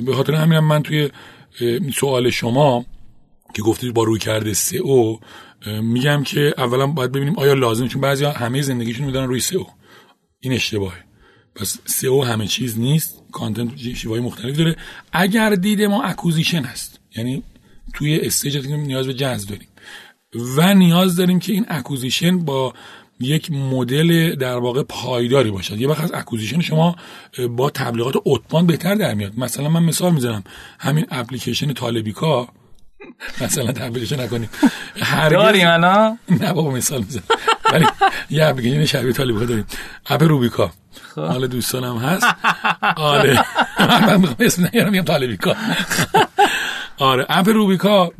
به 0.05 0.13
خاطر 0.13 0.33
همین 0.33 0.59
من 0.59 0.83
توی 0.83 1.09
سوال 1.95 2.29
شما 2.29 2.85
که 3.53 3.61
گفتید 3.61 3.93
با 3.93 4.03
رویکرد 4.03 4.53
سئو 4.83 5.19
میگم 5.65 6.23
که 6.23 6.53
اولا 6.57 6.87
باید 6.87 7.11
ببینیم 7.11 7.39
آیا 7.39 7.53
لازم 7.53 7.87
چون 7.87 8.01
بعضی 8.01 8.25
همه 8.25 8.61
زندگیشون 8.61 9.05
می‌دونن 9.05 9.27
رو 9.27 9.41
سئو 9.55 9.67
این 10.39 10.53
اشتباهه. 10.53 11.03
سئو 11.55 12.25
همه 12.25 12.47
چیز 12.47 12.79
نیست 12.79 13.23
content 13.31 13.77
شیوهای 13.77 14.19
مختلف 14.19 14.57
داره. 14.57 14.75
اگر 15.11 15.55
دید 15.55 15.81
ما 15.81 16.03
acquisition 16.03 16.63
هست 16.63 16.99
یعنی 17.15 17.43
توی 17.93 18.19
stage 18.19 18.67
نیاز 18.67 19.07
به 19.07 19.13
جذب 19.13 19.49
داریم. 19.49 19.67
و 20.57 20.73
نیاز 20.73 21.15
داریم 21.15 21.39
که 21.39 21.53
این 21.53 21.65
acquisition 21.69 22.39
با 22.39 22.73
یک 23.19 23.51
مدل 23.51 24.35
در 24.35 24.57
واقع 24.57 24.83
پایداری 24.83 25.51
باشد. 25.51 25.81
یه 25.81 25.87
وقت 25.87 26.03
از 26.03 26.11
acquisition 26.13 26.61
شما 26.61 26.95
با 27.49 27.69
تبلیغات 27.69 28.15
outbound 28.23 28.67
بهتر 28.67 28.95
در 28.95 29.13
میاد. 29.13 29.39
مثلا 29.39 29.69
من 29.69 29.83
مثال 29.83 30.13
می‌زنم. 30.13 30.43
همین 30.79 31.05
اپلیکیشن 31.09 31.73
طالبیکا 31.73 32.47
مثلا 33.41 33.71
تبلیغش 33.71 34.11
نکنیم. 34.11 34.49
داریم 35.31 35.67
الان 35.67 36.19
نه 36.29 36.53
بابا 36.53 36.71
مثال 36.71 36.99
می‌زنم. 36.99 37.23
ولی 37.73 37.85
یه 38.29 38.45
اپلیکیشن 38.45 38.85
شبیه 38.85 39.13
طالبیکا 39.13 39.45
داریم. 39.45 39.65
اپ 40.07 40.23
روبیکا. 40.23 40.71
خب. 41.15 41.21
حال 41.21 41.47
دوستانم 41.47 41.97
هست؟ 41.97 42.27
آره. 42.95 43.33
من 43.79 44.17
می‌خوام 44.17 44.35
اسم 44.39 44.69
نیارم 44.73 44.91
میگم 44.91 45.03
طالبیکا. 45.05 45.55
آره. 47.01 47.25
اپ 47.29 47.49
روبیکا 47.49 48.11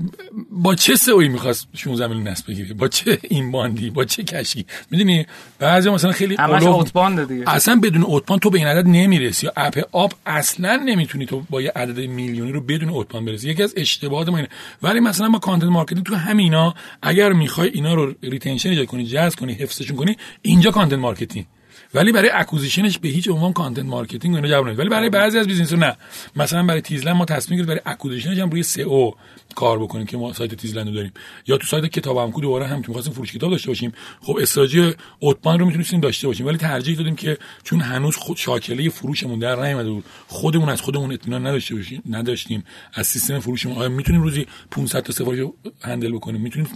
با 0.51 0.75
چه 0.75 0.95
سئویی 0.95 1.29
می‌خواست 1.29 1.67
16 1.75 2.07
میلیون 2.07 2.27
نصب 2.27 2.47
بگیره؟ 2.47 2.73
با 2.73 2.87
چه 2.87 3.19
inbound 3.21 3.51
ی؟ 3.51 3.89
با 3.89 4.05
چه 4.05 4.23
کوششی 4.23 4.65
می‌دونی؟ 4.91 5.25
بعضی 5.59 5.89
مثلا 5.89 6.11
خیلی 6.11 6.37
outbound 6.39 7.27
دیگه. 7.27 7.43
اصلا 7.49 7.79
بدون 7.83 8.03
outbound 8.03 8.41
تو 8.41 8.49
به 8.49 8.57
این 8.57 8.67
عدد 8.67 8.87
نمی‌رسی. 8.87 9.45
یا 9.45 9.53
اپ 9.55 9.79
آپ 9.91 10.13
اصلا 10.25 10.75
نمی‌تونی 10.75 11.25
تو 11.25 11.43
با 11.49 11.61
یه 11.61 11.71
عدد 11.75 11.99
میلیونی 11.99 12.51
رو 12.51 12.61
بدون 12.61 12.89
outbound 12.89 13.27
برسی. 13.27 13.49
یکی 13.49 13.63
از 13.63 13.73
اشتباهات 13.77 14.29
ما 14.29 14.37
اینه. 14.37 14.49
ولی 14.81 14.99
مثلا 14.99 15.27
ما 15.27 15.39
content 15.39 15.69
marketing 15.69 16.05
تو 16.05 16.15
همینا 16.15 16.73
اگر 17.01 17.33
می‌خوای 17.33 17.69
اینا 17.69 17.93
رو 17.93 18.13
retention 18.23 18.69
ایجاد 18.69 18.85
کنی 18.85 19.05
جذب 19.05 19.39
کنی 19.39 19.53
حفظشون 19.53 19.97
کنی 19.97 20.17
اینجا 20.41 20.71
content 20.71 20.99
marketing. 20.99 21.45
ولی 21.93 22.11
برای 22.11 22.30
acquisition 22.33 22.89
ش 22.89 22.99
به 22.99 23.09
هیچ 23.09 23.30
عنوان 23.30 23.53
content 23.53 23.85
marketing 23.85 24.35
اینا 24.35 24.47
جواب 24.47 24.65
ولی 24.65 24.89
برای 24.89 25.09
بعضی 25.09 25.38
از 25.38 25.47
business 25.47 25.73
نه. 25.73 25.97
مثلا 26.35 26.63
برای 26.63 26.81
تیزلند 26.81 27.15
ما 27.15 27.26
تصمیم 27.26 27.57
گرفتیم 27.57 27.76
برای 27.76 27.93
acquisition 27.93 28.31
ش 28.31 28.38
هم 28.38 28.49
روی 28.49 28.63
سئو 28.63 29.11
کار 29.55 29.80
بکنیم 29.80 30.05
که 30.05 30.18
ما 30.18 30.34
سایت 30.34 30.55
تیزلند 30.55 30.88
رو 30.88 30.93
داریم. 30.93 31.11
یا 31.47 31.57
تو 31.57 31.68
سایت 31.68 31.85
کتاب 31.85 32.18
همکو 32.18 32.41
دوباره 32.41 32.68
هم 32.68 32.81
که 32.81 32.88
می‌خواستیم 32.88 33.13
فروش 33.13 33.34
کتاب 33.34 33.51
داشته 33.51 33.68
باشیم. 33.68 33.93
خب 34.22 34.38
استراتژی 34.41 34.93
outbound 35.19 35.59
رو 35.59 35.65
می‌تونستیم 35.65 35.99
داشته 35.99 36.27
باشیم. 36.27 36.45
ولی 36.45 36.57
ترجیح 36.57 36.97
دادیم 36.97 37.15
که 37.15 37.38
چون 37.63 37.80
هنوز 37.80 38.15
خود 38.15 38.38
شاکله 38.38 38.89
فروشمون 38.89 39.39
در 39.39 39.55
نیومده 39.55 39.89
بود 39.89 40.05
خودمون 40.27 40.69
از 40.69 40.81
خودمون 40.81 41.13
اطمینان 41.13 41.47
نداشته 41.47 41.76
باشیم 41.76 42.03
نداشتیم. 42.09 42.63
از 42.93 43.07
سیستم 43.07 43.39
فروشمون. 43.39 43.77
آیا 43.77 43.89
می‌تونیم 43.89 44.22
روزی 44.22 44.47
500 44.72 44.99
تا 44.99 45.13
سفارش 45.13 45.39
handle 45.81 46.11
بکنیم؟ 46.11 46.41
می‌تونیم 46.41 46.69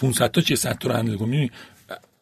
500 0.00 0.30
تا 0.30 0.40
چه 0.40 0.56
100 0.56 0.78
تا 0.78 0.88
رو 0.88 0.94
handle 0.94 1.16
کنیم؟ 1.16 1.50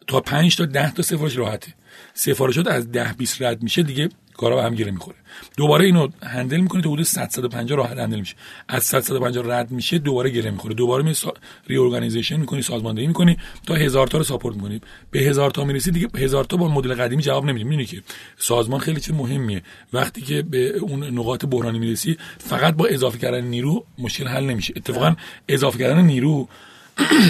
تا 0.08 0.20
5 0.20 0.56
تا 0.56 0.64
10 0.64 0.92
تا 0.92 1.02
سفارش 1.02 1.36
راحته. 1.36 1.74
سفارشات 2.14 2.66
از 2.66 2.92
10 2.92 3.12
20 3.12 3.42
رد 3.42 3.62
میشه 3.62 3.82
دیگه 3.82 4.08
کارا 4.36 4.56
به 4.56 4.62
هم 4.62 4.74
گره 4.74 4.90
می‌خوره. 4.90 5.16
دوباره 5.56 5.84
اینو 5.84 6.08
handle 6.22 6.56
می‌کنی 6.56 6.82
تا 6.82 6.90
حدود 6.90 7.04
100 7.04 7.28
150 7.28 7.78
راحت 7.78 7.98
handle 7.98 8.20
میشه. 8.20 8.34
از 8.68 8.84
100 8.84 9.00
150 9.00 9.44
رد 9.46 9.70
میشه 9.70 9.98
دوباره 9.98 10.30
گره 10.30 10.50
می‌خوره. 10.50 10.74
دوباره 10.74 11.04
می 11.04 11.14
سا... 11.14 11.34
reorganization 11.68 12.36
می‌کنی 12.36 12.62
سازماندهی 12.62 13.06
می‌کنی 13.06 13.36
تا 13.66 13.74
هزار 13.74 14.06
تا 14.06 14.18
رو 14.18 14.24
support 14.24 14.56
می‌کنی. 14.56 14.80
به 15.10 15.20
هزار 15.20 15.50
تا 15.50 15.64
می‌رسی 15.64 15.90
دیگه 15.90 16.08
هزار 16.14 16.44
تا 16.44 16.56
با 16.56 16.68
مدل 16.68 16.94
قدیمی 16.94 17.22
جواب 17.22 17.44
نمیده. 17.44 17.64
می‌دونی 17.64 17.86
که 17.86 18.02
سازمان 18.38 18.80
خیلی 18.80 19.00
چیز 19.00 19.14
مهمیه. 19.14 19.62
وقتی 19.92 20.20
که 20.20 20.42
به 20.42 20.68
اون 20.68 21.04
نقاط 21.04 21.46
بحرانی 21.46 21.78
می‌رسی 21.78 22.18
فقط 22.38 22.74
با 22.74 22.86
اضافه 22.86 23.18
کردن 23.18 23.44
نیرو 23.44 23.86
مشکل 23.98 24.26
حل 24.26 24.44
نمیشه. 24.44 24.74
اتفاقا 24.76 25.16
اضافه 25.48 25.78
کردن 25.78 26.00
نیرو 26.02 26.48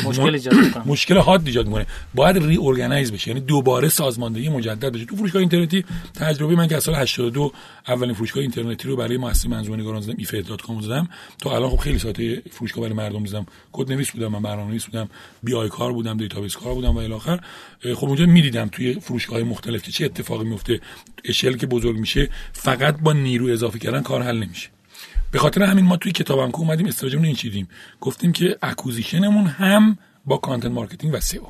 مشکل 0.04 0.34
ایجاد 0.34 0.54
مشکل 0.86 1.18
حاد 1.18 1.46
ایجاد 1.46 1.66
می‌کنه. 1.66 1.86
باید 2.14 2.38
reorganize 2.38 3.12
بشه. 3.12 3.28
یعنی 3.28 3.40
دوباره 3.40 3.88
سازماندهی 3.88 4.48
مجدد 4.48 4.92
بشه. 4.92 5.04
تو 5.04 5.16
فروشگاه 5.16 5.40
اینترنتی 5.40 5.84
تجربه 6.14 6.54
من 6.56 6.68
که 6.68 6.76
از 6.76 6.82
سال 6.82 6.94
82 6.94 7.52
اولین 7.88 8.14
فروشگاه 8.14 8.40
اینترنتی 8.40 8.88
رو 8.88 8.96
برای 8.96 9.16
مؤسسه 9.16 9.48
منظومه 9.48 9.76
نگاران 9.76 10.00
زدم 10.00 10.14
ایفت.com 10.18 10.82
زدم. 10.82 11.08
تا 11.38 11.56
الان 11.56 11.70
خب 11.70 11.76
خیلی 11.76 11.98
سایت 11.98 12.16
فروشگاه 12.50 12.82
برای 12.82 12.94
مردم 12.94 13.24
زدم. 13.24 13.46
کد 13.72 13.92
نویس 13.92 14.10
بودم 14.10 14.28
من 14.28 14.42
برنامه‌نویس 14.42 14.84
بودم. 14.84 15.08
BI 15.42 15.68
کار 15.68 15.92
بودم 15.92 16.16
database 16.16 16.56
کار 16.56 16.74
بودم 16.74 16.96
و 16.96 16.98
الی 16.98 17.12
آخر. 17.12 17.40
خب 17.94 18.04
اونجا 18.04 18.26
می‌دیدم 18.26 18.68
توی 18.68 18.94
فروشگاه 19.00 19.42
مختلف 19.42 19.82
که 19.82 19.92
چه 19.92 20.04
اتفاقی 20.04 20.44
میفته 20.44 20.80
scale 21.24 21.56
که 21.56 21.66
بزرگ 21.66 21.98
میشه 21.98 22.28
فقط 22.52 23.00
با 23.00 23.12
نیرو 23.12 23.46
اضافه 23.46 23.78
کردن 23.78 24.02
کار 24.02 24.22
حل 24.22 24.36
نمیشه. 24.36 24.68
به 25.30 25.38
خاطر 25.38 25.62
همین 25.62 25.84
ما 25.84 25.96
توی 25.96 26.12
کتابم 26.12 26.50
که 26.50 26.59
اومدیم 26.59 26.86
استراتژیمون 26.86 27.26
این 27.26 27.34
چیدیم 27.34 27.68
گفتیم 28.00 28.32
که 28.32 28.59
acquisition 28.62 29.28
مون 29.28 29.46
هم 29.46 29.98
با 30.24 30.36
content 30.36 30.72
marketing 30.72 31.14
و 31.14 31.20
سئو 31.20 31.46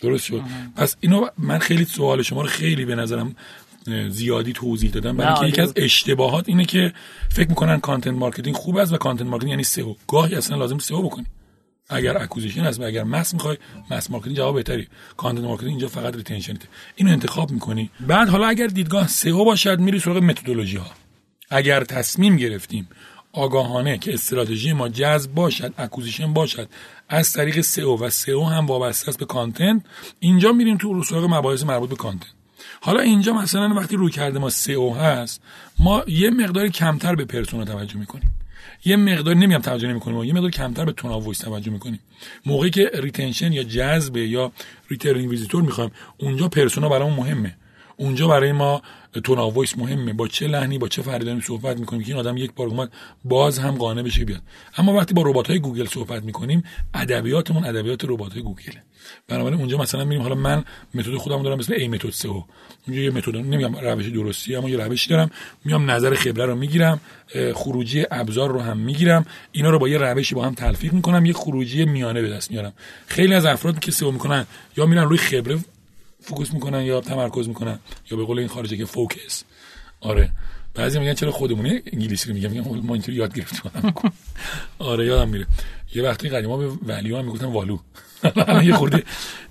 درست 0.00 0.24
شد؟ 0.24 0.42
پس 0.76 0.96
اینو 1.00 1.26
من 1.38 1.58
خیلی 1.58 1.84
سوال 1.84 2.22
شما 2.22 2.42
رو 2.42 2.48
خیلی 2.48 2.84
به 2.84 2.94
نظرم 2.94 3.36
زیادی 4.08 4.52
توضیح 4.52 4.90
دادم. 4.90 5.16
برای 5.16 5.32
اینکه 5.32 5.46
یکی 5.46 5.60
از 5.60 5.72
اشتباهات 5.76 6.48
اینه 6.48 6.64
که 6.64 6.92
فکر 7.30 7.48
می‌کنن 7.48 7.80
content 7.80 8.14
marketing 8.14 8.56
خوب 8.56 8.76
است 8.76 8.92
و 8.92 8.96
content 8.96 9.28
marketing 9.28 9.50
یعنی 9.50 9.64
سئو 9.64 9.94
گاهی 10.08 10.34
اصلا 10.34 10.56
لازم 10.56 10.78
سئو 10.78 11.02
بکنی. 11.02 11.26
اگر 11.88 12.22
acquisition 12.22 12.60
هست 12.60 12.80
و 12.80 12.82
اگر 12.82 13.04
mass 13.04 13.34
می‌خوای 13.34 13.56
mass 13.90 14.10
marketing 14.10 14.36
جواب 14.36 14.54
بهتری. 14.54 14.88
content 15.16 15.44
marketing 15.44 15.70
اینجا 15.70 15.88
فقط 15.88 16.16
retention 16.16 16.54
اینو 16.96 17.10
انتخاب 17.10 17.50
می‌کنی. 17.50 17.90
بعد 18.00 18.28
حالا 18.28 18.46
اگر 18.46 18.66
دیدگاه 18.66 19.08
سئو 19.08 19.44
باشد 19.44 19.78
میری 19.78 19.98
سراغ 19.98 20.16
متدولوژی 20.16 20.76
ها. 20.76 20.90
اگر 21.50 21.84
تصمیم 21.84 22.36
گرفتیم 22.36 22.88
آگاهانه 23.34 23.98
که 23.98 24.14
استراتژی 24.14 24.72
ما 24.72 24.88
جذب 24.88 25.34
باشد 25.34 25.74
acquisition 25.78 26.32
باشد 26.32 26.68
از 27.08 27.32
طریق 27.32 27.60
سئو 27.60 27.96
و 27.96 28.10
سئو 28.10 28.44
هم 28.44 28.66
وابسته 28.66 29.08
است 29.08 29.18
به 29.18 29.24
content 29.24 29.82
اینجا 30.20 30.52
میریم 30.52 30.76
تو 30.76 31.02
سراغ 31.02 31.24
مباحث 31.24 31.64
مربوط 31.64 31.90
به 31.90 31.96
content. 31.96 32.30
حالا 32.80 33.00
اینجا 33.00 33.32
مثلا 33.32 33.74
وقتی 33.74 33.96
رویکرد 33.96 34.38
ما 34.38 34.50
سئو 34.50 34.94
هست 34.94 35.42
ما 35.78 36.04
یه 36.06 36.30
مقداری 36.30 36.70
کمتر 36.70 37.14
به 37.14 37.24
persona 37.24 37.64
توجه 37.64 37.96
می‌کنیم. 37.96 38.30
یه 38.84 38.96
مقدار 38.96 39.34
نمیام 39.34 39.60
توجه 39.60 39.88
نمی‌کنیم 39.88 40.24
یه 40.24 40.32
مقدار 40.32 40.50
کمتر 40.50 40.84
به 40.84 40.92
tone 40.92 41.10
voice 41.10 41.38
توجه 41.38 41.70
می‌کنیم. 41.70 42.00
موقعی 42.46 42.70
که 42.70 42.90
retention 42.94 43.52
یا 43.52 43.62
جذب 43.62 44.16
یا 44.16 44.52
returning 44.90 45.30
visitor 45.30 45.62
می‌خوایم 45.62 45.90
اونجا 46.18 46.48
persona 46.48 46.88
برامون 46.88 47.16
مهمه. 47.16 47.56
اونجا 47.96 48.28
برای 48.28 48.52
ما 48.52 48.82
tone 49.24 49.50
of 49.50 49.58
voice 49.58 49.78
مهمه. 49.78 50.12
با 50.12 50.28
چه 50.28 50.46
لحنی 50.46 50.78
با 50.78 50.88
چه 50.88 51.02
فردی 51.02 51.24
داریم 51.24 51.40
صحبت 51.40 51.78
می‌کنیم 51.78 52.02
که 52.02 52.08
این 52.08 52.16
آدم 52.16 52.36
یک 52.36 52.52
بار 52.54 52.68
اومد 52.68 52.92
باز 53.24 53.58
هم 53.58 53.74
قانع 53.74 54.02
بشه 54.02 54.24
بیاد. 54.24 54.42
اما 54.76 54.94
وقتی 54.94 55.14
با 55.14 55.22
ربات 55.22 55.50
های 55.50 55.58
گوگل 55.58 55.86
صحبت 55.86 56.22
می‌کنیم 56.22 56.64
ادبیاتمون 56.94 57.64
ادبیات 57.64 58.04
ربات 58.04 58.32
های 58.32 58.42
گوگله. 58.42 58.82
بنابراین 59.28 59.58
اونجا 59.58 59.78
مثلا 59.78 60.04
میریم 60.04 60.22
حالا 60.22 60.34
من 60.34 60.64
متد 60.94 61.16
خودم 61.16 61.42
دارم 61.42 61.58
مثل 61.58 61.72
A 61.72 61.88
method 61.88 62.10
سئو 62.10 62.42
اونجا 62.86 63.02
یه 63.02 63.10
متد 63.10 63.36
نمیگم 63.36 63.76
روش 63.76 64.06
درستی 64.06 64.56
اما 64.56 64.68
یه 64.70 64.76
روشی 64.76 65.10
دارم. 65.10 65.30
میام 65.64 65.90
نظر 65.90 66.14
خبره 66.14 66.46
رو 66.46 66.54
می‌گیرم 66.54 67.00
خروجی 67.54 68.04
ابزار 68.10 68.50
رو 68.52 68.60
هم 68.60 68.76
می‌گیرم. 68.76 69.26
اینا 69.52 69.70
رو 69.70 69.78
با 69.78 69.88
یه 69.88 69.98
روشی 69.98 70.34
با 70.34 70.44
هم 70.44 70.54
تلفیق 70.54 70.92
می‌کنم 70.92 71.26
یه 71.26 71.32
خروجی 71.32 71.84
میانه 71.84 72.22
به 72.22 72.28
دست 72.28 72.50
میارم. 72.50 72.72
خیلی 73.06 73.34
از 73.34 73.46
افراد 73.46 73.78
که 73.78 73.92
سئو 73.92 74.10
می‌کنن 74.10 74.46
یا 74.76 74.86
میرن 74.86 75.02
روی 75.02 75.18
خبره 75.18 75.58
focus 76.24 76.52
می‌کنن 76.54 76.82
یا 76.82 77.00
تمرکز 77.00 77.48
می‌کنن 77.48 77.78
یا 78.10 78.16
به 78.16 78.24
قول 78.24 78.38
این 78.38 78.48
خارجی 78.48 78.76
ها 78.76 78.84
focus. 78.84 79.44
آره. 80.00 80.30
بعضی 80.74 80.98
میگن 80.98 81.14
چرا 81.14 81.30
خودمونه 81.32 81.82
انگلیسی 81.92 82.28
رو 82.28 82.34
میگم 82.34 82.50
میگم 82.50 82.86
ما 82.86 82.94
اینطوری 82.94 83.16
یاد 83.16 83.34
گرفتیم. 83.34 83.72
آره 84.78 85.06
یادم 85.06 85.28
میره. 85.28 85.46
یه 85.94 86.02
وقتی 86.02 86.28
قدیما 86.28 86.56
به 86.56 86.68
ولی 86.86 87.14
هم 87.14 87.24
می‌گفتن 87.24 87.46
والو. 87.46 87.78
یه 88.64 88.74
خورده 88.74 89.02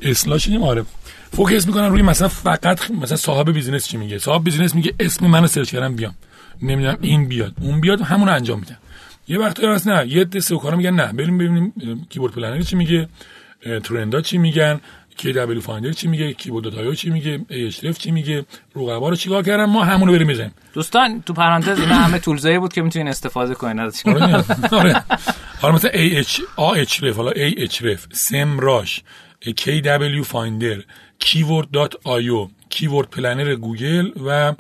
اصلاح 0.02 0.38
شدیم 0.38 0.64
آره. 0.64 0.86
focus 1.32 1.68
می‌کنن 1.68 1.90
روی 1.90 2.02
مثلا 2.02 2.28
فقط 2.28 2.92
مثلا 2.92 3.18
صاحب 3.18 3.52
business 3.52 3.88
چی 3.88 3.98
میگه؟ 3.98 4.18
صاحب 4.18 4.44
business 4.44 4.76
میگه 4.76 4.94
اسم 5.00 5.28
منو 5.28 5.48
search 5.48 5.72
کردم 5.72 5.96
بیام. 5.96 6.16
نمی‌دونم 6.62 6.98
این 7.02 7.28
بیاد. 7.28 7.54
اون 7.62 7.82
بیاد 7.82 8.02
همون 8.02 8.30
انجام 8.30 8.60
میدم 8.60 8.78
یه 9.28 9.40
وقتی 9.40 9.66
هست 9.66 9.88
نه 9.88 10.08
یه 10.08 10.26
دسته 10.26 10.58
کارا 10.58 10.78
میگن 10.78 10.94
نه. 10.94 11.14
بریم 11.14 11.38
ببینیم 11.38 11.74
keyword 12.10 12.34
planner 12.34 12.62
چی 12.62 12.76
میگه 12.76 13.08
trend 13.84 14.15
ا 14.15 14.22
چی 14.22 14.38
میگن. 14.38 14.80
KW 15.18 15.62
Finder 15.62 15.92
چی 15.92 16.08
میگه؟ 16.08 16.34
keyword.io 16.34 16.96
چی 16.96 17.10
میگه؟ 17.10 17.46
AHREF 17.84 17.98
چی 17.98 18.12
میگه؟ 18.12 18.46
رقبا 18.76 19.10
رو 19.10 19.16
چیکار 19.16 19.44
کردن؟ 19.44 19.66
ما 19.66 19.84
همون 19.84 20.08
رو 20.08 20.14
بریم 20.14 20.28
بزنیم. 20.28 20.54
دوستان 20.74 21.22
تو 21.22 21.34
پرانتز 21.34 21.80
اینا 21.80 21.96
همه 21.96 22.20
tools 22.20 22.48
ایی 22.48 22.60
بود 22.60 22.74
که 22.74 22.82
می‌تونین 22.82 23.08
استفاده 23.08 23.56
کنین 23.56 23.80
ازش. 23.80 24.06
آره 24.06 24.44
آره. 24.72 25.04
حالا 25.62 25.76
مثلا 25.76 25.92
AH 25.92 26.40
AHREF 26.58 27.16
حالا 27.16 27.32
AHREF 27.32 28.00
Semrush 28.12 29.04
KW 29.46 30.24
Finder 30.24 30.78
keyword.io 31.24 32.50
keyword 32.70 33.10
planner 33.10 33.56
گوگل 33.56 34.12
و 34.26 34.54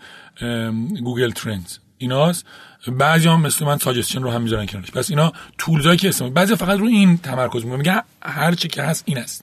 Google 1.03 1.31
Trends 1.31 1.77
ایناست. 1.97 2.45
بعضی 2.87 3.27
هم 3.27 3.41
مثل 3.41 3.65
من 3.65 3.77
suggestion 3.77 4.23
رو 4.23 4.31
هم 4.31 4.41
می‌ذارن 4.41 4.65
کنارش. 4.65 4.91
پس 4.91 5.09
اینا 5.09 5.33
tools 5.57 5.86
ایی 5.86 5.97
که 5.97 6.09
استفاده 6.09 6.33
بعضی 6.33 6.55
فقط 6.55 6.79
رو 6.79 6.85
این 6.85 7.17
تمرکز 7.17 7.63
می‌کنن. 7.63 7.77
میگن 7.77 8.01
هر 8.21 8.53
چی 8.53 8.67
که 8.67 8.83
هست 8.83 9.03
این 9.07 9.17
است. 9.17 9.42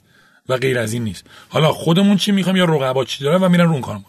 و 0.50 0.56
غیر 0.56 0.78
از 0.78 0.92
این 0.92 1.04
نیست. 1.04 1.24
حالا 1.48 1.72
خودمون 1.72 2.16
چی 2.16 2.32
می‌خوام 2.32 2.56
یا 2.56 2.64
رقبا 2.64 3.04
چی 3.04 3.24
دارن 3.24 3.42
و 3.42 3.48
میرن 3.48 3.64
رو 3.64 3.72
اون 3.72 3.80
کار 3.80 4.00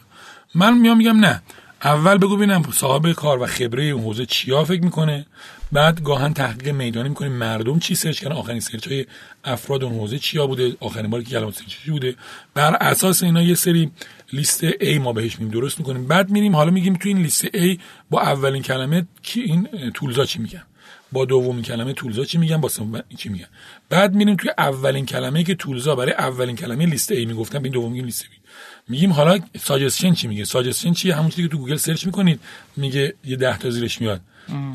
من 0.56 0.78
میام 0.78 0.98
میگم 0.98 1.20
نه. 1.20 1.42
اول 1.84 2.18
بگو 2.18 2.36
ببینم 2.38 2.64
صاحب 2.74 3.12
کار 3.12 3.42
و 3.42 3.46
خبره 3.46 3.84
اون 3.84 4.04
حوزه 4.04 4.26
چیا 4.26 4.64
فکر 4.64 4.84
می‌کنه. 4.84 5.26
بعد 5.72 6.04
گاهن 6.04 6.34
تحقیق 6.34 6.70
میدانی 6.70 7.10
می‌کنیم 7.10 7.32
مردم 7.32 7.80
چی 7.80 7.96
search 7.96 8.20
کردن؟ 8.20 8.36
آخرین 8.36 8.60
search 8.60 8.88
های 8.88 9.06
افراد 9.44 9.84
اون 9.84 9.94
حوزه 9.94 10.20
چیا 10.20 10.48
بوده؟ 10.48 10.76
آخرین 10.80 11.10
باری 11.10 11.24
که 11.24 11.32
کلمات 11.32 11.56
search 11.56 11.90
بوده؟ 11.90 12.16
بر 12.54 12.78
اساس 12.82 13.24
اینا 13.24 13.42
یه 13.42 13.56
سری 13.56 13.92
لیست 14.34 14.70
A 14.72 14.98
ما 15.00 15.14
بهش 15.14 15.40
میگیم 15.40 15.50
درست 15.50 15.80
می‌کنیم. 15.80 16.08
بعد 16.08 16.30
میریم 16.30 16.56
حالا 16.56 16.72
میگیم 16.72 16.94
تو 16.94 17.08
این 17.08 17.18
لیست 17.18 17.46
A 17.46 17.80
با 18.10 18.22
اولین 18.22 18.62
کلمه 18.62 19.08
کی 19.22 19.42
این 19.42 19.68
tools 19.94 20.20
ا 20.20 20.26
چی 20.26 20.40
میگن؟ 20.40 20.64
با 21.12 21.26
دومین 21.26 21.62
کلمه 21.62 21.94
tools 21.94 22.20
ا 22.20 22.26
چی 22.26 22.38
میگن؟ 22.38 22.58
با 22.58 22.70
سوم 22.70 23.04
چی 23.18 23.30
میگن؟ 23.30 23.48
بعد 23.92 24.16
میریم 24.16 24.36
توی 24.36 24.50
اولین 24.58 25.06
کلمه 25.06 25.44
که 25.44 25.56
tools 25.56 25.89
ا 25.89 25.96
برای 25.96 26.14
اولین 26.14 26.56
کلمه 26.56 26.86
لیست 26.86 27.12
A 27.12 27.26
می‌گفتن 27.26 27.60
به 27.60 27.64
این 27.64 27.74
دوم 27.74 27.92
میگیم 27.92 28.06
لیست 28.06 28.24
B 28.24 28.38
میگیم 28.88 29.14
حالا 29.14 29.40
suggestion 29.60 30.14
چی 30.14 30.28
میگه؟ 30.28 30.46
suggestion 30.46 30.94
چیه؟ 30.94 31.16
همون 31.16 31.30
چیزی 31.30 31.44
که 31.44 31.48
تو 31.48 31.58
گوگل 31.58 31.76
search 31.76 32.06
می‌کنید 32.06 32.40
میگه 32.78 33.14
یه 33.26 33.36
ده 33.38 33.58
تا 33.58 33.70
زیرش 33.70 34.02
میاد. 34.02 34.22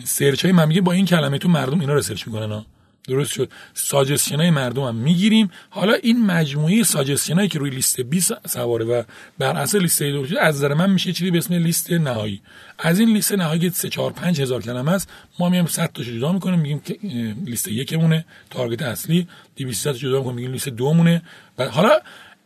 search 0.04 0.44
های 0.44 0.52
من 0.52 0.68
میگه 0.68 0.80
با 0.80 0.93
این 0.93 1.06
کلمه 1.06 1.38
تو 1.38 1.48
مردم 1.48 1.80
اینا 1.80 1.94
رو 1.94 2.02
search 2.02 2.26
می‌کنن 2.26 2.52
ها. 2.52 2.66
درست 3.08 3.32
شد. 3.32 3.50
ساجستشن 3.74 4.36
های 4.36 4.50
مردم 4.50 4.82
هم 4.82 4.94
می‌گیریم. 4.94 5.50
حالا 5.70 5.92
این 5.92 6.26
مجموعه 6.26 6.82
ساجستشن 6.82 7.34
هایی 7.34 7.48
که 7.48 7.58
روی 7.58 7.70
لیست 7.70 8.00
20 8.00 8.48
سواره 8.48 8.84
و 8.84 9.02
بر 9.38 9.56
اساس 9.56 9.80
لیست 9.80 10.02
درست 10.02 10.32
از 10.40 10.56
نظر 10.56 10.74
من 10.74 10.90
میشه 10.90 11.12
چیزی 11.12 11.30
به 11.30 11.38
اسم 11.38 11.54
لیست 11.54 11.92
نهایی. 11.92 12.40
از 12.78 13.00
این 13.00 13.08
لیست 13.08 13.32
نهایی 13.32 13.70
3 13.70 13.88
4 13.88 14.12
5 14.12 14.40
هزار 14.40 14.62
کلمه 14.62 14.92
است 14.92 15.10
ما 15.38 15.48
میایم 15.48 15.66
100 15.66 15.92
تا 15.92 16.02
جدا 16.02 16.32
می‌کنیم 16.32 16.60
میگیم 16.60 16.80
که 16.80 16.98
لیست 17.44 17.68
یکمونه 17.68 18.24
تارگت 18.50 18.82
اصلی 18.82 19.28
200 19.56 19.84
تا 19.84 19.92
جدا 19.92 20.18
می‌کنیم 20.18 20.36
میگیم 20.36 20.52
لیست 20.52 20.68
دومونه. 20.68 21.22
و 21.58 21.68
حالا 21.68 21.90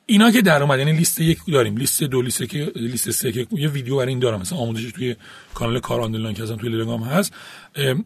اینا 0.07 0.31
که 0.31 0.43
در 0.43 0.63
اومد 0.63 0.79
یعنی 0.79 0.93
لیست 0.93 1.21
یک 1.21 1.39
داریم 1.49 1.77
لیست 1.77 2.03
دو 2.03 2.23
لیست 2.23 2.49
که 2.49 2.73
لیست 2.77 3.11
سه 3.11 3.33
که 3.33 3.47
یه 3.53 3.69
ویدیو 3.69 3.97
برای 3.97 4.09
این 4.09 4.19
دارم. 4.19 4.41
مثلا 4.41 4.59
آموزش 4.59 4.93
توی 4.93 5.17
کانال 5.55 5.81
کار 5.81 6.01
آنلاین 6.01 6.35
که 6.35 6.47
توی 6.47 6.57
تلگرام 6.57 7.03
هست. 7.03 7.33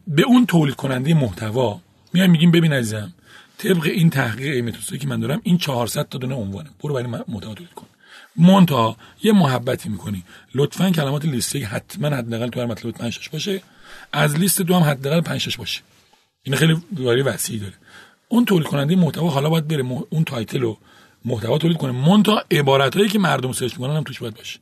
به 0.08 0.22
اون 0.26 0.46
تولید 0.46 0.74
کننده 0.74 1.14
محتوا 1.14 1.80
میایم 2.14 2.30
میگیم 2.30 2.50
ببین 2.50 2.72
عزیزم 2.72 3.14
طبق 3.58 3.84
این 3.84 4.10
تحقیق 4.10 4.54
A 4.54 4.58
method 4.58 4.78
سئویی 4.78 4.98
که 4.98 5.08
من 5.08 5.20
دارم 5.20 5.40
این 5.42 5.58
400 5.58 6.08
تا 6.08 6.18
دونه 6.18 6.34
عنوانه. 6.34 6.70
برو 6.82 6.94
برای 6.94 7.24
تولید 7.40 7.74
کن. 7.74 7.86
منتها 8.36 8.96
یه 9.22 9.32
محبتی 9.32 9.88
می‌کنی. 9.88 10.24
لطفا 10.54 10.90
کلمات 10.90 11.24
لیست 11.24 11.54
یک 11.54 11.64
حتما 11.64 12.08
حداقل 12.08 12.48
تو 12.48 12.60
هر 12.60 12.66
مطلب 12.66 12.92
5 12.92 13.28
باشه. 13.32 13.62
از 14.12 14.38
لیست 14.38 14.62
دو 14.62 14.74
هم 14.74 14.82
حداقل 14.82 15.20
5 15.20 15.56
باشه. 15.56 15.80
این 16.42 16.56
خیلی 16.56 16.76
واری 16.92 17.22
وسیعی 17.22 17.58
داره. 17.58 17.74
اون 18.28 18.44
تولید 18.44 18.66
کننده 18.66 18.96
محتوا 18.96 19.30
حالا 19.30 19.50
باید 19.50 19.68
بره 19.68 19.84
اون 20.10 20.24
title 20.24 20.60
رو 20.60 20.78
محتوا 21.24 21.58
تولید 21.58 21.76
کنه. 21.76 21.92
منتها 21.92 22.44
عبارت 22.50 22.96
هایی 22.96 23.08
که 23.08 23.18
مردم 23.18 23.52
search 23.52 23.72
می‌کنن 23.72 23.96
هم 23.96 24.02
توش 24.02 24.18
باید 24.18 24.34
باشه. 24.34 24.58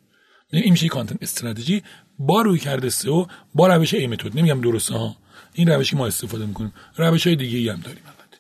یعنی 0.53 0.65
این 0.65 0.73
میشه 0.73 0.89
content 0.89 1.23
strategy. 1.23 1.83
با 2.19 2.43
رویکرد 2.43 2.91
سئو 2.91 3.27
با 3.55 3.67
روش 3.67 3.95
A 3.95 4.07
method. 4.07 4.39
نمیگم 4.39 4.61
درسته 4.61 4.95
ها. 4.95 5.17
این 5.55 5.69
روشی 5.69 5.97
ما 5.97 6.07
استفاده 6.07 6.47
می‌کنیم. 6.47 6.73
روش 6.97 7.27
های 7.27 7.37
دیگه 7.37 7.59
ای 7.59 7.69
هم 7.69 7.81
داریم 7.81 8.03
البته 8.07 8.39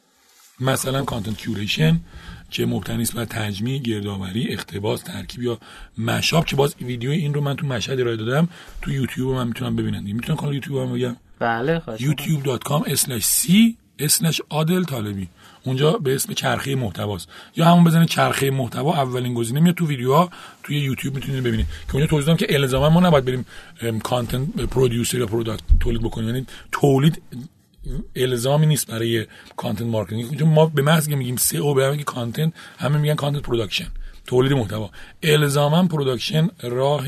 مثلا 0.60 1.04
content 1.04 1.36
curation 1.36 2.00
که 2.50 2.66
مبتنی 2.66 3.02
است 3.02 3.14
بر 3.14 3.24
تجمیع 3.24 3.78
گردآوری 3.78 4.52
اقتباس 4.52 5.02
ترکیب 5.02 5.42
یا 5.42 5.58
mashup 5.98 6.46
که 6.46 6.56
باز 6.56 6.74
ویدیو 6.80 7.10
این 7.10 7.34
رو 7.34 7.40
من 7.40 7.56
تو 7.56 7.66
مشهد 7.66 8.00
ارائه 8.00 8.16
دادم 8.16 8.48
تو 8.82 8.92
یوتیوب 8.92 9.34
من 9.34 9.46
می‌تونم 9.46 9.76
ببینن 9.76 10.00
می‌تونن 10.00 10.36
کانال 10.36 10.54
یوتیوب 10.54 10.78
هم 10.78 10.92
بگم؟ 10.94 11.16
بله 11.38 11.82
youtube.com/c 11.98 13.50
عادل 14.50 14.84
طالبی. 14.84 15.28
اونجا 15.64 15.92
به 15.92 16.14
اسم 16.14 16.32
چرخه 16.32 16.74
محتواست. 16.74 17.28
یا 17.56 17.64
همون 17.64 17.84
بزنید 17.84 18.08
چرخه 18.08 18.50
محتوا 18.50 18.94
اولین 18.94 19.34
گزینه 19.34 19.60
میاد 19.60 19.74
تو 19.74 19.86
ویدیوها 19.86 20.30
توی 20.62 20.78
یوتیوب 20.78 21.14
می‌تونید 21.14 21.42
ببینید. 21.42 21.66
که 21.86 21.94
اونجا 21.94 22.06
توضیح 22.06 22.26
دادم 22.26 22.36
که 22.36 22.54
الزاما 22.54 22.90
ما 22.90 23.00
نباید 23.00 23.24
بریم 23.24 24.00
content 24.00 24.48
producer 24.70 25.18
یا 25.18 25.26
product 25.26 25.62
تولید 25.80 26.02
بکنیم. 26.02 26.28
یعنی 26.28 26.46
تولید 26.72 27.22
الزامی 28.16 28.66
نیست 28.66 28.90
برای 28.90 29.26
content 29.56 29.86
marketing. 29.88 30.38
چون 30.38 30.48
ما 30.48 30.66
به 30.66 30.82
محض 30.82 31.08
که 31.08 31.16
میگیم 31.16 31.36
سئو 31.36 31.74
به 31.74 31.90
میگیم 31.90 32.04
content 32.04 32.52
همه 32.78 32.98
میگن 32.98 33.14
content 33.14 33.42
production 33.42 33.86
تولید 34.26 34.52
محتوا. 34.52 34.90
الزاما 35.22 35.86
production 35.86 36.48
راه 36.62 37.06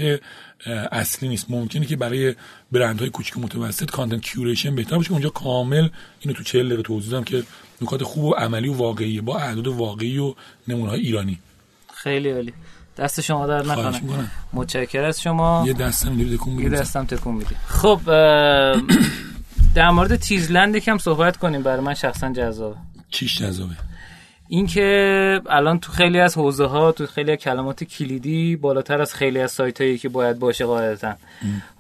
اصلی 0.93 1.29
نیست. 1.29 1.51
ممکنه 1.51 1.87
که 1.87 1.97
برای 1.97 2.35
برندهای 2.73 3.11
کوچیک 3.11 3.37
و 3.37 3.41
متوسط 3.41 3.91
content 3.91 4.23
curation 4.23 4.75
بهتر 4.75 4.97
باشه. 4.97 5.13
اونجا 5.13 5.29
کامل 5.29 5.89
اینو 6.21 6.37
تو 6.37 6.43
40 6.43 6.67
دقیقه 6.67 6.83
توضیح 6.83 7.11
دادم 7.11 7.25
که 7.25 7.43
نکات 7.83 8.03
خوب 8.03 8.25
و 8.25 8.35
عملی 8.35 8.69
و 8.69 8.75
واقعی 8.75 9.21
با 9.21 9.39
اعداد 9.39 9.67
واقعی 9.67 10.19
و 10.19 10.35
نمونه 10.69 10.91
های 10.91 11.01
ایرانی. 11.01 11.39
خیلی 11.95 12.31
عالی. 12.31 12.53
دست 12.97 13.21
شما 13.21 13.47
در 13.47 13.63
نکنه. 13.63 14.31
متشکرم 14.53 15.09
از 15.09 15.21
شما. 15.21 15.65
یه 15.67 15.73
دستم 15.73 16.35
تکون 16.35 16.59
یه 16.59 16.69
دستم 16.69 17.05
تکون 17.05 17.35
میدی 17.35 17.55
خب 17.67 18.01
در 19.75 19.91
مورد 19.91 20.17
تیزلند 20.17 20.77
یکم 20.77 20.99
صحبت 20.99 21.37
کنیم. 21.37 21.63
برای 21.63 21.81
من 21.81 21.95
شخصا 21.95 22.33
جذابه. 22.33 22.77
چیش 23.11 23.39
جذابه؟ 23.39 23.75
اینکه 24.49 25.41
الان 25.51 25.79
تو 25.79 25.93
خیلی 25.93 26.21
از 26.21 26.39
حوزه 26.39 26.67
ها 26.67 26.93
تو 26.93 27.07
خیلی 27.07 27.33
از 27.33 27.39
کلمات 27.39 27.85
کلیدی 27.85 28.57
بالاتر 28.57 29.01
از 29.01 29.15
خیلی 29.15 29.41
از 29.41 29.53
سایت 29.53 29.81
هایی 29.81 29.99
که 29.99 30.09
باید 30.09 30.39
باشه 30.39 30.65
قاعدتا. 30.65 31.15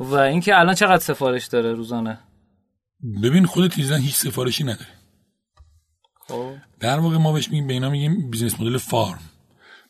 و 0.01 0.15
اینکه 0.15 0.59
الان 0.59 0.75
چقدر 0.75 0.99
سفارش 0.99 1.47
داره 1.47 1.73
روزانه؟ 1.73 2.19
ببین 3.23 3.47
خود 3.47 3.71
تیزلند 3.71 4.03
هیچ 4.03 4.15
سفارشی 4.15 4.65
نداره. 4.65 4.87
خب. 6.29 6.51
در 6.81 6.99
واقع 6.99 7.17
ما 7.17 7.33
بهش 7.33 7.49
میگیم 7.49 7.67
به 7.67 7.73
اینا 7.73 7.91
میگیم 7.91 8.31
business 8.31 8.61
model 8.61 8.79
farm. 8.79 9.21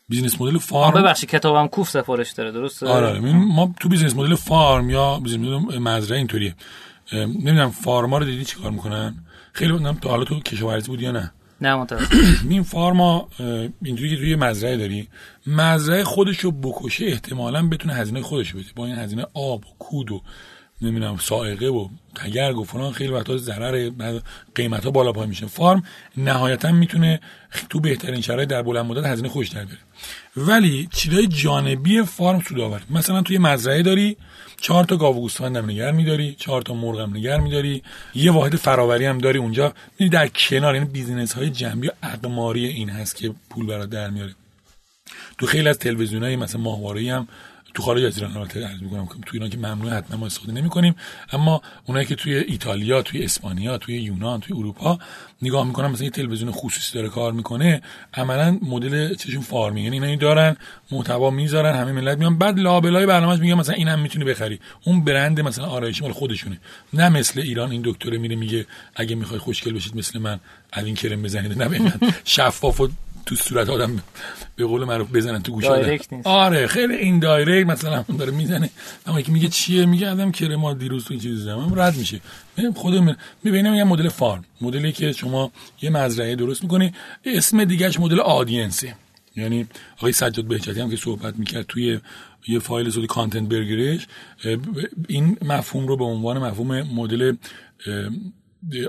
business 0.09 0.41
model 0.41 0.57
farm 0.57 1.01
ببخشید 1.01 1.29
کتابم 1.29 1.67
کوف 1.67 1.89
سفارش 1.89 2.31
داره 2.31 2.51
درسته؟ 2.51 2.87
آره 2.87 3.07
آره. 3.07 3.19
ما 3.33 3.73
تو 3.79 3.89
business 3.89 4.15
model 4.15 4.35
farm 4.35 4.89
یا 4.89 5.19
business 5.19 5.39
model 5.39 5.77
مزرعه 5.77 6.17
اینطوریه. 6.17 6.55
نمی‌دونم 7.13 7.69
farm 7.69 8.07
ا 8.07 8.17
رو 8.17 8.25
دیدی 8.25 8.45
چیکار 8.45 8.71
می‌کنن؟ 8.71 9.15
خیلی 9.53 9.71
نمی‌دونم 9.71 9.95
تو 9.95 10.09
حالا 10.09 10.23
تو 10.23 10.39
کشاورزی 10.39 10.87
بود 10.87 11.01
یا 11.01 11.11
نه؟ 11.11 11.31
نه 11.61 11.75
متاسفم 11.75 12.17
این 12.49 12.63
farm 12.63 13.16
ا 13.16 13.29
اینجوری 13.81 14.09
که 14.09 14.15
توی 14.15 14.35
مزرعه 14.35 14.77
داری 14.77 15.07
مزرعه 15.47 16.03
خودشو 16.03 16.51
بکشه 16.51 17.05
احتمالا 17.05 17.67
بتونه 17.67 17.93
هزینه 17.93 18.21
خودش 18.21 18.53
بده. 18.53 18.65
با 18.75 18.85
این 18.85 18.95
هزینه 18.95 19.25
آب 19.33 19.65
و 19.65 19.69
کود 19.79 20.11
و 20.11 20.21
نمی‌دونم 20.81 21.17
سائقه 21.17 21.67
و 21.67 21.87
تگرگ 22.15 22.57
و 22.57 22.63
فلان 22.63 22.91
خیلی 22.93 23.13
وقتا 23.13 23.37
ضرر 23.37 23.91
قیمت 24.55 24.83
ها 24.83 24.91
بالا 24.91 25.11
پای 25.11 25.27
میشه. 25.27 25.45
فارم 25.45 25.83
نهایتا 26.17 26.71
می‌تونه 26.71 27.19
تو 27.69 27.79
بهترین 27.79 28.21
شرایط 28.21 28.49
در 28.49 28.61
بلند 28.61 28.85
مدت 28.85 29.05
هزینه 29.05 29.29
خوش 29.29 29.49
در 29.49 29.65
بره 29.65 29.77
ولی 30.37 30.89
چیزای 30.93 31.27
جانبی 31.27 32.01
فارم 32.03 32.39
سودآور. 32.39 32.81
مثلا 32.89 33.21
توی 33.21 33.37
مزرعه 33.37 33.83
داری 33.83 34.17
چهار 34.61 34.83
تا 34.83 34.97
گاو 34.97 35.15
گوسفند 35.15 35.57
هم 35.57 35.65
نگر 35.65 35.91
میداری 35.91 36.35
چهار 36.39 36.61
تا 36.61 36.73
مرغ 36.73 36.99
هم 36.99 37.17
نگر 37.17 37.39
میداری 37.39 37.83
یه 38.15 38.31
واحد 38.31 38.55
فراوری 38.55 39.05
هم 39.05 39.17
داری 39.17 39.39
اونجا. 39.39 39.73
در 40.11 40.27
کنار 40.27 40.73
این 40.73 40.83
بیزینس 40.83 41.33
های 41.33 41.49
جنبی 41.49 41.87
و 41.87 41.91
اقماری 42.03 42.65
این 42.65 42.89
هست 42.89 43.15
که 43.15 43.33
پول 43.49 43.65
برات 43.65 43.89
در 43.89 44.09
میاره. 44.09 44.35
تو 45.37 45.45
خیلی 45.45 45.69
از 45.69 45.79
تلویزیونای 45.79 46.35
مثلا 46.35 46.61
ماهواره 46.61 47.13
هم 47.13 47.27
تو 47.75 47.83
خارج 47.83 48.03
از 48.03 48.17
ایران 48.17 48.37
البته 48.37 48.67
عرض 48.67 48.81
می‌کنم 48.81 49.05
تو 49.05 49.31
ایران 49.33 49.49
که 49.49 49.57
ممنوع 49.57 49.91
حتما 49.91 50.17
ما 50.17 50.25
استفاده 50.25 50.51
نمی‌کنیم. 50.51 50.95
اما 51.31 51.61
اونایی 51.85 52.05
که 52.05 52.15
توی 52.15 52.35
ایتالیا 52.35 53.01
توی 53.01 53.23
اسپانیا 53.23 53.77
توی 53.77 54.01
یونان 54.01 54.39
توی 54.39 54.57
اروپا 54.57 54.99
نگاه 55.41 55.67
می‌کنم 55.67 55.91
مثلا 55.91 56.03
یه 56.03 56.09
تلویزیون 56.09 56.51
خصوصی 56.51 56.93
داره 56.93 57.09
کار 57.09 57.31
می‌کنه 57.31 57.81
عملا 58.13 58.59
مدل 58.61 59.15
چشون 59.15 59.41
فارمی 59.41 59.81
یعنی 59.81 60.05
اینا 60.05 60.15
دارن 60.21 60.57
محتوا 60.91 61.29
می‌ذارن 61.29 61.75
همه 61.75 61.91
ملت 61.91 62.17
میان. 62.17 62.37
بعد 62.37 62.59
لابلای 62.59 63.05
برنامه‌اش 63.05 63.39
میگن 63.39 63.53
مثلا 63.53 63.75
اینم 63.75 63.99
می‌تونی 63.99 64.25
بخری. 64.25 64.59
اون 64.85 65.03
برند 65.03 65.39
مثلا 65.41 65.65
آرایشی 65.65 66.03
مال 66.03 66.11
خودشونه. 66.11 66.59
نه 66.93 67.09
مثل 67.09 67.39
ایران 67.39 67.71
این 67.71 67.81
دکتر 67.85 68.09
میره 68.17 68.35
میگه 68.35 68.65
اگه 68.95 69.15
می‌خوای 69.15 69.39
خوشگل 69.39 69.73
بشید 69.73 69.97
مثل 69.97 70.19
من 70.19 70.39
از 70.71 70.85
این 70.85 70.95
کرم 70.95 71.21
بزنید 71.21 71.63
نه 71.63 71.93
شفاف 72.23 72.81
و 72.81 72.89
تو 73.25 73.35
صورت 73.35 73.69
آدم 73.69 74.03
به 74.55 74.65
قول 74.65 74.83
معروف 74.83 75.15
بزنن 75.15 75.41
تو 75.43 75.51
گوش 75.51 75.65
آدم 75.65 75.97
آره 76.23 76.67
خیلی 76.67 76.95
این 76.95 77.19
دایرکت 77.19 77.69
مثلا 77.69 78.05
داره 78.19 78.31
می‌زنه. 78.31 78.69
اما 79.05 79.21
که 79.21 79.31
میگه 79.31 79.47
چیه؟ 79.47 79.85
میگه 79.85 80.09
آدم 80.09 80.31
کرما 80.31 80.73
دیروز 80.73 81.05
تو 81.05 81.13
این 81.13 81.23
چیز 81.23 81.43
زدم 81.43 81.73
رد 81.75 81.97
میشه. 81.97 82.21
خودم 82.75 83.17
می‌بینم 83.43 83.73
یه 83.73 83.83
مدل 83.83 84.09
فارم. 84.09 84.45
مدلی 84.61 84.91
که 84.91 85.11
شما 85.11 85.51
یه 85.81 85.89
مزرعه 85.89 86.35
درست 86.35 86.63
می‌کنی. 86.63 86.93
اسم 87.25 87.63
دیگهش 87.63 87.99
مدل 87.99 88.19
آدینسه. 88.19 88.95
یعنی 89.35 89.67
آقای 89.97 90.11
سجاد 90.11 90.45
بهجتی 90.45 90.79
هم 90.79 90.89
که 90.89 90.95
صحبت 90.95 91.35
می‌کرد 91.35 91.65
توی 91.67 91.99
یه 92.47 92.59
فایل 92.59 92.89
سودی 92.89 93.07
کانتنت 93.07 93.49
برگرش 93.49 94.07
این 95.07 95.37
مفهوم 95.41 95.87
رو 95.87 95.97
به 95.97 96.03
عنوان 96.03 96.37
مفهوم 96.37 96.81
مدل 96.81 97.35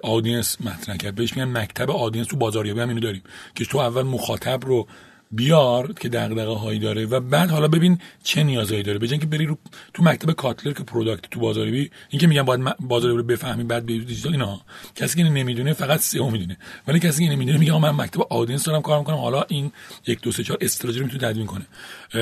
audience 0.03 0.61
مطرح 0.61 0.97
کرد. 0.97 1.15
بهش 1.15 1.37
میگن 1.37 1.59
مکتب 1.59 1.91
audience 1.91 2.27
تو 2.27 2.37
بازاریابی 2.37 2.81
هم 2.81 2.89
اینو 2.89 3.01
داریم 3.01 3.23
که 3.55 3.65
تو 3.65 3.79
اول 3.79 4.03
مخاطب 4.03 4.65
رو 4.65 4.87
بیار 5.31 5.93
که 5.93 6.09
دغدغه 6.09 6.59
هایی 6.59 6.79
داره 6.79 7.07
و 7.07 7.21
بعد 7.21 7.51
حالا 7.51 7.69
ببین 7.69 7.99
چه 8.23 8.43
نیازهایی 8.43 8.83
داره. 8.83 8.99
بجن 8.99 9.19
که 9.19 9.27
بری 9.27 9.47
رو 9.47 9.59
تو 9.95 10.03
مکتب 10.03 10.33
کاتلر 10.33 10.73
که 10.73 10.83
product 10.85 11.31
تو 11.31 11.41
بازاریابی 11.41 11.91
این 12.11 12.21
که 12.21 12.27
میگن 12.27 12.43
باید 12.43 12.77
بازاریابی 12.81 13.23
رو 13.23 13.29
بفهمی 13.29 13.65
بعد 13.65 13.87
به 13.87 13.99
دیجیتال 13.99 14.33
اینا. 14.33 14.61
کسی 14.95 15.19
که 15.19 15.25
نمی‌دونه 15.29 15.73
فقط 15.73 16.01
سئو 16.01 16.31
می‌دونه. 16.31 16.57
ولی 16.89 17.01
کسی 17.01 17.25
که 17.25 17.33
نمی‌دونه 17.33 17.59
میگه 17.59 17.79
من 17.79 17.91
مکتب 17.91 18.21
audience 18.21 18.65
دارم 18.65 18.83
کار 18.83 18.99
می‌کنم 18.99 19.17
حالا 19.17 19.45
این 19.49 19.73
یک 20.07 20.21
دو 20.21 20.33
سه 20.33 20.43
چهار 20.43 20.59
استراتژی 20.61 20.99
رو 20.99 21.07
می‌تونه 21.07 21.33
تدوین 21.33 21.47
کنه. 21.47 21.67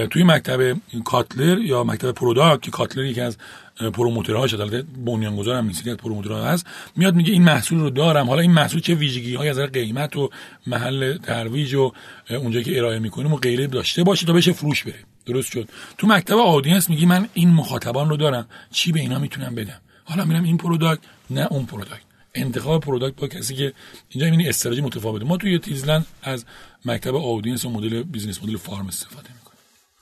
توی 0.06 0.22
مکتب 0.22 0.76
کاتلر 1.04 1.58
یا 1.58 1.84
مکتب 1.84 2.12
product 2.12 2.62
که 2.62 2.70
کاتلر 2.70 3.04
یکی 3.04 3.20
از 3.20 3.38
promoter 3.76 4.33
هاش 4.33 4.54
البته 4.54 4.82
بنیانگذار 4.82 5.56
هم 5.56 5.66
نیست 5.66 5.88
promoter 5.88 6.38
ها 6.38 6.44
هست. 6.44 6.66
میاد 6.96 7.14
میگه 7.14 7.32
این 7.32 7.42
محصول 7.42 7.78
رو 7.78 7.90
دارم. 7.90 8.28
حالا 8.28 8.40
این 8.40 8.52
محصول 8.52 8.80
چه 8.80 8.94
ویژگی 8.94 9.34
های 9.34 9.48
از 9.48 9.58
قیمت 9.58 10.16
و 10.16 10.30
محل 10.66 11.18
ترویج 11.18 11.74
و 11.74 11.92
اونجایی 12.30 12.64
که 12.64 12.78
ارائه 12.78 12.98
می‌کنیم 12.98 13.32
و 13.32 13.36
غیره 13.36 13.66
داشته 13.66 14.04
باشه 14.04 14.26
تا 14.26 14.32
بشه 14.32 14.52
فروش 14.52 14.84
بره. 14.84 15.04
درست 15.26 15.52
شد. 15.52 15.68
تو 15.98 16.06
مکتب 16.06 16.36
audience 16.36 16.90
میگی 16.90 17.06
من 17.06 17.28
این 17.34 17.50
مخاطبان 17.50 18.08
رو 18.08 18.16
دارم. 18.16 18.48
چی 18.70 18.92
به 18.92 19.00
اینا 19.00 19.18
می‌تونم 19.18 19.54
بدم؟ 19.54 19.80
حالا 20.04 20.24
میرم 20.24 20.44
این 20.44 20.56
product 20.56 21.02
نه 21.30 21.46
اون 21.50 21.66
product. 21.66 22.04
انتخاب 22.34 22.84
product 22.84 23.16
با 23.16 23.28
کسی 23.28 23.54
که 23.54 23.72
اینجا 24.08 24.26
این 24.26 24.48
استراتژی 24.48 24.82
متفاوته. 24.82 25.24
ما 25.24 25.36
توی 25.36 25.58
تیزلند 25.58 26.06
از 26.22 26.44
مکتب 26.84 27.14
audience 27.14 27.64
و 27.64 27.70
مدل 27.70 28.02
business 28.02 28.42
model 28.42 28.56
farm 28.56 28.86
استفاده 28.86 29.28
می‌کنیم. 29.28 29.58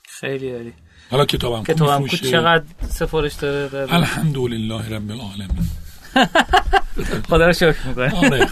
خیلی 0.09 0.51
عالی. 0.51 0.73
حالا 1.13 1.25
کتابم 1.25 1.63
کتابم 1.63 2.07
چقدر 2.07 2.63
سفارش 2.89 3.33
داره؟ 3.33 3.93
الحمدلله 3.93 4.89
رب 4.89 5.11
العالمین. 5.11 5.65
خدا 7.29 7.47
رو 7.47 7.53
شکر 7.53 7.87
می‌کنم 7.87 8.13
آره، 8.13 8.47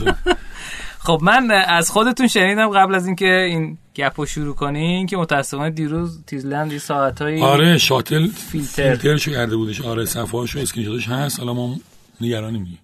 خب. 0.99 1.19
من 1.21 1.51
از 1.51 1.89
خودتون 1.91 2.27
شنیدم 2.27 2.69
قبل 2.69 2.95
از 2.95 3.05
اینکه 3.05 3.25
این 3.25 3.77
گپ 3.95 4.13
رو 4.19 4.25
شروع 4.25 4.55
کنین 4.55 5.07
که 5.07 5.17
متاسفانه 5.17 5.69
دیروز 5.69 6.23
تیزلند 6.25 6.77
ساعت 6.77 7.21
های 7.21 7.41
آره 7.41 7.77
شاتل 7.77 8.27
فیلتر. 8.27 8.95
فیلترشو 8.95 9.31
کرده 9.31 9.55
بودش. 9.55 9.81
آره 9.81 10.05
صفحه‌اشو 10.05 10.59
اسکرین 10.59 10.85
شاتش 10.85 11.07
هست. 11.07 11.39
حالا 11.39 11.53
ما 11.53 11.75
نگرانیم 12.21 12.79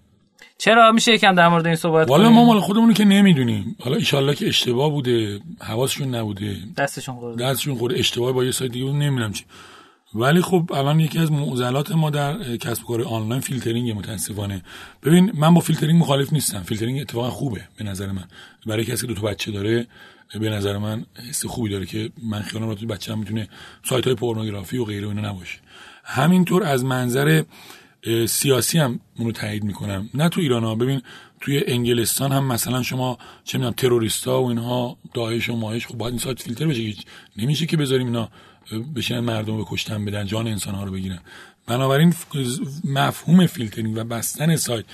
چرا 0.57 0.91
میشه 0.91 1.13
یکم 1.13 1.35
در 1.35 1.47
مورد 1.47 1.67
این 1.67 1.75
صحبت 1.75 2.09
والا 2.09 2.29
ما 2.29 2.45
مال 2.45 2.59
خودمون 2.59 2.93
که 2.93 3.05
نمی‌دونیم. 3.05 3.75
حالا 3.79 3.95
ایشالله 3.95 4.35
که 4.35 4.47
اشتباه 4.47 4.91
بوده 4.91 5.39
حواسشون 5.59 6.15
نبوده. 6.15 6.57
دستشون 6.77 7.15
خورده. 7.15 7.43
دستشون 7.43 7.75
خورده. 7.75 7.99
اشتباه 7.99 8.31
با 8.31 8.43
یه 8.43 8.51
سایت 8.51 8.71
دیگه 8.71 8.85
نمی‌دونم 8.85 9.34
چی. 9.34 9.45
ولی 10.15 10.41
خب 10.41 10.71
الان 10.73 10.99
یکی 10.99 11.19
از 11.19 11.31
معضلات 11.31 11.91
ما 11.91 12.09
در 12.09 12.57
کسب 12.57 12.84
کار 12.84 13.01
آنلاین 13.01 13.41
فیلترینگ 13.41 13.91
متاسفانه. 13.91 14.61
ببین 15.03 15.31
من 15.34 15.53
با 15.53 15.61
فیلترینگ 15.61 16.01
مخالف 16.01 16.34
نیستم. 16.34 16.63
فیلترینگ 16.63 17.01
اتفاقا 17.01 17.29
خوبه 17.29 17.61
به 17.77 17.84
نظر 17.84 18.11
من. 18.11 18.23
برای 18.65 18.85
کسی 18.85 19.07
که 19.07 19.13
دو 19.13 19.21
تا 19.21 19.27
بچه 19.27 19.51
داره 19.51 19.88
به 20.39 20.49
نظر 20.49 20.77
من 20.77 21.05
حس 21.29 21.45
خوبی 21.45 21.69
داره 21.69 21.85
که 21.85 22.09
من 22.23 22.41
خیالم 22.41 22.67
راحت 22.67 22.84
بچه 22.84 23.11
هم 23.11 23.19
می‌تونه 23.19 23.47
سایت 23.84 24.05
های 24.05 24.15
پورنوگرافی 24.15 24.77
و 24.77 24.85
غیره 24.85 25.07
اینا 25.07 25.29
نباشه. 25.29 25.59
همینطور 26.03 26.63
از 26.63 26.85
منظر 26.85 27.43
سیاسی 28.27 28.79
هم 28.79 28.99
اونو 29.17 29.31
تایید 29.31 29.63
می‌کنم. 29.63 30.09
نه 30.13 30.29
تو 30.29 30.41
ایران 30.41 30.63
ها 30.63 30.75
ببین 30.75 31.01
توی 31.41 31.63
انگلستان 31.67 32.31
هم 32.31 32.45
مثلا 32.45 32.83
شما 32.83 33.17
چه 33.43 33.57
می‌دونم 33.57 33.73
تروریستا 33.73 34.41
و 34.41 34.49
اینها 34.49 34.97
داعش 35.13 35.49
و 35.49 35.55
ماهش 35.55 35.87
خب 35.87 35.97
باید 35.97 36.13
این 36.13 36.19
سایت 36.19 36.41
فیلتر 36.41 36.67
بشه 36.67 36.93
نمیشه 37.37 37.65
که 37.65 37.77
بذاریم 37.77 38.07
اینا 38.07 38.29
بشن 38.95 39.19
مردم 39.19 39.57
رو 39.57 39.61
به 39.61 39.65
کشتن 39.69 40.05
بدن 40.05 40.25
جان 40.25 40.47
انسان 40.47 40.75
ها 40.75 40.83
رو 40.83 40.91
بگیرن. 40.91 41.19
بنابراین 41.67 42.13
مفهوم 42.83 43.45
فیلترینگ 43.45 43.97
و 43.97 44.03
بستن 44.03 44.55
سایت 44.55 44.85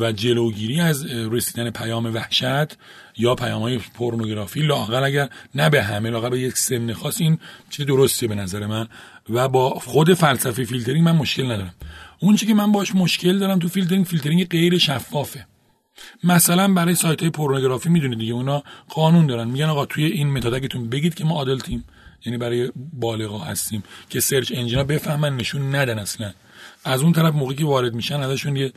و 0.00 0.12
جلوگیری 0.12 0.80
از 0.80 1.06
رسیدن 1.06 1.70
پیام 1.70 2.14
وحشت 2.14 2.76
یا 3.16 3.34
پیام 3.34 3.62
های 3.62 3.78
پورنوگرافی 3.78 4.60
لااقل 4.60 5.02
اگر 5.02 5.28
نه 5.54 5.70
به 5.70 5.82
همه 5.82 6.10
لااقل 6.10 6.30
به 6.30 6.40
یک 6.40 6.56
سن 6.56 6.92
خاص 6.92 7.20
این 7.20 7.38
چیز 7.70 7.86
درسته 7.86 8.26
به 8.26 8.34
نظر 8.34 8.66
من. 8.66 8.88
و 9.30 9.48
با 9.48 9.70
خود 9.70 10.14
فلسفه 10.14 10.64
فیلترینگ 10.64 11.04
من 11.04 11.16
مشکل 11.16 11.44
ندارم. 11.44 11.74
اون 12.20 12.36
که 12.36 12.54
من 12.54 12.72
باش 12.72 12.94
مشکل 12.94 13.38
دارم 13.38 13.58
تو 13.58 13.68
فیلترینگ 13.68 14.06
فیلترینگ 14.06 14.48
غیر 14.48 14.78
شفافه. 14.78 15.46
مثلا 16.24 16.74
برای 16.74 16.94
سایت 16.94 17.20
های 17.20 17.30
پورنوگرافی 17.30 17.88
می‌دونید 17.88 18.18
دیگه 18.18 18.32
اونا 18.32 18.62
قانون 18.88 19.26
دارن. 19.26 19.48
میگن 19.48 19.64
آقا 19.64 19.86
توی 19.86 20.04
این 20.04 20.32
meta 20.32 20.54
tag 20.54 20.71
تون 20.71 20.88
بگید 20.88 21.14
که 21.14 21.24
ما 21.24 21.56
تیم 21.56 21.84
یعنی 22.26 22.38
برای 22.38 22.72
بالغا 22.92 23.38
هستیم 23.38 23.82
که 24.08 24.20
search 24.20 24.52
engine 24.54 24.80
ا 24.80 24.84
بفهمن 24.84 25.36
نشون 25.36 25.74
ندن 25.74 25.98
اصلا. 25.98 26.32
از 26.84 27.02
اون 27.02 27.12
طرف 27.12 27.34
موقعی 27.34 27.56
که 27.56 27.64
وارد 27.64 27.94
میشن 27.94 28.20
ازشون 28.20 28.56
یه 28.56 28.72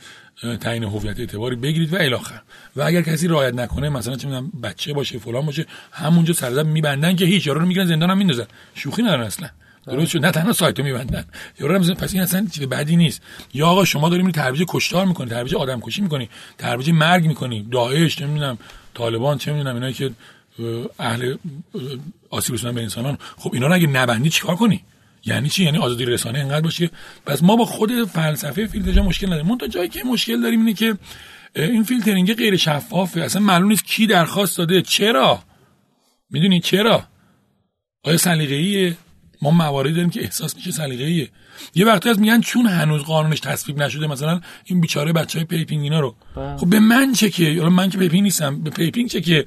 تعیین 0.61 0.83
هویت 0.83 1.19
اعتباری 1.19 1.55
بگیرید 1.55 1.93
و 1.93 1.97
الاخر 1.97 2.41
و 2.75 2.81
اگر 2.81 3.01
کسی 3.01 3.27
رعایت 3.27 3.53
نکنه 3.53 3.89
مثلا 3.89 4.15
چه 4.15 4.27
می‌دونم 4.27 4.51
بچه 4.63 4.93
باشه 4.93 5.19
فلان 5.19 5.45
باشه 5.45 5.65
همونجا 5.91 6.33
سر 6.33 6.46
ضرب 6.46 6.65
میبندن 6.65 7.15
که 7.15 7.25
هیچ 7.25 7.47
یارو 7.47 7.59
رو 7.59 7.65
می‌گیرن 7.65 7.85
زندان 7.85 8.09
هم 8.09 8.17
میندازن. 8.17 8.45
شوخی 8.75 9.01
ندارن 9.01 9.23
اصلا. 9.23 9.49
درست 9.87 10.11
شد. 10.11 10.25
نه 10.25 10.31
تنها 10.31 10.53
سایتو 10.53 10.83
میبندن. 10.83 11.25
یارو 11.59 11.75
هم 11.75 11.93
پس 11.93 12.13
این 12.13 12.23
اصلا 12.23 12.47
چیز 12.51 12.63
بدی 12.63 12.95
نیست. 12.95 13.21
یا 13.53 13.67
آقا 13.67 13.85
شما 13.85 14.09
داریم 14.09 14.31
ترویج 14.31 14.63
کشتار 14.67 15.05
می‌کنی 15.05 15.29
ترویج 15.29 15.55
آدم 15.55 15.79
کشی 15.79 16.01
می‌کنی 16.01 16.29
ترویج 16.57 16.89
مرگ 16.89 17.25
می‌کنی 17.27 17.67
داعش 17.71 18.21
نمی‌دونم 18.21 18.57
طالبان 18.93 19.37
چه 19.37 19.53
می‌دونم 19.53 19.73
اینایی 19.73 19.93
که 19.93 20.11
اهل 20.99 21.35
آسیب 22.29 22.55
رسوندن 22.55 22.75
به 22.75 22.81
انسانان. 22.81 23.17
خب 23.37 23.53
اینا 23.53 23.67
رو 23.67 23.73
اگه 23.73 23.87
نبندی 23.87 24.29
چیکار 24.29 24.55
کنی؟ 24.55 24.83
یعنی 25.25 25.49
چی؟ 25.49 25.63
یعنی 25.63 25.77
آزادی 25.77 26.05
رسانه 26.05 26.39
اینقدر 26.39 26.61
باشه 26.61 26.89
پس 27.25 27.43
ما 27.43 27.55
با 27.55 27.65
خود 27.65 28.05
فلسفه 28.05 28.67
فیلتر 28.67 29.01
مشکل 29.01 29.27
نداریم. 29.27 29.47
من 29.47 29.57
تا 29.57 29.67
جایی 29.67 29.89
که 29.89 30.03
مشکل 30.03 30.41
داریم 30.41 30.59
اینه 30.59 30.73
که 30.73 30.97
این 31.55 31.83
فیلترینگ 31.83 32.33
غیر 32.33 32.57
شفافه. 32.57 33.21
اصلا 33.21 33.41
معلوم 33.41 33.67
نیست 33.67 33.85
کی 33.85 34.07
درخواست 34.07 34.57
داده. 34.57 34.81
چرا؟ 34.81 35.43
می‌دونی 36.29 36.59
چرا؟ 36.59 37.03
آیا 38.03 38.17
سلیقه‌ایه؟ 38.17 38.97
ما 39.43 39.51
مواردی 39.51 39.93
داریم 39.93 40.09
که 40.09 40.21
احساس 40.21 40.55
میشه 40.55 40.71
سلیقه‌ایه. 40.71 41.29
یه 41.75 41.85
وقتی 41.85 42.09
از 42.09 42.19
میگن 42.19 42.41
چون 42.41 42.65
هنوز 42.65 43.01
قانونش 43.01 43.39
تصویب 43.39 43.77
نشده 43.77 44.07
مثلا 44.07 44.41
این 44.65 44.81
بیچاره 44.81 45.13
بچه 45.13 45.39
های 45.39 45.45
پیپینگ 45.45 45.83
اینا 45.83 45.99
رو. 45.99 46.15
بله. 46.35 46.57
خب 46.57 46.69
به 46.69 46.79
من 46.79 47.13
چه 47.13 47.29
که؟ 47.29 47.51
من 47.53 47.89
که 47.89 47.97
پیپینگ 47.97 48.23
نیستم. 48.23 48.63
به 48.63 48.69
پیپینگ 48.69 49.09
چه 49.09 49.21
که؟ 49.21 49.45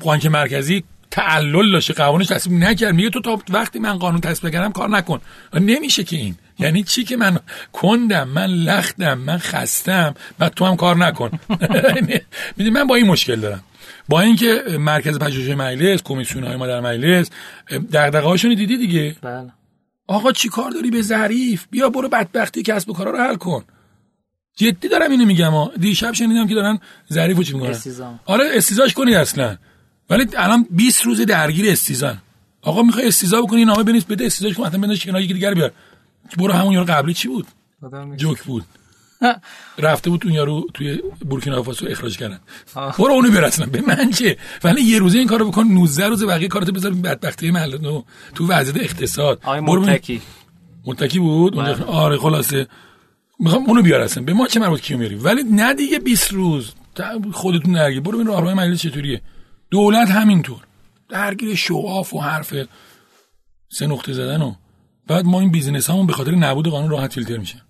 بانک 0.00 0.26
مرکزی 0.26 0.84
تعلل 1.10 1.72
داشته 1.72 1.92
قانونش 1.92 2.26
تصویب 2.26 2.64
نکرد. 2.64 2.94
میگه 2.94 3.10
تو 3.10 3.20
تا 3.20 3.42
وقتی 3.48 3.78
من 3.78 3.98
قانون 3.98 4.20
تصویب 4.20 4.52
کردم 4.52 4.72
کار 4.72 4.88
نکن. 4.88 5.20
نمیشه 5.54 6.04
که 6.04 6.16
این. 6.16 6.34
یعنی 6.58 6.82
چی 6.82 7.04
که 7.04 7.16
من 7.16 7.38
کندم 7.72 8.28
من 8.28 8.46
لختم 8.46 9.14
من 9.14 9.38
خستم 9.38 10.14
بعد 10.38 10.54
تو 10.54 10.64
هم 10.64 10.76
کار 10.76 10.96
نکن. 10.96 11.30
می‌دونی 12.56 12.70
من 12.70 12.86
با 12.86 12.94
این 12.94 13.06
مشکل 13.06 13.36
دارم. 13.40 13.62
با 14.08 14.20
اینکه 14.20 14.62
مرکز 14.80 15.18
پژوهش 15.18 15.48
مجلس 15.48 16.02
کمیسیون 16.02 16.44
های 16.44 16.56
ما 16.56 16.66
در 16.66 16.80
مجلس 16.80 17.30
دغدغه 17.92 18.26
هاشون 18.26 18.54
دیدی 18.54 18.76
دیگه؟ 18.76 19.16
بله. 19.22 19.52
آقا 20.06 20.32
چی 20.32 20.48
کار 20.48 20.70
داری 20.70 20.90
به 20.90 21.02
ظریف؟ 21.02 21.66
بیا 21.70 21.90
برو 21.90 22.08
بدبختی 22.08 22.62
کسب 22.62 22.90
و 22.90 22.92
کارا 22.92 23.10
رو 23.10 23.18
حل 23.18 23.34
کن. 23.34 23.64
جدی 24.56 24.88
دارم 24.88 25.10
اینو 25.10 25.24
میگم 25.24 25.50
ها. 25.50 25.72
دیشب 25.80 26.12
شنیدم 26.12 26.46
که 26.46 26.54
دارن 26.54 26.78
ظریفو 27.12 27.42
چی 27.42 27.54
می‌کنن؟ 27.54 27.70
استیزام. 27.70 28.20
آره 28.24 28.44
استیزاش 28.52 28.94
کنید 28.94 29.14
اصلا. 29.14 29.56
ولی 30.10 30.26
الان 30.36 30.66
20 30.70 31.02
روز 31.02 31.20
درگیر 31.20 31.70
استیزان. 31.70 32.18
آقا 32.62 32.82
می‌خوای 32.82 33.08
استیزا 33.08 33.42
بکنی 33.42 33.64
نامه 33.64 33.82
بنویس 33.82 34.04
بده 34.04 34.26
استیزاش 34.26 34.54
کن 34.54 34.64
حتما 34.64 34.80
بنداز 34.80 35.00
کنار 35.00 35.20
یکی 35.20 35.34
دیگر 35.34 35.54
بیار. 35.54 35.72
برو 36.38 36.52
همون 36.52 36.72
یارو 36.72 36.86
قبلی 36.92 37.14
چی 37.14 37.28
بود. 37.28 37.46
جوک 38.16 38.42
بود. 38.42 38.64
رفته 39.78 40.10
بود 40.10 40.24
اون 40.24 40.34
یارو 40.34 40.66
توی 40.74 41.02
بورکینافاسو 41.28 41.86
اخراج 41.90 42.18
کردن. 42.18 42.40
برو 42.74 43.12
اونو 43.12 43.30
برسن 43.30 43.66
به 43.66 43.80
من 43.80 44.10
چه؟ 44.10 44.36
ولی 44.64 44.82
یه 44.82 44.98
روزه 44.98 45.18
این 45.18 45.28
کارو 45.28 45.50
بکن 45.50 45.62
19 45.62 46.06
روز 46.06 46.24
بقیه 46.24 46.48
کارتو 46.48 46.72
بذار 46.72 46.92
این 46.92 47.02
بدبختی 47.02 47.50
نو 47.50 48.02
تو 48.34 48.46
وضعیت 48.46 48.84
اقتصاد. 48.84 49.46
متکی 49.46 50.22
متکی 50.86 51.18
بود؟ 51.18 51.54
اونجا 51.56 51.74
بله. 51.74 51.84
آره 51.84 52.16
خلاصه. 52.16 52.66
می‌خوام 53.40 53.64
اونو 53.66 53.82
بیار 53.82 54.00
اصلا 54.00 54.24
به 54.24 54.32
ما 54.32 54.46
چه 54.46 54.60
مربوط 54.60 54.80
کیو 54.80 54.98
میاری؟ 54.98 55.14
ولی 55.14 55.42
نه 55.42 55.74
دیگه 55.74 55.98
20 55.98 56.32
روز. 56.32 56.72
خودتون 57.32 57.74
درگیر. 57.74 58.00
برو 58.00 58.12
ببین 58.12 58.26
راهروهای 58.26 58.54
مجلس 58.54 58.80
چطوریه. 58.80 59.20
دولت 59.70 60.10
همینطور. 60.10 60.60
درگیر 61.08 61.54
show 61.54 61.88
off 61.88 62.14
و 62.14 62.20
حرف 62.20 62.54
سه 63.68 63.86
نقطه 63.86 64.12
زدن 64.12 64.42
و 64.42 64.54
بعد 65.06 65.24
ما 65.24 65.40
این 65.40 65.50
business 65.50 65.90
همون 65.90 66.06
به 66.06 66.12
خاطر 66.12 66.30
نبود 66.30 66.68
قانون 66.68 66.90
راحت 66.90 67.12
فیلتر 67.12 67.36
میشه 67.36 67.62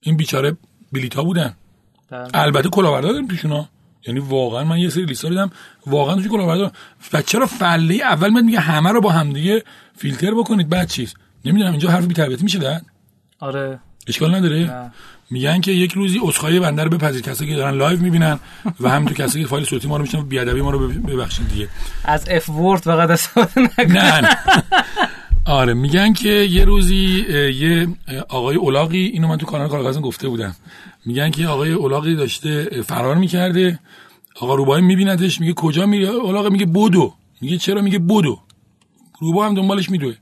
این 0.00 0.16
بیچاره 0.16 0.56
بلیط 0.92 1.14
ها 1.14 1.24
بودن. 1.24 1.54
بله. 2.10 2.28
البته 2.34 2.68
کلاهبردار 2.68 3.12
داریم 3.12 3.28
توشون 3.28 3.52
ها. 3.52 3.68
یعنی 4.06 4.20
واقعا 4.20 4.64
من 4.64 4.78
یه 4.78 4.88
سری 4.88 5.04
لیستا 5.04 5.28
دیدم. 5.28 5.50
واقعا 5.86 6.14
توش 6.14 6.28
کلاهبردار. 6.28 6.72
و 7.12 7.22
چرا 7.22 7.46
فله 7.46 7.94
اول 7.94 8.30
من 8.30 8.44
میگه 8.44 8.60
همه 8.60 8.90
رو 8.90 9.00
با 9.00 9.10
همدیگه 9.12 9.64
فیلتر 9.96 10.34
بکنید؟ 10.34 10.68
بعد 10.68 10.88
چیز. 10.88 11.14
نمی‌دونم 11.44 11.70
اینجا 11.70 11.90
حرف 11.90 12.06
بی‌تربیتی 12.06 12.42
میشه 12.42 12.58
داد 12.58 12.82
آره. 13.40 13.78
اشکال 14.06 14.34
نداره؟ 14.34 14.58
نه. 14.58 14.92
میگن 15.30 15.60
که 15.60 15.72
یک 15.72 15.92
روزی 15.92 16.18
عذرخواهی 16.22 16.60
بنده 16.60 16.84
رو 16.84 16.90
بپذیر 16.90 17.22
کسایی 17.22 17.50
که 17.50 17.56
دارن 17.56 17.74
live 17.74 18.00
می‌بینن 18.00 18.38
و 18.80 18.88
همینطور 18.88 19.26
کسایی 19.26 19.44
که 19.44 19.50
فایل 19.50 19.64
صوتی 19.64 19.88
ما 19.88 19.96
رو 19.96 20.02
میشنن 20.02 20.22
بیادبی 20.22 20.60
ما 20.60 20.70
رو 20.70 20.88
ببخشید 20.88 21.48
دیگه. 21.48 21.68
از 22.04 22.28
F 22.30 22.48
word 22.48 22.80
فقط 22.80 23.10
استفاده 23.10 23.60
نکن 23.60 23.92
نه 23.92 24.20
نه. 24.20 24.28
آره 25.48 25.74
میگن 25.74 26.12
که 26.12 26.28
یه 26.28 26.64
روزی 26.64 27.24
یه 27.54 27.88
آقای 28.28 28.56
اولاقی 28.56 29.06
اینو 29.06 29.28
من 29.28 29.36
تو 29.36 29.46
کانال 29.46 29.68
کارگازم 29.68 30.00
گفته 30.00 30.28
بودم. 30.28 30.56
میگن 31.06 31.30
که 31.30 31.46
آقای 31.46 31.72
اولاقی 31.72 32.14
داشته 32.14 32.82
فرار 32.82 33.16
می‌کرده. 33.16 33.78
آقا 34.40 34.54
روبای 34.54 34.82
میبیندش 34.82 35.40
میگه 35.40 35.52
کجا 35.52 35.86
میری؟ 35.86 36.06
اولاق 36.06 36.52
میگه 36.52 36.66
بدو. 36.66 37.14
میگه 37.40 37.58
چرا؟ 37.58 37.82
میگه 37.82 37.98
بدو. 37.98 38.38
روبا 39.20 39.46
هم 39.46 39.54
دنبالش 39.54 39.90
میدوه. 39.90 40.14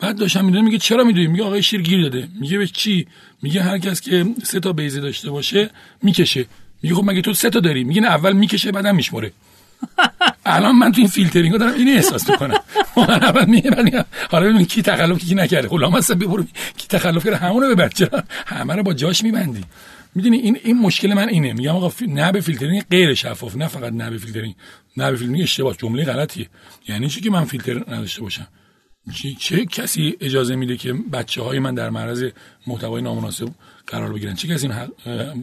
بعد 0.00 0.18
داشتم 0.18 0.44
می‌دونه 0.44 0.64
میگه 0.64 0.78
چرا 0.78 1.04
میدوی؟ 1.04 1.26
میگه 1.26 1.44
آقای 1.44 1.62
شیر 1.62 1.82
گیر 1.82 2.02
داده. 2.02 2.28
میگه 2.40 2.58
به 2.58 2.66
چی؟ 2.66 3.06
میگه 3.42 3.62
هر 3.62 3.78
کس 3.78 4.00
که 4.00 4.26
سه 4.42 4.60
تا 4.60 4.72
بیزه 4.72 5.00
داشته 5.00 5.30
باشه 5.30 5.70
می‌کشه. 6.02 6.46
میگه 6.82 6.94
خب 6.94 7.04
مگه 7.04 7.20
تو 7.20 7.32
سه 7.32 7.50
تا 7.50 7.60
داری؟ 7.60 7.84
میگه 7.84 8.00
نه 8.00 8.08
اول 8.08 8.32
می‌کشه 8.32 8.72
بعدم 8.72 8.96
میشمره 8.96 9.32
الان 10.44 10.76
من 10.76 10.92
تو 10.92 11.00
این 11.00 11.08
فیلترینگ 11.08 11.58
دارم 11.58 11.74
اینو 11.74 11.90
احساس 11.90 12.30
می‌کنم. 12.30 12.60
من 12.96 13.10
اول 13.10 13.44
میگم 13.44 14.04
حالا 14.30 14.52
ببین 14.52 14.64
کی 14.66 14.82
تخلف 14.82 15.18
کی 15.18 15.34
نکرده. 15.34 15.68
غلام 15.68 15.96
هستم 15.96 16.14
ببرو 16.14 16.44
کی 16.76 16.88
تخلف 16.88 17.24
کرده؟ 17.24 17.36
همونو 17.36 17.68
ببر 17.68 17.88
چرا 17.88 18.22
همه 18.46 18.74
رو 18.74 18.82
با 18.82 18.94
جاش 18.94 19.22
میبندی. 19.22 19.64
می‌دونی 20.14 20.36
این 20.36 20.58
این 20.64 20.78
مشکل 20.78 21.14
من 21.14 21.28
اینه. 21.28 21.52
میگم 21.52 21.76
آقا 21.76 21.92
نه 22.08 22.32
به 22.32 22.40
فیلترینگ 22.40 22.84
غیر 22.90 23.14
شفاف 23.14 23.56
نه 23.56 23.68
فقط 23.68 23.92
نه 23.92 24.10
به 24.10 24.18
فیلترینگ. 24.18 24.54
نه 24.96 25.10
به 25.10 25.16
فیلترینگ 25.16 25.42
اشتباه. 25.42 25.76
جمله 25.76 26.04
غلطیه. 26.04 26.48
یعنی 26.88 27.08
چی 27.08 27.20
که 27.20 27.30
من 27.30 27.44
فیلتر 27.44 27.78
نداشته 27.78 28.22
باشم؟ 28.22 28.46
چه, 29.14 29.28
چه 29.38 29.66
کسی 29.66 30.16
اجازه 30.20 30.56
میده 30.56 30.76
که 30.76 30.92
بچه 30.92 31.42
های 31.42 31.58
من 31.58 31.74
در 31.74 31.90
معرض 31.90 32.24
محتوای 32.66 33.02
نامناسب 33.02 33.48
قرار 33.86 34.12
بگیرن؟ 34.12 34.34
چه 34.34 34.48
کسی 34.48 34.68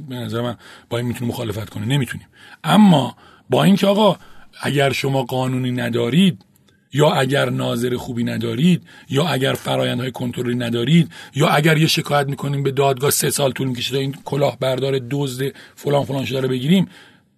به 0.09 0.15
نظر 0.15 0.41
من 0.41 0.57
با 0.89 0.97
این 0.97 1.07
می‌تونه 1.07 1.31
مخالفت 1.31 1.69
کنه؟ 1.69 1.85
نمی‌تونیم. 1.85 2.27
اما 2.64 3.18
با 3.49 3.63
اینکه 3.63 3.87
آقا 3.87 4.17
اگر 4.61 4.91
شما 4.91 5.23
قانونی 5.23 5.71
ندارید 5.71 6.45
یا 6.93 7.11
اگر 7.11 7.49
ناظر 7.49 7.97
خوبی 7.97 8.23
ندارید 8.23 8.83
یا 9.09 9.27
اگر 9.27 9.53
فرایندهای 9.53 10.11
کنترلی 10.11 10.55
ندارید 10.55 11.11
یا 11.35 11.47
اگر 11.47 11.77
یه 11.77 11.87
شکایت 11.87 12.27
می‌کنیم 12.27 12.63
به 12.63 12.71
دادگاه 12.71 13.11
سه 13.11 13.29
سال 13.29 13.51
طول 13.51 13.67
می‌کشه 13.67 13.91
تا 13.91 13.97
این 13.97 14.15
کلاهبردار 14.25 14.99
دزد 15.11 15.45
فلان 15.75 16.05
فلان 16.05 16.25
شده 16.25 16.41
رو 16.41 16.47
بگیریم 16.47 16.87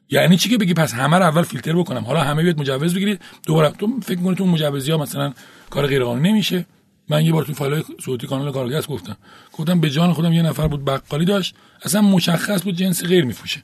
یعنی 0.10 0.38
چی 0.38 0.49
که 0.49 0.57
بگی 0.57 0.73
پس 0.73 0.94
همه 0.94 1.18
رو 1.18 1.23
اول 1.23 1.41
فیلتر 1.41 1.73
بکنم 1.73 2.03
حالا 2.03 2.19
همه 2.19 2.44
بیاد 2.44 2.60
مجوز 2.60 2.95
بگیرید 2.95 3.22
دوباره 3.48 3.69
تو 3.69 3.99
فکر 4.03 4.18
می‌کنی 4.18 4.36
تو 4.36 4.45
مجوزی 4.45 4.91
ها 4.91 4.98
مثلا 4.98 5.34
کار 5.69 5.88
غیر 5.88 6.03
نمیشه؟ 6.03 6.65
من 7.10 7.26
یه 7.26 7.31
بار 7.31 7.44
تو 7.44 7.53
فایل 7.53 7.84
صوتی 8.06 8.27
کانال 8.27 8.52
کارگرد 8.52 8.88
گفتم 8.88 9.18
گفتم 9.53 9.80
به 9.80 9.90
جان 9.90 10.14
خودم 10.14 10.34
یه 10.34 10.41
نفر 10.41 10.68
بود 10.68 10.86
بقالی 10.86 11.26
داشت 11.26 11.56
اصلا 11.81 12.02
مشخص 12.02 12.64
بود 12.64 12.76
جنس 12.76 13.03
غیر 13.03 13.26
میفروشه 13.26 13.64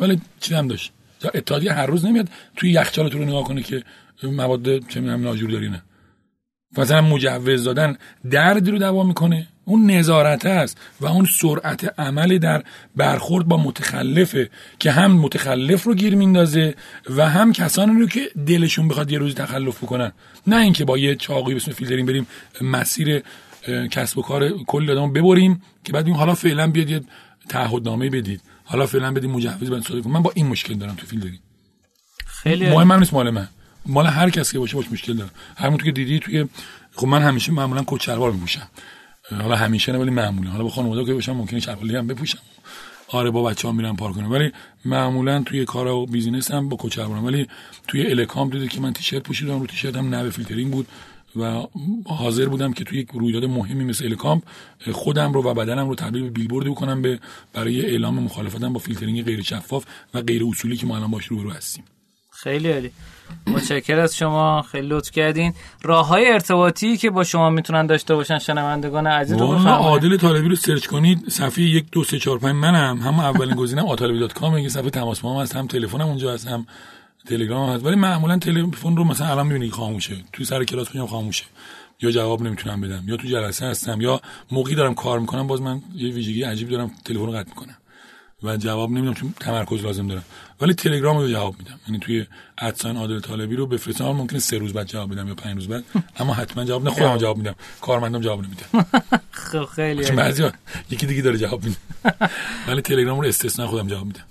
ولی 0.00 0.20
چی 0.40 0.54
هم 0.54 0.68
داشت. 0.68 0.92
اتحادیه 1.34 1.72
هر 1.72 1.86
روز 1.86 2.04
نمیاد 2.04 2.28
توی 2.56 2.70
یخچال 2.70 3.08
تو 3.08 3.18
رو 3.18 3.24
نگاه 3.24 3.44
کنه 3.44 3.62
که 3.62 3.82
مواد 4.22 4.88
چه 4.88 5.00
می‌دونم 5.00 5.22
ناجور 5.22 5.50
داری 5.50 5.68
نه 5.68 5.82
مثلا 6.78 7.00
مجوز 7.00 7.64
دادن 7.64 7.96
دردی 8.30 8.70
رو 8.70 8.78
دوا 8.78 9.02
می‌کنه. 9.02 9.46
اون 9.68 9.90
نظارت 9.90 10.46
است 10.46 10.80
و 11.00 11.06
اون 11.06 11.26
سرعت 11.40 12.00
عمل 12.00 12.38
در 12.38 12.62
برخورد 12.96 13.46
با 13.46 13.56
متخلفه 13.56 14.50
که 14.78 14.90
هم 14.90 15.12
متخلف 15.12 15.82
رو 15.82 15.94
گیر 15.94 16.14
میندازه 16.14 16.74
و 17.16 17.28
هم 17.28 17.52
کسانی 17.52 18.00
رو 18.00 18.06
که 18.06 18.20
دلشون 18.46 18.88
بخواد 18.88 19.12
یه 19.12 19.18
روزی 19.18 19.34
تخلف 19.34 19.84
بکنن. 19.84 20.12
نه 20.46 20.56
اینکه 20.56 20.84
با 20.84 20.98
یه 20.98 21.14
چاقوی 21.14 21.54
به 21.54 21.60
اسم 21.60 21.72
فیلترینگ 21.72 22.08
بریم 22.08 22.26
مسیر 22.60 23.22
کسب 23.90 24.18
و 24.18 24.22
کار 24.22 24.48
کل 24.48 24.90
آدمو 24.90 25.12
ببریم 25.12 25.62
که 25.84 25.92
بعد 25.92 26.04
بگیم 26.04 26.16
حالا 26.16 26.34
فعلا 26.34 26.70
بیاد 26.70 26.90
یه 26.90 27.00
تعهدنامه 27.48 28.10
بدید. 28.10 28.40
حالا 28.68 28.86
فعلا 28.86 29.12
بدید 29.12 29.30
مجوز 29.30 29.70
بعد 29.70 29.82
صادر. 29.82 30.08
من 30.08 30.22
با 30.22 30.32
این 30.34 30.46
مشکل 30.46 30.74
دارم 30.74 30.94
تو 30.94 31.06
فیلترینگ 31.06 31.38
خیلی 32.26 32.70
مهم 32.70 32.90
هم 32.90 32.98
نیست 32.98 33.12
مال 33.12 33.30
من. 33.30 33.48
مال 33.86 34.06
هر 34.06 34.30
کسی 34.30 34.52
که 34.52 34.58
باشه 34.58 34.76
باش 34.76 34.92
مشکل 34.92 35.12
دارم 35.12 35.30
همونطور 35.56 35.84
که 35.84 35.92
دیدی 35.92 36.18
توی 36.18 36.46
خب 36.96 37.06
من 37.06 37.22
همیشه 37.22 37.52
معمولا 37.52 37.84
کت 37.86 38.02
شلوار 38.02 38.32
میپوشم. 38.32 38.68
حالا 39.30 39.56
همیشه 39.56 39.92
نه 39.92 39.98
ولی 39.98 40.10
معمولا. 40.10 40.50
حالا 40.50 40.64
با 40.64 40.70
خانواده 40.70 41.04
که 41.04 41.14
باشم 41.14 41.32
ممکنه 41.32 41.60
شلوار 41.60 41.86
لی 41.86 41.96
هم 41.96 42.06
بپوشم. 42.06 42.38
آره 43.08 43.30
با 43.30 43.42
بچه‌ها 43.42 43.72
میرم 43.72 43.96
پارک 43.96 44.14
کنم. 44.14 44.32
ولی 44.32 44.52
معمولا 44.84 45.42
توی 45.42 45.64
کار 45.64 45.86
و 45.86 46.06
business 46.06 46.50
هم 46.50 46.68
با 46.68 46.76
کت 46.80 46.92
شلوارم. 46.92 47.24
ولی 47.24 47.46
توی 47.88 48.06
الکامپ 48.06 48.50
دیدی 48.50 48.68
که 48.68 48.80
من 48.80 48.92
تیشرت 48.92 49.22
پوشیدم 49.22 49.60
رو 49.60 49.66
تیشرت 49.66 49.96
هم 49.96 50.14
نه 50.14 50.22
به 50.22 50.30
فیلترینگ 50.30 50.72
بود. 50.72 50.86
و 51.38 51.66
حاضر 52.06 52.46
بودم 52.46 52.72
که 52.72 52.84
توی 52.84 52.98
یک 52.98 53.08
رویداد 53.14 53.44
مهمی 53.44 53.84
مثل 53.84 54.04
الکامپ 54.04 54.42
خودم 54.92 55.32
رو 55.32 55.42
و 55.42 55.54
بدنم 55.54 55.88
رو 55.88 55.94
تبدیل 55.94 56.22
به 56.22 56.30
بیلبوردی 56.30 56.70
بکنم 56.70 57.02
به 57.02 57.18
برای 57.52 57.86
اعلام 57.86 58.14
مخالفتم 58.14 58.72
با 58.72 58.78
فیلترینگ 58.78 59.24
غیر 59.24 59.42
شفاف 59.42 59.84
و 60.14 60.22
غیر 60.22 60.42
اصولی 60.44 60.76
که 60.76 60.86
ما 60.86 60.96
الان 60.96 61.10
باش 61.10 61.26
روبرو 61.26 61.50
هستیم. 61.50 61.84
خیلی 62.30 62.72
عالی. 62.72 62.90
متشکر 63.46 63.98
از 63.98 64.16
شما. 64.16 64.62
خیلی 64.62 64.86
لطف 64.88 65.10
کردین. 65.10 65.54
راه 65.82 66.06
های 66.06 66.32
ارتباطی 66.32 66.96
که 66.96 67.10
با 67.10 67.24
شما 67.24 67.50
می‌تونن 67.50 67.86
داشته 67.86 68.14
باشن 68.14 68.38
شنوندگان 68.38 69.06
عزیز 69.06 69.38
رو 69.38 69.46
بفرمایید. 69.46 69.68
عادل 69.68 70.16
طالبی 70.16 70.48
رو 70.48 70.56
search 70.56 70.86
کنید. 70.86 71.28
صفحه 71.28 71.64
یک 71.64 71.84
دو 71.92 72.04
سه 72.04 72.18
چهار 72.18 72.38
پنج 72.38 72.54
منم. 72.54 72.98
هم 72.98 73.20
اولین 73.20 74.18
dot 74.20 74.32
com 74.32 74.58
یه 74.58 74.68
صفحه 74.68 74.90
تماس 74.90 75.20
با 75.20 75.34
هم 75.34 75.42
هست 75.42 75.56
هم 75.56 75.66
تلفنم 75.66 76.06
اونجا 76.06 76.32
هست 76.32 76.46
هم 76.46 76.66
تلگرام 77.28 77.70
هست. 77.70 77.84
ولی 77.84 77.96
معمولا 77.96 78.38
تلفن 78.38 78.96
رو 78.96 79.04
مثلا 79.04 79.26
الان 79.26 79.46
می‌بینی 79.46 79.70
خاموشه. 79.70 80.16
توی 80.32 80.44
سر 80.44 80.64
کلاس 80.64 80.94
میام 80.94 81.06
خاموشه. 81.06 81.44
یا 82.00 82.10
جواب 82.10 82.42
نمی‌تونم 82.42 82.80
بدم. 82.80 83.04
یا 83.06 83.16
تو 83.16 83.28
جلسه 83.28 83.66
هستم. 83.66 84.00
یا 84.00 84.20
موقعی 84.50 84.74
دارم 84.74 84.94
کار 84.94 85.18
می‌کنم 85.18 85.46
باز 85.46 85.60
من 85.60 85.82
یه 85.94 86.12
ویژگی 86.12 86.42
عجیب 86.42 86.68
دارم 86.68 86.90
تلفن 87.04 87.26
رو 87.26 87.32
قطع 87.32 87.48
می‌کنم. 87.48 87.76
و 88.42 88.56
جواب 88.56 88.90
نمیدم 88.90 89.14
چون 89.14 89.34
تمرکز 89.40 89.84
لازم 89.84 90.08
دارم. 90.08 90.24
ولی 90.60 90.74
تلگرام 90.74 91.18
رو 91.18 91.28
جواب 91.28 91.54
میدم. 91.58 91.80
یعنی 91.86 91.98
توی 91.98 92.26
ادسان 92.58 92.96
عادل 92.96 93.20
طالبی 93.20 93.56
رو 93.56 93.66
بفرستم. 93.66 94.04
ممکنه 94.04 94.38
سه 94.38 94.58
روز 94.58 94.72
بعد 94.72 94.86
جواب 94.86 95.12
بدم 95.12 95.28
یا 95.28 95.34
پنج 95.34 95.54
روز 95.54 95.68
بعد. 95.68 95.84
اما 96.16 96.34
حتما 96.34 96.64
جواب 96.64 96.84
نه 96.84 96.90
خودم 96.90 97.16
جواب 97.16 97.36
میدم. 97.36 97.54
کارمندم 97.80 98.20
جواب 98.20 98.44
نمیدم 98.44 98.86
خب 99.52 99.64
خیلی 99.64 100.04
یکی 100.90 101.06
دیگه 101.06 101.22
داره 101.22 101.38
جواب 101.38 101.64
میده. 101.64 101.76
ولی 102.68 102.82
تلگرام 102.82 103.20
رو 103.20 103.26
استثنا 103.26 103.66
خودم 103.66 103.88
جواب 103.88 104.06
میدم. 104.06 104.24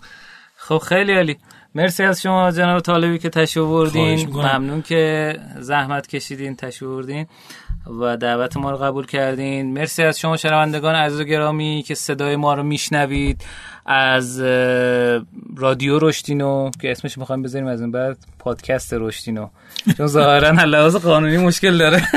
خب 0.58 0.78
خیلی 0.78 1.14
عالی. 1.14 1.38
مرسی 1.76 2.04
از 2.04 2.22
شما 2.22 2.52
جناب 2.52 2.80
طالبی 2.80 3.20
که 3.20 3.30
تشریف 3.30 3.66
خواهش 3.66 3.88
بردین 3.88 4.16
می‌کنم. 4.16 4.58
ممنون 4.58 4.82
که 4.82 5.36
زحمت 5.60 6.08
کشیدین 6.08 6.56
تشریف 6.56 6.92
بردین 6.92 7.28
و 8.00 8.18
دعوت 8.18 8.58
ما 8.58 8.72
رو 8.72 8.78
قبول 8.78 9.06
کردین. 9.06 9.74
مرسی 9.74 10.04
از 10.04 10.20
شما 10.20 10.38
شنوندگان 10.38 10.96
عزیز 10.96 11.20
و 11.20 11.24
گرامی 11.24 11.84
که 11.88 11.96
صدای 11.96 12.36
ما 12.36 12.54
رو 12.54 12.64
میشنوید. 12.64 13.42
از 13.86 14.42
رادیو 15.58 16.00
رشتینو 16.00 16.72
که 16.82 16.92
اسمش 16.92 17.18
می‌خوایم 17.18 17.42
بذاریم 17.42 17.68
از 17.68 17.82
این 17.82 17.92
بعد 17.92 18.18
پادکست 18.40 18.94
رشتینو 18.94 19.48
چون 19.98 20.08
ظاهرا 20.08 20.52
لحاظ 20.66 20.96
قانونی 20.96 21.38
مشکل 21.38 21.78
داره. 21.78 22.08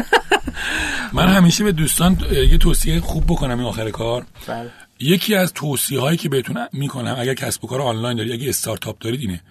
من 1.13 1.29
همیشه 1.29 1.65
به 1.65 1.73
دوستان 1.73 2.17
یه 2.51 2.59
توصیه 2.59 3.01
خوب 3.01 3.25
بکنم 3.25 3.59
این 3.59 3.69
آخر 3.69 3.91
کار. 3.91 4.25
بله. 4.47 4.71
یکی 5.01 5.35
از 5.35 5.53
توصیه 5.53 6.01
هایی 6.01 6.17
که 6.17 6.29
بهتون 6.29 6.69
می‌کنم 6.73 7.17
اگر 7.19 7.35
کسب 7.35 7.65
و 7.65 7.69
کار 7.69 7.83
آنلاین 7.83 8.17
دارید 8.17 8.33
اگه 8.33 8.49
استارتاپ 8.49 8.99
دارید 8.99 9.21
اینه. 9.21 9.43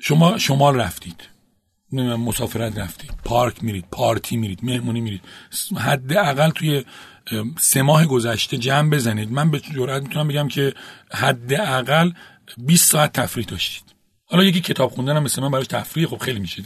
شما 0.00 0.38
شمال 0.38 0.76
رفتید. 0.76 1.22
مسافرت 1.92 2.78
رفتید. 2.78 3.10
پارک 3.24 3.64
میرید 3.64 3.84
پارتی 3.92 4.36
میرید 4.36 4.60
مهمونی 4.62 5.00
میرید. 5.00 5.22
حداقل 5.76 6.50
توی 6.50 6.84
سه 7.58 7.82
ماه 7.82 8.06
گذشته 8.06 8.58
جمع 8.58 8.90
بزنید. 8.90 9.32
من 9.32 9.50
به 9.50 9.60
جرات 9.60 10.02
می‌تونم 10.02 10.28
بگم 10.28 10.48
که 10.48 10.74
حداقل 11.12 12.10
20 12.58 12.90
ساعت 12.90 13.12
تفریح 13.12 13.46
داشتید. 13.46 13.84
حالا 14.24 14.44
یکی 14.44 14.60
کتاب 14.60 14.90
خوندن 14.90 15.16
هم 15.16 15.22
مثل 15.22 15.42
من 15.42 15.50
براش 15.50 15.66
تفریح 15.66 16.06
خب 16.06 16.18
خیلی 16.18 16.40
میشه. 16.40 16.62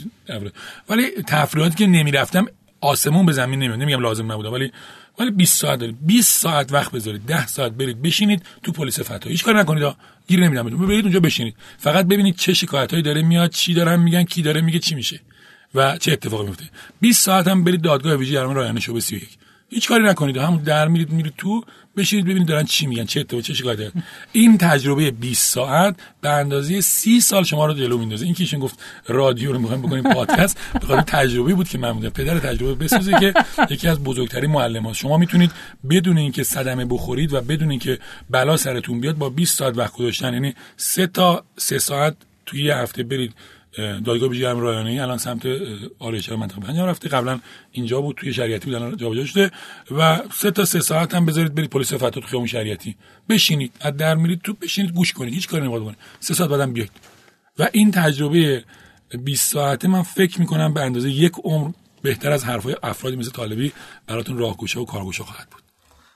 ولی 0.89 1.09
تفریحاتی 1.27 1.75
که 1.75 1.87
نمی‌رفتم 1.87 2.45
آسمون 2.81 3.25
به 3.25 3.31
زمین 3.31 3.59
نمیاد 3.59 3.79
نمیگم 3.79 3.99
لازم 3.99 4.31
نبوده 4.31 4.49
ولی 4.49 4.71
ولی 5.19 5.31
20 5.31 5.57
ساعت 5.61 5.79
دارید. 5.79 5.97
20 6.01 6.39
ساعت 6.39 6.73
وقت 6.73 6.91
بذارید. 6.91 7.25
10 7.25 7.47
ساعت 7.47 7.71
برید 7.71 8.01
بشینید. 8.01 8.43
تو 8.63 8.71
پلیس 8.71 8.99
فتا 8.99 9.29
هیچ 9.29 9.43
کار 9.43 9.59
نکنید. 9.59 9.95
گیر 10.27 10.39
نمیدم. 10.39 10.63
برید 10.63 11.05
اونجا 11.05 11.19
بشینید. 11.19 11.55
فقط 11.77 12.05
ببینید 12.05 12.35
چه 12.35 12.53
شکایتایی 12.53 13.01
داره 13.01 13.21
میاد 13.21 13.49
چی 13.49 13.73
دارن 13.73 13.99
میگن 13.99 14.23
کی 14.23 14.41
داره 14.41 14.61
میگه 14.61 14.79
چی 14.79 14.95
میشه 14.95 15.19
و 15.75 15.97
چه 15.97 16.11
اتفاقی 16.11 16.45
میفته. 16.45 16.65
20 17.01 17.23
ساعت 17.25 17.47
هم 17.47 17.63
برید 17.63 17.81
دادگاه 17.81 18.15
ویژه 18.15 18.33
جرم 18.33 18.51
رایانه 18.51 18.79
شعبه 18.79 18.99
31 18.99 19.29
هیچ 19.69 19.87
کاری 19.87 20.03
نکنید. 20.03 20.37
همون 20.37 20.63
در 20.63 20.87
میرید 20.87 21.09
میرید 21.09 21.33
تو 21.37 21.63
بشینید 21.97 22.25
ببینید 22.25 22.47
دارن 22.47 22.63
چی 22.63 22.87
میگن 22.87 23.05
چه 23.05 23.19
اتفاقی 23.19 23.43
چه 23.43 23.53
شکایت 23.53 23.91
این 24.31 24.57
تجربه 24.57 25.11
20 25.11 25.53
ساعت 25.53 25.95
به 26.21 26.29
اندازه 26.29 26.81
30 26.81 27.21
سال 27.21 27.43
شما 27.43 27.65
رو 27.65 27.73
جلو 27.73 27.97
میندازه. 27.97 28.25
این 28.25 28.33
کیشون 28.33 28.59
گفت 28.59 28.79
رادیو 29.07 29.51
رو 29.51 29.59
می‌خوایم 29.59 29.81
بکنیم 29.81 30.03
پادکست 30.03 30.59
به 30.73 30.87
خاطر 30.87 31.01
تجربه 31.01 31.53
بود 31.53 31.69
که 31.69 31.77
من 31.77 31.93
بودم. 31.93 32.09
پدر 32.09 32.39
تجربه 32.39 32.75
بسازه 32.85 33.19
که 33.19 33.33
یکی 33.69 33.87
از 33.87 34.03
بزرگترین 34.03 34.51
معلمان 34.51 34.93
شما 34.93 35.17
می‌تونید 35.17 35.51
بدون 35.89 36.17
اینکه 36.17 36.43
صدمه 36.43 36.85
بخورید 36.85 37.33
و 37.33 37.41
بدون 37.41 37.71
اینکه 37.71 37.99
بلا 38.29 38.57
سرتون 38.57 38.99
بیاد 38.99 39.15
با 39.15 39.29
20 39.29 39.57
ساعت 39.57 39.77
وقت 39.77 39.93
گذاشتن 39.93 40.33
یعنی 40.33 40.53
3 40.77 41.07
تا 41.07 41.43
3 41.57 41.79
ساعت 41.79 42.15
توی 42.45 42.63
یه 42.63 42.75
هفته 42.75 43.03
برید 43.03 43.33
دادگاه 43.77 44.29
بیجی 44.29 44.45
هم 44.45 44.59
رایانه 44.59 45.01
الان 45.01 45.17
سمت 45.17 45.47
آرایشگاه 45.99 46.39
منطقه 46.39 46.61
پنجم 46.61 46.83
رفته. 46.83 47.09
قبلا 47.09 47.39
اینجا 47.71 48.01
بود 48.01 48.15
توی 48.15 48.33
شریعتی 48.33 48.71
بود 48.71 48.99
جابجا 48.99 49.25
شده. 49.25 49.51
و 49.91 50.21
سه 50.33 50.51
تا 50.51 50.65
سه 50.65 50.79
ساعت 50.79 51.15
هم 51.15 51.25
بذارید 51.25 51.55
برید 51.55 51.69
پلیس 51.69 51.93
فتات 51.93 52.13
تو 52.13 52.21
خیابون 52.21 52.47
شریعتی. 52.47 52.95
بشینید 53.29 53.71
از 53.81 53.97
در 53.97 54.15
میرید 54.15 54.41
تو 54.41 54.53
بشینید 54.53 54.91
گوش 54.91 55.13
کنید 55.13 55.33
هیچ 55.33 55.47
کاری 55.47 55.61
نمی‌خواد 55.63 55.83
کنید 55.83 55.97
سه 56.19 56.33
ساعت 56.33 56.49
بعدم 56.49 56.73
بیاید. 56.73 56.91
و 57.59 57.69
این 57.73 57.91
تجربه 57.91 58.63
20 59.23 59.51
ساعته 59.51 59.87
من 59.87 60.01
فکر 60.01 60.39
می‌کنم 60.39 60.73
به 60.73 60.81
اندازه 60.81 61.09
یک 61.09 61.33
عمر 61.43 61.71
بهتر 62.01 62.31
از 62.31 62.43
حرفای 62.45 62.75
افرادی 62.83 63.15
مثل 63.15 63.31
طالبی 63.31 63.71
براتون 64.07 64.37
راهگشا 64.37 64.79
و 64.79 64.85
کارگشا 64.85 65.23
خواهد 65.23 65.47
بود. 65.51 65.61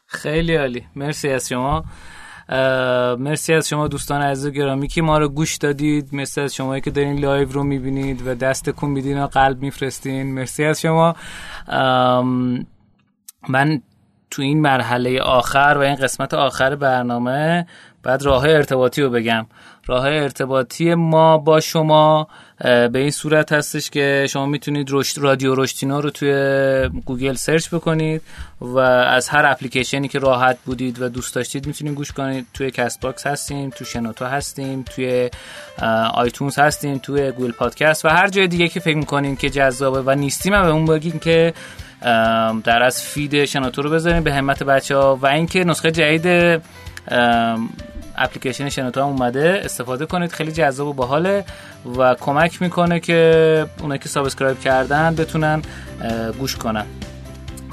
خیلی 0.08 0.56
عالی. 0.56 0.86
مرسی 0.96 1.30
از 1.30 1.50
شما. 1.50 1.86
مرسی 3.20 3.54
از 3.54 3.70
شما 3.70 3.88
دوستان 3.88 4.22
عزیز 4.22 4.54
گرامی 4.54 4.88
که 4.88 5.02
ما 5.02 5.18
رو 5.18 5.30
گوش 5.30 5.58
دادید. 5.58 6.10
مرسی 6.12 6.42
از 6.42 6.56
شما 6.56 6.80
که 6.80 6.92
دارین 6.92 7.20
live 7.20 7.52
رو 7.52 7.64
می‌بینید 7.64 8.28
و 8.28 8.36
دست 8.36 8.70
تکون 8.70 8.88
میدین 8.88 9.24
و 9.24 9.28
قلب 9.28 9.62
میفرستین. 9.62 10.34
مرسی 10.34 10.66
از 10.66 10.82
شما. 10.82 11.16
من 13.50 13.82
تو 14.32 14.42
این 14.42 14.62
مرحله 14.62 15.22
آخر 15.22 15.76
و 15.78 15.82
این 15.82 15.96
قسمت 15.96 16.34
آخر 16.34 16.76
برنامه 16.76 17.68
بعد 18.04 18.22
راه 18.22 18.44
ارتباطی 18.44 19.02
رو 19.02 19.10
بگم. 19.10 19.46
راه 19.90 20.06
ارتباطی 20.06 20.96
ما 20.96 21.38
با 21.38 21.60
شما 21.60 22.28
به 22.64 22.92
این 22.94 23.12
صورت 23.12 23.52
هستش 23.52 23.90
که 23.90 24.26
شما 24.30 24.46
می‌تونید 24.46 24.88
رشد 24.92 25.22
رادیو 25.22 25.56
رشدینو 25.56 26.00
رو 26.00 26.10
توی 26.10 26.34
گوگل 27.06 27.34
search 27.34 27.70
بکنید 27.70 28.22
و 28.62 28.78
از 28.78 29.30
هر 29.30 29.46
اپلیکیشنی 29.46 30.08
که 30.08 30.20
راحت 30.20 30.58
بودید 30.66 31.02
و 31.02 31.10
دوست 31.10 31.36
داشتید 31.36 31.68
می‌تونید 31.68 31.96
گوش 31.96 32.12
کنید. 32.12 32.48
توی 32.54 32.72
Castbox 32.72 33.28
هستیم 33.28 33.70
توی 33.70 33.88
شنوتو 33.88 34.26
هستیم 34.26 34.86
توی 34.96 35.30
iTunes 36.14 36.60
هستیم 36.60 36.98
توی 36.98 37.32
Google 37.32 37.52
Podcast 37.52 38.06
و 38.06 38.10
هر 38.10 38.28
جای 38.28 38.48
دیگه 38.48 38.68
که 38.68 38.80
فکر 38.80 38.98
می‌کنین 38.98 39.36
که 39.36 39.50
جذابه 39.50 40.02
و 40.02 40.16
نیستیم 40.16 40.62
به 40.62 40.68
اون 40.68 40.86
بگین 40.86 41.20
که 41.20 41.54
در 42.64 42.84
از 42.84 43.04
feed 43.04 43.46
شنوتو 43.46 43.82
رو 43.82 43.90
بذاریم 43.90 44.24
به 44.24 44.34
همت 44.34 44.64
بچه 44.64 44.96
ها 44.96 45.16
و 45.16 45.28
اینکه 45.28 45.64
نسخه 45.64 45.92
جدید 45.92 46.62
اپلیکیشن 48.18 48.70
شنوتو 48.70 49.02
هم 49.02 49.08
اومده. 49.08 49.62
استفاده 49.64 50.06
کنید 50.06 50.32
خیلی 50.32 50.52
جذاب 50.52 50.88
و 50.88 50.94
باحاله 50.94 51.46
و 51.98 52.16
کمک 52.16 52.62
می‌کنه 52.62 53.00
که 53.00 53.66
اونایی 53.82 54.00
که 54.00 54.10
subscribe 54.10 54.60
کردن 54.60 55.16
بتونن 55.16 55.62
گوش 56.40 56.56
کنن. 56.56 56.86